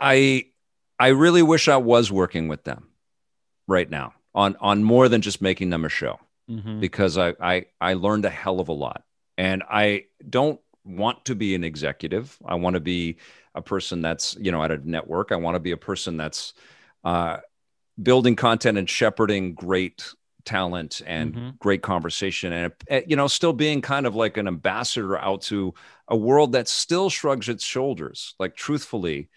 I 0.00 0.46
I 0.98 1.08
really 1.08 1.42
wish 1.42 1.68
I 1.68 1.76
was 1.76 2.10
working 2.10 2.48
with 2.48 2.64
them 2.64 2.88
right 3.66 3.88
now 3.88 4.14
on 4.34 4.56
on 4.60 4.82
more 4.84 5.08
than 5.08 5.20
just 5.22 5.40
making 5.42 5.70
them 5.70 5.84
a 5.84 5.88
show 5.88 6.18
Mhm. 6.50 6.80
because 6.80 7.16
I 7.18 7.34
I 7.40 7.66
I 7.80 7.94
learned 7.94 8.24
a 8.24 8.30
hell 8.30 8.60
of 8.60 8.68
a 8.68 8.72
lot 8.72 9.04
and 9.38 9.62
I 9.68 10.06
don't 10.28 10.60
want 10.84 11.24
to 11.26 11.34
be 11.34 11.54
an 11.54 11.64
executive. 11.64 12.36
I 12.44 12.56
want 12.56 12.74
to 12.74 12.80
be 12.80 13.16
a 13.54 13.62
person 13.62 14.02
that's 14.02 14.36
you 14.40 14.50
know 14.52 14.62
at 14.62 14.70
a 14.70 14.78
network. 14.88 15.32
I 15.32 15.36
want 15.36 15.54
to 15.54 15.60
be 15.60 15.70
a 15.70 15.76
person 15.76 16.16
that's 16.16 16.52
uh, 17.04 17.38
building 18.02 18.34
content 18.34 18.78
and 18.78 18.88
shepherding 18.88 19.54
great 19.54 20.12
talent 20.44 21.00
and 21.06 21.34
Mhm. 21.34 21.58
great 21.58 21.82
conversation 21.82 22.52
and 22.52 22.72
uh, 22.90 23.00
you 23.06 23.16
know 23.16 23.26
still 23.26 23.52
being 23.52 23.80
kind 23.80 24.06
of 24.06 24.14
like 24.14 24.36
an 24.36 24.46
ambassador 24.46 25.16
out 25.18 25.42
to 25.42 25.74
a 26.08 26.16
world 26.16 26.52
that 26.52 26.68
still 26.68 27.10
shrugs 27.10 27.48
its 27.48 27.64
shoulders. 27.64 28.34
Like 28.38 28.54
truthfully 28.56 29.28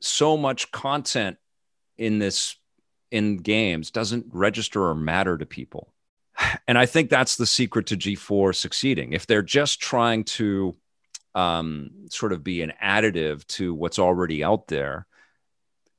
so 0.00 0.36
much 0.36 0.70
content 0.70 1.36
in 1.96 2.18
this 2.18 2.56
in 3.10 3.38
games 3.38 3.90
doesn't 3.90 4.26
register 4.32 4.84
or 4.86 4.94
matter 4.94 5.36
to 5.38 5.46
people. 5.46 5.92
And 6.68 6.78
i 6.78 6.86
think 6.86 7.10
that's 7.10 7.36
the 7.36 7.46
secret 7.46 7.86
to 7.86 7.96
g4 7.96 8.54
succeeding. 8.54 9.12
If 9.12 9.26
they're 9.26 9.42
just 9.42 9.80
trying 9.80 10.24
to 10.24 10.76
um, 11.34 11.90
sort 12.10 12.32
of 12.32 12.42
be 12.42 12.62
an 12.62 12.72
additive 12.82 13.46
to 13.48 13.74
what's 13.74 13.98
already 13.98 14.42
out 14.44 14.66
there 14.68 15.06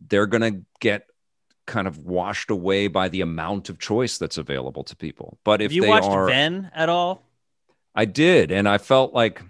they're 0.08 0.26
going 0.28 0.54
to 0.54 0.62
get 0.80 1.06
kind 1.70 1.88
of 1.88 1.99
washed 1.99 2.49
away 2.49 2.88
by 2.88 3.07
the 3.07 3.22
amount 3.22 3.70
of 3.70 3.80
choice 3.80 4.17
that's 4.17 4.38
available 4.38 4.84
to 4.84 4.95
people. 4.95 5.38
But 5.45 5.61
if 5.61 5.65
Have 5.65 5.72
you 5.74 5.84
they 5.84 5.88
watched 5.89 6.07
are, 6.09 6.26
Venn 6.26 6.70
at 6.74 6.89
all? 6.89 7.24
I 7.95 8.05
did, 8.05 8.51
and 8.51 8.67
I 8.67 8.78
felt 8.80 9.13
like 9.13 9.41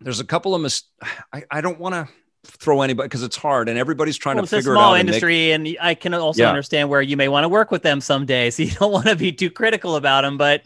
there's 0.00 0.20
a 0.20 0.24
couple 0.24 0.54
of 0.54 0.62
mis- 0.62 0.84
I, 1.32 1.44
I 1.50 1.60
don't 1.60 1.78
want 1.80 1.94
to 1.94 2.08
throw 2.44 2.82
anybody 2.82 3.06
because 3.06 3.22
it's 3.22 3.36
hard, 3.36 3.68
and 3.68 3.76
everybody's 3.78 4.16
trying 4.16 4.36
Well, 4.36 4.42
to 4.46 4.46
it's 4.46 4.52
a 4.52 4.56
figure 4.58 4.74
small 4.74 4.94
it 4.94 4.96
out. 4.96 5.00
and 5.00 5.06
make- 5.08 5.14
industry, 5.16 5.52
and, 5.52 5.76
I 5.80 5.94
can 5.94 6.14
also 6.14 6.42
Yeah. 6.42 6.48
understand 6.48 6.88
where 6.88 7.02
you 7.02 7.16
may 7.16 7.28
want 7.28 7.44
to 7.44 7.48
work 7.48 7.70
with 7.70 7.82
them 7.82 8.00
someday. 8.00 8.50
So 8.52 8.62
you 8.62 8.70
don't 8.70 8.92
want 8.92 9.06
to 9.06 9.16
be 9.16 9.32
too 9.32 9.50
critical 9.50 9.96
about 9.96 10.22
them. 10.22 10.38
But 10.38 10.64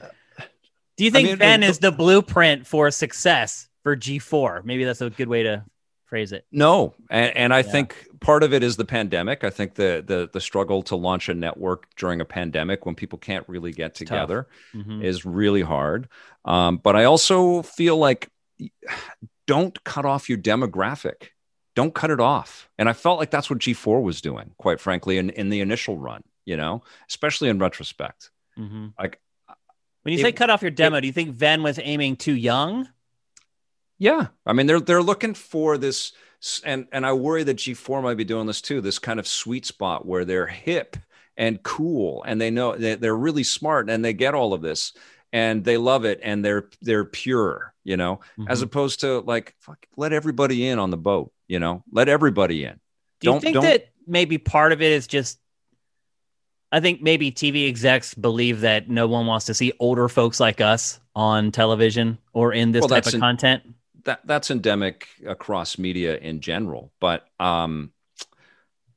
do 0.96 1.04
you 1.04 1.10
think 1.10 1.28
mean, 1.28 1.36
Venn 1.38 1.60
the- 1.60 1.66
is 1.66 1.78
the 1.78 1.90
blueprint 1.92 2.66
for 2.66 2.90
success 2.90 3.68
for 3.82 3.96
G4? 3.96 4.64
Maybe 4.64 4.84
that's 4.84 5.00
a 5.00 5.10
good 5.10 5.28
way 5.28 5.42
to 5.44 5.64
phrase 6.12 6.32
it. 6.32 6.44
No, 6.52 6.94
and, 7.08 7.34
and 7.34 7.54
I 7.54 7.60
Yeah. 7.60 7.70
think 7.72 8.06
part 8.20 8.42
of 8.42 8.52
it 8.52 8.62
is 8.62 8.76
the 8.76 8.84
pandemic. 8.84 9.44
I 9.44 9.48
think 9.50 9.76
the 9.76 10.04
the 10.06 10.28
the 10.30 10.42
struggle 10.42 10.82
to 10.82 10.94
launch 10.94 11.30
a 11.30 11.34
network 11.34 11.86
during 11.96 12.20
a 12.20 12.26
pandemic 12.26 12.84
when 12.84 12.94
people 12.94 13.18
can't 13.18 13.48
really 13.48 13.72
get 13.72 13.94
together 13.94 14.46
Mhm. 14.74 15.02
is 15.02 15.24
really 15.24 15.62
hard. 15.62 16.08
Um, 16.44 16.76
but 16.76 16.96
I 16.96 17.04
also 17.04 17.62
feel 17.62 17.96
like 17.96 18.28
don't 19.46 19.82
cut 19.84 20.04
off 20.04 20.28
your 20.28 20.36
demographic. 20.38 21.28
Don't 21.74 21.94
cut 21.94 22.10
it 22.10 22.20
off. 22.20 22.68
And 22.78 22.90
I 22.90 22.92
felt 22.92 23.18
like 23.18 23.30
that's 23.30 23.48
what 23.48 23.58
G4 23.58 24.02
was 24.02 24.20
doing, 24.20 24.52
quite 24.58 24.80
frankly, 24.80 25.16
in, 25.16 25.30
in 25.30 25.48
the 25.48 25.60
initial 25.60 25.96
run, 25.96 26.22
you 26.44 26.56
know, 26.58 26.82
especially 27.08 27.48
in 27.48 27.58
retrospect. 27.58 28.30
Mhm. 28.58 28.92
Like, 28.98 29.18
when 30.02 30.12
you 30.12 30.18
it- 30.18 30.22
say 30.22 30.32
cut 30.32 30.50
off 30.50 30.60
your 30.60 30.70
demo, 30.70 31.00
do 31.00 31.06
you 31.06 31.12
think 31.14 31.30
Venn 31.30 31.62
was 31.62 31.78
aiming 31.82 32.16
too 32.16 32.34
young? 32.34 32.86
Yeah, 34.02 34.26
I 34.44 34.52
mean 34.52 34.66
they're 34.66 34.80
they're 34.80 35.00
looking 35.02 35.32
for 35.34 35.78
this, 35.78 36.10
and 36.64 36.88
and 36.90 37.06
I 37.06 37.12
worry 37.12 37.44
that 37.44 37.56
G4 37.58 38.02
might 38.02 38.16
be 38.16 38.24
doing 38.24 38.48
this 38.48 38.60
too. 38.60 38.80
This 38.80 38.98
kind 38.98 39.20
of 39.20 39.28
sweet 39.28 39.64
spot 39.64 40.04
where 40.04 40.24
they're 40.24 40.48
hip 40.48 40.96
and 41.36 41.62
cool, 41.62 42.24
and 42.26 42.40
they 42.40 42.50
know 42.50 42.76
they, 42.76 42.96
they're 42.96 43.16
really 43.16 43.44
smart, 43.44 43.88
and 43.88 44.04
they 44.04 44.12
get 44.12 44.34
all 44.34 44.54
of 44.54 44.60
this, 44.60 44.92
and 45.32 45.62
they 45.64 45.76
love 45.76 46.04
it, 46.04 46.18
and 46.24 46.44
they're 46.44 46.68
they're 46.80 47.04
pure, 47.04 47.72
you 47.84 47.96
know, 47.96 48.18
as 48.48 48.58
Mhm. 48.58 48.64
opposed 48.64 49.00
to 49.02 49.20
like 49.20 49.54
fuck, 49.60 49.86
let 49.96 50.12
everybody 50.12 50.66
in 50.66 50.80
on 50.80 50.90
the 50.90 50.96
boat, 50.96 51.30
you 51.46 51.60
know, 51.60 51.84
let 51.92 52.08
everybody 52.08 52.64
in. 52.64 52.80
Do 53.20 53.26
you 53.28 53.32
don't- 53.34 53.40
think 53.40 53.54
don't- 53.54 53.62
that 53.62 53.90
maybe 54.04 54.36
part 54.36 54.72
of 54.72 54.82
it 54.82 54.90
is 54.90 55.06
just? 55.06 55.38
I 56.72 56.80
think 56.80 57.02
maybe 57.02 57.30
TV 57.30 57.68
execs 57.68 58.14
believe 58.14 58.62
that 58.62 58.88
no 58.88 59.06
one 59.06 59.26
wants 59.26 59.46
to 59.46 59.54
see 59.54 59.72
older 59.78 60.08
folks 60.08 60.40
like 60.40 60.60
us 60.60 60.98
on 61.14 61.52
television 61.52 62.18
or 62.32 62.52
in 62.52 62.72
this 62.72 62.80
Well, 62.80 62.88
type 62.88 63.06
of 63.06 63.14
an- 63.14 63.20
content. 63.20 63.62
That 64.04 64.20
that's 64.24 64.50
endemic 64.50 65.08
across 65.26 65.78
media 65.78 66.16
in 66.16 66.40
general, 66.40 66.92
but 67.00 67.26
um, 67.38 67.92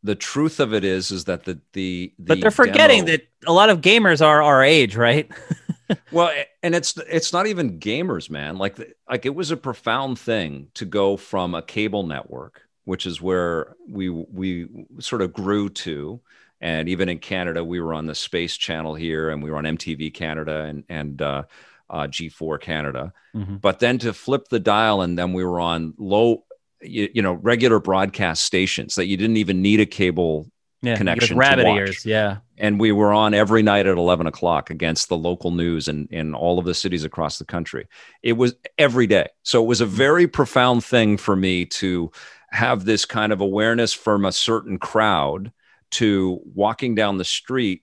the 0.03 0.15
truth 0.15 0.59
of 0.59 0.73
it 0.73 0.83
is 0.83 1.11
is 1.11 1.25
that 1.25 1.43
the 1.43 1.59
the, 1.73 2.13
the 2.17 2.25
But 2.25 2.41
they're 2.41 2.51
forgetting 2.51 3.05
demo- 3.05 3.17
that 3.17 3.27
a 3.47 3.53
lot 3.53 3.69
of 3.69 3.81
gamers 3.81 4.25
are 4.25 4.41
our 4.41 4.63
age, 4.63 4.95
right? 4.95 5.29
well 6.11 6.31
and 6.63 6.75
it's 6.75 6.97
it's 7.09 7.31
not 7.33 7.47
even 7.47 7.79
gamers 7.79 8.29
man 8.29 8.57
like 8.57 8.79
like 9.09 9.25
it 9.25 9.35
was 9.35 9.51
a 9.51 9.57
profound 9.57 10.17
thing 10.17 10.67
to 10.73 10.85
go 10.85 11.17
from 11.17 11.53
a 11.53 11.61
cable 11.61 12.03
network 12.03 12.61
which 12.85 13.05
is 13.05 13.21
where 13.21 13.75
we 13.87 14.09
we 14.09 14.67
sort 14.99 15.21
of 15.21 15.31
grew 15.33 15.69
to 15.69 16.19
and 16.61 16.89
even 16.89 17.09
in 17.09 17.19
canada 17.19 17.63
we 17.63 17.79
were 17.79 17.93
on 17.93 18.05
the 18.05 18.15
space 18.15 18.57
channel 18.57 18.95
here 18.95 19.29
and 19.29 19.43
we 19.43 19.51
were 19.51 19.57
on 19.57 19.65
mtv 19.65 20.13
canada 20.13 20.63
and 20.63 20.83
and 20.89 21.21
uh, 21.21 21.43
uh, 21.89 22.07
g4 22.07 22.59
canada 22.59 23.13
Mhm. 23.35 23.61
but 23.61 23.79
then 23.79 23.97
to 23.99 24.13
flip 24.13 24.47
the 24.49 24.59
dial 24.59 25.01
and 25.01 25.17
then 25.19 25.33
we 25.33 25.43
were 25.43 25.59
on 25.59 25.93
low 25.97 26.43
you, 26.81 27.09
you 27.13 27.21
know 27.21 27.33
regular 27.33 27.79
broadcast 27.79 28.43
stations 28.43 28.95
that 28.95 29.07
you 29.07 29.17
didn't 29.17 29.37
even 29.37 29.61
need 29.61 29.79
a 29.79 29.85
cable 29.85 30.49
Yeah, 30.81 30.97
Connection 30.97 31.35
to 31.35 31.39
rabbit 31.39 31.65
watch. 31.65 31.77
ears. 31.79 32.05
Yeah, 32.05 32.37
and 32.59 32.79
we 32.79 32.91
were 32.91 33.11
on 33.11 33.33
every 33.33 33.63
night 33.63 33.87
at 33.87 33.97
11 33.97 34.27
o'clock 34.27 34.69
against 34.69 35.09
the 35.09 35.17
local 35.17 35.49
news 35.51 35.87
in, 35.87 36.07
in 36.11 36.35
all 36.35 36.59
of 36.59 36.65
the 36.65 36.73
cities 36.75 37.03
across 37.03 37.37
the 37.39 37.45
country 37.45 37.87
it 38.23 38.33
was 38.33 38.55
every 38.77 39.07
day 39.07 39.27
so 39.43 39.63
it 39.63 39.67
was 39.67 39.81
a 39.81 39.85
very 39.85 40.27
profound 40.27 40.83
thing 40.83 41.17
for 41.17 41.35
me 41.35 41.65
to 41.65 42.11
have 42.51 42.85
this 42.85 43.03
kind 43.05 43.31
of 43.33 43.41
awareness 43.41 43.93
from 43.93 44.25
a 44.25 44.31
certain 44.31 44.77
crowd 44.77 45.51
to 45.91 46.39
walking 46.53 46.93
down 46.95 47.17
the 47.17 47.25
street 47.25 47.81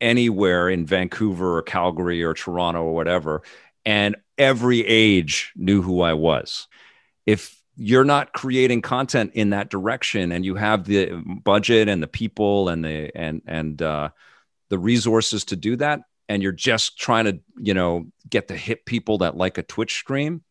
anywhere 0.00 0.68
in 0.68 0.86
vancouver 0.86 1.56
or 1.56 1.62
calgary 1.62 2.22
or 2.22 2.34
toronto 2.34 2.82
or 2.82 2.94
whatever 2.94 3.42
and 3.84 4.16
every 4.36 4.84
age 4.86 5.52
knew 5.56 5.82
who 5.82 6.02
i 6.02 6.12
was. 6.12 6.68
If 7.24 7.56
you're 7.76 8.04
not 8.04 8.32
creating 8.32 8.82
content 8.82 9.32
in 9.34 9.50
that 9.50 9.68
direction 9.68 10.32
and 10.32 10.44
you 10.44 10.54
have 10.54 10.84
the 10.84 11.22
budget 11.44 11.88
and 11.88 12.02
the 12.02 12.06
people 12.06 12.68
and 12.68 12.84
the 12.84 13.10
and 13.14 13.42
and 13.46 13.80
uh, 13.82 14.10
the 14.70 14.78
resources 14.78 15.44
to 15.46 15.56
do 15.56 15.76
that 15.76 16.00
and 16.28 16.42
you're 16.42 16.52
just 16.52 16.98
trying 16.98 17.26
to 17.26 17.38
you 17.58 17.74
know 17.74 18.06
get 18.28 18.48
the 18.48 18.56
hit 18.56 18.86
people 18.86 19.18
that 19.18 19.36
like 19.36 19.58
a 19.58 19.62
twitch 19.62 19.94
stream 19.94 20.42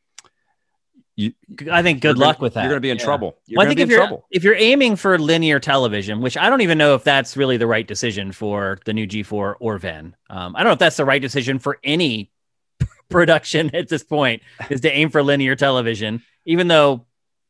you 1.18 1.32
I 1.72 1.82
think 1.82 2.04
you're 2.04 2.14
good 2.14 2.20
gonna- 2.20 2.28
luck 2.28 2.42
with 2.42 2.56
that. 2.56 2.62
you're 2.64 2.70
going 2.72 2.78
to 2.78 2.82
be 2.82 2.90
in 2.90 2.98
Yeah. 2.98 3.04
trouble 3.06 3.38
you're 3.46 3.58
Well, 3.60 3.66
I 3.66 3.70
think 3.70 3.78
be 3.78 3.82
if 3.84 3.86
in 3.88 3.92
you're 3.92 4.00
trouble 4.00 4.26
if 4.32 4.44
you're 4.44 4.56
aiming 4.56 4.96
for 4.98 5.18
linear 5.18 5.60
television, 5.60 6.20
which 6.22 6.36
I 6.38 6.50
don't 6.50 6.62
even 6.62 6.78
know 6.78 6.96
if 6.96 7.04
that's 7.04 7.38
really 7.38 7.58
the 7.58 7.68
right 7.68 7.88
decision 7.88 8.32
for 8.34 8.80
the 8.86 8.94
new 8.94 9.08
G4 9.08 9.56
or 9.60 9.78
Venn. 9.78 10.16
Um, 10.30 10.56
I 10.56 10.60
don't 10.60 10.70
know 10.70 10.74
if 10.74 10.80
that's 10.80 10.98
the 10.98 11.06
right 11.06 11.22
decision 11.22 11.60
for 11.60 11.80
any 11.84 12.32
production 13.10 13.74
at 13.76 13.88
this 13.88 14.04
point 14.04 14.42
is 14.70 14.82
to 14.82 14.92
aim 14.92 15.10
for 15.10 15.24
linear 15.24 15.56
television, 15.56 16.22
even 16.46 16.68
though 16.68 17.06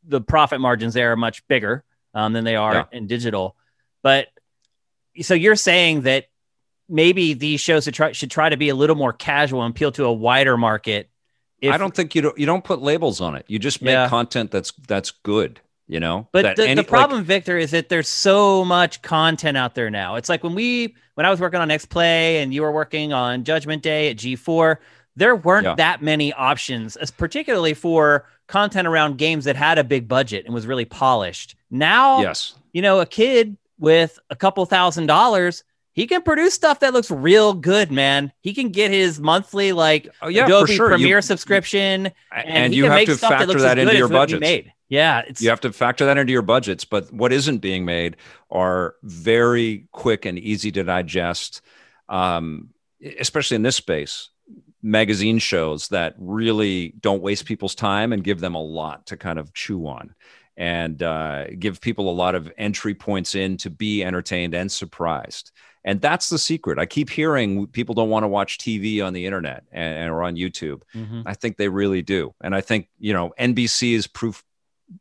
the 0.07 0.21
profit 0.21 0.59
margins 0.61 0.93
there 0.93 1.11
are 1.11 1.15
much 1.17 1.47
bigger 1.47 1.83
um, 2.13 2.33
than 2.33 2.43
they 2.43 2.55
are 2.55 2.73
Yeah. 2.73 2.83
in 2.91 3.07
digital. 3.07 3.55
But 4.03 4.27
so 5.21 5.33
you're 5.33 5.55
saying 5.55 6.01
that 6.01 6.25
maybe 6.87 7.33
these 7.33 7.61
shows 7.61 7.85
should 7.85 7.95
try, 7.95 8.11
should 8.11 8.29
try 8.29 8.49
to 8.49 8.57
be 8.57 8.69
a 8.69 8.75
little 8.75 8.95
more 8.95 9.11
casual 9.13 9.63
and 9.63 9.71
appeal 9.73 9.91
to 9.93 10.05
a 10.05 10.13
wider 10.13 10.57
market. 10.57 11.09
If, 11.61 11.73
i 11.73 11.77
don't 11.77 11.95
think 11.95 12.15
you 12.15 12.21
don't 12.21 12.37
you 12.37 12.45
don't 12.45 12.63
put 12.63 12.81
labels 12.81 13.21
on 13.21 13.35
it 13.35 13.45
you 13.47 13.59
just 13.59 13.81
make 13.81 13.93
Yeah. 13.93 14.09
content 14.09 14.51
that's 14.51 14.71
that's 14.87 15.11
good 15.11 15.61
you 15.87 15.99
know 15.99 16.27
But 16.31 16.55
the, 16.57 16.63
any- 16.63 16.75
the 16.75 16.81
like- 16.81 16.87
problem, 16.87 17.23
Victor, 17.23 17.57
is 17.57 17.71
that 17.71 17.89
there's 17.89 18.07
so 18.09 18.65
much 18.65 19.01
content 19.03 19.55
out 19.57 19.75
there 19.75 19.89
now. 19.91 20.15
It's 20.15 20.29
like 20.29 20.43
when 20.43 20.55
we, 20.55 20.95
when 21.13 21.25
I 21.27 21.29
was 21.29 21.39
working 21.39 21.59
on 21.59 21.69
X 21.69 21.85
Play 21.85 22.41
and 22.41 22.51
you 22.53 22.63
were 22.63 22.71
working 22.71 23.13
on 23.13 23.43
Judgment 23.43 23.83
Day 23.83 24.09
at 24.09 24.17
G4, 24.17 24.77
there 25.15 25.35
weren't 25.35 25.65
Yeah. 25.65 25.75
that 25.75 26.01
many 26.01 26.33
options, 26.33 26.95
as 26.95 27.11
particularly 27.11 27.75
for 27.75 28.25
content 28.47 28.87
around 28.87 29.19
games 29.19 29.45
that 29.45 29.55
had 29.55 29.77
a 29.77 29.83
big 29.83 30.07
budget 30.07 30.45
and 30.45 30.53
was 30.55 30.65
really 30.65 30.85
polished. 30.85 31.55
Now, 31.69 32.19
yes 32.21 32.55
you 32.73 32.81
know, 32.81 32.99
a 32.99 33.05
kid 33.05 33.55
with 33.79 34.17
a 34.31 34.35
couple 34.35 34.65
thousand 34.65 35.05
dollars, 35.05 35.63
he 35.95 36.07
can 36.07 36.21
produce 36.21 36.53
stuff 36.53 36.81
that 36.81 36.91
looks 36.91 37.09
real 37.09 37.53
good, 37.53 37.89
man. 37.89 38.33
He 38.41 38.53
can 38.53 38.69
get 38.69 38.91
his 38.91 39.17
monthly 39.17 39.71
like 39.71 40.13
oh 40.21 40.27
yeah 40.27 40.45
Adobe 40.45 40.75
sure. 40.75 40.87
You- 40.91 40.97
Premiere 40.97 41.21
subscription, 41.21 42.07
and, 42.31 42.47
and 42.47 42.73
he 42.73 42.77
you 42.77 42.83
can 42.83 42.91
have 42.91 42.99
make 42.99 43.07
to 43.07 43.15
stuff 43.15 43.29
that, 43.29 43.39
factor 43.39 43.47
looks 43.47 43.61
that 43.61 43.75
good 43.75 43.87
into 43.87 43.97
your 43.97 44.07
as 44.07 44.11
what 44.11 44.29
we 44.29 44.37
budget 44.39 44.67
Yeah, 44.89 45.23
it's 45.25 45.41
you 45.41 45.49
have 45.49 45.61
to 45.61 45.71
factor 45.71 46.05
that 46.05 46.17
into 46.17 46.33
your 46.33 46.41
budgets 46.41 46.83
but 46.83 47.11
what 47.13 47.31
isn't 47.31 47.59
being 47.59 47.85
made 47.85 48.17
are 48.51 48.95
very 49.03 49.87
quick 49.93 50.25
and 50.25 50.37
easy 50.37 50.71
to 50.73 50.83
digest 50.83 51.61
um, 52.09 52.69
especially 53.17 53.55
in 53.55 53.63
this 53.63 53.77
space 53.77 54.29
magazine 54.83 55.39
shows 55.39 55.87
that 55.87 56.13
really 56.19 56.93
don't 56.99 57.23
waste 57.23 57.45
people's 57.45 57.73
time 57.73 58.11
and 58.13 58.23
give 58.23 58.41
them 58.41 58.53
a 58.53 58.61
lot 58.61 59.05
to 59.07 59.17
kind 59.17 59.39
of 59.39 59.53
chew 59.53 59.87
on 59.87 60.13
and 60.57 61.01
uh, 61.01 61.47
give 61.57 61.81
people 61.81 62.09
a 62.09 62.13
lot 62.13 62.35
of 62.35 62.51
entry 62.57 62.93
points 62.93 63.33
in 63.33 63.57
to 63.57 63.69
be 63.69 64.03
entertained 64.03 64.53
and 64.53 64.71
surprised 64.71 65.51
and 65.85 66.01
that's 66.01 66.27
the 66.29 66.37
secret 66.37 66.77
i 66.79 66.85
keep 66.85 67.09
hearing 67.09 67.67
people 67.67 67.95
don't 67.95 68.09
want 68.09 68.23
to 68.23 68.27
watch 68.27 68.57
tv 68.57 69.05
on 69.05 69.13
the 69.13 69.25
internet 69.25 69.63
and, 69.71 70.09
or 70.11 70.23
on 70.23 70.35
youtube 70.35 70.81
Mhm. 70.93 71.23
I 71.25 71.33
think 71.35 71.55
they 71.55 71.69
really 71.69 72.01
do, 72.01 72.33
and 72.43 72.53
I 72.53 72.61
think 72.61 72.89
you 72.99 73.13
know 73.13 73.33
NBC 73.39 73.93
is 73.93 74.07
proof 74.07 74.43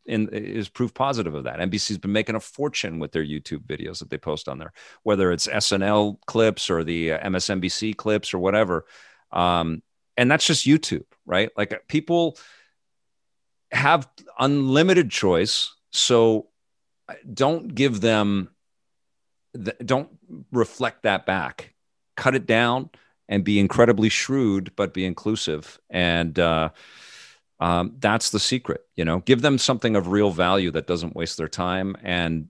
in 0.07 0.29
is 0.31 0.69
proof 0.69 0.93
positive 0.95 1.35
of 1.35 1.45
that. 1.45 1.59
NBC's 1.59 1.99
been 1.99 2.13
making 2.13 2.37
a 2.37 2.41
fortune 2.41 2.99
with 2.99 3.13
their 3.13 3.25
YouTube 3.25 3.65
videos 3.67 3.99
that 3.99 4.09
they 4.11 4.19
post 4.19 4.49
on 4.49 4.59
there, 4.59 4.73
whether 5.03 5.31
it's 5.33 5.47
SNL 5.47 6.17
clips 6.27 6.71
or 6.71 6.85
the 6.85 7.13
uh, 7.13 7.29
MSNBC 7.31 7.97
clips 7.97 8.33
or 8.35 8.39
whatever. 8.39 8.87
Um, 9.31 9.83
and 10.17 10.31
that's 10.31 10.47
just 10.47 10.65
YouTube, 10.67 11.05
right? 11.27 11.51
Like 11.57 11.73
uh, 11.75 11.79
people 11.89 12.39
have 13.73 14.09
unlimited 14.39 15.11
choice, 15.11 15.75
so 15.91 16.49
uh, 17.09 17.15
don't 17.33 17.75
give 17.75 18.01
them, 18.01 18.51
th- 19.55 19.77
don't 19.85 20.09
reflect 20.53 21.03
that 21.05 21.27
back. 21.27 21.75
Cut 22.17 22.35
it 22.35 22.47
down 22.47 22.91
and 23.29 23.43
be 23.45 23.59
incredibly 23.59 24.09
shrewd, 24.09 24.73
but 24.77 24.95
be 24.95 25.05
inclusive. 25.05 25.79
And 25.91 26.39
uh, 26.39 26.71
um, 27.61 27.95
that's 27.99 28.31
the 28.31 28.41
secret. 28.41 28.83
You 28.97 29.05
know, 29.05 29.21
give 29.21 29.43
them 29.43 29.59
something 29.59 29.97
of 29.97 30.09
real 30.09 30.31
value 30.31 30.71
that 30.73 30.87
doesn't 30.87 31.17
waste 31.17 31.37
their 31.37 31.49
time, 31.49 31.97
and 32.03 32.49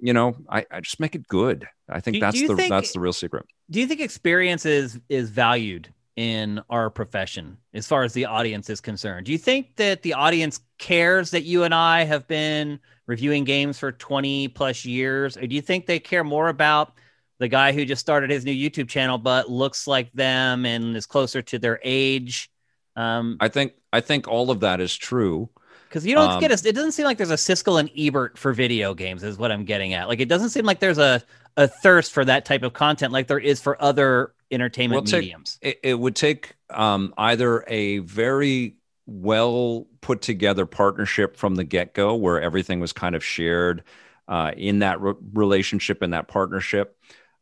you 0.00 0.12
know, 0.12 0.36
I, 0.48 0.64
I 0.70 0.80
just 0.80 1.00
make 1.00 1.14
it 1.14 1.26
good. 1.26 1.66
I 1.88 2.00
think 2.00 2.16
Do- 2.16 2.20
that's 2.20 2.38
do 2.38 2.48
the 2.48 2.56
think- 2.56 2.70
that's 2.70 2.92
the 2.92 3.00
real 3.00 3.12
secret. 3.12 3.46
do 3.70 3.80
you 3.80 3.86
think 3.86 4.00
experience 4.00 4.64
is 4.66 4.98
is 5.08 5.30
valued 5.30 5.92
in 6.18 6.60
our 6.68 6.90
profession 6.90 7.56
as 7.72 7.86
far 7.86 8.02
as 8.02 8.12
the 8.12 8.24
audience 8.24 8.68
is 8.68 8.80
concerned. 8.80 9.24
Do 9.26 9.30
you 9.30 9.38
think 9.38 9.76
that 9.76 10.02
the 10.02 10.14
audience 10.14 10.58
cares 10.76 11.30
that 11.30 11.44
you 11.44 11.62
and 11.62 11.72
I 11.72 12.02
have 12.02 12.26
been 12.26 12.80
reviewing 13.06 13.44
games 13.44 13.78
for 13.78 13.92
20 13.92 14.48
plus 14.48 14.84
years? 14.84 15.36
Or 15.36 15.46
do 15.46 15.54
you 15.54 15.62
think 15.62 15.86
they 15.86 16.00
care 16.00 16.24
more 16.24 16.48
about 16.48 16.94
the 17.38 17.46
guy 17.46 17.70
who 17.70 17.84
just 17.84 18.00
started 18.00 18.30
his 18.30 18.44
new 18.44 18.52
YouTube 18.52 18.88
channel 18.88 19.16
but 19.16 19.48
looks 19.48 19.86
like 19.86 20.12
them 20.12 20.66
and 20.66 20.96
is 20.96 21.06
closer 21.06 21.40
to 21.40 21.58
their 21.60 21.78
age? 21.84 22.50
Um, 22.96 23.36
I 23.38 23.46
think 23.46 23.74
I 23.92 24.00
think 24.00 24.26
all 24.26 24.50
of 24.50 24.58
that 24.58 24.80
is 24.80 24.96
true. 24.96 25.48
Because 25.88 26.04
you 26.04 26.16
don't 26.16 26.30
um, 26.30 26.40
get 26.40 26.50
a, 26.50 26.68
it 26.68 26.74
doesn't 26.74 26.92
seem 26.92 27.04
like 27.04 27.16
there's 27.16 27.30
a 27.30 27.34
Siskel 27.34 27.78
and 27.78 27.88
Ebert 27.96 28.36
for 28.36 28.52
video 28.52 28.92
games, 28.92 29.22
is 29.22 29.38
what 29.38 29.52
I'm 29.52 29.64
getting 29.64 29.94
at. 29.94 30.08
Like 30.08 30.18
it 30.18 30.28
doesn't 30.28 30.50
seem 30.50 30.64
like 30.64 30.80
there's 30.80 30.98
a 30.98 31.22
a 31.56 31.68
thirst 31.68 32.12
for 32.12 32.24
that 32.24 32.44
type 32.44 32.64
of 32.64 32.72
content 32.72 33.12
like 33.12 33.28
there 33.28 33.38
is 33.38 33.60
for 33.60 33.80
other 33.80 34.32
entertainment 34.50 35.10
well, 35.10 35.20
mediums. 35.20 35.58
Take, 35.62 35.74
it, 35.82 35.90
it, 35.90 35.94
would 35.94 36.16
take 36.16 36.54
um, 36.70 37.14
either 37.16 37.64
a 37.66 37.98
very 37.98 38.76
well 39.06 39.86
put 40.00 40.20
together 40.22 40.66
partnership 40.66 41.36
from 41.36 41.54
the 41.54 41.64
get 41.64 41.94
go, 41.94 42.14
where 42.14 42.40
everything 42.40 42.80
was 42.80 42.92
kind 42.92 43.14
of 43.14 43.24
shared 43.24 43.84
uh, 44.28 44.52
in 44.56 44.80
that 44.80 45.00
re- 45.00 45.14
relationship 45.32 46.02
and 46.02 46.12
that 46.12 46.28
partnership, 46.28 46.96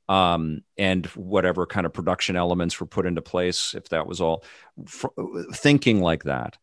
um, 0.09 0.62
and 0.78 1.07
whatever 1.07 1.66
kind 1.66 1.84
of 1.84 1.92
production 1.92 2.36
elements 2.36 2.80
were 2.80 2.86
put 2.86 3.07
into 3.07 3.22
place, 3.22 3.74
if 3.74 3.88
that 3.88 4.07
was 4.07 4.20
all 4.20 4.44
fr- 4.86 5.09
thinking 5.52 6.00
like 6.00 6.24
that, 6.24 6.57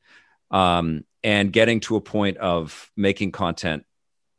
um, 0.51 1.03
and 1.23 1.51
getting 1.51 1.79
to 1.81 1.95
a 1.97 2.01
point 2.01 2.37
of 2.37 2.89
making 2.95 3.31
content 3.31 3.85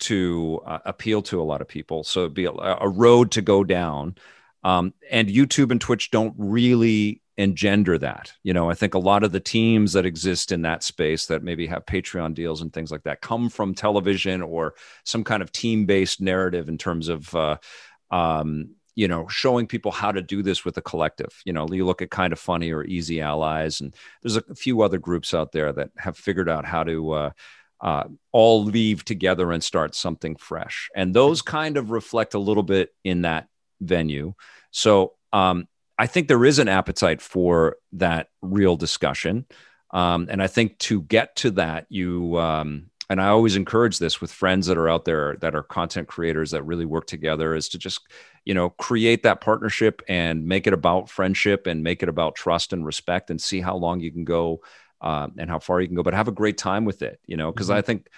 to 0.01 0.61
uh, 0.67 0.79
appeal 0.85 1.23
to 1.23 1.41
a 1.41 1.45
lot 1.45 1.61
of 1.61 1.69
people. 1.69 2.05
So 2.05 2.21
it'd 2.21 2.35
be 2.35 2.47
a, 2.47 2.53
a 2.53 2.89
road 2.89 3.31
to 3.33 3.43
go 3.43 3.65
down. 3.65 4.17
Um, 4.65 4.95
and 5.11 5.29
YouTube 5.29 5.71
and 5.71 5.81
Twitch 5.81 6.11
don't 6.11 6.35
really 6.39 7.21
engender 7.37 7.99
that. 7.99 8.33
You 8.43 8.53
know, 8.55 8.71
I 8.71 8.75
think 8.75 8.95
a 8.95 8.99
lot 8.99 9.25
of 9.25 9.33
the 9.33 9.41
teams 9.41 9.93
that 9.93 10.07
exist 10.07 10.53
in 10.53 10.63
that 10.63 10.83
space 10.83 11.27
that 11.27 11.43
maybe 11.43 11.67
have 11.67 11.85
Patreon 11.85 12.35
deals 12.35 12.63
and 12.63 12.73
things 12.73 12.91
like 12.91 13.03
that 13.05 13.21
come 13.21 13.49
from 13.49 13.75
television 13.75 14.41
or 14.41 14.75
some 15.05 15.25
kind 15.25 15.43
of 15.43 15.53
team 15.53 15.85
based 15.85 16.21
narrative 16.21 16.69
in 16.69 16.79
terms 16.79 17.09
of, 17.09 17.35
uh, 17.35 17.57
um, 18.11 18.71
you 18.95 19.09
know, 19.09 19.27
showing 19.27 19.67
people 19.67 19.91
how 19.91 20.13
to 20.13 20.23
do 20.23 20.43
this 20.43 20.65
with 20.65 20.77
a 20.77 20.83
collective. 20.83 21.43
You 21.45 21.53
know, 21.53 21.67
you 21.71 21.85
look 21.85 22.01
at 22.01 22.13
Kinda 22.13 22.37
Funny 22.37 22.73
or 22.73 22.85
easy 22.85 23.21
allies, 23.21 23.81
and 23.81 23.93
there's 24.23 24.37
a 24.37 24.55
few 24.55 24.83
other 24.83 24.99
groups 24.99 25.35
out 25.35 25.51
there 25.51 25.73
that 25.73 25.91
have 25.99 26.17
figured 26.17 26.49
out 26.49 26.65
how 26.65 26.85
to, 26.85 27.13
uh, 27.13 27.31
uh, 27.81 28.05
all 28.31 28.65
leave 28.65 29.05
together 29.05 29.51
and 29.51 29.63
start 29.63 29.97
something 29.97 30.37
fresh. 30.37 30.89
And 30.95 31.13
those 31.13 31.43
kind 31.43 31.77
of 31.77 31.91
reflect 31.91 32.35
a 32.35 32.39
little 32.39 32.63
bit 32.63 32.91
in 33.03 33.23
that 33.23 33.49
venue. 33.81 34.35
So 34.71 35.15
um, 35.33 35.69
I 35.99 36.07
think 36.07 36.29
there 36.29 36.45
is 36.45 36.59
an 36.59 36.69
appetite 36.69 37.21
for 37.21 37.77
that 37.93 38.29
real 38.43 38.77
discussion. 38.77 39.47
Um, 39.91 40.29
and 40.31 40.43
I 40.43 40.49
think 40.49 40.79
to 40.79 41.03
get 41.03 41.37
to 41.37 41.53
that, 41.53 41.87
you, 41.89 42.37
um, 42.39 42.91
and 43.09 43.21
I 43.21 43.29
always 43.29 43.55
encourage 43.55 43.99
this 43.99 44.21
with 44.21 44.33
friends 44.33 44.67
that 44.67 44.79
are 44.79 44.89
out 44.89 45.05
there 45.05 45.37
that 45.41 45.55
are 45.55 45.63
content 45.63 46.09
creators 46.09 46.51
that 46.51 46.65
really 46.65 46.87
work 46.87 47.07
together 47.07 47.55
is 47.55 47.69
to 47.71 47.79
just, 47.79 48.01
you 48.45 48.55
know, 48.55 48.71
create 48.71 49.23
that 49.23 49.41
partnership 49.41 50.03
and 50.09 50.47
make 50.47 50.67
it 50.67 50.73
about 50.73 51.11
friendship 51.11 51.67
and 51.67 51.85
make 51.85 52.03
it 52.03 52.09
about 52.09 52.35
trust 52.35 52.73
and 52.73 52.85
respect 52.85 53.31
and 53.31 53.41
see 53.41 53.61
how 53.61 53.77
long 53.77 54.01
you 54.01 54.11
can 54.11 54.25
go 54.25 54.61
uh, 55.01 55.29
and 55.39 55.51
how 55.51 55.59
far 55.59 55.81
you 55.81 55.87
can 55.87 55.97
go, 55.97 56.03
but 56.03 56.15
have 56.15 56.29
a 56.29 56.33
great 56.33 56.57
time 56.57 56.85
with 56.85 57.03
it, 57.03 57.21
you 57.27 57.37
know, 57.37 57.53
because 57.53 57.69
mm-hmm. 57.69 57.79
I 57.79 57.83
think 57.83 58.09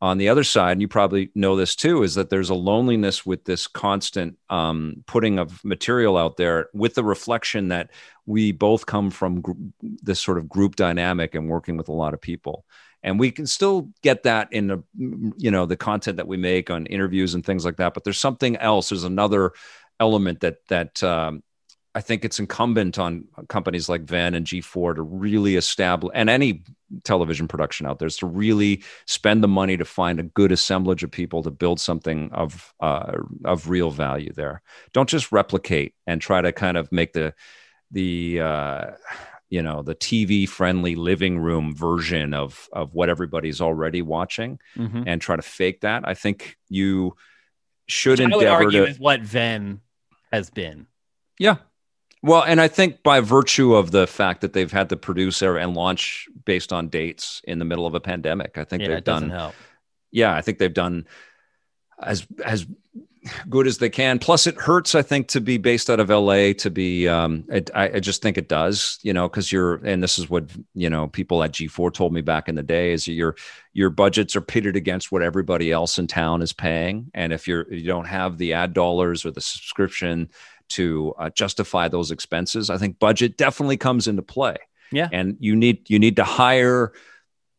on 0.00 0.18
the 0.18 0.28
other 0.28 0.44
side, 0.44 0.72
and 0.72 0.80
you 0.80 0.88
probably 0.88 1.30
know 1.34 1.56
this 1.56 1.74
too, 1.74 2.02
is 2.02 2.14
that 2.16 2.28
there's 2.28 2.50
a 2.50 2.54
loneliness 2.54 3.24
with 3.24 3.44
this 3.44 3.66
constant 3.66 4.36
um, 4.50 5.02
putting 5.06 5.38
of 5.38 5.64
material 5.64 6.16
out 6.18 6.36
there 6.36 6.68
with 6.74 6.94
the 6.94 7.04
reflection 7.04 7.68
that 7.68 7.90
we 8.26 8.52
both 8.52 8.84
come 8.86 9.10
from 9.10 9.40
gr- 9.40 9.52
this 9.80 10.20
sort 10.20 10.36
of 10.38 10.48
group 10.48 10.76
dynamic 10.76 11.34
and 11.34 11.48
working 11.48 11.76
with 11.76 11.88
a 11.88 11.92
lot 11.92 12.12
of 12.12 12.20
people. 12.20 12.64
And 13.02 13.18
we 13.18 13.30
can 13.30 13.46
still 13.46 13.90
get 14.02 14.24
that 14.24 14.52
in 14.52 14.66
the, 14.66 14.82
you 15.38 15.50
know, 15.50 15.64
the 15.64 15.76
content 15.76 16.16
that 16.16 16.26
we 16.26 16.36
make 16.36 16.70
on 16.70 16.86
interviews 16.86 17.34
and 17.34 17.44
things 17.44 17.64
like 17.64 17.76
that. 17.76 17.94
But 17.94 18.04
there's 18.04 18.18
something 18.18 18.56
else. 18.56 18.88
There's 18.88 19.04
another 19.04 19.52
element 20.00 20.40
that 20.40 20.56
that 20.68 21.02
um, 21.02 21.42
I 21.96 22.02
think 22.02 22.26
it's 22.26 22.38
incumbent 22.38 22.98
on 22.98 23.26
companies 23.48 23.88
like 23.88 24.02
Venn 24.02 24.34
and 24.34 24.46
G4 24.46 24.96
to 24.96 25.02
really 25.02 25.56
establish, 25.56 26.12
and 26.14 26.28
any 26.28 26.62
television 27.04 27.48
production 27.48 27.86
out 27.86 27.98
there, 27.98 28.06
is 28.06 28.18
to 28.18 28.26
really 28.26 28.84
spend 29.06 29.42
the 29.42 29.48
money 29.48 29.78
to 29.78 29.84
find 29.86 30.20
a 30.20 30.24
good 30.24 30.52
assemblage 30.52 31.02
of 31.02 31.10
people 31.10 31.42
to 31.42 31.50
build 31.50 31.80
something 31.80 32.30
of 32.32 32.74
uh, 32.80 33.12
of 33.46 33.70
real 33.70 33.90
value 33.90 34.30
there. 34.34 34.60
Don't 34.92 35.08
just 35.08 35.32
replicate 35.32 35.94
and 36.06 36.20
try 36.20 36.42
to 36.42 36.52
kind 36.52 36.76
of 36.76 36.92
make 36.92 37.14
the 37.14 37.32
the 37.90 38.42
uh, 38.42 38.90
you 39.48 39.62
know 39.62 39.80
the 39.80 39.94
TV 39.94 40.46
friendly 40.46 40.96
living 40.96 41.38
room 41.38 41.74
version 41.74 42.34
of 42.34 42.68
of 42.74 42.92
what 42.92 43.08
everybody's 43.08 43.62
already 43.62 44.02
watching, 44.02 44.58
mm-hmm. 44.76 45.04
and 45.06 45.22
try 45.22 45.34
to 45.34 45.40
fake 45.40 45.80
that. 45.80 46.06
I 46.06 46.12
think 46.12 46.58
you 46.68 47.16
should 47.86 48.18
Which 48.18 48.20
endeavor 48.20 48.48
I 48.48 48.58
would 48.58 48.64
argue 48.66 48.84
to, 48.84 48.90
is 48.90 48.98
what 48.98 49.22
Venn 49.22 49.80
has 50.30 50.50
been. 50.50 50.88
Yeah, 51.38 51.56
well, 52.26 52.42
and 52.42 52.60
I 52.60 52.66
think 52.66 53.02
by 53.04 53.20
virtue 53.20 53.74
of 53.74 53.92
the 53.92 54.06
fact 54.06 54.40
that 54.40 54.52
they've 54.52 54.70
had 54.70 54.88
to 54.88 54.96
produce 54.96 55.42
and 55.42 55.74
launch 55.74 56.28
based 56.44 56.72
on 56.72 56.88
dates 56.88 57.40
in 57.44 57.60
the 57.60 57.64
middle 57.64 57.86
of 57.86 57.94
a 57.94 58.00
pandemic, 58.00 58.58
I 58.58 58.64
think 58.64 58.82
yeah, 58.82 58.88
they've 58.88 59.04
done. 59.04 59.52
Yeah, 60.10 60.34
I 60.34 60.40
think 60.40 60.58
they've 60.58 60.72
done 60.72 61.06
as 62.02 62.26
as 62.44 62.66
good 63.48 63.66
as 63.66 63.78
they 63.78 63.90
can. 63.90 64.18
Plus, 64.18 64.46
it 64.46 64.56
hurts, 64.56 64.94
I 64.94 65.02
think, 65.02 65.28
to 65.28 65.40
be 65.40 65.58
based 65.58 65.88
out 65.88 66.00
of 66.00 66.10
LA. 66.10 66.52
To 66.54 66.70
be, 66.70 67.08
um, 67.08 67.44
it, 67.48 67.70
I, 67.74 67.88
I, 67.90 68.00
just 68.00 68.22
think 68.22 68.38
it 68.38 68.48
does, 68.48 68.98
you 69.02 69.12
know, 69.12 69.28
because 69.28 69.52
you're, 69.52 69.76
and 69.84 70.02
this 70.02 70.18
is 70.18 70.28
what 70.28 70.50
you 70.74 70.90
know, 70.90 71.08
people 71.08 71.42
at 71.42 71.52
G4 71.52 71.92
told 71.92 72.12
me 72.12 72.20
back 72.20 72.48
in 72.48 72.54
the 72.54 72.62
day 72.62 72.92
is 72.92 73.06
your 73.06 73.36
your 73.72 73.90
budgets 73.90 74.34
are 74.36 74.40
pitted 74.40 74.74
against 74.74 75.12
what 75.12 75.22
everybody 75.22 75.70
else 75.70 75.98
in 75.98 76.06
town 76.06 76.42
is 76.42 76.52
paying, 76.52 77.10
and 77.14 77.32
if 77.32 77.46
you're 77.46 77.72
you 77.72 77.86
don't 77.86 78.06
have 78.06 78.38
the 78.38 78.52
ad 78.52 78.72
dollars 78.72 79.24
or 79.24 79.30
the 79.30 79.40
subscription 79.40 80.28
to 80.70 81.14
uh, 81.18 81.30
justify 81.30 81.88
those 81.88 82.10
expenses. 82.10 82.70
I 82.70 82.78
think 82.78 82.98
budget 82.98 83.36
definitely 83.36 83.76
comes 83.76 84.08
into 84.08 84.22
play. 84.22 84.56
Yeah, 84.92 85.08
and 85.12 85.36
you 85.40 85.56
need 85.56 85.90
you 85.90 85.98
need 85.98 86.16
to 86.16 86.24
hire 86.24 86.92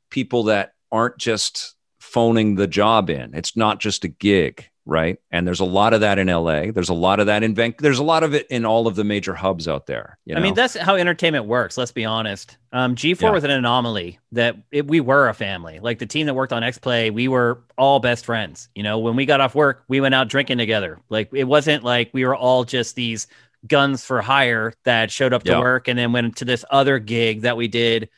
people 0.09 0.43
that 0.43 0.73
aren't 0.91 1.17
just 1.17 1.75
phoning 1.99 2.55
the 2.55 2.67
job 2.67 3.09
in. 3.09 3.33
It's 3.33 3.57
not 3.57 3.79
just 3.79 4.05
a 4.05 4.07
gig 4.07 4.69
right? 4.87 5.19
And 5.31 5.45
there's 5.45 5.59
a 5.59 5.65
lot 5.65 5.93
of 5.93 6.01
that 6.01 6.17
in 6.17 6.27
LA. 6.27 6.71
There's 6.71 6.89
a 6.89 6.93
lot 6.93 7.19
of 7.19 7.27
that 7.27 7.43
in 7.43 7.53
Vancouver. 7.53 7.83
There's 7.83 7.99
a 7.99 8.03
lot 8.03 8.23
of 8.23 8.33
it 8.33 8.47
in 8.49 8.65
all 8.65 8.87
of 8.87 8.95
the 8.95 9.03
major 9.03 9.35
hubs 9.35 9.67
out 9.67 9.85
there. 9.85 10.17
You 10.25 10.33
know? 10.33 10.39
I 10.39 10.43
mean, 10.43 10.53
that's 10.53 10.75
how 10.75 10.95
entertainment 10.95 11.45
works. 11.45 11.77
Let's 11.77 11.91
be 11.91 12.05
honest. 12.05 12.57
Um, 12.71 12.95
G4 12.95 13.21
yeah. 13.21 13.29
was 13.31 13.43
an 13.43 13.51
anomaly 13.51 14.19
that 14.31 14.55
it, 14.71 14.87
we 14.87 15.01
were 15.01 15.27
a 15.27 15.33
family. 15.33 15.79
Like 15.79 15.99
the 15.99 16.05
team 16.05 16.25
that 16.25 16.33
worked 16.33 16.53
on 16.53 16.63
X 16.63 16.77
Play, 16.77 17.11
we 17.11 17.27
were 17.27 17.61
all 17.77 17.99
best 17.99 18.25
friends. 18.25 18.69
You 18.75 18.83
know, 18.83 18.97
when 18.99 19.15
we 19.15 19.25
got 19.25 19.41
off 19.41 19.53
work, 19.53 19.83
we 19.89 20.01
went 20.01 20.15
out 20.15 20.29
drinking 20.29 20.57
together. 20.57 20.99
Like 21.09 21.29
it 21.33 21.43
wasn't 21.45 21.83
like 21.83 22.09
we 22.13 22.25
were 22.25 22.35
all 22.35 22.63
just 22.63 22.95
these 22.95 23.27
guns 23.67 24.05
for 24.05 24.21
hire 24.21 24.73
that 24.85 25.11
showed 25.11 25.33
up 25.33 25.43
to 25.43 25.51
yeah. 25.51 25.59
work 25.59 25.87
and 25.87 25.99
then 25.99 26.13
went 26.13 26.37
to 26.37 26.45
this 26.45 26.63
other 26.71 26.99
gig 26.99 27.41
that 27.41 27.57
we 27.57 27.67
did 27.67 28.09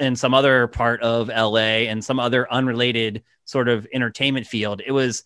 in 0.00 0.16
some 0.16 0.34
other 0.34 0.66
part 0.66 1.00
of 1.02 1.28
LA 1.28 1.86
and 1.86 2.04
some 2.04 2.18
other 2.18 2.50
unrelated 2.50 3.22
sort 3.44 3.68
of 3.68 3.86
entertainment 3.92 4.46
field. 4.46 4.82
It 4.84 4.92
was 4.92 5.22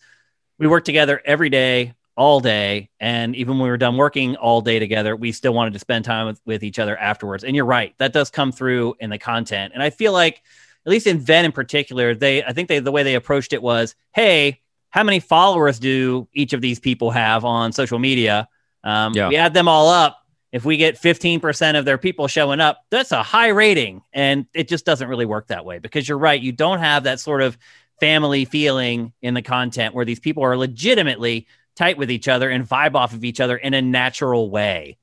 we 0.61 0.67
worked 0.67 0.85
together 0.85 1.19
every 1.25 1.49
day, 1.49 1.95
all 2.15 2.39
day. 2.39 2.91
And 2.99 3.35
even 3.35 3.55
when 3.55 3.63
we 3.63 3.69
were 3.71 3.77
done 3.77 3.97
working 3.97 4.35
all 4.35 4.61
day 4.61 4.77
together, 4.77 5.15
we 5.15 5.31
still 5.31 5.55
wanted 5.55 5.73
to 5.73 5.79
spend 5.79 6.05
time 6.05 6.27
with, 6.27 6.39
with 6.45 6.63
each 6.63 6.77
other 6.77 6.95
afterwards. 6.95 7.43
And 7.43 7.55
you're 7.55 7.65
right, 7.65 7.95
that 7.97 8.13
does 8.13 8.29
come 8.29 8.51
through 8.51 8.93
in 8.99 9.09
the 9.09 9.17
content. 9.17 9.73
And 9.73 9.81
I 9.81 9.89
feel 9.89 10.13
like, 10.13 10.43
at 10.85 10.89
least 10.91 11.07
in 11.07 11.17
Venn 11.17 11.45
in 11.45 11.51
particular, 11.51 12.13
they 12.13 12.43
I 12.43 12.53
think 12.53 12.67
they 12.67 12.77
the 12.77 12.91
way 12.91 13.01
they 13.01 13.15
approached 13.15 13.53
it 13.53 13.61
was, 13.61 13.95
hey, 14.13 14.61
how 14.91 15.03
many 15.03 15.19
followers 15.19 15.79
do 15.79 16.27
each 16.31 16.53
of 16.53 16.61
these 16.61 16.79
people 16.79 17.09
have 17.09 17.43
on 17.43 17.71
social 17.71 17.97
media? 17.97 18.47
Um, 18.83 19.13
yeah. 19.13 19.29
We 19.29 19.37
add 19.37 19.55
them 19.55 19.67
all 19.67 19.89
up. 19.89 20.19
If 20.51 20.65
we 20.65 20.77
get 20.77 21.01
15% 21.01 21.79
of 21.79 21.85
their 21.85 21.97
people 21.97 22.27
showing 22.27 22.59
up, 22.59 22.83
that's 22.89 23.11
a 23.11 23.23
high 23.23 23.47
rating. 23.47 24.01
And 24.11 24.45
it 24.53 24.67
just 24.67 24.85
doesn't 24.85 25.07
really 25.07 25.25
work 25.25 25.47
that 25.47 25.65
way 25.65 25.79
because 25.79 26.07
you're 26.07 26.17
right. 26.17 26.39
You 26.39 26.51
don't 26.51 26.79
have 26.79 27.05
that 27.05 27.19
sort 27.19 27.41
of 27.41 27.57
family 28.01 28.45
feeling 28.45 29.13
in 29.21 29.35
the 29.35 29.41
content 29.41 29.93
where 29.93 30.03
these 30.03 30.19
people 30.19 30.43
are 30.43 30.57
legitimately 30.57 31.47
tight 31.75 31.97
with 31.97 32.11
each 32.11 32.27
other 32.27 32.49
and 32.49 32.67
vibe 32.67 32.95
off 32.95 33.13
of 33.13 33.23
each 33.23 33.39
other 33.39 33.55
in 33.55 33.73
a 33.73 33.81
natural 33.81 34.49
way. 34.49 34.97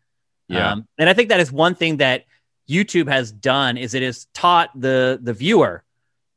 Yeah. 0.49 0.72
Um, 0.72 0.88
and 0.99 1.09
I 1.09 1.14
think 1.14 1.30
that 1.30 1.40
is 1.40 1.51
one 1.51 1.74
thing 1.74 1.99
that 1.99 2.24
YouTube 2.68 3.09
has 3.09 3.32
done 3.32 3.78
is 3.78 3.94
it 3.94 4.03
has 4.03 4.26
taught 4.34 4.78
the 4.78 5.18
the 5.22 5.32
viewer 5.32 5.84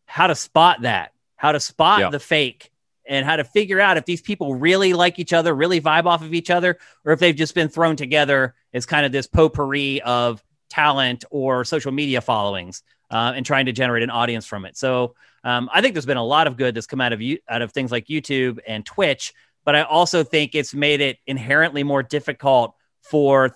how 0.05 0.27
to 0.27 0.35
spot 0.35 0.81
that, 0.83 1.13
how 1.35 1.51
to 1.51 1.59
spot 1.59 1.99
yeah. 1.99 2.09
the 2.09 2.19
fake 2.19 2.71
and 3.05 3.25
how 3.25 3.37
to 3.37 3.43
figure 3.43 3.79
out 3.79 3.97
if 3.97 4.05
these 4.05 4.21
people 4.21 4.55
really 4.55 4.93
like 4.93 5.19
each 5.19 5.33
other, 5.33 5.55
really 5.55 5.81
vibe 5.81 6.05
off 6.05 6.21
of 6.21 6.33
each 6.33 6.49
other, 6.49 6.77
or 7.03 7.13
if 7.13 7.19
they've 7.19 7.35
just 7.35 7.55
been 7.55 7.69
thrown 7.69 7.95
together 7.95 8.53
as 8.73 8.85
kind 8.85 9.05
of 9.05 9.11
this 9.11 9.27
potpourri 9.27 10.01
of 10.01 10.43
talent 10.69 11.25
or 11.31 11.65
social 11.65 11.91
media 11.91 12.21
followings 12.21 12.83
uh, 13.09 13.33
and 13.35 13.45
trying 13.45 13.65
to 13.65 13.71
generate 13.71 14.03
an 14.03 14.09
audience 14.09 14.45
from 14.45 14.65
it. 14.65 14.77
So 14.77 15.15
um, 15.43 15.69
I 15.73 15.81
think 15.81 15.93
there's 15.95 16.05
been 16.05 16.17
a 16.17 16.23
lot 16.25 16.47
of 16.47 16.57
good 16.57 16.75
that's 16.75 16.87
come 16.87 17.01
out 17.01 17.13
of 17.13 17.21
you 17.21 17.39
out 17.49 17.61
of 17.61 17.71
things 17.71 17.91
like 17.91 18.05
YouTube 18.07 18.59
and 18.67 18.85
Twitch, 18.85 19.33
but 19.65 19.75
I 19.75 19.81
also 19.83 20.23
think 20.23 20.55
it's 20.55 20.73
made 20.73 21.01
it 21.01 21.17
inherently 21.27 21.83
more 21.83 22.03
difficult 22.03 22.75
for 23.01 23.55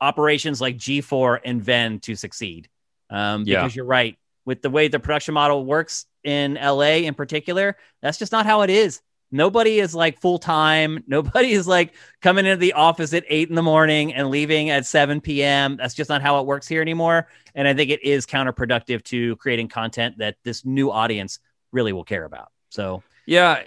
operations 0.00 0.60
like 0.60 0.76
G4 0.76 1.40
and 1.44 1.62
Venn 1.62 1.98
to 2.00 2.14
succeed. 2.14 2.68
Um, 3.10 3.44
Yeah. 3.46 3.62
because 3.62 3.74
you're 3.76 3.84
right. 3.84 4.18
With 4.44 4.62
the 4.62 4.70
way 4.70 4.88
the 4.88 4.98
production 5.00 5.34
model 5.34 5.64
works 5.64 6.06
in 6.22 6.54
LA 6.54 7.04
in 7.06 7.14
particular, 7.14 7.76
that's 8.02 8.18
just 8.18 8.32
not 8.32 8.44
how 8.46 8.62
it 8.62 8.70
is. 8.70 9.00
Nobody 9.34 9.80
is 9.80 9.96
like 9.96 10.20
full 10.20 10.38
time. 10.38 11.02
Nobody 11.08 11.50
is 11.50 11.66
like 11.66 11.94
coming 12.22 12.46
into 12.46 12.56
the 12.56 12.74
office 12.74 13.12
at 13.12 13.24
eight 13.28 13.48
in 13.48 13.56
the 13.56 13.62
morning 13.62 14.14
and 14.14 14.30
leaving 14.30 14.70
at 14.70 14.86
7 14.86 15.20
p.m. 15.20 15.76
That's 15.76 15.92
just 15.92 16.08
not 16.08 16.22
how 16.22 16.38
it 16.38 16.46
works 16.46 16.68
here 16.68 16.80
anymore. 16.80 17.26
And 17.56 17.66
I 17.66 17.74
think 17.74 17.90
it 17.90 18.04
is 18.04 18.26
counterproductive 18.26 19.02
to 19.04 19.34
creating 19.36 19.68
content 19.68 20.18
that 20.18 20.36
this 20.44 20.64
new 20.64 20.88
audience 20.88 21.40
really 21.72 21.92
will 21.92 22.04
care 22.04 22.24
about. 22.24 22.52
So 22.68 23.02
Yeah, 23.26 23.62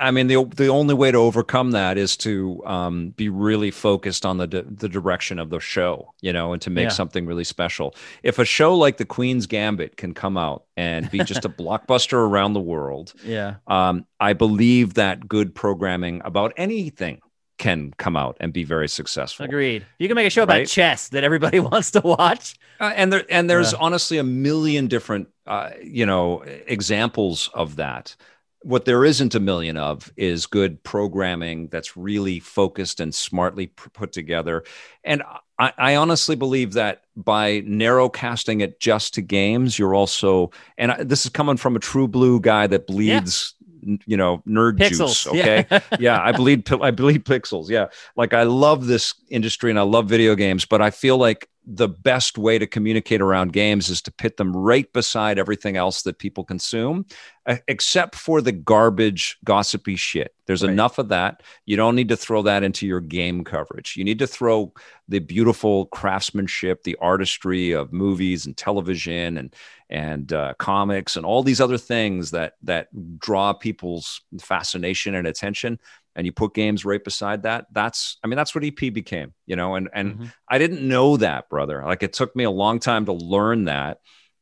I 0.00 0.10
mean 0.10 0.28
the 0.28 0.42
the 0.44 0.68
only 0.68 0.94
way 0.94 1.10
to 1.10 1.18
overcome 1.18 1.72
that 1.72 1.98
is 1.98 2.16
to 2.18 2.62
um, 2.64 3.10
be 3.10 3.28
really 3.28 3.70
focused 3.70 4.24
on 4.24 4.38
the 4.38 4.46
di- 4.46 4.62
the 4.66 4.88
direction 4.88 5.38
of 5.38 5.50
the 5.50 5.60
show, 5.60 6.14
you 6.22 6.32
know, 6.32 6.54
and 6.54 6.62
to 6.62 6.70
make 6.70 6.84
Yeah. 6.84 6.88
something 6.88 7.26
really 7.26 7.44
special. 7.44 7.94
If 8.22 8.38
a 8.38 8.46
show 8.46 8.74
like 8.74 8.96
The 8.96 9.04
Queen's 9.04 9.46
Gambit 9.46 9.98
can 9.98 10.14
come 10.14 10.38
out 10.38 10.64
and 10.76 11.10
be 11.10 11.18
just 11.18 11.44
a 11.44 11.48
blockbuster 11.60 12.14
around 12.14 12.54
the 12.54 12.60
world, 12.60 13.12
yeah, 13.24 13.56
um, 13.66 14.06
I 14.20 14.32
believe 14.32 14.94
that 14.94 15.28
good 15.28 15.54
programming 15.54 16.22
about 16.24 16.54
anything 16.56 17.20
can 17.58 17.92
come 17.98 18.16
out 18.16 18.36
and 18.40 18.52
be 18.52 18.64
very 18.64 18.88
successful. 18.88 19.44
agreed. 19.44 19.86
You 19.98 20.08
can 20.08 20.16
make 20.16 20.26
a 20.26 20.30
show 20.30 20.42
about 20.42 20.66
chess 20.66 21.08
that 21.10 21.22
everybody 21.24 21.60
wants 21.70 21.90
to 21.92 22.00
watch. 22.00 22.56
Uh, 22.80 22.92
and 22.96 23.12
there 23.12 23.24
and 23.28 23.48
there's 23.50 23.72
Yeah. 23.72 23.78
honestly 23.80 24.16
a 24.18 24.24
million 24.24 24.88
different 24.88 25.28
uh, 25.46 25.70
you 25.82 26.06
know 26.06 26.42
examples 26.66 27.50
of 27.54 27.76
that. 27.76 28.16
What 28.64 28.86
there 28.86 29.04
isn't 29.04 29.34
a 29.34 29.40
million 29.40 29.76
of 29.76 30.10
is 30.16 30.46
good 30.46 30.82
programming 30.82 31.68
that's 31.68 31.96
really 31.96 32.40
focused 32.40 32.98
and 32.98 33.14
smartly 33.14 33.66
put 33.66 34.10
together. 34.12 34.64
And 35.04 35.22
I, 35.58 35.72
I 35.76 35.96
honestly 35.96 36.34
believe 36.34 36.72
that 36.72 37.02
by 37.14 37.62
narrow 37.66 38.08
casting 38.08 38.62
it 38.62 38.80
just 38.80 39.14
to 39.14 39.22
games, 39.22 39.78
you're 39.78 39.94
also 39.94 40.50
and 40.78 40.92
I, 40.92 41.02
this 41.04 41.26
is 41.26 41.30
coming 41.30 41.58
from 41.58 41.76
a 41.76 41.78
true 41.78 42.08
blue 42.08 42.40
guy 42.40 42.66
that 42.66 42.86
bleeds. 42.86 43.54
n- 43.86 43.98
You 44.06 44.16
know, 44.16 44.42
nerd 44.48 44.78
Pixels. 44.78 45.24
juice. 45.24 45.26
Okay, 45.26 45.66
Yeah. 45.70 45.80
yeah, 46.00 46.22
I 46.22 46.32
bleed. 46.32 46.70
I 46.72 46.90
bleed 46.90 47.26
pixels. 47.26 47.68
Yeah, 47.68 47.88
like 48.16 48.32
I 48.32 48.44
love 48.44 48.86
this 48.86 49.12
industry 49.28 49.68
and 49.68 49.78
I 49.78 49.82
love 49.82 50.08
video 50.08 50.34
games, 50.34 50.64
but 50.64 50.80
I 50.80 50.88
feel 50.90 51.18
like 51.18 51.48
the 51.66 51.88
best 51.88 52.36
way 52.36 52.58
to 52.58 52.66
communicate 52.66 53.20
around 53.20 53.52
games 53.52 53.88
is 53.88 54.02
to 54.02 54.12
pit 54.12 54.36
them 54.36 54.54
right 54.54 54.92
beside 54.92 55.38
everything 55.38 55.76
else 55.76 56.02
that 56.02 56.18
people 56.18 56.44
consume, 56.44 57.06
except 57.68 58.14
for 58.14 58.42
the 58.42 58.52
garbage, 58.52 59.38
gossipy 59.44 59.96
shit. 59.96 60.34
There's 60.46 60.62
Right. 60.62 60.72
enough 60.72 60.98
of 60.98 61.08
that. 61.08 61.42
You 61.64 61.76
don't 61.76 61.96
need 61.96 62.10
to 62.10 62.16
throw 62.16 62.42
that 62.42 62.62
into 62.62 62.86
your 62.86 63.00
game 63.00 63.44
coverage. 63.44 63.96
You 63.96 64.04
need 64.04 64.18
to 64.18 64.26
throw 64.26 64.74
the 65.08 65.20
beautiful 65.20 65.86
craftsmanship, 65.86 66.82
the 66.82 66.96
artistry 67.00 67.72
of 67.72 67.92
movies 67.92 68.46
and 68.46 68.56
television 68.56 69.38
and 69.38 69.54
and 69.90 70.32
uh, 70.32 70.54
comics 70.58 71.16
and 71.16 71.24
all 71.26 71.42
these 71.42 71.60
other 71.60 71.78
things 71.78 72.30
that 72.32 72.54
that 72.62 72.88
draw 73.18 73.52
people's 73.52 74.20
fascination 74.40 75.14
and 75.14 75.26
attention 75.26 75.78
and 76.16 76.26
you 76.26 76.32
put 76.32 76.54
games 76.54 76.84
right 76.84 77.02
beside 77.02 77.42
that 77.42 77.66
that's 77.72 78.18
i 78.22 78.26
mean 78.26 78.36
that's 78.36 78.54
what 78.54 78.64
ep 78.64 78.76
became 78.76 79.32
you 79.46 79.56
know 79.56 79.74
and 79.74 79.88
and 79.92 80.18
Mhm. 80.18 80.32
i 80.48 80.58
didn't 80.58 80.86
know 80.86 81.16
that 81.16 81.48
brother 81.48 81.82
like 81.84 82.02
it 82.02 82.12
took 82.12 82.34
me 82.36 82.44
a 82.44 82.50
long 82.50 82.78
time 82.78 83.04
to 83.06 83.12
learn 83.12 83.64
that 83.64 83.98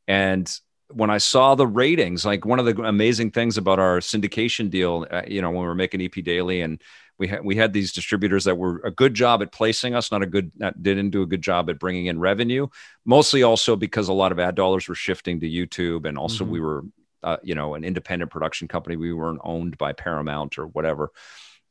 and 0.09 0.51
when 0.91 1.11
i 1.11 1.19
saw 1.19 1.55
the 1.55 1.67
ratings 1.67 2.25
like 2.25 2.45
one 2.45 2.59
of 2.59 2.67
the 2.67 2.83
amazing 2.83 3.31
things 3.31 3.57
about 3.57 3.79
our 3.79 3.99
syndication 4.01 4.71
deal 4.71 5.07
uh, 5.11 5.23
you 5.27 5.41
know 5.41 5.51
when 5.51 5.61
we 5.61 5.67
were 5.67 5.75
making 5.75 6.01
ep 6.03 6.15
daily 6.25 6.61
and 6.61 6.83
we 7.19 7.29
had 7.29 7.45
we 7.45 7.57
had 7.57 7.73
these 7.73 7.93
distributors 7.93 8.45
that 8.45 8.57
were 8.57 8.81
a 8.85 8.91
good 8.91 9.15
job 9.15 9.43
at 9.43 9.53
placing 9.53 9.95
us 9.95 10.11
not 10.11 10.23
a 10.23 10.27
good 10.27 10.51
that 10.57 10.83
didn't 10.83 11.11
do 11.11 11.23
a 11.23 11.27
good 11.27 11.43
job 11.43 11.71
at 11.71 11.79
bringing 11.79 12.07
in 12.07 12.19
revenue 12.19 12.67
mostly 13.05 13.43
also 13.43 13.77
because 13.77 14.09
a 14.09 14.13
lot 14.13 14.33
of 14.33 14.39
ad 14.39 14.55
dollars 14.55 14.89
were 14.89 14.95
shifting 14.95 15.41
to 15.41 15.49
youtube 15.49 16.07
and 16.07 16.19
also 16.19 16.45
Mhm. 16.45 16.49
we 16.49 16.61
were 16.61 16.83
uh, 17.23 17.37
you 17.45 17.55
know 17.55 17.75
an 17.75 17.85
independent 17.85 18.31
production 18.33 18.67
company 18.67 18.97
we 18.97 19.13
weren't 19.13 19.41
owned 19.45 19.79
by 19.79 19.93
paramount 19.93 20.59
or 20.59 20.67
whatever 20.67 21.13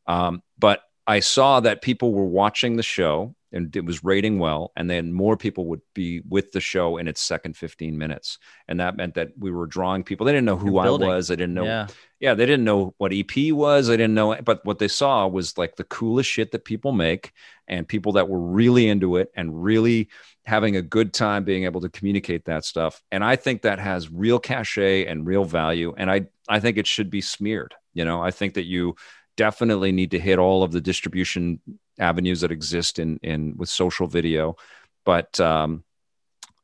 um, 0.07 0.41
but 0.57 0.81
I 1.07 1.19
saw 1.19 1.59
that 1.59 1.81
people 1.81 2.13
were 2.13 2.25
watching 2.25 2.77
the 2.77 2.83
show 2.83 3.35
and 3.51 3.75
it 3.75 3.85
was 3.85 4.03
rating 4.03 4.39
well, 4.39 4.71
and 4.77 4.89
then 4.89 5.11
more 5.11 5.35
people 5.35 5.65
would 5.65 5.81
be 5.93 6.21
with 6.29 6.51
the 6.53 6.61
show 6.61 6.97
in 6.97 7.07
its 7.07 7.21
second 7.21 7.57
15 7.57 7.97
minutes. 7.97 8.37
And 8.67 8.79
that 8.79 8.95
meant 8.95 9.15
that 9.15 9.31
we 9.37 9.51
were 9.51 9.67
drawing 9.67 10.03
people. 10.03 10.25
They 10.25 10.31
didn't 10.31 10.45
know 10.45 10.55
who 10.55 10.77
I 10.77 10.89
was. 10.89 11.27
They 11.27 11.35
didn't 11.35 11.55
know. 11.55 11.65
Yeah. 11.65 11.87
Yeah, 12.19 12.33
they 12.35 12.45
didn't 12.45 12.65
know 12.65 12.93
what 12.97 13.11
EP 13.11 13.51
was. 13.51 13.87
They 13.87 13.97
didn't 13.97 14.13
know, 14.13 14.35
but 14.35 14.63
what 14.63 14.79
they 14.79 14.87
saw 14.87 15.27
was 15.27 15.57
like 15.57 15.75
the 15.75 15.83
coolest 15.83 16.29
shit 16.29 16.51
that 16.51 16.63
people 16.63 16.91
make 16.91 17.33
and 17.67 17.87
people 17.87 18.13
that 18.13 18.29
were 18.29 18.39
really 18.39 18.87
into 18.87 19.17
it 19.17 19.31
and 19.35 19.63
really 19.63 20.09
having 20.45 20.75
a 20.75 20.81
good 20.81 21.13
time 21.13 21.43
being 21.43 21.65
able 21.65 21.81
to 21.81 21.89
communicate 21.89 22.45
that 22.45 22.63
stuff. 22.63 23.01
And 23.11 23.23
I 23.23 23.35
think 23.35 23.63
that 23.63 23.79
has 23.79 24.11
real 24.11 24.39
cachet 24.39 25.07
and 25.07 25.25
real 25.25 25.45
value. 25.45 25.93
And 25.97 26.11
I, 26.11 26.27
I 26.47 26.59
think 26.59 26.77
it 26.77 26.87
should 26.87 27.09
be 27.09 27.21
smeared. 27.21 27.73
You 27.93 28.05
know, 28.05 28.21
I 28.21 28.31
think 28.31 28.53
that 28.53 28.65
you 28.65 28.95
definitely 29.41 29.91
need 29.91 30.11
to 30.11 30.19
hit 30.19 30.37
all 30.37 30.61
of 30.61 30.71
the 30.71 30.79
distribution 30.79 31.59
avenues 31.97 32.41
that 32.41 32.51
exist 32.51 32.99
in, 32.99 33.19
in 33.23 33.55
with 33.57 33.69
social 33.69 34.05
video, 34.05 34.55
but 35.03 35.39
um, 35.39 35.83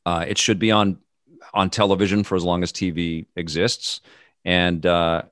uh, 0.06 0.24
it 0.28 0.38
should 0.38 0.60
be 0.60 0.70
on, 0.70 1.00
on 1.56 1.72
television 1.72 2.24
for 2.24 2.36
as 2.36 2.44
long 2.44 2.62
as 2.62 2.72
TV 2.72 3.26
exists. 3.36 4.02
And, 4.46 4.86
uh, 4.86 5.24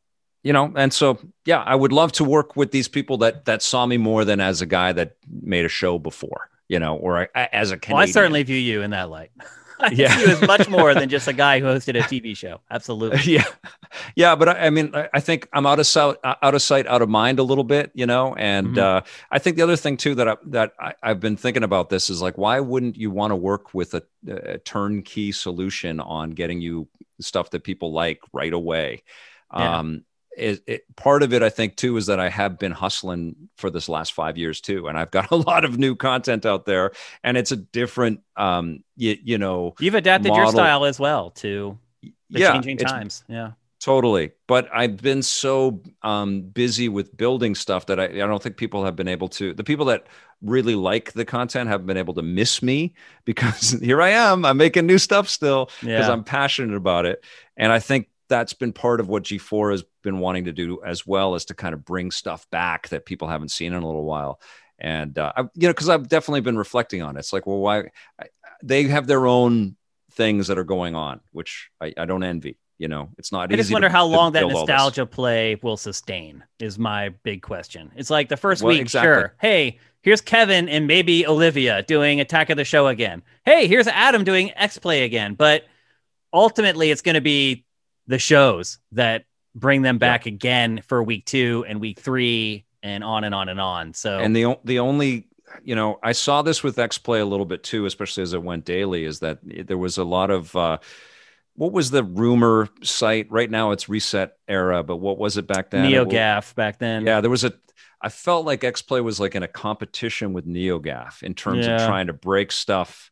you 0.44 0.54
know 0.54 0.72
and 0.76 0.94
so 0.94 1.18
yeah 1.46 1.64
i 1.64 1.74
would 1.74 1.92
love 1.92 2.12
to 2.12 2.24
work 2.24 2.56
with 2.56 2.70
these 2.70 2.88
people 2.88 3.18
that 3.18 3.46
that 3.46 3.64
saw 3.64 3.84
me 3.88 3.98
more 3.98 4.24
than 4.24 4.40
as 4.40 4.62
a 4.62 4.68
guy 4.68 4.92
that 4.92 5.18
made 5.42 5.66
a 5.66 5.70
show 5.70 5.98
before 5.98 6.52
you 6.70 6.78
know 6.78 6.98
or 6.98 7.24
a, 7.24 7.56
as 7.56 7.72
a 7.72 7.80
Well, 7.90 7.98
I 7.98 8.06
certainly 8.06 8.44
view 8.44 8.58
you 8.58 8.84
in 8.84 8.92
that 8.92 9.10
light. 9.10 9.32
Yeah. 9.92 10.16
see 10.16 10.22
you 10.22 10.28
as 10.28 10.42
much 10.42 10.70
more 10.70 10.94
than 10.94 11.10
just 11.10 11.28
a 11.28 11.34
guy 11.46 11.60
who 11.60 11.66
hosted 11.66 12.00
a 12.00 12.04
TV 12.04 12.36
show. 12.36 12.62
Absolutely. 12.72 13.20
yeah 13.34 13.44
yeah 14.16 14.36
but 14.36 14.50
I, 14.50 14.68
I 14.68 14.70
mean 14.70 14.92
I, 14.94 15.10
I 15.14 15.20
think 15.22 15.48
i'm 15.54 15.66
out 15.66 15.80
of 15.80 15.88
sight 15.88 16.18
out 16.24 16.54
of 16.56 16.62
sight 16.62 16.86
out 16.88 17.02
of 17.02 17.08
mind 17.10 17.40
a 17.40 17.44
little 17.44 17.64
bit 17.64 17.92
you 17.94 18.06
know 18.06 18.36
and 18.36 18.76
Mhm. 18.76 18.78
uh, 18.78 19.02
i 19.32 19.40
think 19.40 19.56
the 19.56 19.62
other 19.64 19.76
thing 19.78 19.96
too 19.98 20.16
that 20.16 20.28
I, 20.28 20.36
that 20.48 20.74
I, 20.80 20.94
i've 21.02 21.20
been 21.22 21.38
thinking 21.38 21.64
about 21.64 21.90
this 21.90 22.10
is 22.10 22.22
like 22.22 22.38
why 22.38 22.60
wouldn't 22.60 22.98
you 22.98 23.10
want 23.12 23.32
to 23.32 23.36
work 23.36 23.74
with 23.74 23.94
a, 23.94 24.04
a 24.28 24.58
turnkey 24.60 25.32
solution 25.32 26.00
on 26.00 26.32
getting 26.32 26.60
you 26.62 26.88
stuff 27.22 27.50
that 27.52 27.64
people 27.64 27.94
like 27.94 28.20
right 28.34 28.52
away 28.54 29.04
Yeah. 29.56 29.80
um 29.80 30.04
it, 30.38 30.64
it, 30.68 30.96
part 30.96 31.24
of 31.24 31.34
it 31.34 31.42
i 31.44 31.50
think 31.50 31.76
too 31.76 31.98
is 31.98 32.06
that 32.08 32.20
i 32.20 32.30
have 32.30 32.60
been 32.60 32.72
hustling 32.72 33.36
for 33.58 33.70
this 33.70 33.88
last 33.90 34.14
five 34.14 34.38
years 34.38 34.62
too 34.62 34.88
and 34.88 34.98
i've 34.98 35.12
got 35.12 35.32
a 35.32 35.36
lot 35.36 35.66
of 35.66 35.78
new 35.78 35.96
content 35.96 36.46
out 36.46 36.66
there 36.66 36.92
and 37.24 37.38
it's 37.38 37.52
a 37.52 37.58
different 37.58 38.22
um 38.36 38.84
you, 38.98 39.18
you 39.24 39.38
know 39.38 39.74
You've 39.80 39.96
adapted 39.96 40.34
your 40.36 40.48
style 40.52 40.86
as 40.86 41.00
well 41.00 41.32
to 41.32 41.78
the 42.30 42.40
yeah 42.40 42.54
changing 42.54 42.78
times. 42.78 43.24
Yeah. 43.28 43.52
Totally. 43.82 44.32
But 44.48 44.68
I've 44.74 44.98
been 44.98 45.22
so 45.22 45.84
um, 46.02 46.42
busy 46.42 46.90
with 46.90 47.16
building 47.16 47.54
stuff 47.54 47.86
that 47.86 48.00
I, 48.00 48.06
I 48.06 48.10
don't 48.26 48.42
think 48.42 48.58
people 48.58 48.84
have 48.84 48.96
been 48.96 49.08
able 49.08 49.28
to, 49.30 49.54
the 49.54 49.64
people 49.64 49.86
that 49.88 50.08
really 50.42 50.74
like 50.74 51.14
the 51.14 51.26
content 51.26 51.70
haven't 51.70 51.86
been 51.86 51.98
able 51.98 52.16
to 52.16 52.24
miss 52.24 52.64
me 52.64 52.94
because 53.26 53.72
here 53.82 54.02
I 54.02 54.10
am. 54.10 54.44
I'm 54.44 54.58
making 54.58 54.88
new 54.88 54.98
stuff 54.98 55.30
still 55.30 55.68
because 55.82 56.08
Yeah. 56.08 56.12
I'm 56.12 56.24
passionate 56.24 56.76
about 56.76 57.06
it. 57.06 57.24
And 57.58 57.72
I 57.72 57.80
think 57.80 58.08
that's 58.30 58.54
been 58.54 58.74
part 58.74 59.00
of 59.00 59.08
what 59.08 59.24
G4 59.24 59.72
has 59.72 59.84
been 60.04 60.20
wanting 60.20 60.46
to 60.46 60.52
do 60.52 60.82
as 60.86 61.06
well 61.06 61.36
as 61.36 61.46
to 61.46 61.54
kind 61.54 61.74
of 61.74 61.86
bring 61.86 62.12
stuff 62.12 62.50
back 62.50 62.90
that 62.90 63.06
people 63.06 63.28
haven't 63.28 63.50
seen 63.50 63.74
in 63.74 63.84
a 63.84 63.86
little 63.86 64.06
while. 64.06 64.40
And, 64.80 65.18
uh, 65.18 65.32
I, 65.36 65.42
you 65.42 65.68
know, 65.68 65.70
because 65.70 65.90
I've 65.90 66.10
definitely 66.10 66.42
been 66.42 66.58
reflecting 66.58 67.02
on 67.02 67.16
it. 67.16 67.20
It's 67.20 67.32
like, 67.34 67.46
well, 67.48 67.60
why? 67.60 67.90
I, 68.20 68.26
they 68.64 68.84
have 68.84 69.08
their 69.08 69.26
own 69.28 69.76
things 70.14 70.48
that 70.48 70.58
are 70.58 70.64
going 70.64 70.96
on, 70.96 71.22
which 71.32 71.70
I, 71.82 71.94
I 71.98 72.06
don't 72.06 72.24
envy. 72.24 72.58
You 72.78 72.90
know, 72.90 73.10
it's 73.18 73.32
not 73.32 73.54
I 73.54 73.56
just 73.56 73.72
wonder 73.72 73.88
to- 73.88 73.92
how 73.94 74.06
long 74.06 74.34
that 74.34 74.42
build 74.42 74.52
all 74.54 74.66
this. 74.66 74.70
nostalgia 74.74 75.06
play 75.06 75.58
will 75.62 75.78
sustain 75.78 76.44
is 76.60 76.78
my 76.78 77.10
big 77.24 77.42
question. 77.42 77.90
It's 77.96 78.10
like 78.10 78.28
the 78.28 78.36
first 78.36 78.64
Well, 78.64 78.74
week, 78.74 78.82
exactly. 78.82 79.08
sure. 79.08 79.34
Hey, 79.40 79.80
here's 80.02 80.20
Kevin 80.20 80.68
and 80.68 80.86
maybe 80.86 81.26
Olivia 81.26 81.84
doing 81.84 82.20
Attack 82.20 82.50
of 82.50 82.58
the 82.58 82.66
Show 82.66 82.88
again. 82.88 83.24
Hey, 83.46 83.68
here's 83.68 83.88
Adam 83.88 84.26
doing 84.26 84.52
X 84.58 84.78
Play 84.78 85.04
again. 85.04 85.36
But 85.36 85.64
ultimately, 86.34 86.92
it's 86.92 87.02
going 87.02 87.16
to 87.16 87.22
be 87.22 87.65
the 88.08 88.20
shows 88.20 88.80
that 88.92 89.26
bring 89.54 89.82
them 89.82 89.98
back 89.98 90.26
again 90.26 90.82
for 90.86 91.02
week 91.02 91.26
two 91.26 91.66
and 91.68 91.80
week 91.80 92.00
three 92.00 92.66
and 92.84 93.04
on 93.04 93.24
and 93.24 93.34
on 93.34 93.50
and 93.50 93.60
on. 93.60 93.94
So, 93.94 94.20
And 94.20 94.36
the 94.36 94.58
the 94.64 94.80
only 94.80 95.28
you 95.64 95.76
know 95.76 96.00
I 96.04 96.12
saw 96.12 96.42
this 96.42 96.64
with 96.64 96.78
X 96.78 96.98
Play 96.98 97.20
a 97.20 97.26
little 97.26 97.46
bit 97.46 97.64
too, 97.64 97.86
especially 97.86 98.24
as 98.24 98.34
it 98.34 98.44
went 98.44 98.66
daily, 98.66 99.06
is 99.06 99.20
that 99.20 99.40
there 99.44 99.78
was 99.78 99.98
a 99.98 100.04
lot 100.04 100.30
of 100.30 100.56
uh, 100.56 100.78
what 101.56 101.72
was 101.72 101.90
the 101.90 102.04
rumor 102.04 102.70
site? 102.84 103.32
Right 103.32 103.50
now 103.50 103.72
it's 103.72 103.90
Reset 103.90 104.34
Era, 104.48 104.84
but 104.84 104.98
what 104.98 105.18
was 105.18 105.38
it 105.38 105.48
back 105.48 105.72
then? 105.72 105.90
NeoGaf 105.90 106.54
back 106.56 106.78
then. 106.80 107.06
Yeah, 107.06 107.22
there 107.22 107.32
was 107.32 107.44
a. 107.44 107.54
I 108.02 108.10
felt 108.10 108.46
like 108.46 108.64
X 108.64 108.82
Play 108.82 109.02
was 109.02 109.20
like 109.20 109.36
in 109.36 109.42
a 109.44 109.48
competition 109.48 110.34
with 110.34 110.46
NeoGaf 110.46 111.24
in 111.24 111.34
terms 111.34 111.66
of 111.66 111.80
trying 111.80 112.08
to 112.08 112.14
break 112.14 112.52
stuff, 112.52 113.10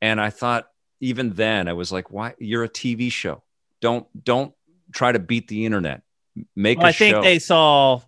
and 0.00 0.20
I 0.20 0.30
thought 0.30 0.66
even 1.00 1.32
then 1.32 1.68
I 1.68 1.72
was 1.72 1.90
like, 1.90 2.10
"Why? 2.10 2.34
You're 2.38 2.64
a 2.64 2.68
TV 2.68 3.10
show. 3.10 3.42
Don't 3.80 4.06
don't 4.24 4.52
try 4.92 5.12
to 5.12 5.18
beat 5.18 5.48
the 5.48 5.66
internet. 5.66 6.02
Make 6.54 6.78
Well, 6.78 6.86
I 6.86 6.92
think 6.92 7.16
show." 7.16 7.22
they 7.22 7.38
saw 7.38 8.00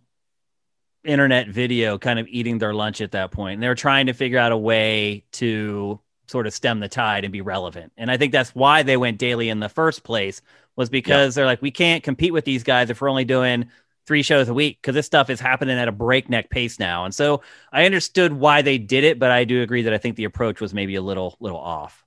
internet 1.05 1.49
video 1.49 1.99
kind 1.99 2.19
of 2.19 2.27
eating 2.29 2.59
their 2.59 2.75
lunch 2.75 3.01
at 3.01 3.13
that. 3.13 3.37
And 3.37 3.63
they 3.63 3.69
were 3.69 3.75
trying 3.75 4.07
to 4.07 4.13
figure 4.13 4.39
out 4.39 4.53
a 4.53 4.57
way 4.57 5.25
to 5.33 6.01
sort 6.27 6.47
of 6.47 6.53
stem 6.53 6.81
the 6.81 6.89
tide 6.89 7.25
and 7.25 7.33
be 7.33 7.41
relevant. 7.41 7.93
And 7.97 8.11
I 8.11 8.17
think 8.17 8.33
that's 8.33 8.55
why 8.55 8.83
they 8.83 8.97
went 8.97 9.19
daily 9.19 9.49
in 9.49 9.61
the 9.61 9.69
first 9.69 10.05
place 10.05 10.43
was 10.77 10.91
because 10.91 11.35
yeah. 11.35 11.41
they're 11.41 11.47
like, 11.47 11.63
we 11.63 11.71
can't 11.71 12.05
compete 12.05 12.33
with 12.33 12.45
these 12.45 12.63
guys 12.63 12.91
if 12.91 13.01
we're 13.01 13.09
only 13.09 13.25
doing 13.25 13.71
three 14.07 14.23
shows 14.23 14.49
a 14.49 14.55
week 14.55 14.79
because 14.81 14.95
this 14.95 15.07
stuff 15.07 15.31
is 15.31 15.41
happening 15.41 15.79
at 15.79 15.89
a 15.89 15.93
breakneck 15.93 16.51
pace 16.51 16.79
now. 16.79 17.05
And 17.05 17.15
so 17.15 17.43
I 17.73 17.85
understood 17.85 18.33
why 18.33 18.63
they 18.63 18.79
did 18.79 19.05
it, 19.05 19.19
but 19.19 19.31
I 19.31 19.45
do 19.45 19.63
agree 19.63 19.83
that 19.83 19.93
I 19.93 19.99
think 19.99 20.17
the 20.17 20.25
approach 20.25 20.61
was 20.61 20.75
maybe 20.75 20.95
a 20.95 21.03
little 21.03 21.37
little 21.41 21.59
off. 21.59 22.05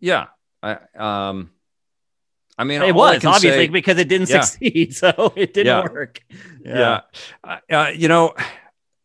Yeah. 0.00 0.26
I 0.62 0.78
um 0.96 1.50
I 2.58 2.64
mean, 2.64 2.82
it 2.82 2.94
was 2.94 3.24
obviously 3.24 3.66
say, 3.66 3.68
because 3.68 3.98
it 3.98 4.08
didn't 4.08 4.28
yeah. 4.28 4.40
succeed, 4.40 4.94
so 4.94 5.32
it 5.36 5.54
didn't 5.54 5.66
yeah. 5.66 5.82
work. 5.82 6.20
Yeah, 6.64 7.00
yeah. 7.44 7.58
Uh, 7.70 7.90
you 7.94 8.08
know, 8.08 8.34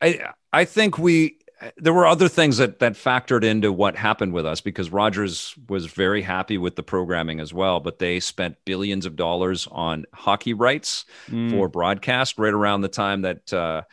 I 0.01 0.31
I 0.51 0.65
think 0.65 0.97
we 0.97 1.38
there 1.77 1.93
were 1.93 2.07
other 2.07 2.27
things 2.27 2.57
that 2.57 2.80
that 2.80 2.93
factored 2.93 3.43
into 3.43 3.71
what 3.71 3.95
happened 3.95 4.34
with 4.34 4.45
us 4.45 4.59
because 4.59 4.89
Rogers 4.91 5.55
was 5.69 5.85
very 5.85 6.21
happy 6.21 6.57
with 6.57 6.75
the 6.75 6.84
programming 6.84 7.39
as 7.39 7.53
well, 7.53 7.80
but 7.80 7.99
they 7.99 8.19
spent 8.19 8.57
billions 8.65 9.05
of 9.05 9.15
dollars 9.15 9.67
on 9.71 10.05
hockey 10.13 10.53
rights 10.53 11.05
mm. 11.27 11.51
for 11.51 11.67
broadcast 11.67 12.38
right 12.38 12.53
around 12.53 12.81
the 12.81 12.89
time 12.89 13.21
that. 13.21 13.53
Uh, 13.53 13.84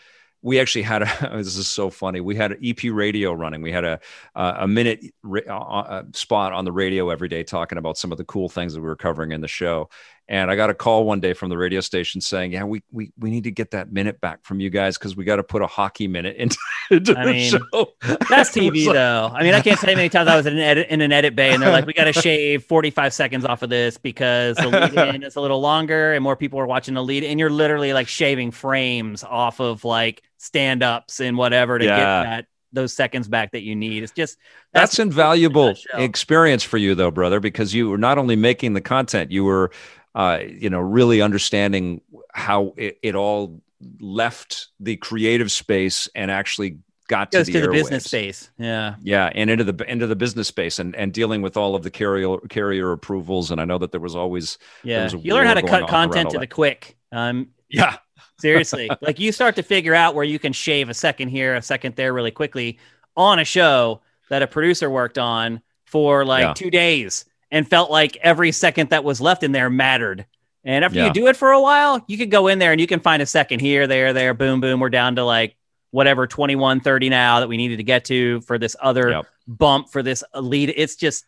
we 0.43 0.59
actually 0.59 0.83
had 0.83 1.03
a 1.03 1.31
this 1.37 1.57
is 1.57 1.69
so 1.69 1.91
funny 1.91 2.21
we 2.21 2.35
had 2.35 2.53
an 2.53 2.59
ep 2.65 2.79
radio 2.85 3.33
running. 3.33 3.63
We 3.63 3.73
had 3.73 3.85
a 3.85 4.01
a 4.35 4.67
minute 4.67 5.05
uh, 5.49 6.03
spot 6.13 6.53
on 6.53 6.65
the 6.65 6.73
radio 6.73 7.11
every 7.11 7.29
day 7.29 7.43
talking 7.43 7.79
about 7.79 7.99
some 7.99 8.13
of 8.13 8.19
the 8.19 8.25
cool 8.25 8.49
things 8.49 8.75
that 8.75 8.81
we 8.81 8.87
were 8.87 8.97
covering 8.97 9.33
in 9.33 9.41
the 9.41 9.49
show 9.49 9.89
and 10.31 10.49
I 10.49 10.55
got 10.55 10.71
a 10.71 10.75
call 10.75 11.05
one 11.05 11.19
day 11.19 11.33
from 11.33 11.49
the 11.49 11.59
radio 11.59 11.81
station 11.81 12.21
saying, 12.21 12.53
"Yeah, 12.53 12.63
we 12.63 12.85
we, 12.93 13.13
we 13.19 13.31
need 13.31 13.45
to 13.45 13.51
get 13.51 13.73
that 13.73 13.93
minute 13.93 14.21
back 14.21 14.45
from 14.45 14.61
you 14.61 14.71
guys 14.71 14.97
because 14.97 15.17
we 15.17 15.25
got 15.25 15.37
to 15.37 15.43
put 15.43 15.61
a 15.61 15.67
hockey 15.67 16.07
minute 16.07 16.37
into, 16.37 16.57
into 16.93 17.19
I 17.19 17.25
mean, 17.27 17.51
show." 17.51 17.93
That's 18.31 18.51
TV 18.53 18.87
like, 18.87 18.95
though. 18.95 19.33
I 19.35 19.43
mean, 19.43 19.55
I 19.55 19.61
can't 19.61 19.79
tell 19.79 19.91
you 19.91 19.97
many 19.97 20.09
times 20.09 20.29
I 20.29 20.37
was 20.37 20.47
in 20.47 20.53
an 20.53 20.61
edit 20.61 20.87
in 20.89 21.01
an 21.01 21.11
edit 21.11 21.35
bay 21.35 21.53
and 21.53 21.61
they're 21.61 21.73
like, 21.73 21.85
"We 21.85 21.95
got 21.95 22.05
to 22.05 22.13
shave 22.13 22.63
45 22.65 23.13
seconds 23.13 23.45
off 23.45 23.63
of 23.63 23.71
this 23.71 23.99
because 23.99 24.57
the 24.57 24.69
lead 24.69 24.95
in 25.17 25.25
is 25.25 25.35
a 25.35 25.41
little 25.41 25.61
longer 25.61 26.13
and 26.13 26.23
more 26.23 26.37
people 26.37 26.61
are 26.61 26.67
watching 26.67 26.95
the 26.95 27.03
lead." 27.03 27.25
And 27.25 27.41
you're 27.41 27.51
literally 27.51 27.93
like 27.93 28.07
shaving 28.07 28.53
frames 28.53 29.25
off 29.25 29.59
of 29.59 29.85
like 29.85 30.23
stand 30.39 30.85
ups 30.85 31.19
and 31.19 31.37
whatever 31.37 31.77
to 31.77 31.85
yeah. 31.85 31.97
get 31.97 32.23
that 32.23 32.47
those 32.73 32.93
seconds 32.93 33.27
back 33.27 33.51
that 33.51 33.63
you 33.63 33.75
need. 33.75 34.05
It's 34.05 34.13
just 34.13 34.39
that's, 34.73 34.93
that's 34.93 34.99
invaluable 35.01 35.75
experience 35.95 36.63
for 36.63 36.77
you 36.77 36.95
though, 36.95 37.11
brother, 37.11 37.41
because 37.41 37.75
you 37.75 37.89
were 37.91 37.99
not 37.99 38.17
only 38.17 38.37
making 38.37 38.75
the 38.75 38.81
content, 38.81 39.33
you 39.33 39.43
were 39.43 39.73
uh, 40.15 40.41
you 40.47 40.71
know, 40.71 40.81
really 40.81 41.23
understanding 41.23 42.01
how 42.33 42.75
it, 42.77 42.99
it, 43.03 43.15
all 43.15 43.61
left 44.01 44.69
the 44.81 44.97
creative 44.97 45.53
space 45.53 46.09
and 46.15 46.31
actually 46.31 46.79
got 47.09 47.33
to, 47.33 47.45
the, 47.45 47.53
to 47.53 47.61
the, 47.61 47.69
business 47.69 48.05
space. 48.05 48.51
Yeah, 48.59 48.97
yeah, 49.03 49.31
and 49.35 49.51
into 49.51 49.65
the 49.65 49.91
into 49.91 50.07
the 50.07 50.17
business 50.17 50.49
space 50.49 50.79
and 50.79 50.97
and 50.97 51.13
dealing 51.13 51.43
with 51.43 51.57
all 51.57 51.75
of 51.75 51.83
the 51.83 51.91
carrier 51.91 52.39
carrier 52.49 52.93
approvals. 52.93 53.51
And 53.51 53.61
I 53.61 53.65
know 53.65 53.79
that 53.79 53.93
there 53.93 54.01
was 54.01 54.17
always 54.17 54.59
yeah, 54.83 55.05
was 55.05 55.15
you 55.15 55.35
learn 55.35 55.47
how 55.47 55.55
to 55.55 55.63
cut 55.63 55.89
content 55.89 56.31
to 56.31 56.39
the 56.39 56.47
quick. 56.47 56.97
Um, 57.13 57.51
yeah. 57.69 57.99
Seriously, 58.41 58.91
like 59.01 59.21
you 59.21 59.33
start 59.33 59.57
to 59.57 59.63
figure 59.63 59.95
out 59.95 60.15
where 60.15 60.25
you 60.25 60.39
can 60.39 60.53
shave 60.53 60.89
a 60.89 60.95
second 60.95 61.29
here, 61.29 61.55
a 61.55 61.63
second 61.63 61.95
there, 61.97 62.13
really 62.13 62.31
quickly 62.31 62.79
on 63.17 63.39
a 63.39 63.45
show 63.45 64.01
that 64.31 64.43
a 64.43 64.47
producer 64.47 64.89
worked 64.89 65.19
on 65.19 65.61
for 65.85 66.25
like 66.25 66.43
yeah. 66.43 66.55
two 66.55 66.71
days 66.71 67.27
and 67.51 67.69
felt 67.69 67.91
like 67.91 68.17
every 68.23 68.53
second 68.53 68.91
that 68.91 69.05
was 69.05 69.21
left 69.21 69.43
in 69.43 69.53
there 69.53 69.71
mattered. 69.71 70.27
And 70.65 70.85
after 70.85 70.99
yeah. 70.99 71.07
you 71.07 71.13
do 71.13 71.27
it 71.27 71.37
for 71.37 71.53
a 71.53 71.61
while, 71.61 72.05
you 72.07 72.19
could 72.19 72.31
go 72.31 72.47
in 72.47 72.59
there 72.59 72.73
and 72.73 72.81
you 72.81 72.87
can 72.87 73.01
find 73.01 73.23
a 73.23 73.27
second 73.27 73.61
here, 73.61 73.87
there, 73.87 74.13
there, 74.13 74.35
boom, 74.35 74.61
boom. 74.61 74.81
We're 74.81 74.91
down 74.91 75.17
to 75.17 75.25
like 75.25 75.57
whatever 75.91 76.27
21 76.27 76.81
30 76.81 77.09
now 77.09 77.41
that 77.41 77.49
we 77.49 77.57
needed 77.57 77.79
to 77.79 77.83
get 77.83 78.05
to 78.07 78.41
for 78.43 78.59
this 78.59 78.77
other 78.81 79.11
yep. 79.11 79.27
bump 79.49 79.91
for 79.91 80.03
this 80.03 80.23
lead. 80.35 80.73
It's 80.77 80.97
just, 80.97 81.25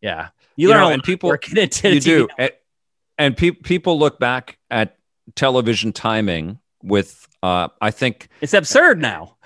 yeah. 0.00 0.28
You, 0.56 0.68
you 0.68 0.74
learn 0.74 0.80
know, 0.80 0.88
and 0.90 1.02
people, 1.02 1.36
you 1.52 2.00
do. 2.00 2.28
And, 2.38 2.50
and 3.18 3.36
pe- 3.36 3.50
people 3.50 3.98
look 3.98 4.18
back 4.18 4.58
at 4.70 4.96
television 5.34 5.92
timing 5.92 6.58
with 6.82 7.26
uh, 7.42 7.68
I 7.80 7.90
think 7.90 8.28
it's 8.40 8.54
absurd 8.54 9.00
now. 9.00 9.36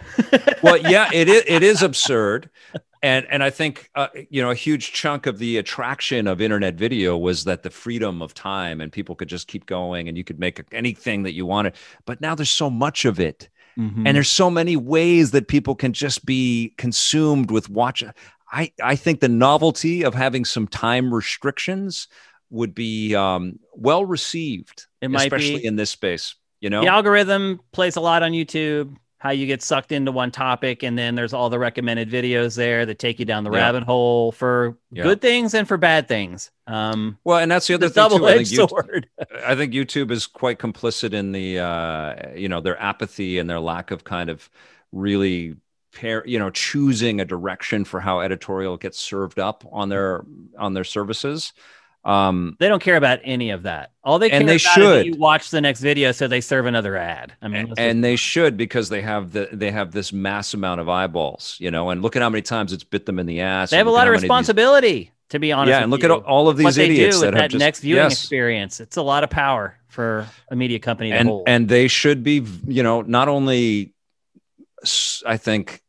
well, 0.63 0.77
yeah, 0.77 1.09
it 1.13 1.29
is. 1.29 1.45
It 1.47 1.63
is 1.63 1.83
absurd, 1.83 2.51
and 3.07 3.27
and 3.31 3.43
I 3.45 3.51
think 3.51 3.89
uh, 3.95 4.09
you 4.31 4.43
know 4.43 4.51
a 4.51 4.55
huge 4.55 4.93
chunk 4.93 5.27
of 5.27 5.39
the 5.39 5.59
attraction 5.59 6.27
of 6.27 6.41
internet 6.41 6.75
video 6.75 7.17
was 7.17 7.45
that 7.45 7.63
the 7.63 7.71
freedom 7.71 8.21
of 8.21 8.35
time 8.35 8.81
and 8.81 8.91
people 8.91 9.15
could 9.15 9.29
just 9.29 9.47
keep 9.47 9.67
going 9.67 10.09
and 10.09 10.19
you 10.19 10.25
could 10.25 10.41
make 10.41 10.61
anything 10.73 11.23
that 11.23 11.33
you 11.33 11.47
wanted. 11.47 11.75
But 12.05 12.21
now 12.21 12.35
there's 12.35 12.51
so 12.51 12.69
much 12.69 13.05
of 13.05 13.21
it, 13.21 13.49
mm-hmm. 13.79 14.07
and 14.07 14.17
there's 14.17 14.29
so 14.29 14.51
many 14.51 14.77
ways 14.77 15.31
that 15.31 15.47
people 15.47 15.77
can 15.77 15.93
just 15.93 16.27
be 16.27 16.75
consumed 16.79 17.53
with 17.53 17.71
watch. 17.71 18.03
I 18.53 18.73
I 18.83 18.97
think 18.97 19.21
the 19.21 19.29
novelty 19.29 20.05
of 20.05 20.15
having 20.15 20.45
some 20.45 20.67
time 20.67 21.15
restrictions 21.15 22.09
would 22.51 22.75
be 22.75 23.15
um, 23.15 23.61
well 23.73 24.05
received, 24.05 24.87
It 25.01 25.15
especially 25.15 25.61
be. 25.61 25.65
in 25.65 25.77
this 25.77 25.91
space. 25.91 26.35
You 26.61 26.71
know, 26.71 26.81
the 26.81 26.89
algorithm 26.89 27.61
plays 27.71 27.95
a 27.95 28.01
lot 28.01 28.25
on 28.25 28.33
YouTube 28.33 28.97
how 29.27 29.33
you 29.33 29.45
get 29.45 29.61
sucked 29.61 29.91
into 29.91 30.13
one 30.13 30.31
topic 30.31 30.85
and 30.85 30.97
then 30.97 31.17
there's 31.17 31.33
all 31.33 31.51
the 31.51 31.59
recommended 31.59 32.09
videos 32.09 32.57
there 32.57 32.87
that 32.87 33.01
take 33.01 33.19
you 33.19 33.25
down 33.25 33.43
the 33.43 33.51
yeah. 33.51 33.59
rabbit 33.59 33.83
hole 33.83 34.31
for 34.31 34.79
yeah. 34.93 35.03
good 35.03 35.21
things 35.21 35.53
and 35.53 35.67
for 35.67 35.77
bad 35.77 36.07
things 36.07 36.53
um, 36.69 37.19
well 37.25 37.39
and 37.39 37.51
that's 37.51 37.67
the 37.67 37.75
other 37.75 37.89
the 37.89 37.95
thing 37.95 38.09
double-edged 38.09 38.55
too. 38.55 38.63
I, 38.63 38.67
think 38.67 38.71
sword. 38.71 39.09
YouTube, 39.21 39.45
I 39.45 39.57
think 39.57 39.73
youtube 39.73 40.11
is 40.13 40.29
quite 40.29 40.61
complicit 40.61 41.13
in 41.13 41.33
the 41.33 41.59
uh, 41.59 42.37
you 42.37 42.49
know 42.49 42.61
their 42.61 42.81
apathy 42.81 43.39
and 43.41 43.51
their 43.51 43.59
lack 43.59 43.91
of 43.91 44.05
kind 44.05 44.31
of 44.31 44.49
really 44.93 45.57
pair 45.93 46.25
you 46.25 46.39
know 46.39 46.51
choosing 46.51 47.21
a 47.21 47.25
direction 47.25 47.85
for 47.85 47.99
how 47.99 48.21
editorial 48.21 48.77
gets 48.77 48.99
served 48.99 49.41
up 49.41 49.65
on 49.73 49.89
their 49.89 50.25
on 50.57 50.73
their 50.75 50.85
services 50.85 51.53
um, 52.07 52.57
they 52.61 52.69
don't 52.69 52.83
care 52.83 52.97
about 52.97 53.19
any 53.25 53.51
of 53.51 53.65
that. 53.65 53.91
All 54.05 54.21
they 54.21 54.31
care 54.31 54.39
and 54.39 54.49
they 54.49 54.55
about 54.55 54.75
should. 54.75 55.07
is 55.07 55.07
you 55.07 55.17
watch 55.17 55.51
the 55.51 55.61
next 55.61 55.81
video, 55.81 56.13
so 56.13 56.29
they 56.29 56.41
serve 56.41 56.67
another 56.67 56.97
ad. 56.97 57.33
I 57.43 57.49
mean, 57.49 57.75
and 57.77 58.05
they 58.05 58.15
should 58.15 58.57
because 58.57 58.89
they 58.89 59.03
have 59.03 59.33
the 59.33 59.49
they 59.53 59.73
have 59.73 59.91
this 59.91 60.13
mass 60.13 60.55
amount 60.55 60.81
of 60.81 60.89
eyeballs, 60.89 61.57
you 61.59 61.71
know. 61.73 61.91
And 61.91 62.03
look 62.03 62.15
at 62.15 62.23
how 62.23 62.31
many 62.31 62.43
times 62.43 62.73
it's 62.73 62.85
bit 62.85 63.07
them 63.07 63.19
in 63.19 63.27
the 63.27 63.41
ass. 63.41 63.71
They 63.71 63.77
have 63.77 63.89
a 63.89 63.91
lot 63.91 64.07
of 64.07 64.13
responsibility, 64.13 64.93
these, 64.93 65.11
to 65.31 65.41
be 65.41 65.51
honest. 65.51 65.71
Yeah, 65.71 65.83
and 65.83 65.91
look 65.91 66.05
you. 66.05 66.15
at 66.15 66.23
all 66.23 66.49
of 66.49 66.57
these 66.57 66.79
idiots 66.79 67.21
that, 67.21 67.35
that 67.35 67.51
just, 67.51 67.59
next 67.59 67.81
viewing 67.81 68.05
yes. 68.05 68.13
experience. 68.13 68.79
It's 68.79 68.97
a 68.97 69.03
lot 69.03 69.25
of 69.25 69.31
power 69.31 69.77
for 69.89 70.29
a 70.49 70.55
media 70.55 70.79
company 70.79 71.11
and 71.11 71.29
hold. 71.29 71.49
and 71.49 71.69
they 71.69 71.89
should 71.89 72.23
be, 72.23 72.47
you 72.69 72.85
know, 72.85 73.03
not 73.03 73.27
only 73.27 73.93
I 75.27 75.39
think 75.39 75.83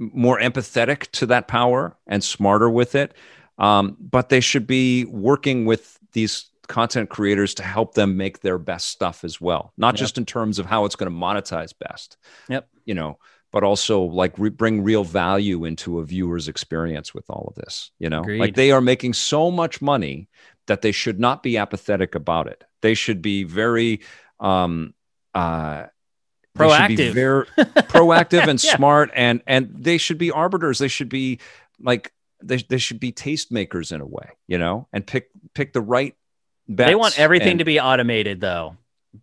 more 0.00 0.40
empathetic 0.40 1.08
to 1.12 1.26
that 1.26 1.46
power 1.46 1.96
and 2.08 2.24
smarter 2.24 2.68
with 2.68 2.96
it 2.96 3.14
um, 3.58 3.96
but 4.00 4.28
they 4.28 4.40
should 4.40 4.66
be 4.66 5.04
working 5.04 5.64
with 5.64 5.98
these 6.12 6.50
content 6.68 7.10
creators 7.10 7.54
to 7.54 7.62
help 7.62 7.94
them 7.94 8.16
make 8.16 8.40
their 8.40 8.58
best 8.58 8.88
stuff 8.88 9.24
as 9.24 9.40
well, 9.40 9.72
not 9.76 9.94
yep. 9.94 9.98
just 9.98 10.18
in 10.18 10.24
terms 10.24 10.58
of 10.58 10.66
how 10.66 10.84
it's 10.84 10.96
going 10.96 11.10
to 11.10 11.16
monetize 11.16 11.72
best. 11.78 12.16
Yep. 12.48 12.68
You 12.84 12.94
know, 12.94 13.18
but 13.52 13.62
also 13.62 14.02
like 14.02 14.38
re- 14.38 14.48
bring 14.48 14.82
real 14.82 15.04
value 15.04 15.64
into 15.64 15.98
a 15.98 16.04
viewer's 16.04 16.48
experience 16.48 17.12
with 17.14 17.28
all 17.28 17.52
of 17.54 17.62
this. 17.62 17.90
You 17.98 18.08
know, 18.08 18.20
Agreed. 18.20 18.40
like 18.40 18.54
they 18.54 18.70
are 18.70 18.80
making 18.80 19.12
so 19.12 19.50
much 19.50 19.82
money 19.82 20.28
that 20.66 20.82
they 20.82 20.92
should 20.92 21.20
not 21.20 21.42
be 21.42 21.58
apathetic 21.58 22.14
about 22.14 22.46
it. 22.46 22.64
They 22.80 22.94
should 22.94 23.20
be 23.20 23.44
very 23.44 24.00
um, 24.40 24.94
uh, 25.34 25.86
proactive, 26.56 27.12
very 27.12 27.46
proactive 27.56 28.46
and 28.48 28.62
yeah. 28.62 28.76
smart, 28.76 29.10
and 29.14 29.42
and 29.46 29.70
they 29.74 29.98
should 29.98 30.18
be 30.18 30.30
arbiters. 30.30 30.78
They 30.78 30.88
should 30.88 31.08
be 31.08 31.38
like 31.78 32.12
they, 32.42 32.58
they 32.58 32.78
should 32.78 33.00
be 33.00 33.12
tastemakers 33.12 33.92
in 33.92 34.00
a 34.00 34.06
way, 34.06 34.30
you 34.46 34.58
know, 34.58 34.88
and 34.92 35.06
pick 35.06 35.30
pick 35.54 35.72
the 35.72 35.80
right. 35.80 36.14
They 36.68 36.94
want 36.94 37.18
everything 37.18 37.52
and, 37.52 37.58
to 37.60 37.64
be 37.64 37.80
automated 37.80 38.40
though. 38.40 38.76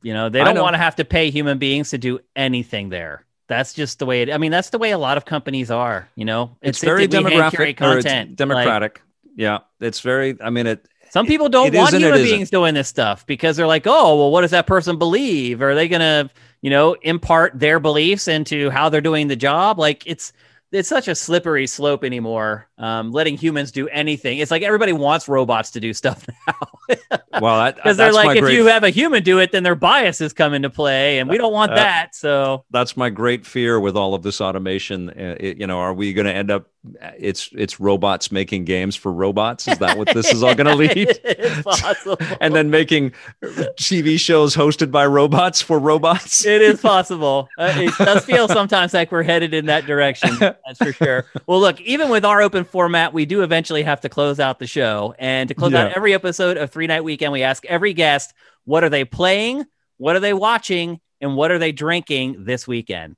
You 0.04 0.14
know, 0.14 0.30
they 0.30 0.44
don't 0.44 0.60
want 0.60 0.76
to 0.76 0.80
have 0.80 0.98
to 0.98 1.06
pay 1.06 1.32
human 1.32 1.58
beings 1.58 1.92
to 1.92 1.98
do 1.98 2.20
anything 2.36 2.90
there. 2.90 3.26
That's 3.48 3.74
just 3.74 4.00
the 4.00 4.06
way 4.06 4.22
it 4.22 4.32
I 4.32 4.38
mean, 4.38 4.52
that's 4.52 4.70
the 4.70 4.78
way 4.78 4.92
a 4.92 4.98
lot 4.98 5.18
of 5.18 5.26
companies 5.26 5.72
are, 5.72 6.08
you 6.16 6.26
know. 6.26 6.56
It's, 6.62 6.78
it's 6.78 6.84
very 6.84 7.08
demographic 7.08 7.78
content. 7.78 8.36
democratic. 8.36 8.96
Like, 8.96 9.34
yeah. 9.36 9.60
It's 9.80 10.02
very 10.02 10.38
I 10.42 10.50
mean 10.50 10.68
it 10.68 10.86
some 11.10 11.26
people 11.26 11.50
don't 11.50 11.74
want 11.74 11.96
human 11.96 12.22
beings 12.22 12.50
doing 12.50 12.76
this 12.76 12.88
stuff 12.88 13.26
because 13.26 13.58
they're 13.58 13.68
like, 13.68 13.88
oh, 13.88 14.16
well, 14.16 14.32
what 14.32 14.42
does 14.42 14.52
that 14.52 14.68
person 14.68 15.00
believe? 15.00 15.62
Are 15.62 15.74
they 15.74 15.88
gonna, 15.88 16.30
you 16.62 16.70
know, 16.70 16.94
impart 17.02 17.60
their 17.60 17.80
beliefs 17.80 18.28
into 18.28 18.70
how 18.70 18.90
they're 18.90 19.02
doing 19.02 19.28
the 19.28 19.36
job? 19.36 19.80
Like 19.80 20.04
it's 20.06 20.34
it's 20.72 20.90
such 20.90 21.08
a 21.08 21.16
slippery 21.16 21.66
slope 21.66 22.04
anymore. 22.04 22.68
Um, 22.78 23.12
letting 23.12 23.38
humans 23.38 23.72
do 23.72 23.88
anything. 23.90 24.38
It's 24.38 24.52
like 24.52 24.62
everybody 24.62 24.94
wants 24.94 25.28
robots 25.28 25.72
to 25.72 25.80
do 25.80 25.94
stuff 25.94 26.26
now. 26.48 26.98
well, 27.42 27.72
because 27.74 27.98
they're 27.98 28.14
like, 28.14 28.38
if 28.38 28.44
great... 28.44 28.56
you 28.56 28.68
have 28.68 28.84
a 28.84 28.90
human 28.90 29.24
do 29.24 29.40
it, 29.40 29.52
then 29.52 29.64
their 29.64 29.76
biases 29.76 30.32
come 30.32 30.54
into 30.54 30.70
play, 30.70 31.20
and 31.20 31.30
we 31.30 31.38
don't 31.38 31.54
want 31.54 31.72
uh, 31.72 31.76
that. 31.76 32.16
So 32.16 32.66
that's 32.70 32.96
my 32.96 33.10
great 33.10 33.46
fear 33.46 33.80
with 33.80 33.98
all 33.98 34.14
of 34.14 34.22
this 34.22 34.40
automation. 34.42 35.10
Uh, 35.10 35.36
it, 35.40 35.58
you 35.58 35.68
know, 35.68 35.80
are 35.80 35.94
we 35.94 36.14
going 36.14 36.28
to 36.28 36.34
end 36.34 36.52
up? 36.52 36.70
It's 37.18 37.50
it's 37.54 37.80
robots 37.80 38.32
making 38.32 38.64
games 38.66 38.96
for 38.96 39.12
robots. 39.12 39.68
Is 39.68 39.80
that 39.80 39.98
what 39.98 40.14
this 40.14 40.32
is 40.32 40.44
all 40.44 40.56
going 40.56 40.68
to 40.68 40.76
lead? 40.76 41.20
it's 41.24 41.62
possible. 41.64 42.18
and 42.42 42.56
then 42.56 42.70
making 42.70 43.12
TV 43.44 44.18
shows 44.20 44.56
hosted 44.56 44.92
by 44.92 45.06
robots 45.06 45.62
for 45.62 45.78
robots. 45.80 46.46
it 46.46 46.62
is 46.62 46.80
possible. 46.80 47.50
Uh, 47.58 47.74
it 47.76 47.94
does 47.98 48.24
feel 48.24 48.48
sometimes 48.48 48.94
like 48.94 49.12
we're 49.12 49.24
headed 49.24 49.54
in 49.54 49.66
that 49.66 49.86
direction. 49.86 50.38
That's 50.66 50.80
for 50.80 50.94
sure. 50.94 51.26
Well, 51.48 51.60
look, 51.60 51.80
even 51.82 52.10
with 52.10 52.26
our 52.26 52.42
open 52.42 52.64
format, 52.64 53.14
we 53.14 53.26
do 53.26 53.42
eventually 53.42 53.84
have 53.84 54.02
to 54.02 54.10
close 54.10 54.40
out 54.40 54.60
the 54.60 54.68
show, 54.68 55.16
and 55.18 55.48
to 55.50 55.56
close 55.56 55.72
yeah. 55.72 55.86
out 55.86 55.94
every 55.94 56.14
episode 56.14 56.58
of 56.58 56.72
Three 56.72 56.88
Night 56.88 57.04
Weekend, 57.04 57.32
we 57.32 57.44
ask 57.44 57.66
every 57.66 57.94
guest, 57.94 58.34
what 58.66 58.84
are 58.84 58.90
they 58.90 59.06
playing? 59.06 59.66
What 59.98 60.16
are 60.16 60.20
they 60.20 60.34
watching? 60.34 61.00
And 61.22 61.36
what 61.36 61.52
are 61.52 61.60
they 61.60 61.72
drinking 61.72 62.46
this 62.46 62.68
weekend? 62.68 63.16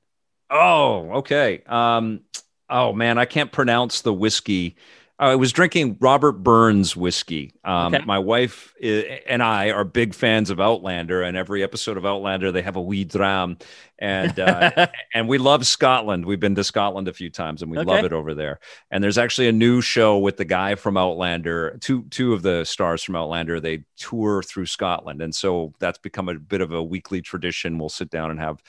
Oh, 0.50 1.10
okay. 1.18 1.62
Um, 1.66 2.22
oh 2.68 2.92
man, 2.92 3.18
I 3.18 3.24
can't 3.24 3.52
pronounce 3.52 4.02
the 4.02 4.12
whiskey. 4.12 4.76
I 5.18 5.36
was 5.36 5.52
drinking 5.52 5.98
Robert 6.00 6.32
Burns 6.32 6.96
whiskey. 6.96 7.54
Um, 7.64 7.94
okay. 7.94 8.04
My 8.04 8.18
wife 8.18 8.74
and 8.82 9.42
I 9.42 9.70
are 9.70 9.84
big 9.84 10.14
fans 10.14 10.50
of 10.50 10.60
Outlander, 10.60 11.22
and 11.22 11.36
every 11.36 11.62
episode 11.62 11.96
of 11.96 12.04
Outlander 12.04 12.50
they 12.50 12.62
have 12.62 12.76
a 12.76 12.82
wee 12.82 13.04
dram, 13.04 13.58
and 13.98 14.38
uh, 14.40 14.88
and 15.14 15.28
we 15.28 15.38
love 15.38 15.66
Scotland. 15.66 16.24
We've 16.24 16.40
been 16.40 16.56
to 16.56 16.64
Scotland 16.64 17.08
a 17.08 17.12
few 17.12 17.30
times, 17.30 17.62
and 17.62 17.70
we 17.70 17.78
okay. 17.78 17.88
love 17.88 18.04
it 18.04 18.12
over 18.12 18.34
there. 18.34 18.58
And 18.90 19.04
there's 19.04 19.18
actually 19.18 19.48
a 19.48 19.52
new 19.52 19.80
show 19.80 20.18
with 20.18 20.38
the 20.38 20.44
guy 20.44 20.74
from 20.74 20.96
Outlander. 20.96 21.78
Two 21.80 22.04
two 22.10 22.32
of 22.32 22.42
the 22.42 22.64
stars 22.64 23.02
from 23.02 23.14
Outlander 23.14 23.60
they 23.60 23.84
tour 23.96 24.42
through 24.42 24.66
Scotland, 24.66 25.22
and 25.22 25.34
so 25.34 25.72
that's 25.78 25.98
become 25.98 26.28
a 26.28 26.34
bit 26.34 26.62
of 26.62 26.72
a 26.72 26.82
weekly 26.82 27.20
tradition. 27.20 27.78
We'll 27.78 27.90
sit 27.90 28.10
down 28.10 28.30
and 28.30 28.40
have 28.40 28.62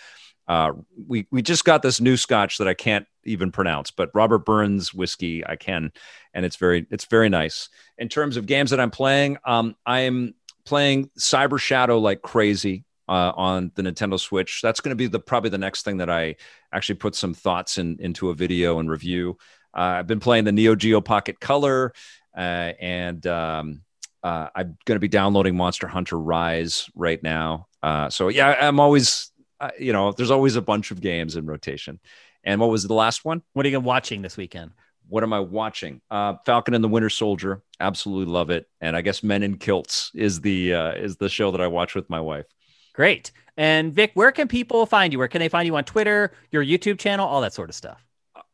uh, 0.48 0.74
we 1.08 1.28
we 1.32 1.42
just 1.42 1.64
got 1.64 1.82
this 1.82 2.02
new 2.02 2.18
scotch 2.18 2.58
that 2.58 2.68
I 2.68 2.74
can't 2.74 3.08
even 3.24 3.52
pronounce, 3.52 3.92
but 3.92 4.10
Robert 4.14 4.40
Burns 4.40 4.94
whiskey 4.94 5.46
I 5.46 5.56
can, 5.56 5.92
and 6.34 6.46
it's 6.46 6.56
very 6.56 6.86
it's 6.90 7.06
very 7.06 7.30
nice. 7.30 7.70
In 7.98 8.10
terms 8.10 8.38
of 8.38 8.46
games 8.46 8.72
that 8.72 8.80
I'm 8.80 8.92
playing, 8.92 9.38
um, 9.46 9.76
I'm 9.86 10.36
playing 10.66 11.10
Cyber 11.18 11.60
Shadow 11.60 12.00
like 12.00 12.22
crazy 12.22 12.86
uh, 13.08 13.32
on 13.36 13.72
the 13.76 13.84
Nintendo 13.84 14.20
Switch. 14.20 14.62
That's 14.62 14.80
going 14.80 14.92
to 14.92 14.96
be 14.96 15.08
the 15.08 15.20
probably 15.20 15.50
the 15.50 15.58
next 15.58 15.84
thing 15.84 15.98
that 15.98 16.10
I 16.10 16.36
actually 16.72 16.96
put 16.96 17.16
some 17.16 17.34
thoughts 17.34 17.78
in 17.78 17.98
into 18.00 18.30
a 18.30 18.34
video 18.34 18.80
and 18.80 18.90
review. 18.90 19.38
Uh, 19.76 20.00
I've 20.00 20.08
been 20.08 20.20
playing 20.20 20.44
the 20.44 20.52
Neo 20.52 20.76
Geo 20.76 21.02
Pocket 21.02 21.40
Color, 21.40 21.94
uh, 22.36 22.74
and 22.80 23.26
um, 23.28 23.82
uh, 24.24 24.48
I'm 24.56 24.78
going 24.86 24.96
to 24.96 25.00
be 25.00 25.08
downloading 25.08 25.56
Monster 25.56 25.88
Hunter 25.88 26.20
Rise 26.20 26.90
right 26.96 27.22
now. 27.22 27.68
Uh, 27.82 28.10
so 28.10 28.30
yeah, 28.30 28.56
I'm 28.60 28.80
always 28.80 29.32
you 29.80 29.94
know, 29.94 30.12
there's 30.12 30.32
always 30.32 30.56
a 30.56 30.62
bunch 30.62 30.92
of 30.92 31.02
games 31.02 31.36
in 31.36 31.46
rotation. 31.46 32.00
And 32.44 32.60
what 32.60 32.70
was 32.70 32.84
the 32.84 32.94
last 32.94 33.24
one? 33.24 33.42
What 33.54 33.66
are 33.66 33.70
you 33.70 33.80
watching 33.80 34.22
this 34.22 34.38
weekend? 34.38 34.72
What 35.08 35.24
am 35.24 35.34
I 35.34 35.40
watching? 35.40 36.02
Uh, 36.10 36.36
Falcon 36.46 36.74
and 36.74 36.84
the 36.84 36.88
Winter 36.88 37.10
Soldier. 37.10 37.62
Absolutely 37.80 38.32
love 38.32 38.50
it. 38.50 38.68
And 38.82 38.96
I 38.96 39.02
guess 39.02 39.24
Men 39.24 39.44
in 39.44 39.58
Kilts 39.58 40.12
is 40.14 40.42
the 40.42 40.74
uh, 40.74 40.92
is 40.94 41.18
the 41.18 41.30
show 41.30 41.52
that 41.52 41.62
I 41.62 41.68
watch 41.68 41.96
with 41.96 42.10
my 42.10 42.20
wife. 42.20 42.46
Great. 42.94 43.32
And 43.58 43.94
Vic, 43.94 44.12
where 44.14 44.32
can 44.32 44.48
people 44.48 44.86
find 44.86 45.14
you? 45.14 45.20
Where 45.20 45.28
can 45.28 45.40
they 45.40 45.50
find 45.50 45.68
you 45.68 45.76
on 45.76 45.84
Twitter, 45.84 46.32
your 46.52 46.64
YouTube 46.64 47.00
channel, 47.00 47.28
all 47.28 47.42
that 47.42 47.54
sort 47.54 47.70
of 47.70 47.76
stuff? 47.76 48.04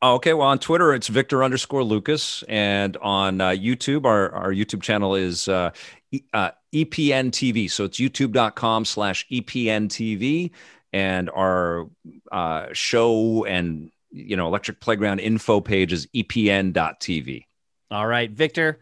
Uh, 0.01 0.15
okay, 0.15 0.33
well, 0.33 0.47
on 0.47 0.59
Twitter, 0.59 0.93
it's 0.93 1.07
Victor 1.07 1.43
underscore 1.43 1.83
Lucas. 1.83 2.43
And 2.47 2.97
on 2.97 3.41
uh, 3.41 3.49
YouTube, 3.49 4.05
our, 4.05 4.31
our 4.31 4.51
YouTube 4.51 4.81
channel 4.81 5.15
is 5.15 5.47
uh, 5.47 5.71
e- 6.11 6.23
uh, 6.33 6.51
EPN 6.73 7.31
TV. 7.31 7.69
So 7.69 7.85
it's 7.85 7.99
youtube.com 7.99 8.85
slash 8.85 9.27
EPN 9.29 9.87
TV 9.87 10.51
and 10.91 11.29
our 11.29 11.87
uh, 12.31 12.67
show 12.73 13.45
and 13.45 13.91
you 14.11 14.35
know 14.35 14.47
electric 14.47 14.79
playground 14.79 15.19
info 15.19 15.61
page 15.61 15.93
is 15.93 16.07
epn.tv 16.07 17.45
all 17.91 18.07
right 18.07 18.31
victor 18.31 18.79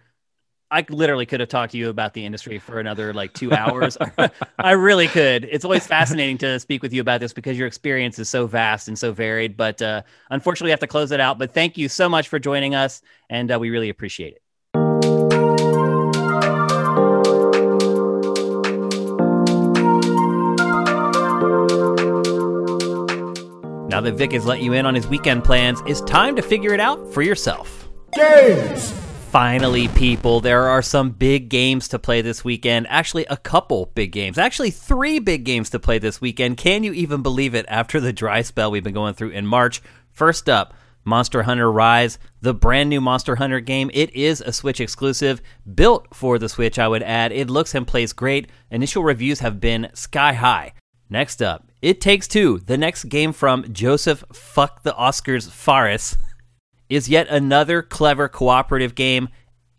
i 0.71 0.85
literally 0.89 1.25
could 1.25 1.39
have 1.39 1.49
talked 1.49 1.71
to 1.71 1.77
you 1.77 1.89
about 1.89 2.13
the 2.13 2.25
industry 2.25 2.59
for 2.59 2.79
another 2.79 3.13
like 3.13 3.33
two 3.33 3.53
hours. 3.53 3.97
I 4.59 4.71
really 4.71 5.07
could. 5.07 5.45
It's 5.45 5.63
always 5.63 5.87
fascinating 5.87 6.37
to 6.39 6.59
speak 6.59 6.81
with 6.81 6.93
you 6.93 6.99
about 6.99 7.21
this 7.21 7.31
because 7.31 7.57
your 7.57 7.67
experience 7.67 8.19
is 8.19 8.29
so 8.29 8.47
vast 8.47 8.87
and 8.89 8.99
so 8.99 9.13
varied 9.13 9.55
but 9.55 9.81
uh, 9.81 10.01
unfortunately 10.29 10.67
we 10.67 10.71
have 10.71 10.81
to 10.81 10.87
close 10.87 11.11
it 11.11 11.21
out. 11.21 11.39
But 11.39 11.53
thank 11.53 11.77
you 11.77 11.87
so 11.87 12.09
much 12.09 12.27
for 12.27 12.37
joining 12.37 12.75
us 12.75 13.01
and 13.29 13.51
uh, 13.51 13.59
we 13.59 13.69
really 13.69 13.89
appreciate 13.89 14.33
it 14.33 14.41
Now 23.97 24.01
that 24.01 24.13
Vic 24.13 24.33
has 24.33 24.45
let 24.45 24.61
you 24.61 24.73
in 24.73 24.85
on 24.85 24.93
his 24.93 25.07
weekend 25.07 25.43
plans, 25.43 25.81
it's 25.87 26.01
time 26.01 26.35
to 26.35 26.43
figure 26.43 26.71
it 26.71 26.79
out 26.79 27.11
for 27.11 27.23
yourself. 27.23 27.89
Games! 28.13 28.91
Finally, 29.31 29.87
people, 29.87 30.39
there 30.39 30.67
are 30.67 30.83
some 30.83 31.09
big 31.09 31.49
games 31.49 31.87
to 31.87 31.97
play 31.97 32.21
this 32.21 32.43
weekend. 32.43 32.85
Actually, 32.91 33.25
a 33.25 33.37
couple 33.37 33.87
big 33.95 34.11
games. 34.11 34.37
Actually, 34.37 34.69
three 34.69 35.17
big 35.17 35.45
games 35.45 35.71
to 35.71 35.79
play 35.79 35.97
this 35.97 36.21
weekend. 36.21 36.57
Can 36.57 36.83
you 36.83 36.93
even 36.93 37.23
believe 37.23 37.55
it 37.55 37.65
after 37.67 37.99
the 37.99 38.13
dry 38.13 38.43
spell 38.43 38.69
we've 38.69 38.83
been 38.83 38.93
going 38.93 39.15
through 39.15 39.31
in 39.31 39.47
March? 39.47 39.81
First 40.11 40.47
up, 40.47 40.75
Monster 41.03 41.41
Hunter 41.41 41.71
Rise, 41.71 42.19
the 42.39 42.53
brand 42.53 42.91
new 42.91 43.01
Monster 43.01 43.37
Hunter 43.37 43.61
game. 43.61 43.89
It 43.95 44.13
is 44.13 44.41
a 44.41 44.53
Switch 44.53 44.79
exclusive, 44.79 45.41
built 45.73 46.13
for 46.13 46.37
the 46.37 46.49
Switch, 46.49 46.77
I 46.77 46.87
would 46.87 47.01
add. 47.01 47.31
It 47.31 47.49
looks 47.49 47.73
and 47.73 47.87
plays 47.87 48.13
great. 48.13 48.47
Initial 48.69 49.03
reviews 49.03 49.39
have 49.39 49.59
been 49.59 49.89
sky 49.95 50.33
high. 50.33 50.73
Next 51.09 51.41
up, 51.41 51.66
It 51.81 52.01
Takes 52.01 52.27
Two, 52.27 52.59
the 52.65 52.77
next 52.77 53.03
game 53.03 53.31
from 53.31 53.71
Josef 53.71 54.23
Fuck 54.33 54.81
the 54.81 54.93
Oscars 54.93 55.51
Fares, 55.51 56.17
is 56.89 57.07
yet 57.07 57.27
another 57.27 57.83
clever 57.83 58.27
cooperative 58.27 58.95
game. 58.95 59.29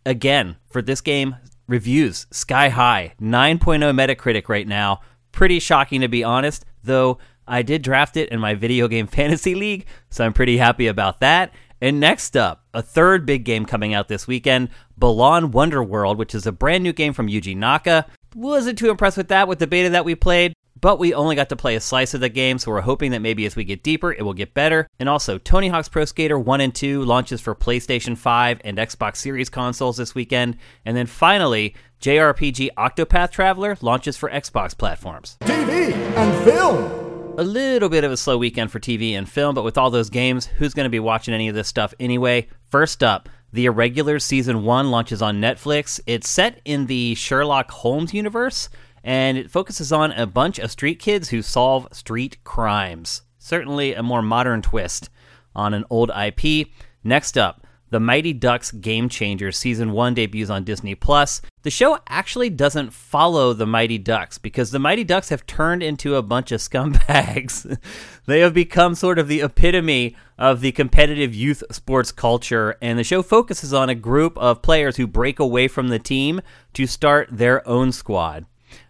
Again, 0.07 0.57
for 0.71 0.81
this 0.81 1.01
game, 1.01 1.35
reviews 1.67 2.29
sky 2.31 2.69
high, 2.69 3.15
9.0 3.21 3.81
Metacritic 3.93 4.49
right 4.49 4.69
now. 4.69 5.01
Pretty 5.33 5.59
shocking 5.59 6.01
to 6.03 6.09
be 6.09 6.23
honest, 6.23 6.65
though 6.85 7.19
I 7.49 7.63
did 7.63 7.83
draft 7.83 8.17
it 8.17 8.29
in 8.29 8.39
my 8.39 8.55
video 8.55 8.87
game 8.87 9.07
fantasy 9.09 9.57
league, 9.57 9.87
so 10.09 10.25
I'm 10.25 10.33
pretty 10.33 10.57
happy 10.57 10.87
about 10.87 11.19
that. 11.19 11.53
And 11.81 11.99
next 11.99 12.37
up, 12.37 12.65
a 12.73 12.83
third 12.83 13.27
big 13.27 13.45
game 13.45 13.65
coming 13.65 13.93
out 13.93 14.07
this 14.07 14.29
weekend, 14.29 14.69
Balan 14.97 15.51
Wonderworld, 15.51 16.17
which 16.17 16.35
is 16.35 16.47
a 16.47 16.53
brand 16.53 16.85
new 16.85 16.93
game 16.93 17.13
from 17.13 17.27
Yuji 17.27 17.57
Naka. 17.57 18.07
Wasn't 18.37 18.79
too 18.79 18.91
impressed 18.91 19.17
with 19.17 19.29
that 19.29 19.49
with 19.49 19.59
the 19.59 19.67
beta 19.67 19.91
that 19.91 20.05
we 20.05 20.15
played, 20.15 20.53
but 20.81 20.99
we 20.99 21.15
only 21.15 21.37
got 21.37 21.49
to 21.49 21.57
play 21.57 21.77
a 21.77 21.81
slice 21.81 22.15
of 22.15 22.21
the 22.21 22.29
game, 22.29 22.59
so 22.59 22.71
we're 22.71 22.81
hoping 22.81 23.11
that 23.13 23.23
maybe 23.23 23.47
as 23.47 23.57
we 23.57 23.65
get 23.65 23.83
deeper, 23.83 24.13
it 24.13 24.23
will 24.23 24.35
get 24.35 24.55
better. 24.55 24.89
And 24.99 25.09
also, 25.09 25.39
Tony 25.39 25.69
Hawk's 25.69 25.89
Pro 25.89 26.05
Skater 26.05 26.39
1 26.39 26.61
and 26.61 26.75
2 26.75 27.05
launches 27.05 27.41
for 27.41 27.55
PlayStation 27.55 28.17
5 28.17 28.61
and 28.65 28.79
Xbox 28.79 29.17
Series 29.17 29.49
consoles 29.49 29.97
this 29.97 30.15
weekend. 30.15 30.57
And 30.85 30.97
then 30.97 31.07
finally, 31.07 31.75
JRPG 32.01 32.71
Octopath 32.77 33.31
Traveler 33.31 33.77
launches 33.81 34.17
for 34.17 34.31
Xbox 34.31 34.77
platforms. 34.77 35.37
TV 35.41 35.93
and 35.93 36.45
film! 36.45 37.09
A 37.39 37.43
little 37.43 37.89
bit 37.89 38.03
of 38.05 38.11
a 38.11 38.17
slow 38.17 38.37
weekend 38.37 38.73
for 38.73 38.81
TV 38.81 39.13
and 39.13 39.29
film, 39.29 39.55
but 39.55 39.63
with 39.63 39.79
all 39.79 39.91
those 39.91 40.11
games, 40.11 40.47
who's 40.47 40.75
going 40.75 40.87
to 40.87 40.91
be 40.91 40.99
watching 40.99 41.35
any 41.35 41.49
of 41.49 41.55
this 41.55 41.69
stuff 41.69 41.95
anyway? 42.01 42.49
First 42.65 43.03
up, 43.03 43.29
The 43.53 43.67
Irregulars 43.67 44.25
Season 44.25 44.65
1 44.65 44.91
launches 44.91 45.23
on 45.23 45.41
Netflix. 45.41 46.01
It's 46.07 46.29
set 46.29 46.61
in 46.65 46.87
the 46.87 47.15
Sherlock 47.15 47.71
Holmes 47.71 48.13
universe 48.13 48.69
and 49.09 49.39
it 49.39 49.51
focuses 49.51 49.91
on 49.91 50.13
a 50.13 50.27
bunch 50.27 50.59
of 50.59 50.71
street 50.71 50.99
kids 50.99 51.31
who 51.31 51.41
solve 51.41 51.89
street 51.93 52.37
crimes. 52.45 53.23
Certainly 53.39 53.95
a 53.95 54.03
more 54.03 54.21
modern 54.21 54.61
twist 54.61 55.09
on 55.57 55.73
an 55.73 55.87
old 55.89 56.11
IP. 56.11 56.69
Next 57.03 57.39
up, 57.39 57.67
The 57.89 58.01
Mighty 58.01 58.35
Ducks 58.35 58.71
Game 58.71 59.09
Changers 59.09 59.57
Season 59.57 59.93
1 59.93 60.13
debuts 60.13 60.51
on 60.51 60.63
Disney 60.63 60.95
Plus. 60.95 61.41
The 61.63 61.71
show 61.71 61.99
actually 62.07 62.51
doesn't 62.51 62.93
follow 62.93 63.55
the 63.55 63.65
Mighty 63.65 63.97
Ducks 63.97 64.37
because 64.37 64.73
the 64.73 64.79
Mighty 64.79 65.05
Ducks 65.05 65.31
have 65.31 65.47
turned 65.47 65.83
into 65.83 66.15
a 66.15 66.23
bunch 66.23 66.53
of 66.53 66.61
scumbags. 66.61 67.79
they 68.27 68.41
have 68.41 68.53
become 68.53 68.95
sort 68.95 69.19
of 69.19 69.27
the 69.27 69.41
epitome 69.41 70.17
of 70.37 70.61
the 70.61 70.73
competitive 70.73 71.35
youth 71.35 71.63
sports 71.71 72.13
culture, 72.13 72.77
and 72.83 72.99
the 72.99 73.05
show 73.05 73.23
focuses 73.23 73.73
on 73.73 73.89
a 73.89 73.95
group 73.95 74.37
of 74.37 74.61
players 74.61 74.99
who 74.99 75.07
break 75.07 75.39
away 75.39 75.67
from 75.67 75.89
the 75.89 75.99
team 75.99 76.43
to 76.75 76.87
start 76.87 77.31
their 77.33 77.67
own 77.67 77.91
squad. 77.91 78.45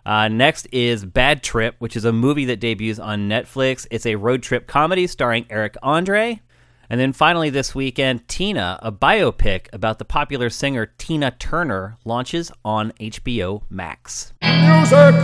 Uh, 0.07 0.29
next 0.29 0.67
is 0.73 1.05
Bad 1.05 1.43
Trip, 1.43 1.75
which 1.79 1.97
is 1.97 2.05
a 2.05 2.13
movie 2.13 2.47
that 2.47 2.61
debuts 2.61 2.99
on 2.99 3.29
Netflix. 3.29 3.87
It's 3.91 4.07
a 4.07 4.17
road 4.17 4.43
trip 4.43 4.67
comedy 4.67 5.07
starring 5.07 5.47
Eric 5.51 5.77
Andre. 5.83 6.41
And 6.91 6.99
then 6.99 7.13
finally, 7.13 7.51
this 7.51 7.75
weekend, 7.75 8.27
Tina, 8.29 8.79
a 8.81 8.91
biopic 8.91 9.67
about 9.73 9.99
the 9.99 10.07
popular 10.07 10.49
singer 10.49 10.87
Tina 10.87 11.33
Turner, 11.33 11.99
launches 12.05 12.51
on 12.65 12.93
HBO 12.93 13.63
Max. 13.69 14.33
Music! 14.43 15.15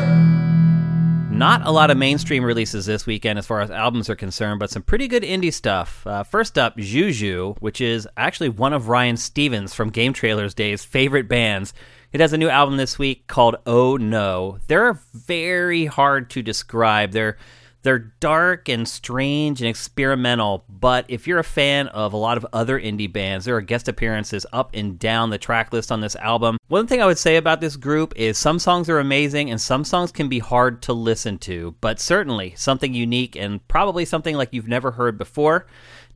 Not 1.31 1.67
a 1.67 1.73
lot 1.73 1.91
of 1.91 1.97
mainstream 1.97 2.45
releases 2.45 2.87
this 2.87 3.07
weekend 3.07 3.41
as 3.41 3.47
far 3.47 3.61
as 3.61 3.69
albums 3.69 4.09
are 4.09 4.15
concerned, 4.15 4.61
but 4.61 4.71
some 4.71 4.83
pretty 4.83 5.09
good 5.09 5.25
indie 5.25 5.53
stuff. 5.53 6.07
Uh, 6.07 6.23
first 6.23 6.57
up, 6.57 6.77
Xiu 6.77 7.09
Xiu, 7.09 7.57
which 7.59 7.81
is 7.81 8.07
actually 8.17 8.51
one 8.51 8.73
of 8.73 8.89
Ryan 8.89 9.17
Stevens 9.17 9.75
from 9.75 9.91
GameTrailers 9.91 10.55
Days' 10.55 10.85
favorite 10.85 11.27
bands. 11.29 11.75
It 12.15 12.21
has 12.21 12.33
a 12.33 12.39
new 12.39 12.49
album 12.49 12.77
this 12.77 12.97
week 12.97 13.27
called 13.27 13.57
Oh 13.67 13.97
No. 13.97 14.61
They're 14.69 15.01
very 15.13 15.87
hard 15.87 16.31
to 16.31 16.43
describe. 16.43 17.11
They're 17.11 17.37
they're 17.83 18.15
dark 18.21 18.69
and 18.69 18.89
strange 18.89 19.61
and 19.61 19.69
experimental, 19.69 20.65
but 20.69 21.07
if 21.09 21.27
you're 21.27 21.41
a 21.41 21.45
fan 21.45 21.89
of 21.89 22.13
a 22.13 22.17
lot 22.17 22.37
of 22.37 22.47
other 22.53 22.81
indie 22.81 23.13
bands, 23.13 23.45
there 23.45 23.57
are 23.57 23.61
guest 23.61 23.89
appearances 23.89 24.47
up 24.53 24.71
and 24.75 24.97
down 24.97 25.31
the 25.31 25.39
track 25.39 25.73
list 25.73 25.91
on 25.91 26.01
this 26.01 26.15
album. 26.17 26.57
One 26.69 26.87
thing 26.87 27.03
I 27.03 27.07
would 27.07 27.19
say 27.19 27.37
about 27.37 27.61
this 27.61 27.77
group 27.77 28.15
is 28.17 28.39
some 28.39 28.61
songs 28.61 28.89
are 28.89 29.01
amazing 29.01 29.51
and 29.51 29.61
some 29.61 29.85
songs 29.85 30.13
can 30.13 30.29
be 30.29 30.39
hard 30.39 30.83
to 30.83 30.93
listen 30.93 31.37
to, 31.39 31.75
but 31.81 31.99
certainly 31.99 32.55
something 32.57 32.95
unique 32.95 33.35
and 33.35 33.67
probably 33.67 34.05
something 34.05 34.37
like 34.37 34.51
you've 34.53 34.69
never 34.69 34.93
heard 34.93 35.19
before. 35.19 35.67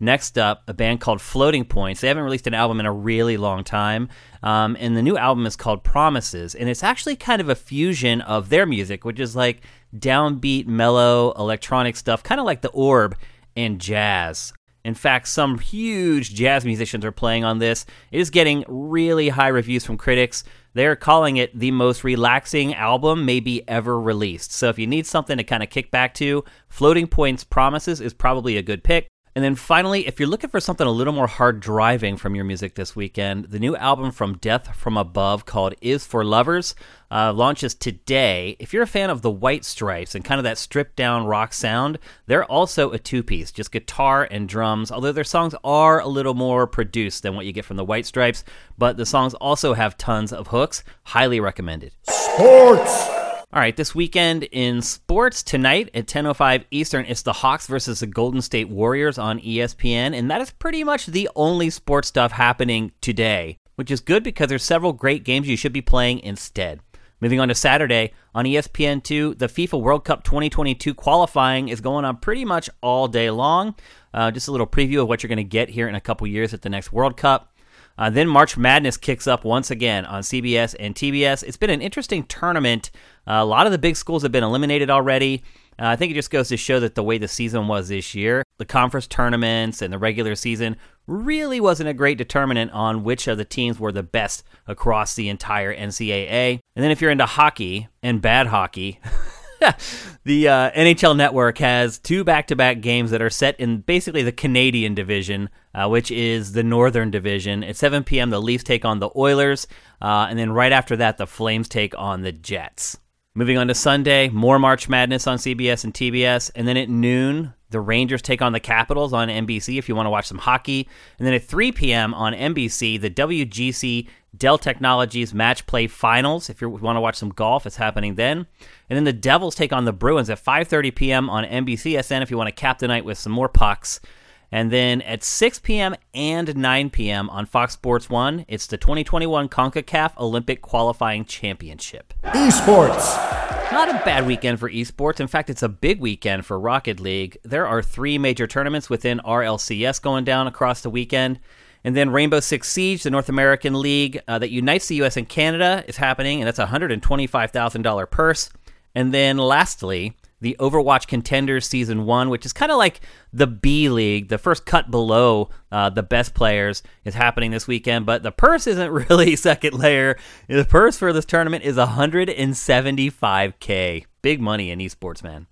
Next 0.01 0.39
up, 0.39 0.63
a 0.69 0.75
band 0.75 1.01
called 1.01 1.21
Floating 1.21 1.65
Points. 1.65 2.01
They 2.01 2.09
haven't 2.09 2.23
released 2.23 2.47
an 2.47 2.55
album 2.55 2.79
in 2.81 2.87
a 2.87 2.93
really 2.93 3.37
long 3.37 3.65
time. 3.65 4.09
Um, 4.43 4.77
and 4.79 4.97
the 4.97 5.03
new 5.03 5.17
album 5.17 5.47
is 5.47 5.57
called 5.57 5.83
Promises. 5.83 6.55
And 6.55 6.69
it's 6.69 6.85
actually 6.85 7.17
kind 7.17 7.41
of 7.41 7.49
a 7.49 7.55
fusion 7.55 8.21
of 8.21 8.49
their 8.49 8.67
music, 8.67 9.05
which 9.05 9.19
is 9.19 9.35
like 9.35 9.63
downbeat, 9.97 10.67
mellow, 10.67 11.33
electronic 11.33 11.97
stuff, 11.97 12.23
kind 12.23 12.41
of 12.41 12.47
like 12.47 12.63
the 12.63 12.71
Orb 12.71 13.17
and 13.57 13.81
jazz. 13.81 14.53
In 14.85 14.95
fact, 14.95 15.29
some 15.29 15.59
huge 15.59 16.35
jazz 16.35 16.65
musicians 16.65 17.05
are 17.05 17.13
playing 17.13 17.45
on 17.45 17.59
this. 17.59 17.85
It 18.13 18.21
is 18.21 18.31
getting 18.31 18.65
really 18.69 19.29
high 19.29 19.49
reviews 19.49 19.85
from 19.85 19.99
critics. 19.99 20.45
They're 20.75 20.97
calling 20.97 21.37
it 21.37 21.59
the 21.59 21.73
most 21.73 22.05
relaxing 22.05 22.73
album 22.75 23.25
maybe 23.27 23.69
ever 23.69 24.01
released. 24.01 24.53
So 24.53 24.69
if 24.69 24.79
you 24.79 24.87
need 24.87 25.07
something 25.07 25.37
to 25.37 25.45
kind 25.45 25.63
of 25.63 25.71
kick 25.71 25.91
back 25.91 26.15
to, 26.15 26.45
Floating 26.69 27.09
Points 27.09 27.43
Promises 27.43 28.01
is 28.01 28.15
probably 28.15 28.57
a 28.57 28.63
good 28.63 28.85
pick. 28.85 29.09
And 29.39 29.45
then 29.45 29.55
finally, 29.55 30.05
if 30.09 30.19
you're 30.19 30.29
looking 30.29 30.51
for 30.51 30.59
something 30.59 30.85
a 30.85 30.91
little 30.91 31.13
more 31.13 31.29
hard 31.29 31.61
driving 31.61 32.17
from 32.17 32.35
your 32.35 32.45
music 32.45 32.75
this 32.75 32.97
weekend, 32.97 33.45
the 33.45 33.61
new 33.61 33.77
album 33.77 34.11
from 34.11 34.37
Death 34.39 34.75
from 34.75 34.97
Above 34.97 35.45
called 35.45 35.75
Is 35.81 36.05
for 36.05 36.25
Lovers 36.25 36.75
uh, 37.09 37.33
launches 37.33 37.77
today. 37.77 38.57
If 38.59 38.73
you're 38.73 38.83
a 38.83 38.87
fan 38.89 39.11
of 39.11 39.23
the 39.23 39.31
White 39.31 39.65
Stripes 39.65 40.17
and 40.17 40.25
kind 40.25 40.41
of 40.41 40.43
that 40.43 40.59
stripped 40.59 40.97
down 40.97 41.25
rock 41.25 41.53
sound, 41.53 42.01
they're 42.27 42.47
also 42.47 42.91
a 42.91 42.99
two 42.99 43.23
piece, 43.23 43.53
just 43.53 43.71
guitar 43.71 44.27
and 44.29 44.49
drums, 44.49 44.91
although 44.91 45.13
their 45.13 45.23
songs 45.23 45.55
are 45.63 46.01
a 46.01 46.09
little 46.09 46.35
more 46.35 46.67
produced 46.67 47.23
than 47.23 47.37
what 47.37 47.47
you 47.47 47.53
get 47.53 47.65
from 47.65 47.77
the 47.77 47.85
White 47.85 48.07
Stripes, 48.07 48.43
but 48.77 48.97
the 48.97 49.07
songs 49.07 49.35
also 49.35 49.75
have 49.75 49.97
tons 49.97 50.33
of 50.33 50.49
hooks. 50.49 50.83
Highly 51.05 51.39
recommended. 51.39 51.93
Sports. 52.03 53.18
All 53.51 53.61
right, 53.61 53.75
this 53.75 53.95
weekend 53.95 54.45
in 54.53 54.83
sports 54.83 55.43
tonight 55.43 55.89
at 55.95 56.07
10:05 56.07 56.67
Eastern, 56.71 57.07
it's 57.07 57.23
the 57.23 57.33
Hawks 57.33 57.67
versus 57.67 58.01
the 58.01 58.07
Golden 58.07 58.43
State 58.43 58.69
Warriors 58.69 59.17
on 59.17 59.41
ESPN, 59.41 60.15
and 60.15 60.31
that 60.31 60.43
is 60.43 60.51
pretty 60.51 60.85
much 60.85 61.07
the 61.07 61.31
only 61.35 61.71
sports 61.71 62.09
stuff 62.09 62.33
happening 62.33 62.93
today, 63.01 63.57
which 63.77 63.91
is 63.91 64.01
good 64.01 64.23
because 64.23 64.49
there's 64.49 64.63
several 64.63 64.93
great 64.93 65.25
games 65.25 65.49
you 65.49 65.57
should 65.57 65.73
be 65.73 65.81
playing 65.81 66.21
instead. 66.21 66.81
Moving 67.23 67.41
on 67.41 67.49
to 67.49 67.55
Saturday 67.55 68.13
on 68.35 68.45
ESPN2, 68.45 69.39
the 69.39 69.49
FIFA 69.49 69.81
World 69.81 70.05
Cup 70.05 70.25
2022 70.25 70.93
qualifying 70.93 71.71
is 71.71 71.81
going 71.81 72.05
on 72.05 72.19
pretty 72.19 72.45
much 72.45 72.69
all 72.83 73.09
day 73.09 73.31
long. 73.31 73.75
Uh, 74.13 74.31
just 74.31 74.49
a 74.49 74.53
little 74.53 74.67
preview 74.67 75.01
of 75.01 75.09
what 75.09 75.23
you're 75.23 75.29
going 75.29 75.39
to 75.39 75.43
get 75.43 75.71
here 75.71 75.89
in 75.89 75.95
a 75.95 76.03
couple 76.03 76.27
years 76.27 76.53
at 76.53 76.61
the 76.61 76.69
next 76.69 76.93
World 76.93 77.17
Cup. 77.17 77.51
Uh, 77.99 78.09
then 78.09 78.29
March 78.29 78.57
Madness 78.57 78.97
kicks 78.97 79.27
up 79.27 79.45
once 79.45 79.71
again 79.71 80.07
on 80.07 80.23
CBS 80.23 80.77
and 80.79 80.95
TBS. 80.95 81.43
It's 81.43 81.57
been 81.57 81.71
an 81.71 81.83
interesting 81.83 82.23
tournament. 82.25 82.91
Uh, 83.27 83.35
a 83.35 83.45
lot 83.45 83.67
of 83.67 83.73
the 83.73 83.79
big 83.79 83.97
schools 83.97 84.23
have 84.23 84.33
been 84.33 84.45
eliminated 84.45 84.89
already. 84.89 85.43
Uh, 85.81 85.87
I 85.87 85.97
think 85.97 86.11
it 86.11 86.15
just 86.15 86.31
goes 86.31 86.49
to 86.49 86.57
show 86.57 86.81
that 86.81 86.95
the 86.95 87.03
way 87.03 87.19
the 87.19 87.29
season 87.29 87.69
was 87.69 87.89
this 87.89 88.15
year, 88.15 88.43
the 88.59 88.65
conference 88.65 89.07
tournaments 89.07 89.83
and 89.83 89.93
the 89.93 89.99
regular 89.99 90.35
season 90.35 90.77
really 91.07 91.61
wasn't 91.61 91.89
a 91.89 91.95
great 91.95 92.19
determinant 92.19 92.71
on 92.73 93.05
which 93.05 93.29
of 93.29 93.39
the 93.39 93.45
teams 93.45 93.79
were 93.79 93.93
the 93.93 94.03
best 94.03 94.45
across 94.67 95.15
the 95.15 95.29
entire 95.29 95.75
NCAA. 95.75 96.61
And 96.77 96.85
then 96.85 96.91
if 96.91 97.01
you're 97.01 97.11
into 97.11 97.27
hockey 97.27 97.89
and 98.03 98.21
bad 98.23 98.49
hockey, 98.49 99.01
the 100.25 100.49
uh, 100.49 100.71
NHL 100.73 101.17
Network 101.17 101.59
has 101.59 101.99
two 101.99 102.25
back-to-back 102.25 102.81
games 102.81 103.11
that 103.11 103.23
are 103.23 103.31
set 103.31 103.59
in 103.59 103.81
basically 103.81 104.23
the 104.23 104.33
Canadian 104.33 104.95
division, 104.95 105.51
uh, 105.75 105.89
which 105.89 106.11
is 106.11 106.53
the 106.53 106.63
Northern 106.63 107.11
Division. 107.11 107.65
At 107.65 107.77
7 107.77 108.05
p.m., 108.05 108.31
the 108.31 108.41
Leafs 108.41 108.65
take 108.65 108.85
on 108.85 108.99
the 108.99 109.11
Oilers, 109.17 109.67
uh, 110.01 110.27
and 110.29 110.39
then 110.39 110.53
right 110.53 110.73
after 110.73 110.97
that, 110.97 111.19
the 111.19 111.27
Flames 111.27 111.69
take 111.69 111.97
on 111.99 112.23
the 112.23 112.33
Jets. 112.33 112.99
Moving 113.39 113.57
on 113.57 113.69
to 113.69 113.75
Sunday, 113.75 114.31
more 114.31 114.59
March 114.59 114.89
Madness 114.89 115.29
on 115.29 115.39
CBS 115.39 115.85
and 115.85 115.95
TBS, 115.95 116.51
and 116.57 116.67
then 116.67 116.77
at 116.77 116.89
noon, 116.89 117.55
the 117.71 117.79
Rangers 117.81 118.21
take 118.21 118.43
on 118.43 118.51
the 118.51 118.59
Capitals 118.59 119.13
on 119.13 119.29
NBC 119.29 119.79
if 119.79 119.89
you 119.89 119.95
want 119.95 120.07
to 120.07 120.11
watch 120.11 120.27
some 120.27 120.39
hockey. 120.39 120.89
And 121.19 121.25
then 121.25 121.35
at 121.35 121.45
3 121.45 121.71
p.m. 121.71 122.15
on 122.15 122.33
NBC, 122.33 123.01
the 123.01 123.09
WGC 123.09 124.09
Dell 124.37 124.59
Technologies 124.59 125.33
Match 125.33 125.65
Play 125.69 125.87
Finals. 125.87 126.51
If 126.51 126.61
you 126.61 126.69
want 126.69 126.97
to 126.97 127.01
watch 127.01 127.15
some 127.15 127.29
golf, 127.29 127.65
it's 127.65 127.77
happening 127.77 128.17
then. 128.17 128.49
And 128.91 128.97
then 128.97 129.05
the 129.05 129.13
Devils 129.13 129.55
take 129.55 129.73
on 129.73 129.85
the 129.85 129.93
Bruins 129.93 130.31
at 130.31 130.43
5:30 130.43 130.93
p.m. 130.97 131.31
on 131.31 131.45
NBCSN 131.45 132.23
if 132.23 132.33
you 132.33 132.37
want 132.37 132.49
to 132.49 132.61
cap 132.61 132.81
the 132.81 132.89
night 132.89 133.05
with 133.05 133.19
some 133.19 133.31
more 133.31 133.49
pucks. 133.49 134.01
And 134.51 134.71
then 134.71 135.03
at 135.03 135.23
6 135.23 135.59
p.m. 135.61 135.95
and 136.15 136.57
9 136.57 136.91
p.m. 136.91 137.29
on 137.31 137.47
Fox 137.47 137.75
Sports 137.75 138.09
1, 138.09 138.47
it's 138.49 138.67
the 138.67 138.79
2021 138.79 139.49
CONCACAF 139.49 140.17
Olympic 140.17 140.63
Qualifying 140.63 141.25
Championship. 141.27 142.15
Esports. 142.25 143.39
Not 143.71 143.91
a 143.91 144.03
bad 144.05 144.27
weekend 144.27 144.59
for 144.59 144.71
esports. 144.71 145.21
In 145.21 145.27
fact, 145.27 145.51
it's 145.51 145.63
a 145.63 145.69
big 145.69 146.01
weekend 146.01 146.47
for 146.47 146.59
Rocket 146.59 146.99
League. 146.99 147.37
There 147.45 147.67
are 147.67 147.83
three 147.83 148.17
major 148.17 148.47
tournaments 148.47 148.89
within 148.89 149.21
RLCS 149.21 150.01
going 150.01 150.25
down 150.25 150.47
across 150.47 150.81
the 150.81 150.91
weekend. 150.91 151.39
And 151.85 151.95
then 151.95 152.11
Rainbow 152.11 152.41
Six 152.41 152.69
Siege, 152.71 153.03
the 153.03 153.11
North 153.11 153.29
American 153.29 153.81
League 153.81 154.21
uh, 154.27 154.39
that 154.39 154.51
unites 154.51 154.89
the 154.89 154.97
U.S. 154.97 155.17
and 155.17 155.29
Canada, 155.29 155.85
is 155.87 155.99
happening, 155.99 156.41
and 156.41 156.47
that's 156.47 156.59
a 156.59 156.67
$125,000 156.67 158.11
purse. 158.11 158.51
And 158.95 159.13
then 159.13 159.37
lastly, 159.37 160.17
the 160.41 160.57
Overwatch 160.59 161.07
Contenders 161.07 161.67
Season 161.67 162.05
1, 162.05 162.29
which 162.31 162.47
is 162.47 162.53
kind 162.53 162.73
of 162.73 162.79
like 162.79 163.01
the 163.33 163.47
B 163.47 163.89
League, 163.89 164.29
the 164.29 164.39
first 164.39 164.67
cut 164.67 164.91
below 164.91 165.51
uh, 165.73 165.91
the 165.91 166.03
best 166.03 166.35
players, 166.35 166.83
is 167.05 167.15
happening 167.15 167.51
this 167.51 167.67
weekend. 167.67 168.07
But 168.07 168.23
the 168.23 168.33
purse 168.33 168.67
isn't 168.67 168.91
really 169.11 169.37
second 169.37 169.75
layer. 169.75 170.17
The 170.49 170.65
purse 170.65 170.97
for 170.99 171.13
this 171.13 171.25
tournament 171.25 171.65
is 171.65 171.77
175K. 171.77 174.05
Big 174.23 174.41
money 174.41 174.71
in 174.71 174.79
esports, 174.79 175.23
man. 175.23 175.47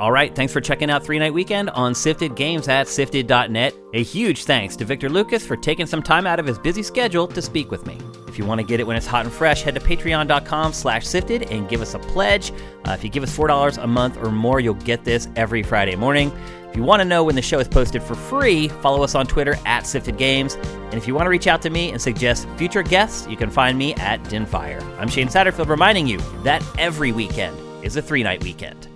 All 0.00 0.10
right, 0.10 0.34
thanks 0.34 0.50
for 0.50 0.62
checking 0.62 0.90
out 0.90 1.04
Three 1.04 1.18
Night 1.18 1.34
Weekend 1.34 1.68
on 1.68 1.94
Sifted 1.94 2.34
Games 2.34 2.68
at 2.68 2.88
sifted.net. 2.88 3.74
A 3.92 4.02
huge 4.02 4.44
thanks 4.44 4.74
to 4.76 4.86
Victor 4.86 5.10
Lucas 5.10 5.46
for 5.46 5.58
taking 5.58 5.84
some 5.84 6.02
time 6.02 6.26
out 6.26 6.40
of 6.40 6.46
his 6.46 6.58
busy 6.58 6.82
schedule 6.82 7.28
to 7.28 7.42
speak 7.42 7.70
with 7.70 7.86
me. 7.86 7.98
If 8.26 8.38
you 8.38 8.46
want 8.46 8.62
to 8.62 8.66
get 8.66 8.80
it 8.80 8.86
when 8.86 8.96
it's 8.96 9.04
hot 9.04 9.26
and 9.26 9.34
fresh, 9.34 9.60
head 9.60 9.74
to 9.74 9.80
patreon.com 9.80 10.72
slash 10.72 11.06
sifted 11.06 11.50
and 11.50 11.68
give 11.68 11.82
us 11.82 11.92
a 11.92 11.98
pledge. 11.98 12.50
Uh, 12.86 12.92
if 12.92 13.04
you 13.04 13.10
give 13.10 13.22
us 13.22 13.36
$4 13.36 13.76
a 13.76 13.86
month 13.86 14.16
or 14.16 14.30
more, 14.30 14.58
you'll 14.58 14.72
get 14.72 15.04
this 15.04 15.28
every 15.36 15.62
Friday 15.62 15.96
morning. 15.96 16.32
If 16.70 16.76
you 16.76 16.82
want 16.82 17.00
to 17.00 17.04
know 17.04 17.22
when 17.22 17.34
the 17.34 17.42
show 17.42 17.58
is 17.58 17.68
posted 17.68 18.02
for 18.02 18.14
free, 18.14 18.68
follow 18.68 19.02
us 19.02 19.14
on 19.14 19.26
Twitter 19.26 19.58
at 19.66 19.86
Sifted 19.86 20.16
Games. 20.16 20.54
And 20.54 20.94
if 20.94 21.06
you 21.06 21.14
want 21.14 21.26
to 21.26 21.30
reach 21.30 21.46
out 21.46 21.60
to 21.60 21.68
me 21.68 21.90
and 21.90 22.00
suggest 22.00 22.48
future 22.56 22.82
guests, 22.82 23.26
you 23.28 23.36
can 23.36 23.50
find 23.50 23.76
me 23.76 23.92
at 23.96 24.22
Dinofire. 24.24 24.82
I'm 24.98 25.08
Shane 25.08 25.28
Satterfield 25.28 25.68
reminding 25.68 26.06
you 26.06 26.20
that 26.42 26.64
every 26.78 27.12
weekend 27.12 27.54
is 27.84 27.96
a 27.96 28.02
three 28.02 28.22
night 28.22 28.42
weekend. 28.42 28.86